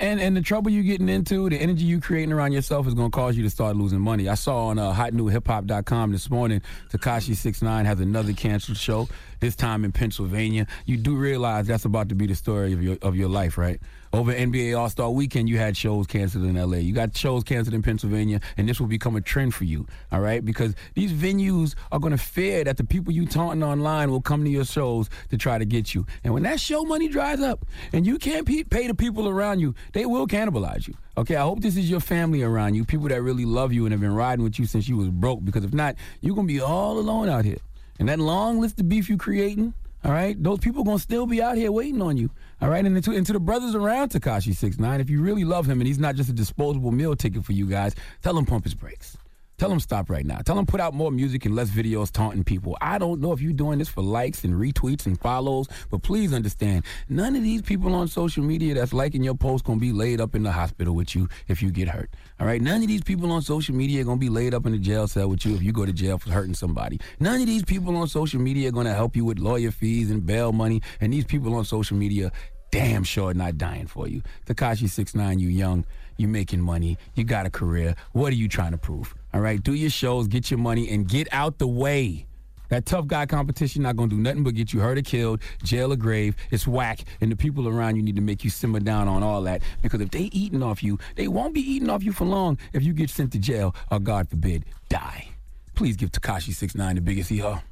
And 0.00 0.20
and 0.20 0.36
the 0.36 0.40
trouble 0.40 0.70
you're 0.70 0.84
getting 0.84 1.08
into, 1.08 1.48
the 1.48 1.56
energy 1.56 1.84
you 1.84 2.00
creating 2.00 2.32
around 2.32 2.52
yourself 2.52 2.86
is 2.86 2.94
going 2.94 3.10
to 3.10 3.14
cause 3.16 3.36
you 3.36 3.42
to 3.42 3.50
start 3.50 3.74
losing 3.74 4.00
money. 4.00 4.28
I 4.28 4.34
saw 4.34 4.68
on 4.68 4.78
uh, 4.78 4.92
hotnewhiphop.com 4.92 6.12
this 6.12 6.30
morning, 6.30 6.62
Tekashi 6.90 7.34
69 7.34 7.84
has 7.84 7.98
another 7.98 8.32
canceled 8.32 8.78
show, 8.78 9.08
this 9.40 9.56
time 9.56 9.84
in 9.84 9.92
Pennsylvania. 9.92 10.66
You 10.86 10.96
do 10.96 11.16
realize 11.16 11.66
that's 11.66 11.84
about 11.84 12.08
to 12.10 12.14
be 12.14 12.26
the 12.26 12.34
story 12.34 12.72
of 12.72 12.82
your 12.82 12.96
of 13.02 13.16
your 13.16 13.28
life, 13.28 13.58
right? 13.58 13.80
Over 14.12 14.32
NBA 14.32 14.78
All 14.78 14.88
Star 14.88 15.10
Weekend, 15.10 15.50
you 15.50 15.58
had 15.58 15.76
shows 15.76 16.06
canceled 16.06 16.44
in 16.44 16.54
LA. 16.54 16.78
You 16.78 16.94
got 16.94 17.14
shows 17.14 17.44
canceled 17.44 17.74
in 17.74 17.82
Pennsylvania, 17.82 18.40
and 18.56 18.66
this 18.66 18.80
will 18.80 18.86
become 18.86 19.16
a 19.16 19.20
trend 19.20 19.54
for 19.54 19.64
you, 19.64 19.86
all 20.10 20.20
right? 20.20 20.42
Because 20.42 20.74
these 20.94 21.12
venues 21.12 21.74
are 21.92 21.98
going 21.98 22.12
to 22.12 22.18
fear 22.18 22.64
that 22.64 22.78
the 22.78 22.84
people 22.84 23.12
you 23.12 23.26
taunting 23.26 23.62
online 23.62 24.10
will 24.10 24.22
come 24.22 24.44
to 24.44 24.50
your 24.50 24.64
shows 24.64 25.10
to 25.28 25.36
try 25.36 25.58
to 25.58 25.66
get 25.66 25.94
you. 25.94 26.06
And 26.24 26.32
when 26.32 26.44
that 26.44 26.58
show 26.58 26.84
money 26.84 27.08
dries 27.08 27.40
up 27.40 27.66
and 27.92 28.06
you 28.06 28.16
can't 28.18 28.46
pay 28.46 28.86
the 28.86 28.94
people 28.94 29.28
around 29.28 29.60
you, 29.60 29.74
they 29.92 30.06
will 30.06 30.26
cannibalize 30.26 30.88
you. 30.88 30.94
Okay, 31.18 31.36
I 31.36 31.42
hope 31.42 31.60
this 31.60 31.76
is 31.76 31.90
your 31.90 32.00
family 32.00 32.42
around 32.42 32.74
you, 32.74 32.84
people 32.84 33.08
that 33.08 33.20
really 33.20 33.44
love 33.44 33.72
you 33.72 33.84
and 33.84 33.92
have 33.92 34.00
been 34.00 34.14
riding 34.14 34.42
with 34.42 34.58
you 34.58 34.66
since 34.66 34.88
you 34.88 34.96
was 34.96 35.08
broke. 35.08 35.44
Because 35.44 35.64
if 35.64 35.74
not, 35.74 35.96
you're 36.20 36.34
to 36.36 36.52
be 36.52 36.60
all 36.60 36.98
alone 36.98 37.28
out 37.28 37.44
here. 37.44 37.58
And 37.98 38.08
that 38.08 38.18
long 38.18 38.60
list 38.60 38.80
of 38.80 38.88
beef 38.88 39.08
you 39.08 39.16
creating, 39.16 39.74
all 40.04 40.12
right, 40.12 40.40
those 40.40 40.60
people 40.60 40.84
to 40.84 40.98
still 40.98 41.26
be 41.26 41.42
out 41.42 41.56
here 41.56 41.72
waiting 41.72 42.00
on 42.00 42.16
you. 42.16 42.30
All 42.60 42.68
right, 42.68 42.84
and 42.84 43.02
to, 43.02 43.12
and 43.12 43.26
to 43.26 43.32
the 43.32 43.40
brothers 43.40 43.74
around 43.74 44.10
Tekashi 44.10 44.54
69, 44.54 45.00
if 45.00 45.10
you 45.10 45.20
really 45.20 45.44
love 45.44 45.66
him 45.66 45.80
and 45.80 45.86
he's 45.86 45.98
not 45.98 46.14
just 46.14 46.30
a 46.30 46.32
disposable 46.32 46.92
meal 46.92 47.16
ticket 47.16 47.44
for 47.44 47.52
you 47.52 47.66
guys, 47.66 47.94
tell 48.22 48.38
him 48.38 48.46
pump 48.46 48.64
his 48.64 48.74
brakes. 48.74 49.16
Tell 49.58 49.68
them 49.68 49.80
stop 49.80 50.08
right 50.08 50.24
now. 50.24 50.38
Tell 50.38 50.54
them 50.54 50.66
put 50.66 50.80
out 50.80 50.94
more 50.94 51.10
music 51.10 51.44
and 51.44 51.56
less 51.56 51.68
videos 51.68 52.12
taunting 52.12 52.44
people. 52.44 52.78
I 52.80 52.96
don't 52.96 53.20
know 53.20 53.32
if 53.32 53.40
you're 53.40 53.52
doing 53.52 53.80
this 53.80 53.88
for 53.88 54.02
likes 54.02 54.44
and 54.44 54.54
retweets 54.54 55.06
and 55.06 55.20
follows, 55.20 55.66
but 55.90 56.04
please 56.04 56.32
understand, 56.32 56.84
none 57.08 57.34
of 57.34 57.42
these 57.42 57.60
people 57.62 57.92
on 57.96 58.06
social 58.06 58.44
media 58.44 58.74
that's 58.74 58.92
liking 58.92 59.24
your 59.24 59.34
post 59.34 59.64
gonna 59.64 59.80
be 59.80 59.90
laid 59.90 60.20
up 60.20 60.36
in 60.36 60.44
the 60.44 60.52
hospital 60.52 60.94
with 60.94 61.16
you 61.16 61.28
if 61.48 61.60
you 61.60 61.72
get 61.72 61.88
hurt. 61.88 62.08
All 62.38 62.46
right, 62.46 62.62
none 62.62 62.82
of 62.82 62.88
these 62.88 63.02
people 63.02 63.32
on 63.32 63.42
social 63.42 63.74
media 63.74 64.04
gonna 64.04 64.18
be 64.18 64.28
laid 64.28 64.54
up 64.54 64.64
in 64.64 64.70
the 64.70 64.78
jail 64.78 65.08
cell 65.08 65.28
with 65.28 65.44
you 65.44 65.56
if 65.56 65.62
you 65.62 65.72
go 65.72 65.84
to 65.84 65.92
jail 65.92 66.18
for 66.18 66.30
hurting 66.30 66.54
somebody. 66.54 67.00
None 67.18 67.40
of 67.40 67.46
these 67.48 67.64
people 67.64 67.96
on 67.96 68.06
social 68.06 68.40
media 68.40 68.68
are 68.68 68.72
gonna 68.72 68.94
help 68.94 69.16
you 69.16 69.24
with 69.24 69.40
lawyer 69.40 69.72
fees 69.72 70.12
and 70.12 70.24
bail 70.24 70.52
money. 70.52 70.82
And 71.00 71.12
these 71.12 71.24
people 71.24 71.56
on 71.56 71.64
social 71.64 71.96
media 71.96 72.30
damn 72.70 73.02
sure 73.02 73.34
not 73.34 73.58
dying 73.58 73.86
for 73.86 74.08
you. 74.08 74.22
Tekashi 74.46 74.88
69, 74.88 75.38
you 75.38 75.48
young, 75.48 75.84
you 76.18 76.28
making 76.28 76.60
money, 76.60 76.98
you 77.14 77.24
got 77.24 77.46
a 77.46 77.50
career. 77.50 77.94
What 78.12 78.32
are 78.32 78.36
you 78.36 78.48
trying 78.48 78.72
to 78.72 78.78
prove? 78.78 79.14
All 79.32 79.40
right, 79.40 79.62
do 79.62 79.72
your 79.72 79.90
shows, 79.90 80.26
get 80.26 80.50
your 80.50 80.58
money, 80.58 80.90
and 80.90 81.08
get 81.08 81.28
out 81.32 81.58
the 81.58 81.66
way. 81.68 82.26
That 82.68 82.84
tough 82.84 83.06
guy 83.06 83.24
competition 83.24 83.82
not 83.82 83.96
gonna 83.96 84.10
do 84.10 84.18
nothing 84.18 84.42
but 84.42 84.54
get 84.54 84.74
you 84.74 84.80
hurt 84.80 84.98
or 84.98 85.02
killed, 85.02 85.40
jail 85.62 85.92
or 85.92 85.96
grave. 85.96 86.36
It's 86.50 86.66
whack, 86.66 87.00
and 87.20 87.32
the 87.32 87.36
people 87.36 87.66
around 87.66 87.96
you 87.96 88.02
need 88.02 88.16
to 88.16 88.22
make 88.22 88.44
you 88.44 88.50
simmer 88.50 88.80
down 88.80 89.08
on 89.08 89.22
all 89.22 89.40
that. 89.42 89.62
Because 89.80 90.02
if 90.02 90.10
they 90.10 90.24
eating 90.32 90.62
off 90.62 90.82
you, 90.82 90.98
they 91.16 91.28
won't 91.28 91.54
be 91.54 91.60
eating 91.60 91.88
off 91.88 92.04
you 92.04 92.12
for 92.12 92.26
long 92.26 92.58
if 92.74 92.82
you 92.82 92.92
get 92.92 93.08
sent 93.08 93.32
to 93.32 93.38
jail 93.38 93.74
or 93.90 94.00
God 94.00 94.28
forbid, 94.28 94.66
die. 94.90 95.28
Please 95.74 95.96
give 95.96 96.10
Tekashi 96.12 96.52
69 96.52 96.96
the 96.96 97.00
biggest 97.00 97.30
hee 97.30 97.38
haw. 97.38 97.62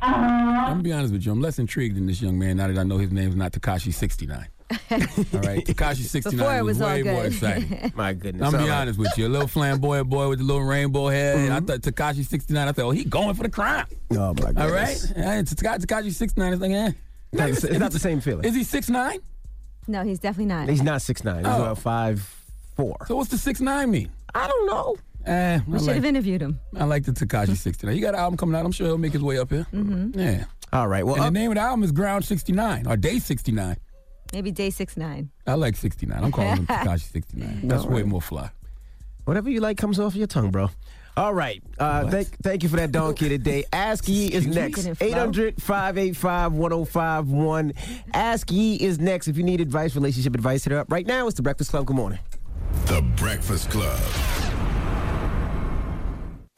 I'm 0.00 0.78
gonna 0.78 0.82
be 0.82 0.92
honest 0.92 1.12
with 1.12 1.26
you. 1.26 1.32
I'm 1.32 1.40
less 1.40 1.58
intrigued 1.58 1.98
in 1.98 2.06
this 2.06 2.22
young 2.22 2.38
man 2.38 2.56
now 2.56 2.68
that 2.68 2.78
I 2.78 2.82
know 2.84 2.96
his 2.96 3.12
name's 3.12 3.36
not 3.36 3.52
Tekashi 3.52 3.92
69. 3.92 4.46
all 4.90 5.40
right, 5.40 5.64
Tekashi 5.64 6.02
69 6.04 6.36
Before 6.38 6.56
it 6.56 6.62
was 6.64 6.80
all 6.80 6.88
way 6.88 7.02
more 7.02 7.22
good. 7.22 7.32
exciting. 7.32 7.92
My 7.96 8.12
goodness. 8.12 8.44
I'm 8.44 8.52
gonna 8.52 8.64
be 8.64 8.70
All 8.70 8.76
right. 8.76 8.82
honest 8.82 8.98
with 8.98 9.16
you. 9.18 9.26
A 9.26 9.28
little 9.28 9.48
flamboyant 9.48 10.08
boy 10.08 10.28
with 10.28 10.38
the 10.38 10.44
little 10.44 10.62
rainbow 10.62 11.08
hair. 11.08 11.36
And 11.36 11.52
I 11.52 11.60
thought 11.60 11.80
Tekashi 11.80 12.24
69. 12.24 12.68
I 12.68 12.72
thought, 12.72 12.84
oh, 12.84 12.90
he 12.90 13.04
going 13.04 13.34
for 13.34 13.42
the 13.42 13.50
crime. 13.50 13.86
Oh 14.12 14.34
my 14.34 14.52
All 14.62 14.70
right, 14.70 14.96
goodness. 15.00 15.12
and 15.12 15.46
Tekashi 15.46 15.84
Tekashi 15.86 16.12
69 16.12 16.52
is 16.54 16.60
like, 16.60 16.70
eh. 16.70 16.90
It's 17.32 17.38
not, 17.40 17.48
the 17.50 17.56
sa- 17.56 17.68
it's 17.68 17.78
not 17.78 17.92
the 17.92 17.98
same 17.98 18.20
feeling. 18.20 18.44
Is 18.44 18.54
he 18.54 18.60
6'9"? 18.62 19.18
No, 19.88 20.04
he's 20.04 20.18
definitely 20.18 20.46
not. 20.46 20.68
He's 20.68 20.82
not 20.82 21.02
six 21.02 21.24
nine. 21.24 21.38
He's 21.44 21.46
Oh. 21.46 21.62
about 21.62 21.78
five 21.78 22.20
four. 22.76 22.96
So 23.06 23.16
what's 23.16 23.30
the 23.30 23.36
6'9 23.36 23.88
mean? 23.90 24.10
I 24.34 24.46
don't 24.46 24.66
know. 24.66 24.96
Eh, 25.26 25.60
we 25.66 25.74
I 25.74 25.78
should 25.78 25.86
like, 25.88 25.94
have 25.96 26.04
interviewed 26.04 26.40
him. 26.42 26.58
I 26.76 26.84
like 26.84 27.04
the 27.04 27.12
Tekashi 27.12 27.56
69. 27.56 27.94
He 27.94 28.00
got 28.00 28.14
an 28.14 28.20
album 28.20 28.36
coming 28.36 28.54
out. 28.54 28.64
I'm 28.64 28.72
sure 28.72 28.86
he'll 28.86 28.98
make 28.98 29.12
his 29.12 29.22
way 29.22 29.38
up 29.38 29.50
here. 29.50 29.64
hmm 29.70 30.10
Yeah. 30.14 30.44
All 30.72 30.88
right. 30.88 31.04
Well, 31.04 31.16
and 31.16 31.24
up- 31.24 31.32
the 31.32 31.38
name 31.38 31.50
of 31.50 31.56
the 31.56 31.60
album 31.62 31.82
is 31.84 31.92
Ground 31.92 32.24
69 32.24 32.86
or 32.86 32.96
Day 32.96 33.18
69. 33.18 33.76
Maybe 34.32 34.50
day 34.50 34.70
six 34.70 34.96
nine. 34.96 35.30
I 35.46 35.54
like 35.54 35.76
69. 35.76 36.24
I'm 36.24 36.32
calling 36.32 36.56
him 36.56 36.66
Tekashi 36.68 37.12
69. 37.12 37.68
That's 37.68 37.84
All 37.84 37.90
way 37.90 38.02
more 38.02 38.22
fly. 38.22 38.50
Whatever 39.24 39.50
you 39.50 39.60
like 39.60 39.76
comes 39.76 40.00
off 40.00 40.14
your 40.16 40.26
tongue, 40.26 40.50
bro. 40.50 40.70
All 41.16 41.34
right. 41.34 41.62
Uh, 41.78 42.08
thank, 42.10 42.28
thank 42.42 42.62
you 42.62 42.68
for 42.70 42.76
that 42.76 42.90
donkey 42.90 43.28
today. 43.28 43.64
Ask 43.72 44.08
Yee 44.08 44.28
is 44.32 44.46
next. 44.46 44.84
Didn't 44.84 45.02
800 45.02 45.62
585 45.62 46.54
1051. 46.54 47.74
Ask 48.14 48.50
Yee 48.50 48.76
is 48.76 48.98
next. 48.98 49.28
If 49.28 49.36
you 49.36 49.42
need 49.42 49.60
advice, 49.60 49.94
relationship 49.94 50.34
advice, 50.34 50.64
hit 50.64 50.72
her 50.72 50.78
up. 50.78 50.90
Right 50.90 51.06
now, 51.06 51.26
it's 51.26 51.36
The 51.36 51.42
Breakfast 51.42 51.70
Club. 51.70 51.84
Good 51.84 51.96
morning. 51.96 52.18
The 52.86 53.02
Breakfast 53.16 53.68
Club. 53.70 54.00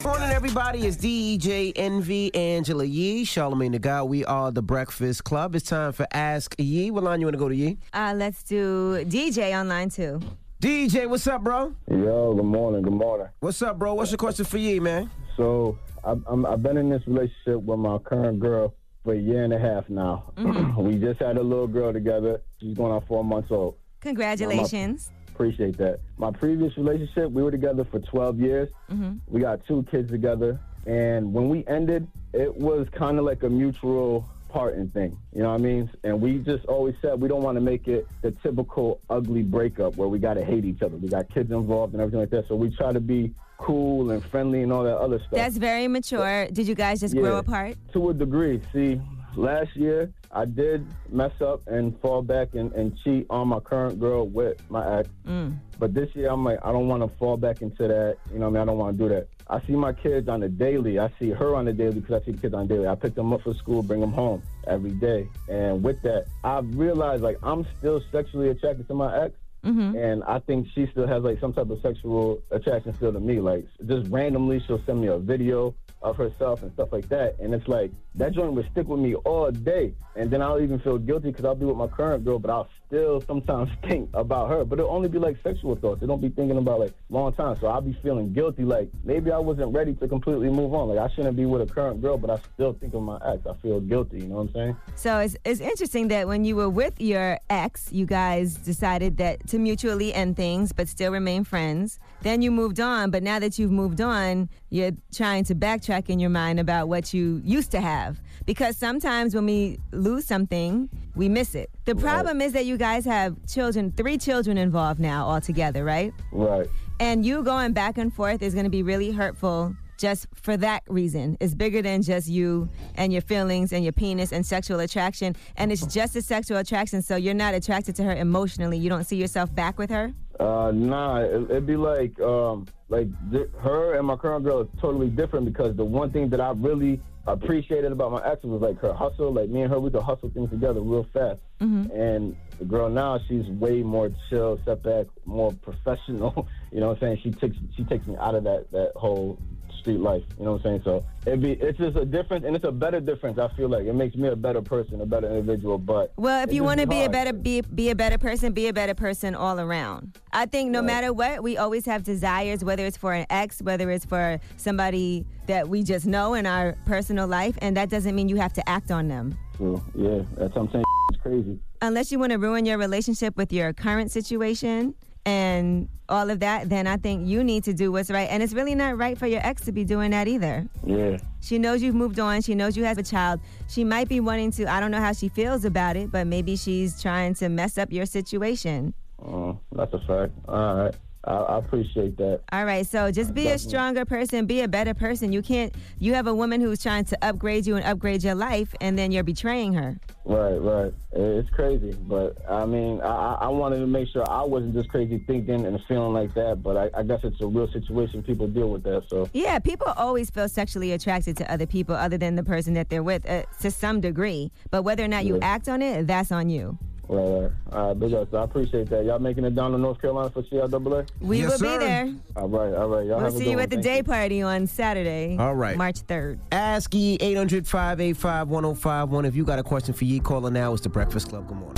Good 0.05 0.19
morning, 0.19 0.35
everybody. 0.35 0.85
It's 0.85 0.97
DJ 0.97 1.73
Envy 1.75 2.33
Angela 2.35 2.83
Yee, 2.85 3.25
Charlamagne 3.25 3.71
the 3.71 3.79
God. 3.79 4.03
We 4.03 4.23
are 4.23 4.51
the 4.51 4.61
Breakfast 4.61 5.23
Club. 5.23 5.55
It's 5.55 5.67
time 5.67 5.93
for 5.93 6.05
Ask 6.11 6.53
Yee. 6.59 6.91
What 6.91 7.03
line 7.05 7.21
you 7.21 7.25
want 7.25 7.33
to 7.33 7.39
go 7.39 7.49
to, 7.49 7.55
Yee? 7.55 7.79
Uh, 7.91 8.13
let's 8.15 8.43
do 8.43 9.03
DJ 9.05 9.59
on 9.59 9.67
line 9.67 9.89
two. 9.89 10.21
DJ, 10.61 11.09
what's 11.09 11.25
up, 11.25 11.43
bro? 11.43 11.73
Yo, 11.89 12.35
good 12.35 12.45
morning, 12.45 12.83
good 12.83 12.93
morning. 12.93 13.29
What's 13.39 13.63
up, 13.63 13.79
bro? 13.79 13.95
What's 13.95 14.11
your 14.11 14.19
question 14.19 14.45
for 14.45 14.59
Yee, 14.59 14.79
man? 14.79 15.09
So, 15.37 15.79
I've, 16.03 16.21
I'm, 16.27 16.45
I've 16.45 16.61
been 16.61 16.77
in 16.77 16.87
this 16.87 17.01
relationship 17.07 17.63
with 17.63 17.79
my 17.79 17.97
current 17.97 18.39
girl 18.39 18.75
for 19.03 19.13
a 19.15 19.17
year 19.17 19.43
and 19.43 19.53
a 19.53 19.59
half 19.59 19.89
now. 19.89 20.31
we 20.77 20.99
just 20.99 21.19
had 21.19 21.37
a 21.37 21.41
little 21.41 21.65
girl 21.65 21.91
together. 21.91 22.43
She's 22.59 22.77
going 22.77 22.91
on 22.91 23.03
four 23.07 23.23
months 23.23 23.49
old. 23.49 23.77
Congratulations. 24.01 25.11
Appreciate 25.35 25.77
that. 25.79 25.99
My 26.17 26.31
previous 26.31 26.77
relationship, 26.77 27.29
we 27.29 27.43
were 27.43 27.51
together 27.51 27.83
for 27.83 27.99
12 27.99 28.39
years. 28.39 28.69
Mhm. 28.89 29.19
We 29.27 29.41
got 29.41 29.65
two 29.67 29.83
kids 29.91 30.09
together. 30.09 30.57
And 30.85 31.33
when 31.33 31.49
we 31.49 31.65
ended, 31.67 32.07
it 32.31 32.55
was 32.55 32.87
kind 32.93 33.19
of 33.19 33.25
like 33.25 33.43
a 33.43 33.49
mutual 33.49 34.25
parting 34.47 34.87
thing. 34.91 35.17
You 35.33 35.43
know 35.43 35.49
what 35.49 35.59
I 35.59 35.63
mean? 35.63 35.89
And 36.05 36.21
we 36.21 36.37
just 36.37 36.65
always 36.67 36.95
said 37.01 37.19
we 37.19 37.27
don't 37.27 37.43
want 37.43 37.55
to 37.57 37.61
make 37.61 37.89
it 37.89 38.07
the 38.21 38.31
typical 38.31 39.01
ugly 39.09 39.43
breakup 39.43 39.97
where 39.97 40.07
we 40.07 40.19
got 40.19 40.35
to 40.35 40.45
hate 40.45 40.63
each 40.63 40.81
other. 40.81 40.95
We 40.95 41.09
got 41.09 41.27
kids 41.27 41.51
involved 41.51 41.91
and 41.91 42.01
everything 42.01 42.21
like 42.21 42.29
that. 42.29 42.47
So 42.47 42.55
we 42.55 42.69
try 42.69 42.93
to 42.93 43.01
be 43.01 43.33
cool 43.57 44.11
and 44.11 44.23
friendly 44.23 44.63
and 44.63 44.71
all 44.71 44.83
that 44.83 44.97
other 44.97 45.19
stuff. 45.19 45.31
That's 45.31 45.57
very 45.57 45.89
mature. 45.89 46.47
Did 46.53 46.65
you 46.65 46.75
guys 46.75 47.01
just 47.01 47.13
grow 47.13 47.39
apart? 47.39 47.75
To 47.91 48.09
a 48.09 48.13
degree. 48.13 48.61
See, 48.71 49.01
last 49.37 49.75
year 49.75 50.11
I 50.31 50.45
did 50.45 50.85
mess 51.09 51.31
up 51.41 51.61
and 51.67 51.99
fall 52.01 52.21
back 52.21 52.55
and, 52.55 52.71
and 52.73 52.97
cheat 53.03 53.25
on 53.29 53.47
my 53.47 53.59
current 53.59 53.99
girl 53.99 54.27
with 54.27 54.57
my 54.69 54.99
ex. 54.99 55.09
Mm. 55.25 55.57
But 55.79 55.93
this 55.93 56.13
year 56.15 56.29
I'm 56.29 56.43
like, 56.43 56.59
I 56.63 56.71
don't 56.71 56.87
want 56.87 57.03
to 57.03 57.17
fall 57.17 57.37
back 57.37 57.61
into 57.61 57.87
that. 57.87 58.17
You 58.31 58.39
know 58.39 58.49
what 58.49 58.59
I 58.59 58.59
mean? 58.59 58.61
I 58.61 58.65
don't 58.65 58.77
want 58.77 58.97
to 58.97 59.03
do 59.03 59.09
that. 59.09 59.27
I 59.47 59.61
see 59.65 59.73
my 59.73 59.93
kids 59.93 60.27
on 60.27 60.39
the 60.39 60.49
daily. 60.49 60.99
I 60.99 61.09
see 61.19 61.29
her 61.29 61.55
on 61.55 61.65
the 61.65 61.73
daily 61.73 61.99
because 61.99 62.21
I 62.21 62.25
see 62.25 62.31
the 62.31 62.41
kids 62.41 62.53
on 62.53 62.67
the 62.67 62.73
daily. 62.73 62.87
I 62.87 62.95
pick 62.95 63.15
them 63.15 63.31
up 63.31 63.41
for 63.41 63.53
school, 63.53 63.83
bring 63.83 64.01
them 64.01 64.11
home 64.11 64.41
every 64.67 64.91
day. 64.91 65.27
And 65.47 65.83
with 65.83 66.01
that, 66.01 66.25
I 66.43 66.59
realized 66.59 67.21
like 67.23 67.37
I'm 67.43 67.65
still 67.77 68.01
sexually 68.11 68.49
attracted 68.49 68.87
to 68.87 68.93
my 68.93 69.25
ex. 69.25 69.35
Mm-hmm. 69.63 69.97
And 69.97 70.23
I 70.25 70.39
think 70.39 70.67
she 70.75 70.85
still 70.91 71.07
has 71.07 71.23
like 71.23 71.39
some 71.39 71.51
type 71.51 71.69
of 71.69 71.81
sexual 71.81 72.41
attraction 72.51 72.93
still 72.95 73.13
to 73.13 73.19
me. 73.19 73.39
Like 73.39 73.65
just 73.87 74.09
randomly, 74.11 74.63
she'll 74.65 74.81
send 74.85 75.01
me 75.01 75.07
a 75.07 75.17
video 75.17 75.73
of 76.01 76.17
herself 76.17 76.61
and 76.61 76.71
stuff 76.73 76.89
like 76.91 77.09
that. 77.09 77.35
And 77.39 77.53
it's 77.53 77.67
like 77.67 77.91
that 78.15 78.33
joint 78.33 78.53
would 78.53 78.69
stick 78.71 78.87
with 78.87 78.99
me 78.99 79.15
all 79.15 79.51
day. 79.51 79.93
And 80.15 80.29
then 80.29 80.41
I'll 80.41 80.61
even 80.61 80.79
feel 80.79 80.97
guilty 80.97 81.31
because 81.31 81.45
I'll 81.45 81.55
be 81.55 81.65
with 81.65 81.77
my 81.77 81.87
current 81.87 82.23
girl, 82.23 82.39
but 82.39 82.51
I'll 82.51 82.69
still 82.95 83.21
sometimes 83.21 83.69
think 83.83 84.09
about 84.13 84.49
her. 84.49 84.63
But 84.63 84.79
it'll 84.79 84.91
only 84.91 85.09
be 85.09 85.19
like 85.19 85.37
sexual 85.43 85.75
thoughts. 85.75 86.01
It 86.01 86.07
don't 86.07 86.21
be 86.21 86.29
thinking 86.29 86.57
about 86.57 86.79
like 86.79 86.93
long 87.09 87.33
time. 87.33 87.57
So 87.59 87.67
I'll 87.67 87.81
be 87.81 87.97
feeling 88.01 88.33
guilty. 88.33 88.63
Like 88.63 88.89
maybe 89.03 89.31
I 89.31 89.37
wasn't 89.37 89.73
ready 89.73 89.93
to 89.95 90.07
completely 90.07 90.49
move 90.49 90.73
on. 90.73 90.89
Like 90.89 90.99
I 90.99 91.13
shouldn't 91.13 91.35
be 91.35 91.45
with 91.45 91.61
a 91.61 91.71
current 91.71 92.01
girl, 92.01 92.17
but 92.17 92.29
I 92.29 92.39
still 92.53 92.73
think 92.73 92.93
of 92.93 93.01
my 93.01 93.19
ex. 93.25 93.45
I 93.45 93.53
feel 93.55 93.79
guilty. 93.81 94.19
You 94.19 94.27
know 94.27 94.35
what 94.35 94.41
I'm 94.47 94.53
saying? 94.53 94.77
So 94.95 95.19
it's, 95.19 95.35
it's 95.43 95.59
interesting 95.59 96.07
that 96.09 96.27
when 96.27 96.45
you 96.45 96.55
were 96.55 96.69
with 96.69 96.99
your 97.01 97.37
ex, 97.49 97.91
you 97.91 98.05
guys 98.05 98.55
decided 98.55 99.17
that 99.17 99.45
to 99.47 99.59
mutually 99.59 100.13
end 100.13 100.37
things 100.37 100.71
but 100.71 100.87
still 100.87 101.11
remain 101.11 101.43
friends. 101.43 101.99
Then 102.21 102.41
you 102.41 102.51
moved 102.51 102.79
on, 102.79 103.11
but 103.11 103.23
now 103.23 103.39
that 103.39 103.59
you've 103.59 103.71
moved 103.71 104.01
on, 104.01 104.49
you're 104.69 104.91
trying 105.13 105.43
to 105.45 105.55
backtrack 105.55 106.09
in 106.09 106.19
your 106.19 106.29
mind 106.29 106.59
about 106.59 106.87
what 106.87 107.13
you 107.13 107.41
used 107.43 107.71
to 107.71 107.81
have. 107.81 108.19
Because 108.45 108.77
sometimes 108.77 109.33
when 109.33 109.45
we 109.45 109.79
lose 109.91 110.25
something, 110.25 110.89
we 111.15 111.29
miss 111.29 111.55
it. 111.55 111.69
The 111.85 111.95
problem 111.95 112.41
is 112.41 112.53
that 112.53 112.65
you 112.65 112.77
guys 112.77 113.05
have 113.05 113.35
children, 113.47 113.91
three 113.91 114.17
children 114.17 114.57
involved 114.57 114.99
now 114.99 115.25
altogether, 115.25 115.83
right? 115.83 116.13
Right. 116.31 116.67
And 116.99 117.25
you 117.25 117.43
going 117.43 117.73
back 117.73 117.97
and 117.97 118.13
forth 118.13 118.41
is 118.41 118.53
going 118.53 118.65
to 118.65 118.69
be 118.69 118.83
really 118.83 119.11
hurtful 119.11 119.75
just 119.97 120.27
for 120.33 120.57
that 120.57 120.83
reason. 120.87 121.37
It's 121.39 121.53
bigger 121.53 121.81
than 121.81 122.01
just 122.01 122.27
you 122.27 122.69
and 122.95 123.11
your 123.11 123.21
feelings 123.21 123.73
and 123.73 123.83
your 123.83 123.93
penis 123.93 124.31
and 124.31 124.45
sexual 124.45 124.79
attraction. 124.81 125.35
And 125.55 125.71
it's 125.71 125.85
just 125.85 126.15
a 126.15 126.21
sexual 126.21 126.57
attraction, 126.57 127.01
so 127.01 127.15
you're 127.15 127.33
not 127.33 127.53
attracted 127.53 127.95
to 127.97 128.03
her 128.03 128.15
emotionally. 128.15 128.77
You 128.77 128.89
don't 128.89 129.05
see 129.05 129.15
yourself 129.15 129.53
back 129.55 129.77
with 129.77 129.89
her? 129.89 130.13
Uh, 130.39 130.71
nah, 130.73 131.21
it, 131.21 131.43
it'd 131.49 131.65
be 131.65 131.77
like, 131.77 132.19
um, 132.19 132.67
like 132.89 133.07
th- 133.31 133.47
her 133.61 133.95
and 133.95 134.05
my 134.05 134.17
current 134.17 134.43
girl 134.43 134.61
is 134.61 134.67
totally 134.79 135.07
different 135.09 135.45
because 135.45 135.75
the 135.75 135.85
one 135.85 136.11
thing 136.11 136.29
that 136.29 136.41
I 136.41 136.51
really 136.51 136.99
appreciated 137.27 137.91
about 137.91 138.11
my 138.11 138.23
ex 138.25 138.43
was 138.43 138.61
like 138.61 138.79
her 138.79 138.93
hustle. 138.93 139.33
Like 139.33 139.49
me 139.49 139.61
and 139.61 139.71
her, 139.71 139.79
we 139.79 139.89
could 139.89 140.01
hustle 140.01 140.29
things 140.29 140.49
together 140.49 140.81
real 140.81 141.07
fast. 141.13 141.41
Mm-hmm. 141.59 141.91
And 141.91 142.35
the 142.59 142.65
girl 142.65 142.89
now, 142.89 143.19
she's 143.27 143.45
way 143.47 143.81
more 143.81 144.11
chill, 144.29 144.59
step 144.63 144.83
back, 144.83 145.07
more 145.25 145.53
professional. 145.53 146.47
You 146.71 146.81
know 146.81 146.89
what 146.89 147.01
I'm 147.03 147.15
saying? 147.15 147.19
She 147.23 147.31
takes 147.31 147.55
she 147.77 147.85
takes 147.85 148.05
me 148.05 148.17
out 148.19 148.35
of 148.35 148.43
that 148.43 148.69
that 148.71 148.91
whole 148.97 149.39
street 149.85 149.99
life. 149.99 150.23
You 150.39 150.45
know 150.45 150.53
what 150.53 150.65
I'm 150.65 150.81
saying? 150.81 150.81
So 150.83 151.05
it'd 151.27 151.41
be 151.41 151.51
it's 151.51 151.77
just 151.77 151.95
a 151.95 152.05
difference, 152.05 152.43
and 152.43 152.55
it's 152.55 152.65
a 152.65 152.71
better 152.71 152.99
difference. 152.99 153.37
I 153.37 153.47
feel 153.55 153.69
like 153.69 153.85
it 153.85 153.93
makes 153.93 154.15
me 154.15 154.29
a 154.29 154.35
better 154.35 154.61
person, 154.61 154.99
a 154.99 155.05
better 155.05 155.29
individual. 155.29 155.77
But 155.77 156.11
Well, 156.17 156.43
if 156.43 156.51
you 156.51 156.63
want 156.63 156.79
to 156.79 156.87
be 156.87 157.03
a 157.03 157.09
better 157.09 157.33
be 157.33 157.61
be 157.61 157.91
a 157.91 157.95
better 157.95 158.17
person, 158.17 158.51
be 158.51 158.67
a 158.67 158.73
better 158.73 158.95
person 158.95 159.35
all 159.35 159.59
around. 159.59 160.19
I 160.33 160.47
think 160.47 160.71
no 160.71 160.81
matter 160.81 161.13
what, 161.13 161.43
we 161.43 161.57
always 161.57 161.85
have 161.85 162.03
desires, 162.03 162.63
whether 162.63 162.83
it's 162.83 162.97
for 162.97 163.13
an 163.13 163.27
ex, 163.29 163.61
whether 163.61 163.91
it's 163.91 164.05
for 164.05 164.39
somebody 164.57 165.23
that 165.45 165.69
we 165.69 165.83
just 165.83 166.07
know 166.07 166.33
in 166.33 166.47
our 166.47 166.75
personal 166.87 167.27
life, 167.27 167.55
and 167.61 167.77
that 167.77 167.89
doesn't 167.89 168.15
mean 168.15 168.27
you 168.27 168.37
have 168.37 168.53
to 168.53 168.67
act 168.67 168.89
on 168.89 169.07
them. 169.07 169.37
So, 169.59 169.83
yeah, 169.93 170.23
that's 170.35 170.55
what 170.55 170.63
I'm 170.63 170.71
saying. 170.71 170.83
It's 171.11 171.21
crazy. 171.21 171.59
Unless 171.83 172.11
you 172.11 172.17
want 172.17 172.31
to 172.31 172.39
ruin 172.39 172.65
your 172.65 172.79
relationship 172.79 173.37
with 173.37 173.53
your 173.53 173.71
current 173.71 174.11
situation 174.11 174.95
and 175.25 175.89
all 176.07 176.29
of 176.29 176.39
that, 176.39 176.69
then 176.69 176.85
I 176.85 176.97
think 176.97 177.27
you 177.27 177.43
need 177.43 177.63
to 177.63 177.73
do 177.73 177.91
what's 177.91 178.11
right. 178.11 178.27
And 178.29 178.43
it's 178.43 178.53
really 178.53 178.75
not 178.75 178.97
right 178.97 179.17
for 179.17 179.25
your 179.25 179.41
ex 179.43 179.63
to 179.63 179.71
be 179.71 179.83
doing 179.83 180.11
that 180.11 180.27
either. 180.27 180.67
Yeah. 180.85 181.17
She 181.41 181.57
knows 181.57 181.81
you've 181.81 181.95
moved 181.95 182.19
on. 182.19 182.41
She 182.41 182.53
knows 182.53 182.77
you 182.77 182.83
have 182.83 182.97
a 182.97 183.03
child. 183.03 183.39
She 183.67 183.83
might 183.83 184.07
be 184.07 184.19
wanting 184.19 184.51
to, 184.51 184.71
I 184.71 184.79
don't 184.79 184.91
know 184.91 184.99
how 184.99 185.13
she 185.13 185.29
feels 185.29 185.65
about 185.65 185.97
it, 185.97 186.11
but 186.11 186.27
maybe 186.27 186.55
she's 186.55 187.01
trying 187.01 187.33
to 187.35 187.49
mess 187.49 187.77
up 187.77 187.91
your 187.91 188.05
situation. 188.05 188.93
Uh, 189.23 189.53
that's 189.71 189.93
a 189.93 189.99
fact. 189.99 190.33
All 190.47 190.75
right. 190.75 190.95
I, 191.25 191.33
I 191.33 191.57
appreciate 191.57 192.17
that. 192.17 192.41
All 192.51 192.65
right, 192.65 192.85
so 192.85 193.11
just 193.11 193.33
be 193.33 193.47
a 193.49 193.57
stronger 193.59 194.05
person, 194.05 194.45
be 194.45 194.61
a 194.61 194.67
better 194.67 194.93
person. 194.93 195.33
You 195.33 195.41
can't, 195.41 195.73
you 195.99 196.13
have 196.13 196.27
a 196.27 196.35
woman 196.35 196.61
who's 196.61 196.81
trying 196.81 197.05
to 197.05 197.17
upgrade 197.21 197.65
you 197.65 197.75
and 197.75 197.85
upgrade 197.85 198.23
your 198.23 198.35
life, 198.35 198.73
and 198.81 198.97
then 198.97 199.11
you're 199.11 199.23
betraying 199.23 199.73
her. 199.73 199.99
Right, 200.25 200.57
right. 200.57 200.93
It's 201.11 201.49
crazy, 201.51 201.93
but 202.07 202.35
I 202.49 202.65
mean, 202.65 202.99
I, 203.01 203.05
I 203.05 203.45
I 203.45 203.47
wanted 203.49 203.77
to 203.79 203.87
make 203.87 204.09
sure 204.09 204.27
I 204.29 204.41
wasn't 204.43 204.73
just 204.73 204.89
crazy 204.89 205.23
thinking 205.27 205.65
and 205.65 205.79
feeling 205.87 206.13
like 206.13 206.33
that. 206.33 206.63
But 206.63 206.75
I, 206.77 206.99
I 206.99 207.03
guess 207.03 207.19
it's 207.23 207.39
a 207.41 207.45
real 207.47 207.71
situation. 207.71 208.23
People 208.23 208.47
deal 208.47 208.69
with 208.69 208.83
that. 208.83 209.03
So 209.07 209.29
Yeah, 209.33 209.59
people 209.59 209.87
always 209.95 210.29
feel 210.31 210.49
sexually 210.49 210.91
attracted 210.93 211.37
to 211.37 211.51
other 211.51 211.65
people 211.67 211.95
other 211.95 212.17
than 212.17 212.35
the 212.35 212.43
person 212.43 212.73
that 212.73 212.89
they're 212.89 213.03
with 213.03 213.29
uh, 213.29 213.43
to 213.61 213.69
some 213.71 214.01
degree. 214.01 214.51
But 214.71 214.81
whether 214.81 215.03
or 215.03 215.07
not 215.07 215.25
you 215.25 215.35
Yeah. 215.35 215.45
act 215.45 215.69
on 215.69 215.81
it, 215.81 216.07
that's 216.07 216.31
on 216.31 216.49
you. 216.49 216.77
Right, 217.07 217.41
right. 217.41 217.51
All 217.71 217.87
right, 217.89 217.99
big 217.99 218.13
ups. 218.13 218.33
I 218.33 218.43
appreciate 218.43 218.89
that. 218.89 219.05
Y'all 219.05 219.19
making 219.19 219.45
it 219.45 219.53
down 219.55 219.71
to 219.71 219.77
North 219.77 220.01
Carolina 220.01 220.29
for 220.31 220.41
CIAA? 220.43 221.07
We 221.21 221.43
will 221.45 221.59
be 221.59 221.77
there. 221.77 222.13
All 222.35 222.47
right, 222.49 222.73
all 222.73 222.87
right. 222.89 223.05
Y'all 223.05 223.17
We'll 223.17 223.19
have 223.19 223.27
a 223.27 223.31
see 223.37 223.43
good 223.45 223.49
you 223.51 223.57
one. 223.57 223.63
at 223.63 223.69
the 223.69 223.75
Thank 223.75 223.85
day 223.85 224.03
party 224.03 224.41
on 224.41 224.65
Saturday. 224.67 225.37
All 225.37 225.53
right. 225.55 225.77
March 225.77 226.01
3rd. 226.07 226.39
Ask 226.51 226.93
Yee 226.93 227.17
800 227.21 227.67
585 227.67 228.49
1051. 228.49 229.25
If 229.25 229.35
you 229.35 229.45
got 229.45 229.59
a 229.59 229.63
question 229.63 229.93
for 229.93 230.05
Yee, 230.05 230.19
call 230.19 230.41
her 230.41 230.51
now. 230.51 230.73
It's 230.73 230.81
the 230.81 230.89
Breakfast 230.89 231.29
Club. 231.29 231.47
Good 231.47 231.57
morning. 231.57 231.75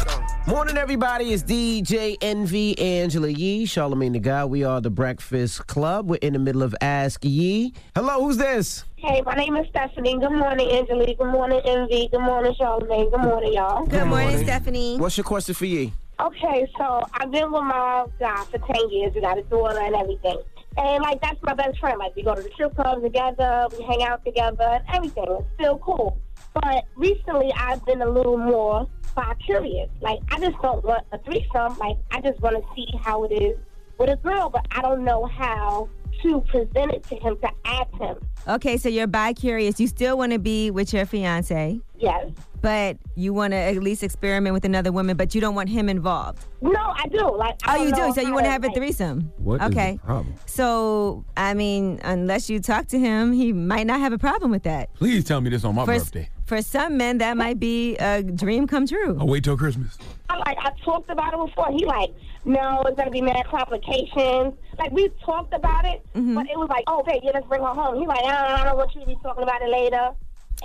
Morning, 0.47 0.77
everybody. 0.77 1.33
It's 1.33 1.43
DJ 1.43 2.15
Envy 2.21 2.79
Angela 2.79 3.27
Yee, 3.27 3.65
Charlamagne 3.65 4.13
the 4.13 4.19
Guy. 4.19 4.45
We 4.45 4.63
are 4.63 4.79
the 4.79 4.89
Breakfast 4.89 5.67
Club. 5.67 6.09
We're 6.09 6.19
in 6.21 6.31
the 6.31 6.39
middle 6.39 6.63
of 6.63 6.73
Ask 6.79 7.25
Yee. 7.25 7.73
Hello, 7.93 8.23
who's 8.23 8.37
this? 8.37 8.85
Hey, 8.95 9.21
my 9.25 9.35
name 9.35 9.57
is 9.57 9.67
Stephanie. 9.67 10.17
Good 10.17 10.31
morning, 10.31 10.71
Angela 10.71 11.05
Yee. 11.05 11.15
Good 11.15 11.33
morning, 11.33 11.59
Envy. 11.65 12.07
Good 12.09 12.21
morning, 12.21 12.55
Charlamagne. 12.57 13.11
Good 13.11 13.19
morning, 13.19 13.51
y'all. 13.51 13.85
Good 13.87 14.07
morning, 14.07 14.37
Stephanie. 14.37 14.97
What's 14.97 15.17
your 15.17 15.25
question 15.25 15.53
for 15.53 15.65
Yee? 15.65 15.91
Okay, 16.21 16.65
so 16.77 17.01
I've 17.15 17.29
been 17.29 17.51
with 17.51 17.63
my 17.63 18.05
guy 18.17 18.45
for 18.45 18.57
10 18.57 18.89
years. 18.89 19.13
We 19.15 19.19
got 19.19 19.37
a 19.37 19.43
daughter 19.43 19.79
and 19.79 19.95
everything. 19.95 20.41
And, 20.77 21.03
like, 21.03 21.19
that's 21.19 21.43
my 21.43 21.55
best 21.55 21.77
friend. 21.77 21.99
Like, 21.99 22.15
we 22.15 22.23
go 22.23 22.35
to 22.35 22.41
the 22.41 22.49
strip 22.53 22.73
club 22.73 23.01
together, 23.01 23.67
we 23.77 23.83
hang 23.83 24.01
out 24.03 24.23
together, 24.23 24.63
and 24.63 24.83
everything. 24.93 25.25
It's 25.27 25.47
still 25.55 25.77
cool. 25.79 26.17
But 26.53 26.85
recently, 26.95 27.51
I've 27.57 27.85
been 27.85 28.01
a 28.01 28.09
little 28.09 28.37
more 28.37 28.87
bi-curious. 29.15 29.89
Like, 30.01 30.19
I 30.31 30.39
just 30.39 30.59
don't 30.61 30.83
want 30.83 31.05
a 31.11 31.17
threesome. 31.19 31.77
Like, 31.77 31.97
I 32.11 32.21
just 32.21 32.39
want 32.41 32.55
to 32.55 32.63
see 32.75 32.87
how 33.01 33.23
it 33.25 33.31
is 33.33 33.57
with 33.99 34.09
a 34.09 34.15
girl, 34.17 34.49
but 34.49 34.65
I 34.71 34.81
don't 34.81 35.03
know 35.03 35.25
how 35.25 35.89
to 36.23 36.41
present 36.41 36.91
it 36.91 37.03
to 37.03 37.15
him, 37.15 37.37
to 37.41 37.49
ask 37.65 37.91
him. 37.99 38.15
Okay, 38.47 38.77
so 38.77 38.89
you're 38.89 39.05
bi 39.07 39.33
curious. 39.33 39.79
You 39.79 39.87
still 39.87 40.17
want 40.17 40.31
to 40.31 40.39
be 40.39 40.71
with 40.71 40.93
your 40.93 41.05
fiance. 41.05 41.79
Yes. 41.99 42.31
But 42.61 42.97
you 43.15 43.33
want 43.33 43.51
to 43.51 43.57
at 43.57 43.75
least 43.77 44.01
experiment 44.01 44.53
with 44.53 44.65
another 44.65 44.91
woman, 44.91 45.15
but 45.15 45.35
you 45.35 45.41
don't 45.41 45.53
want 45.53 45.69
him 45.69 45.89
involved. 45.89 46.43
No, 46.61 46.71
I 46.79 47.07
do. 47.07 47.35
Like, 47.37 47.55
I 47.65 47.75
Oh, 47.75 47.77
don't 47.77 47.87
you 47.87 47.95
do. 47.95 48.13
So 48.13 48.21
you 48.21 48.33
want 48.33 48.45
to 48.45 48.49
to, 48.49 48.51
have 48.51 48.63
a 48.63 48.67
like- 48.67 48.75
threesome? 48.75 49.31
What 49.37 49.55
is 49.55 49.59
the 49.59 49.65
okay. 49.79 49.99
problem? 50.03 50.33
So 50.47 51.23
I 51.35 51.53
mean, 51.53 51.99
unless 52.03 52.49
you 52.49 52.59
talk 52.59 52.87
to 52.87 52.99
him, 52.99 53.31
he 53.31 53.53
might 53.53 53.85
not 53.85 53.99
have 53.99 54.11
a 54.13 54.17
problem 54.17 54.49
with 54.49 54.63
that. 54.63 54.91
Please 54.95 55.23
tell 55.23 55.39
me 55.41 55.49
this 55.51 55.63
on 55.63 55.75
my 55.75 55.85
for, 55.85 55.93
birthday. 55.93 56.29
For 56.47 56.61
some 56.61 56.97
men, 56.97 57.17
that 57.19 57.35
might 57.37 57.59
be 57.59 57.95
a 57.97 58.23
dream 58.23 58.65
come 58.67 58.87
true. 58.87 59.17
I'll 59.19 59.27
wait 59.27 59.43
till 59.43 59.57
Christmas. 59.57 59.97
I'm 60.29 60.39
like, 60.39 60.57
I 60.59 60.71
talked 60.83 61.09
about 61.09 61.33
it 61.33 61.45
before. 61.45 61.71
He 61.71 61.85
like, 61.85 62.13
no, 62.45 62.81
it's 62.85 62.97
gonna 62.97 63.11
be 63.11 63.21
mad 63.21 63.45
complications. 63.47 64.53
Like 64.79 64.91
we 64.91 65.09
talked 65.25 65.53
about 65.53 65.85
it, 65.85 66.01
Mm-hmm. 66.15 66.35
but 66.35 66.49
it 66.49 66.57
was 66.57 66.69
like, 66.69 66.85
oh, 66.87 67.01
okay, 67.01 67.19
yeah, 67.23 67.31
let's 67.33 67.45
bring 67.47 67.61
her 67.61 67.67
home. 67.67 67.99
He 67.99 68.07
like, 68.07 68.19
I 68.23 68.31
don't, 68.49 68.61
I 68.61 68.63
don't 68.63 68.77
want 68.77 68.95
you 68.95 69.01
to 69.01 69.07
be 69.07 69.17
talking 69.21 69.43
about 69.43 69.61
it 69.61 69.69
later. 69.69 70.09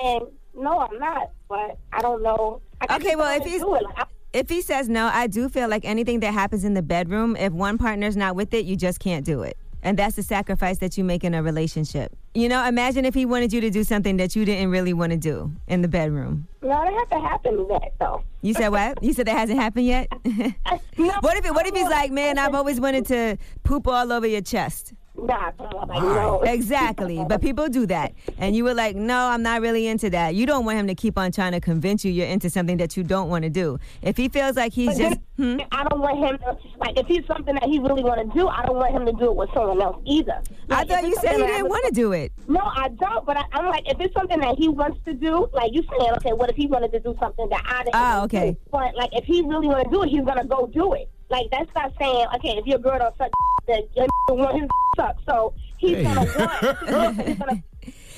And 0.02 0.24
no, 0.54 0.78
I'm 0.80 0.98
not. 0.98 1.30
But 1.48 1.78
I 1.92 2.00
don't 2.00 2.22
know. 2.22 2.62
I 2.80 2.96
Okay, 2.96 3.16
well, 3.16 3.36
if 3.38 3.44
he's. 3.44 3.62
Like, 3.62 3.82
I- 3.96 4.04
if 4.32 4.48
he 4.48 4.62
says 4.62 4.88
no, 4.88 5.10
I 5.12 5.26
do 5.26 5.50
feel 5.50 5.68
like 5.68 5.84
anything 5.84 6.20
that 6.20 6.32
happens 6.32 6.64
in 6.64 6.72
the 6.72 6.80
bedroom, 6.80 7.36
if 7.36 7.52
one 7.52 7.76
partner's 7.76 8.16
not 8.16 8.34
with 8.34 8.54
it, 8.54 8.64
you 8.64 8.76
just 8.76 8.98
can't 8.98 9.26
do 9.26 9.42
it. 9.42 9.58
And 9.82 9.98
that's 9.98 10.16
the 10.16 10.22
sacrifice 10.22 10.78
that 10.78 10.96
you 10.96 11.04
make 11.04 11.24
in 11.24 11.34
a 11.34 11.42
relationship. 11.42 12.16
You 12.34 12.48
know, 12.48 12.64
imagine 12.64 13.04
if 13.04 13.14
he 13.14 13.26
wanted 13.26 13.52
you 13.52 13.60
to 13.60 13.70
do 13.70 13.82
something 13.84 14.16
that 14.18 14.36
you 14.36 14.44
didn't 14.44 14.70
really 14.70 14.92
want 14.92 15.10
to 15.10 15.18
do 15.18 15.52
in 15.66 15.82
the 15.82 15.88
bedroom. 15.88 16.46
no, 16.62 16.68
that 16.68 16.92
has 16.92 17.08
to 17.10 17.20
happen 17.28 17.66
yet, 17.68 17.92
though. 17.98 18.22
You 18.42 18.54
said 18.54 18.68
what? 18.68 19.02
You 19.02 19.12
said 19.12 19.26
that 19.26 19.36
hasn't 19.36 19.58
happened 19.58 19.86
yet? 19.86 20.08
what 20.24 21.36
if 21.36 21.44
it, 21.44 21.52
what 21.52 21.66
if 21.66 21.74
he's 21.74 21.88
like, 21.88 22.12
man, 22.12 22.38
I've 22.38 22.54
always 22.54 22.80
wanted 22.80 23.06
to 23.06 23.36
poop 23.64 23.88
all 23.88 24.12
over 24.12 24.26
your 24.26 24.40
chest? 24.40 24.94
Nah, 25.14 25.52
like, 25.58 26.02
no. 26.02 26.42
Exactly. 26.42 27.24
But 27.28 27.40
people 27.40 27.68
do 27.68 27.86
that. 27.86 28.12
And 28.38 28.56
you 28.56 28.64
were 28.64 28.74
like, 28.74 28.96
no, 28.96 29.16
I'm 29.28 29.42
not 29.42 29.60
really 29.60 29.86
into 29.86 30.10
that. 30.10 30.34
You 30.34 30.46
don't 30.46 30.64
want 30.64 30.78
him 30.78 30.86
to 30.86 30.94
keep 30.94 31.18
on 31.18 31.30
trying 31.32 31.52
to 31.52 31.60
convince 31.60 32.04
you 32.04 32.12
you're 32.12 32.26
into 32.26 32.50
something 32.50 32.76
that 32.78 32.96
you 32.96 33.02
don't 33.02 33.28
want 33.28 33.44
to 33.44 33.50
do. 33.50 33.78
If 34.02 34.16
he 34.16 34.28
feels 34.28 34.56
like 34.56 34.72
he's 34.72 34.98
just. 34.98 35.20
then, 35.36 35.58
hmm? 35.58 35.60
I 35.70 35.84
don't 35.84 36.00
want 36.00 36.18
him 36.18 36.38
to 36.38 36.56
like 36.78 36.98
if 36.98 37.06
he's 37.06 37.26
something 37.26 37.54
that 37.54 37.64
he 37.64 37.78
really 37.78 38.02
want 38.02 38.20
to 38.20 38.38
do. 38.38 38.48
I 38.48 38.64
don't 38.66 38.76
want 38.76 38.94
him 38.94 39.06
to 39.06 39.12
do 39.12 39.26
it 39.26 39.36
with 39.36 39.50
someone 39.54 39.80
else 39.80 40.02
either. 40.04 40.42
I 40.70 40.74
Like, 40.74 40.82
if 40.82 40.88
thought 40.88 41.04
you 41.04 41.14
said 41.16 41.22
something 41.22 41.38
you 41.40 41.46
that 41.46 41.52
I 41.52 41.56
didn't 41.58 41.68
want 41.68 41.84
to 41.86 41.92
do 41.92 42.12
it. 42.12 42.32
No, 42.48 42.60
I 42.60 42.88
don't. 42.88 43.24
But 43.26 43.36
I, 43.36 43.44
I'm 43.52 43.66
like, 43.66 43.88
if 43.88 44.00
it's 44.00 44.14
something 44.14 44.40
that 44.40 44.56
he 44.58 44.68
wants 44.68 44.98
to 45.04 45.14
do, 45.14 45.48
like 45.52 45.72
you 45.72 45.82
saying, 45.82 46.12
okay, 46.16 46.32
what 46.32 46.50
if 46.50 46.56
he 46.56 46.66
wanted 46.66 46.92
to 46.92 47.00
do 47.00 47.14
something 47.20 47.48
that 47.50 47.64
I 47.66 47.84
didn't? 47.84 47.94
Oh, 47.94 48.24
okay. 48.24 48.52
Do? 48.52 48.58
But 48.70 48.94
like, 48.96 49.10
if 49.12 49.24
he 49.24 49.42
really 49.42 49.68
want 49.68 49.84
to 49.84 49.90
do 49.90 50.02
it, 50.02 50.08
he's 50.08 50.24
gonna 50.24 50.44
go 50.44 50.66
do 50.66 50.94
it. 50.94 51.10
Like 51.32 51.50
that's 51.50 51.70
not 51.74 51.92
saying, 51.98 52.26
okay, 52.36 52.58
if 52.58 52.66
your 52.66 52.78
girl 52.78 52.98
don't 52.98 53.16
suck, 53.16 53.30
that 53.66 53.88
your 53.96 54.06
want 54.28 54.60
his 54.60 54.68
suck. 54.94 55.16
So 55.26 55.54
he's 55.78 56.02
gonna 56.02 56.20
want. 56.20 57.26
he's 57.26 57.38
gonna 57.38 57.64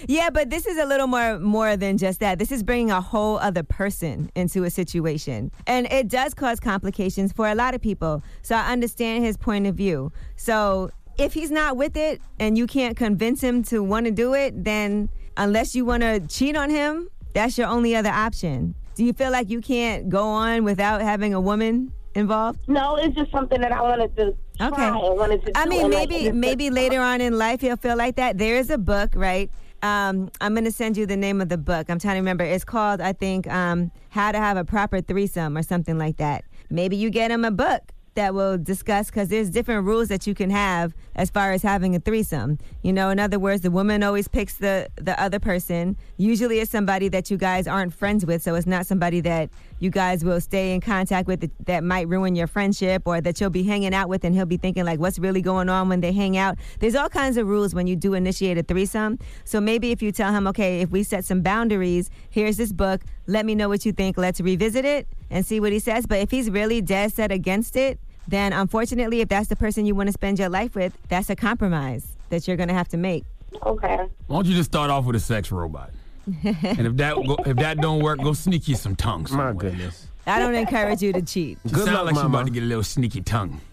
Yeah, 0.09 0.29
but 0.29 0.51
this 0.51 0.67
is 0.67 0.77
a 0.77 0.85
little 0.85 1.07
more 1.07 1.39
more 1.39 1.77
than 1.77 1.97
just 1.97 2.19
that. 2.21 2.41
This 2.41 2.51
is 2.51 2.65
bringing 2.65 2.91
a 2.91 3.01
whole 3.01 3.39
other 3.39 3.63
person 3.63 4.31
into 4.35 4.65
a 4.65 4.71
situation. 4.71 5.53
And 5.69 5.87
it 5.93 6.09
does 6.09 6.35
cause 6.35 6.59
complications 6.59 7.33
for 7.33 7.49
a 7.49 7.55
lot 7.55 7.75
of 7.75 7.81
people. 7.81 8.23
So 8.43 8.57
I 8.57 8.73
understand 8.73 9.25
his 9.25 9.37
point 9.37 9.69
of 9.69 9.77
view. 9.77 10.13
So 10.35 10.91
if 11.17 11.33
he's 11.33 11.53
not 11.53 11.77
with 11.77 11.97
it 11.97 12.21
and 12.41 12.59
you 12.59 12.67
can't 12.67 12.97
convince 12.97 13.41
him 13.41 13.63
to 13.65 13.83
want 13.83 14.07
to 14.07 14.13
do 14.13 14.35
it, 14.35 14.65
then 14.65 15.09
unless 15.37 15.75
you 15.77 15.85
want 15.85 16.03
to 16.03 16.19
cheat 16.27 16.57
on 16.57 16.69
him, 16.69 17.09
that's 17.33 17.57
your 17.57 17.69
only 17.69 17.95
other 17.95 18.11
option. 18.11 18.75
Do 18.97 19.05
you 19.05 19.13
feel 19.13 19.31
like 19.31 19.49
you 19.51 19.61
can't 19.61 20.09
go 20.09 20.25
on 20.25 20.65
without 20.65 21.01
having 21.01 21.33
a 21.33 21.41
woman 21.41 21.93
involved? 22.15 22.61
No, 22.69 22.97
it's 22.97 23.15
just 23.17 23.31
something 23.31 23.61
that 23.61 23.73
I 23.73 23.83
wanted 23.83 24.17
to 24.17 24.35
try 24.59 24.67
Okay. 24.69 24.83
and 24.87 24.97
wanted 25.19 25.45
to 25.47 25.53
I 25.57 25.67
mean, 25.67 25.83
like, 25.83 25.91
maybe 26.09 26.15
it's- 26.17 26.35
maybe 26.35 26.71
later 26.71 27.01
on 27.01 27.21
in 27.21 27.37
life 27.39 27.63
you'll 27.63 27.77
feel 27.77 27.97
like 27.97 28.17
that. 28.17 28.39
There 28.39 28.57
is 28.57 28.71
a 28.71 28.79
book, 28.79 29.11
right? 29.15 29.51
Um, 29.83 30.31
I'm 30.41 30.55
going 30.55 30.65
to 30.65 30.73
send 30.73 30.97
you 30.97 31.05
the 31.05 31.17
name 31.17 31.41
of 31.43 31.49
the 31.51 31.59
book. 31.59 31.91
I'm 31.91 31.99
trying 31.99 32.15
to 32.15 32.21
remember. 32.21 32.43
It's 32.45 32.65
called, 32.65 33.01
I 33.03 33.13
think, 33.13 33.47
um, 33.53 33.91
How 34.09 34.33
to 34.33 34.39
Have 34.39 34.57
a 34.57 34.65
Proper 34.65 35.03
Threesome 35.03 35.59
or 35.59 35.63
something 35.63 35.99
like 35.99 36.17
that. 36.17 36.45
Maybe 36.71 36.97
you 36.97 37.11
get 37.11 37.31
him 37.31 37.45
a 37.45 37.51
book 37.51 37.83
that 38.15 38.35
we'll 38.35 38.59
discuss 38.59 39.07
because 39.07 39.29
there's 39.29 39.51
different 39.51 39.87
rules 39.87 40.09
that 40.09 40.27
you 40.27 40.35
can 40.35 40.51
have 40.51 40.95
as 41.15 41.31
far 41.31 41.53
as 41.53 41.63
having 41.63 41.95
a 41.95 42.01
threesome. 42.01 42.59
You 42.83 42.93
know, 42.93 43.11
in 43.11 43.19
other 43.19 43.39
words, 43.39 43.63
the 43.63 43.71
woman 43.71 44.03
always 44.03 44.29
picks 44.29 44.55
the 44.55 44.89
the 44.97 45.21
other 45.21 45.39
person. 45.39 45.97
Usually, 46.17 46.61
it's 46.61 46.71
somebody 46.71 47.09
that 47.09 47.31
you 47.31 47.37
guys 47.37 47.67
aren't 47.67 47.95
friends 47.95 48.25
with, 48.25 48.43
so 48.43 48.55
it's 48.55 48.67
not 48.67 48.87
somebody 48.87 49.21
that 49.23 49.51
you 49.81 49.91
guys 49.91 50.25
will 50.25 50.41
stay 50.41 50.75
in 50.75 50.81
contact 50.81 51.27
with 51.29 51.41
that, 51.41 51.51
that 51.67 51.85
might 51.85 52.09
ruin 52.09 52.35
your 52.35 52.47
friendship 52.47 53.03
or 53.05 53.21
that 53.21 53.41
you'll 53.41 53.51
be 53.51 53.65
hanging 53.65 53.95
out 53.95 54.09
with 54.09 54.25
and 54.25 54.35
he'll 54.35 54.47
be 54.47 54.57
thinking 54.57 54.85
like 54.85 54.99
what's 54.99 55.19
really 55.19 55.43
going 55.43 55.69
on 55.69 55.89
when 55.89 56.01
they 56.01 56.13
hang 56.13 56.37
out? 56.37 56.57
There's 56.81 56.95
all 56.95 57.09
kinds 57.09 57.37
of 57.37 57.47
rules 57.47 57.75
when 57.75 57.87
you 57.87 57.97
do 57.97 58.15
initiate 58.15 58.57
a 58.57 58.63
threesome. 58.63 59.19
So 59.45 59.61
maybe 59.61 59.91
if 59.91 60.01
you 60.01 60.13
tell 60.13 60.33
him 60.33 60.47
okay 60.49 60.81
if 60.81 60.91
we 60.91 61.03
set 61.03 61.25
some 61.25 61.43
boundaries 61.43 62.11
here's 62.31 62.57
this 62.57 62.73
book. 62.73 63.03
Let 63.27 63.47
me 63.47 63.55
know 63.55 63.69
what 63.69 63.87
you 63.87 63.93
think. 63.93 64.19
Let's 64.19 64.41
revisit 64.41 64.85
it 64.85 65.09
and 65.31 65.45
see 65.47 65.61
what 65.61 65.73
he 65.73 65.79
says. 65.79 66.07
But 66.07 66.19
if 66.19 66.31
he's 66.31 66.51
really 66.51 66.81
dead 66.81 67.13
set 67.13 67.33
against 67.33 67.77
it 67.77 67.99
then 68.29 68.53
unfortunately 68.53 69.21
if 69.21 69.29
that's 69.29 69.49
the 69.49 69.57
person 69.57 69.85
you 69.87 69.95
want 69.95 70.09
to 70.09 70.13
spend 70.13 70.39
your 70.39 70.49
life 70.49 70.75
with 70.75 70.97
that's 71.09 71.31
a 71.31 71.37
compromise 71.37 72.07
that 72.31 72.47
you're 72.49 72.57
going 72.57 72.69
to 72.69 72.75
have 72.75 72.89
to 72.89 72.97
make 72.97 73.25
okay 73.65 73.99
Why 74.27 74.37
don't 74.37 74.47
you 74.47 74.55
just 74.55 74.71
start 74.71 74.91
off 74.91 75.05
with 75.05 75.17
a 75.17 75.21
sex 75.21 75.51
robot? 75.53 75.91
and 76.45 76.87
if 76.87 76.97
that 76.97 77.17
go, 77.17 77.37
if 77.45 77.57
that 77.59 77.79
don't 77.79 78.01
work, 78.03 78.19
go 78.23 78.33
sneak 78.33 78.67
you 78.67 78.75
some 78.77 78.97
tongue. 78.97 79.27
My 79.31 79.53
goodness. 79.53 80.07
i 80.27 80.39
don't 80.39 80.55
encourage 80.55 81.03
you 81.03 81.13
to 81.13 81.21
cheat 81.23 81.59
She 81.69 81.75
sound 81.75 82.07
like 82.07 82.15
she 82.17 82.23
about 82.23 82.47
to 82.47 82.53
get 82.53 82.63
a 82.63 82.67
little 82.67 82.83
sneaky 82.83 83.21
tongue. 83.21 83.61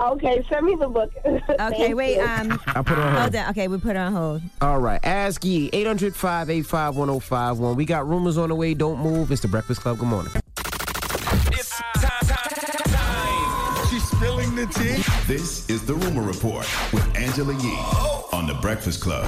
Okay, 0.00 0.42
send 0.48 0.64
me 0.64 0.74
the 0.76 0.88
book. 0.88 1.12
okay 1.60 1.92
wait 1.92 2.18
um 2.20 2.58
I 2.68 2.80
put 2.82 2.96
her 2.96 3.02
on 3.02 3.12
hold. 3.12 3.22
hold 3.22 3.36
on 3.36 3.50
okay 3.50 3.68
we 3.68 3.76
put 3.78 3.96
her 3.96 4.02
on 4.02 4.12
hold 4.12 4.42
All 4.62 4.78
right. 4.78 5.00
Ask 5.04 5.44
Yee, 5.44 5.68
800 5.72 6.14
585 6.14 6.96
1051. 6.96 7.76
We 7.76 7.84
got 7.84 8.08
rumors 8.08 8.38
on 8.38 8.48
the 8.48 8.54
way. 8.54 8.72
Don't 8.72 8.98
move. 9.00 9.30
It's 9.30 9.42
the 9.42 9.48
Breakfast 9.48 9.80
Club. 9.82 9.98
Good 9.98 10.08
morning. 10.08 10.32
Spilling 14.70 14.96
tea. 14.96 15.02
This 15.26 15.68
is 15.70 15.84
the 15.84 15.94
Rumor 15.94 16.22
Report 16.22 16.66
with 16.92 17.16
Angela 17.16 17.54
Yee 17.54 17.78
on 18.32 18.46
the 18.46 18.54
Breakfast 18.54 19.00
Club. 19.00 19.24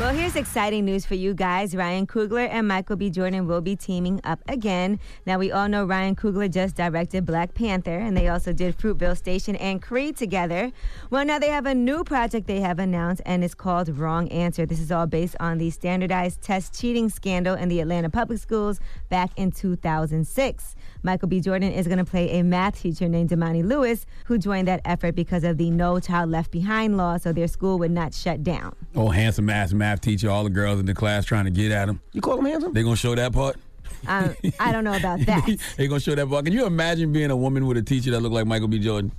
Well, 0.00 0.12
here's 0.12 0.34
exciting 0.34 0.84
news 0.84 1.06
for 1.06 1.14
you 1.14 1.32
guys. 1.32 1.76
Ryan 1.76 2.08
Coogler 2.08 2.48
and 2.50 2.66
Michael 2.66 2.96
B. 2.96 3.08
Jordan 3.08 3.46
will 3.46 3.60
be 3.60 3.76
teaming 3.76 4.20
up 4.24 4.40
again. 4.48 4.98
Now, 5.26 5.38
we 5.38 5.52
all 5.52 5.68
know 5.68 5.84
Ryan 5.84 6.16
Coogler 6.16 6.50
just 6.50 6.74
directed 6.74 7.24
Black 7.24 7.54
Panther, 7.54 7.98
and 7.98 8.16
they 8.16 8.26
also 8.26 8.52
did 8.52 8.76
Fruitvale 8.76 9.16
Station 9.16 9.54
and 9.56 9.80
Creed 9.80 10.16
together. 10.16 10.72
Well, 11.10 11.24
now 11.24 11.38
they 11.38 11.50
have 11.50 11.66
a 11.66 11.74
new 11.74 12.02
project 12.02 12.48
they 12.48 12.60
have 12.60 12.80
announced, 12.80 13.22
and 13.24 13.44
it's 13.44 13.54
called 13.54 13.96
Wrong 13.96 14.28
Answer. 14.30 14.66
This 14.66 14.80
is 14.80 14.90
all 14.90 15.06
based 15.06 15.36
on 15.38 15.58
the 15.58 15.70
standardized 15.70 16.42
test 16.42 16.78
cheating 16.78 17.08
scandal 17.08 17.54
in 17.54 17.68
the 17.68 17.78
Atlanta 17.78 18.10
public 18.10 18.38
schools 18.38 18.80
back 19.08 19.30
in 19.36 19.52
2006. 19.52 20.74
Michael 21.02 21.28
B. 21.28 21.40
Jordan 21.40 21.72
is 21.72 21.86
going 21.86 21.98
to 21.98 22.04
play 22.04 22.38
a 22.38 22.42
math 22.44 22.80
teacher 22.80 23.08
named 23.08 23.30
Damany 23.30 23.64
Lewis, 23.64 24.06
who 24.26 24.38
joined 24.38 24.68
that 24.68 24.80
effort 24.84 25.14
because 25.14 25.42
of 25.44 25.58
the 25.58 25.70
No 25.70 25.98
Child 26.00 26.30
Left 26.30 26.50
Behind 26.50 26.96
law, 26.96 27.16
so 27.16 27.32
their 27.32 27.48
school 27.48 27.78
would 27.80 27.90
not 27.90 28.14
shut 28.14 28.42
down. 28.44 28.74
Oh, 28.94 29.08
handsome 29.08 29.50
ass 29.50 29.72
math 29.72 30.00
teacher. 30.00 30.30
All 30.30 30.44
the 30.44 30.50
girls 30.50 30.78
in 30.80 30.86
the 30.86 30.94
class 30.94 31.24
trying 31.24 31.44
to 31.46 31.50
get 31.50 31.72
at 31.72 31.88
him. 31.88 32.00
You 32.12 32.20
call 32.20 32.38
him 32.38 32.44
handsome? 32.46 32.72
They 32.72 32.82
gonna 32.82 32.96
show 32.96 33.14
that 33.14 33.32
part. 33.32 33.56
Um, 34.06 34.34
I 34.58 34.72
don't 34.72 34.84
know 34.84 34.96
about 34.96 35.20
that. 35.26 35.58
they 35.76 35.86
gonna 35.86 36.00
show 36.00 36.14
that 36.14 36.28
part. 36.28 36.44
Can 36.44 36.54
you 36.54 36.66
imagine 36.66 37.12
being 37.12 37.30
a 37.30 37.36
woman 37.36 37.66
with 37.66 37.76
a 37.76 37.82
teacher 37.82 38.10
that 38.12 38.20
looked 38.20 38.34
like 38.34 38.46
Michael 38.46 38.68
B. 38.68 38.78
Jordan? 38.78 39.12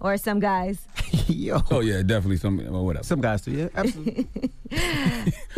Or 0.00 0.16
some 0.16 0.40
guys. 0.40 0.78
Yo. 1.26 1.60
Oh 1.70 1.80
yeah, 1.80 2.02
definitely 2.02 2.38
some. 2.38 2.56
Well, 2.72 2.84
whatever. 2.86 3.04
Some 3.04 3.20
guys 3.20 3.42
do, 3.42 3.50
yeah, 3.52 3.68
absolutely. 3.74 4.26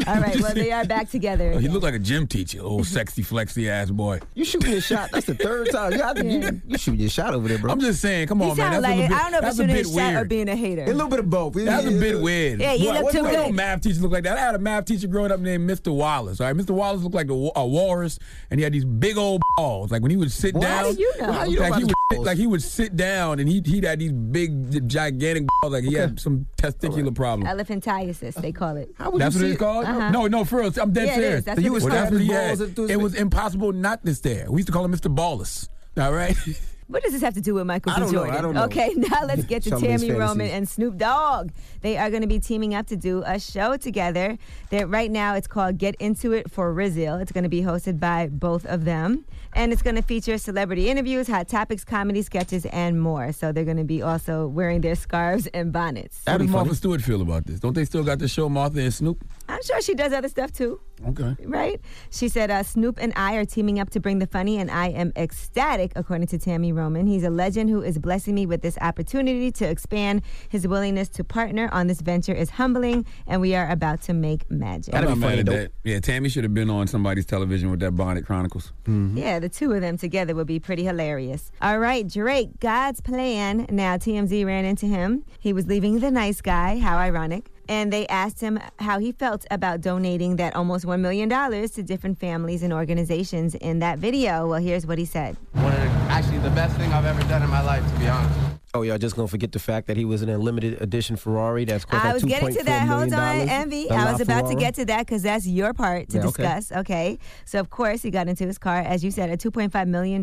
All 0.06 0.16
right, 0.20 0.40
well, 0.40 0.54
they 0.54 0.72
are 0.72 0.84
back 0.84 1.10
together. 1.10 1.52
Oh, 1.54 1.58
he 1.58 1.68
looked 1.68 1.84
like 1.84 1.94
a 1.94 1.98
gym 1.98 2.26
teacher. 2.26 2.60
Old 2.62 2.86
sexy, 2.86 3.22
flexy 3.22 3.68
ass 3.68 3.90
boy. 3.90 4.20
You 4.34 4.44
shooting 4.44 4.72
your 4.72 4.80
shot. 4.80 5.10
That's 5.12 5.26
the 5.26 5.34
third 5.34 5.70
time. 5.72 5.92
You, 5.92 6.02
I 6.02 6.14
think 6.14 6.42
you, 6.44 6.60
you 6.66 6.78
shooting 6.78 7.00
your 7.00 7.10
shot 7.10 7.34
over 7.34 7.46
there, 7.46 7.58
bro. 7.58 7.70
I'm 7.72 7.80
just 7.80 8.00
saying. 8.00 8.26
Come 8.28 8.40
He 8.40 8.50
on, 8.50 8.56
man. 8.56 8.72
sound 8.72 8.84
That's 8.84 8.84
a 8.84 8.88
like- 8.88 8.96
little 8.96 9.08
bit, 9.08 9.16
I 9.16 9.22
don't 9.22 9.32
know 9.32 9.38
if 9.38 9.42
that's 9.42 9.54
it's 9.54 9.58
a 9.58 9.62
shooting 9.62 9.76
bit 9.76 9.86
his 9.86 9.94
shot 9.94 10.12
or 10.12 10.16
weird. 10.16 10.28
being 10.28 10.48
a 10.48 10.56
hater. 10.56 10.82
A 10.84 10.86
little 10.86 11.08
bit 11.08 11.18
of 11.20 11.30
both. 11.30 11.54
That's 11.54 11.86
a 11.86 11.90
bit 11.90 12.20
weird. 12.20 12.60
Yeah, 12.60 12.72
you 12.72 12.86
What- 12.86 12.94
look 12.94 13.04
what- 13.04 13.12
too 13.12 13.22
what 13.22 13.30
good. 13.30 13.36
don't 13.36 13.54
math 13.54 13.80
teachers 13.82 14.02
look 14.02 14.12
like 14.12 14.24
that? 14.24 14.38
I 14.38 14.40
had 14.40 14.54
a 14.54 14.58
math 14.58 14.86
teacher 14.86 15.06
growing 15.08 15.30
up 15.30 15.40
named 15.40 15.68
Mr. 15.70 15.94
Wallace. 15.94 16.40
All 16.40 16.46
right, 16.46 16.56
Mr. 16.56 16.70
Wallace 16.70 17.02
looked 17.02 17.14
like 17.14 17.30
a, 17.30 17.50
a 17.56 17.66
walrus, 17.66 18.18
and 18.50 18.58
he 18.58 18.64
had 18.64 18.72
these 18.72 18.84
big 18.84 19.16
old 19.16 19.42
balls. 19.56 19.90
Like 19.92 20.02
when 20.02 20.10
he 20.10 20.16
would 20.16 20.32
sit 20.32 20.54
Well, 20.54 20.62
down, 20.62 20.84
how 20.84 20.92
do 20.92 21.00
you 21.00 21.12
know? 21.20 21.32
How 21.32 21.44
you 21.44 21.56
know 21.56 21.62
like 21.62 21.68
about 21.70 21.78
he 21.78 21.84
would 21.84 21.90
sit, 21.90 21.94
balls? 21.94 22.01
Like 22.20 22.38
he 22.38 22.46
would 22.46 22.62
sit 22.62 22.96
down, 22.96 23.40
and 23.40 23.48
he 23.48 23.62
he 23.64 23.80
had 23.80 23.98
these 23.98 24.12
big, 24.12 24.88
gigantic 24.88 25.46
balls. 25.60 25.72
Like 25.72 25.84
he 25.84 25.94
had 25.94 26.20
some 26.20 26.46
testicular 26.56 27.14
problem. 27.14 27.48
Elephantiasis, 27.48 28.34
they 28.34 28.52
call 28.52 28.76
it. 28.76 28.94
That's 28.98 29.36
what 29.36 29.44
it's 29.44 29.58
called? 29.58 29.86
Uh-huh. 29.86 30.10
No, 30.10 30.26
no, 30.26 30.44
for 30.44 30.60
real. 30.60 30.72
I'm 30.80 30.92
dead 30.92 31.08
Yeah, 31.08 31.14
serious. 31.14 31.44
That's 31.44 31.58
So 31.58 31.64
you 31.64 31.72
what 31.72 31.82
Well, 31.82 31.92
it's 31.92 32.00
that's 32.02 32.12
what 32.12 32.20
he 32.20 32.28
Balls 32.28 32.58
had. 32.60 32.90
It 32.90 33.00
was 33.00 33.14
impossible 33.14 33.72
not 33.72 34.04
to 34.04 34.14
stare. 34.14 34.46
We 34.50 34.58
used 34.58 34.66
to 34.66 34.72
call 34.72 34.84
him 34.84 34.92
Mr. 34.92 35.14
Ballus. 35.14 35.68
All 35.96 36.12
right. 36.12 36.36
What 36.88 37.02
does 37.02 37.12
this 37.12 37.22
have 37.22 37.34
to 37.34 37.40
do 37.40 37.54
with 37.54 37.66
Michael 37.66 37.92
I 37.92 37.96
B. 37.96 38.00
don't 38.00 38.12
know, 38.12 38.18
Jordan? 38.18 38.36
I 38.36 38.40
don't 38.40 38.54
know. 38.54 38.64
Okay, 38.64 38.92
now 38.96 39.24
let's 39.24 39.44
get 39.52 39.62
to 39.64 39.70
Tami 39.70 40.16
Roman 40.16 40.48
and 40.48 40.68
Snoop 40.68 40.96
Dogg. 40.96 41.50
They 41.80 41.96
are 41.96 42.10
going 42.10 42.22
to 42.22 42.28
be 42.28 42.38
teaming 42.38 42.74
up 42.74 42.86
to 42.88 42.96
do 42.96 43.22
a 43.24 43.38
show 43.38 43.76
together. 43.76 44.38
That 44.70 44.88
right 44.88 45.10
now 45.10 45.34
it's 45.34 45.46
called 45.46 45.78
Get 45.78 45.94
Into 45.96 46.32
It 46.32 46.50
for 46.50 46.74
Rizil. 46.74 47.20
It's 47.20 47.32
going 47.32 47.44
to 47.44 47.50
be 47.50 47.62
hosted 47.62 47.98
by 47.98 48.28
both 48.28 48.66
of 48.66 48.84
them, 48.84 49.24
and 49.52 49.72
it's 49.72 49.82
going 49.82 49.96
to 49.96 50.02
feature 50.02 50.38
celebrity 50.38 50.88
interviews, 50.90 51.28
hot 51.28 51.48
topics, 51.48 51.84
comedy 51.84 52.22
sketches, 52.22 52.66
and 52.66 53.00
more. 53.00 53.32
So 53.32 53.52
they're 53.52 53.64
going 53.64 53.76
to 53.76 53.84
be 53.84 54.02
also 54.02 54.46
wearing 54.46 54.80
their 54.80 54.94
scarves 54.94 55.46
and 55.48 55.72
bonnets. 55.72 56.22
How 56.26 56.38
does 56.38 56.48
Martha 56.48 56.74
Stewart 56.74 57.00
feel 57.02 57.22
about 57.22 57.46
this? 57.46 57.60
Don't 57.60 57.74
they 57.74 57.84
still 57.84 58.04
got 58.04 58.18
the 58.18 58.28
show 58.28 58.48
Martha 58.48 58.80
and 58.80 58.92
Snoop? 58.92 59.24
I'm 59.48 59.62
sure 59.62 59.80
she 59.80 59.94
does 59.94 60.12
other 60.12 60.28
stuff 60.28 60.52
too. 60.52 60.80
Okay. 61.08 61.34
Right? 61.44 61.80
She 62.10 62.28
said, 62.28 62.50
uh, 62.50 62.62
Snoop 62.62 62.98
and 63.00 63.12
I 63.16 63.34
are 63.34 63.44
teaming 63.44 63.80
up 63.80 63.90
to 63.90 64.00
bring 64.00 64.18
the 64.20 64.26
funny, 64.26 64.58
and 64.58 64.70
I 64.70 64.88
am 64.88 65.12
ecstatic, 65.16 65.92
according 65.96 66.28
to 66.28 66.38
Tami 66.38 66.72
Roman. 66.74 67.06
He's 67.06 67.24
a 67.24 67.30
legend 67.30 67.70
who 67.70 67.82
is 67.82 67.98
blessing 67.98 68.34
me 68.34 68.46
with 68.46 68.62
this 68.62 68.78
opportunity 68.80 69.50
to 69.52 69.68
expand. 69.68 70.22
His 70.48 70.66
willingness 70.68 71.08
to 71.10 71.24
partner 71.24 71.68
on 71.72 71.88
this 71.88 72.00
venture 72.00 72.32
is 72.32 72.50
humbling, 72.50 73.04
and 73.26 73.40
we 73.40 73.54
are 73.54 73.68
about 73.68 74.02
to 74.02 74.14
make 74.14 74.48
magic. 74.50 74.94
I'm 74.94 75.04
not 75.04 75.18
mad 75.18 75.40
at 75.40 75.46
that. 75.46 75.72
Yeah, 75.82 75.98
Tami 75.98 76.30
should 76.30 76.44
have 76.44 76.54
been 76.54 76.70
on 76.70 76.86
somebody's 76.86 77.26
television 77.26 77.70
with 77.70 77.80
that 77.80 77.92
Bonnet 77.92 78.24
Chronicles. 78.24 78.72
Yeah, 78.86 79.38
the 79.40 79.48
two 79.48 79.72
of 79.72 79.80
them 79.80 79.96
together 79.98 80.34
would 80.34 80.46
be 80.46 80.60
pretty 80.60 80.84
hilarious. 80.84 81.50
All 81.60 81.78
right, 81.78 82.06
Drake, 82.06 82.60
God's 82.60 83.00
plan. 83.00 83.66
Now, 83.70 83.96
TMZ 83.96 84.46
ran 84.46 84.64
into 84.64 84.86
him. 84.86 85.24
He 85.40 85.52
was 85.52 85.66
leaving 85.66 85.98
the 85.98 86.10
nice 86.10 86.40
guy. 86.40 86.78
How 86.78 86.96
ironic. 86.98 87.51
And 87.72 87.90
they 87.90 88.06
asked 88.08 88.42
him 88.42 88.60
how 88.80 88.98
he 88.98 89.12
felt 89.12 89.46
about 89.50 89.80
donating 89.80 90.36
that 90.36 90.54
almost 90.54 90.84
$1 90.84 91.00
million 91.00 91.30
to 91.30 91.82
different 91.82 92.20
families 92.20 92.62
and 92.62 92.70
organizations 92.70 93.54
in 93.54 93.78
that 93.78 93.98
video. 93.98 94.46
Well, 94.46 94.60
here's 94.60 94.86
what 94.86 94.98
he 94.98 95.06
said. 95.06 95.38
One 95.52 95.72
of 95.72 95.80
the, 95.80 95.91
actually 96.12 96.38
the 96.38 96.50
best 96.50 96.76
thing 96.76 96.92
I've 96.92 97.06
ever 97.06 97.22
done 97.22 97.42
in 97.42 97.48
my 97.50 97.62
life, 97.62 97.82
to 97.92 97.98
be 97.98 98.06
honest. 98.06 98.38
Oh, 98.74 98.80
y'all 98.82 98.96
just 98.96 99.16
gonna 99.16 99.28
forget 99.28 99.52
the 99.52 99.58
fact 99.58 99.86
that 99.88 99.98
he 99.98 100.04
was 100.06 100.22
in 100.22 100.30
a 100.30 100.38
limited 100.38 100.80
edition 100.80 101.16
Ferrari 101.16 101.66
that's 101.66 101.84
cost 101.84 102.04
I 102.04 102.08
like 102.08 102.14
was 102.14 102.24
getting 102.24 102.54
to 102.54 102.64
that. 102.64 102.86
Hold 102.88 103.12
on. 103.12 103.48
Envy. 103.48 103.90
I 103.90 104.10
was 104.12 104.20
about 104.22 104.48
to 104.48 104.54
get 104.54 104.74
to 104.76 104.86
that 104.86 105.00
because 105.00 105.22
that's 105.22 105.46
your 105.46 105.74
part 105.74 106.08
to 106.10 106.16
Yeah, 106.18 106.26
okay. 106.26 106.42
discuss. 106.42 106.72
Okay. 106.72 107.18
So, 107.44 107.60
of 107.60 107.68
course, 107.68 108.00
he 108.02 108.10
got 108.10 108.28
into 108.28 108.46
his 108.46 108.56
car, 108.56 108.78
as 108.78 109.04
you 109.04 109.10
said, 109.10 109.28
a 109.28 109.36
$2.5 109.36 109.88
million 109.88 110.22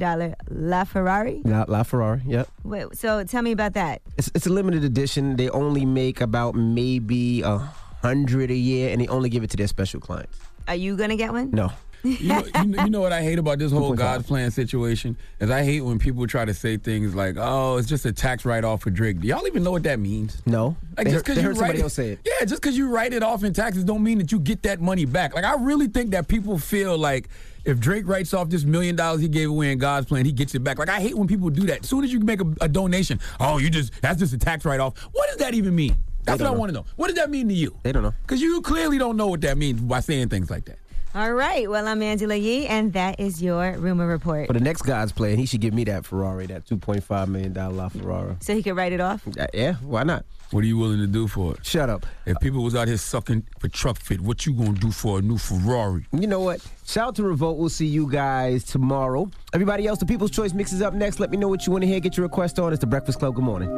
La 0.50 0.84
Ferrari. 0.84 1.42
La, 1.46 1.66
La 1.68 1.84
Ferrari, 1.84 2.22
yep. 2.26 2.48
Wait, 2.64 2.96
so, 2.96 3.24
tell 3.24 3.44
me 3.44 3.52
about 3.52 3.74
that. 3.74 4.02
It's, 4.18 4.32
it's 4.34 4.48
a 4.48 4.52
limited 4.52 4.84
edition. 4.84 5.36
They 5.36 5.50
only 5.50 5.86
make 5.86 6.20
about 6.20 6.56
maybe 6.56 7.42
a 7.44 7.58
hundred 8.02 8.50
a 8.50 8.56
year, 8.56 8.90
and 8.92 9.00
they 9.00 9.08
only 9.08 9.30
give 9.30 9.44
it 9.44 9.52
to 9.52 9.58
their 9.58 9.68
special 9.68 10.00
clients. 10.00 10.40
Are 10.68 10.76
you 10.76 10.96
going 10.98 11.10
to 11.12 11.16
get 11.18 11.32
one? 11.32 11.52
No. 11.52 11.72
You 12.04 12.30
know, 12.30 12.44
you, 12.56 12.66
know, 12.66 12.84
you 12.84 12.90
know 12.90 13.02
what 13.02 13.12
I 13.12 13.22
hate 13.22 13.40
about 13.40 13.60
this 13.60 13.72
whole 13.72 13.94
God's 13.94 14.26
plan 14.26 14.52
situation 14.52 15.18
is 15.40 15.50
I 15.50 15.64
hate 15.64 15.82
when 15.82 16.00
people 16.00 16.26
try 16.28 16.46
to 16.46 16.54
say 16.54 16.78
things 16.78 17.14
like, 17.14 17.36
"Oh, 17.38 17.78
it's 17.78 17.90
just 17.90 18.06
a 18.06 18.12
tax 18.14 18.46
write-off 18.46 18.82
for 18.84 18.90
Drake." 18.90 19.20
Do 19.20 19.28
y'all 19.28 19.46
even 19.48 19.64
know 19.64 19.72
what 19.72 19.84
that 19.84 20.00
means? 20.00 20.42
No. 20.46 20.78
Like 20.98 21.08
They 21.08 21.12
just 21.14 21.26
because 21.26 21.38
you 21.38 21.44
heard 21.44 21.58
write 21.58 21.58
somebody 21.58 21.80
it, 21.80 21.84
else 21.84 21.94
say 21.94 22.10
it. 22.12 22.20
yeah, 22.26 22.46
just 22.46 22.62
because 22.62 22.78
you 22.78 22.90
write 22.90 23.14
it 23.14 23.22
off 23.24 23.44
in 23.44 23.54
taxes 23.54 23.84
don't 23.84 24.04
mean 24.04 24.18
that 24.20 24.32
you 24.32 24.40
get 24.40 24.64
that 24.64 24.80
money 24.80 25.06
back. 25.06 25.36
Like 25.36 25.44
I 25.46 25.56
really 25.56 25.88
think 25.88 26.12
that 26.12 26.28
people 26.28 26.58
feel 26.58 26.98
like 26.98 27.28
if 27.66 27.80
Drake 27.80 28.08
writes 28.08 28.34
off 28.34 28.50
this 28.50 28.64
million 28.64 28.96
dollars 28.96 29.22
he 29.22 29.28
gave 29.28 29.50
away 29.50 29.72
in 29.72 29.78
God's 29.78 30.08
plan, 30.08 30.26
he 30.26 30.32
gets 30.32 30.56
it 30.56 30.64
back. 30.64 30.80
Like 30.80 30.90
I 30.90 31.02
hate 31.02 31.18
when 31.18 31.28
people 31.28 31.50
do 31.50 31.66
that. 31.68 31.82
As 31.82 31.90
soon 31.90 32.04
as 32.04 32.14
you 32.14 32.20
can 32.20 32.26
make 32.26 32.42
a, 32.42 32.54
a 32.62 32.68
donation, 32.70 33.20
oh, 33.40 33.58
you 33.58 33.70
just 33.70 34.02
that's 34.02 34.20
just 34.20 34.34
a 34.34 34.38
tax 34.38 34.64
write-off. 34.64 34.98
What 35.12 35.28
does 35.28 35.38
that 35.38 35.54
even 35.54 35.76
mean? 35.76 35.96
That's 36.24 36.40
what 36.40 36.48
don't 36.48 36.56
I 36.56 36.60
want 36.60 36.70
to 36.70 36.74
know. 36.76 36.86
What 36.96 37.08
does 37.08 37.16
that 37.16 37.30
mean 37.30 37.48
to 37.50 37.54
you? 37.54 37.76
They 37.84 37.92
don't 37.92 38.04
know. 38.04 38.14
Because 38.22 38.42
you 38.42 38.62
clearly 38.62 38.98
don't 38.98 39.18
know 39.18 39.28
what 39.28 39.42
that 39.42 39.58
means 39.58 39.82
by 39.82 40.00
saying 40.00 40.30
things 40.30 40.50
like 40.50 40.66
that. 40.66 40.78
All 41.16 41.34
right. 41.34 41.68
Well, 41.70 41.88
I'm 41.88 42.04
Angela 42.04 42.36
Yee, 42.36 42.68
and 42.68 42.94
that 42.94 43.20
is 43.20 43.42
your 43.42 43.72
rumor 43.80 44.06
report. 44.06 44.46
For 44.48 44.54
the 44.54 44.60
next 44.60 44.84
God's 44.84 45.12
plan, 45.12 45.38
he 45.38 45.46
should 45.48 45.60
give 45.60 45.74
me 45.74 45.84
that 45.86 46.06
Ferrari, 46.06 46.46
that 46.48 46.68
two 46.68 46.78
point 46.78 47.04
five 47.04 47.28
million 47.30 47.52
dollar 47.54 47.74
La 47.74 47.90
Ferrari. 47.90 48.36
So 48.42 48.54
he 48.54 48.62
could 48.62 48.76
write 48.76 48.94
it 48.94 49.02
off? 49.02 49.28
Uh, 49.28 49.48
Yeah, 49.54 49.74
why 49.82 50.04
not? 50.04 50.24
What 50.52 50.64
are 50.64 50.68
you 50.68 50.78
willing 50.78 50.98
to 51.00 51.06
do 51.08 51.28
for 51.28 51.54
it? 51.56 51.64
Shut 51.66 51.90
up. 51.92 52.06
If 52.26 52.40
people 52.40 52.64
was 52.64 52.76
out 52.76 52.88
here 52.88 52.98
sucking 52.98 53.46
for 53.60 53.68
Trukfit, 53.70 54.20
what 54.20 54.46
you 54.48 54.54
gonna 54.54 54.74
do 54.74 54.90
for 54.92 55.20
a 55.20 55.22
new 55.22 55.38
Ferrari? 55.38 56.06
You 56.12 56.26
know 56.28 56.40
what? 56.40 56.66
Shout 56.86 57.10
out 57.10 57.16
to 57.18 57.24
Revolt. 57.24 57.58
We'll 57.60 57.70
see 57.70 57.86
you 57.86 58.10
guys 58.10 58.64
tomorrow. 58.64 59.30
Everybody 59.54 59.86
else, 59.86 60.00
the 60.00 60.08
People's 60.08 60.32
Choice 60.32 60.54
mix 60.54 60.74
is 60.74 60.82
up 60.82 60.94
next. 60.96 61.20
Let 61.20 61.30
me 61.30 61.38
know 61.38 61.48
what 61.48 61.66
you 61.68 61.72
want 61.72 61.84
to 61.84 61.88
hear. 61.88 62.00
Get 62.00 62.18
your 62.18 62.26
request 62.26 62.58
on. 62.60 62.72
It's 62.74 62.82
the 62.82 62.88
Breakfast 62.88 63.20
Club. 63.20 63.36
Good 63.36 63.44
morning. 63.44 63.70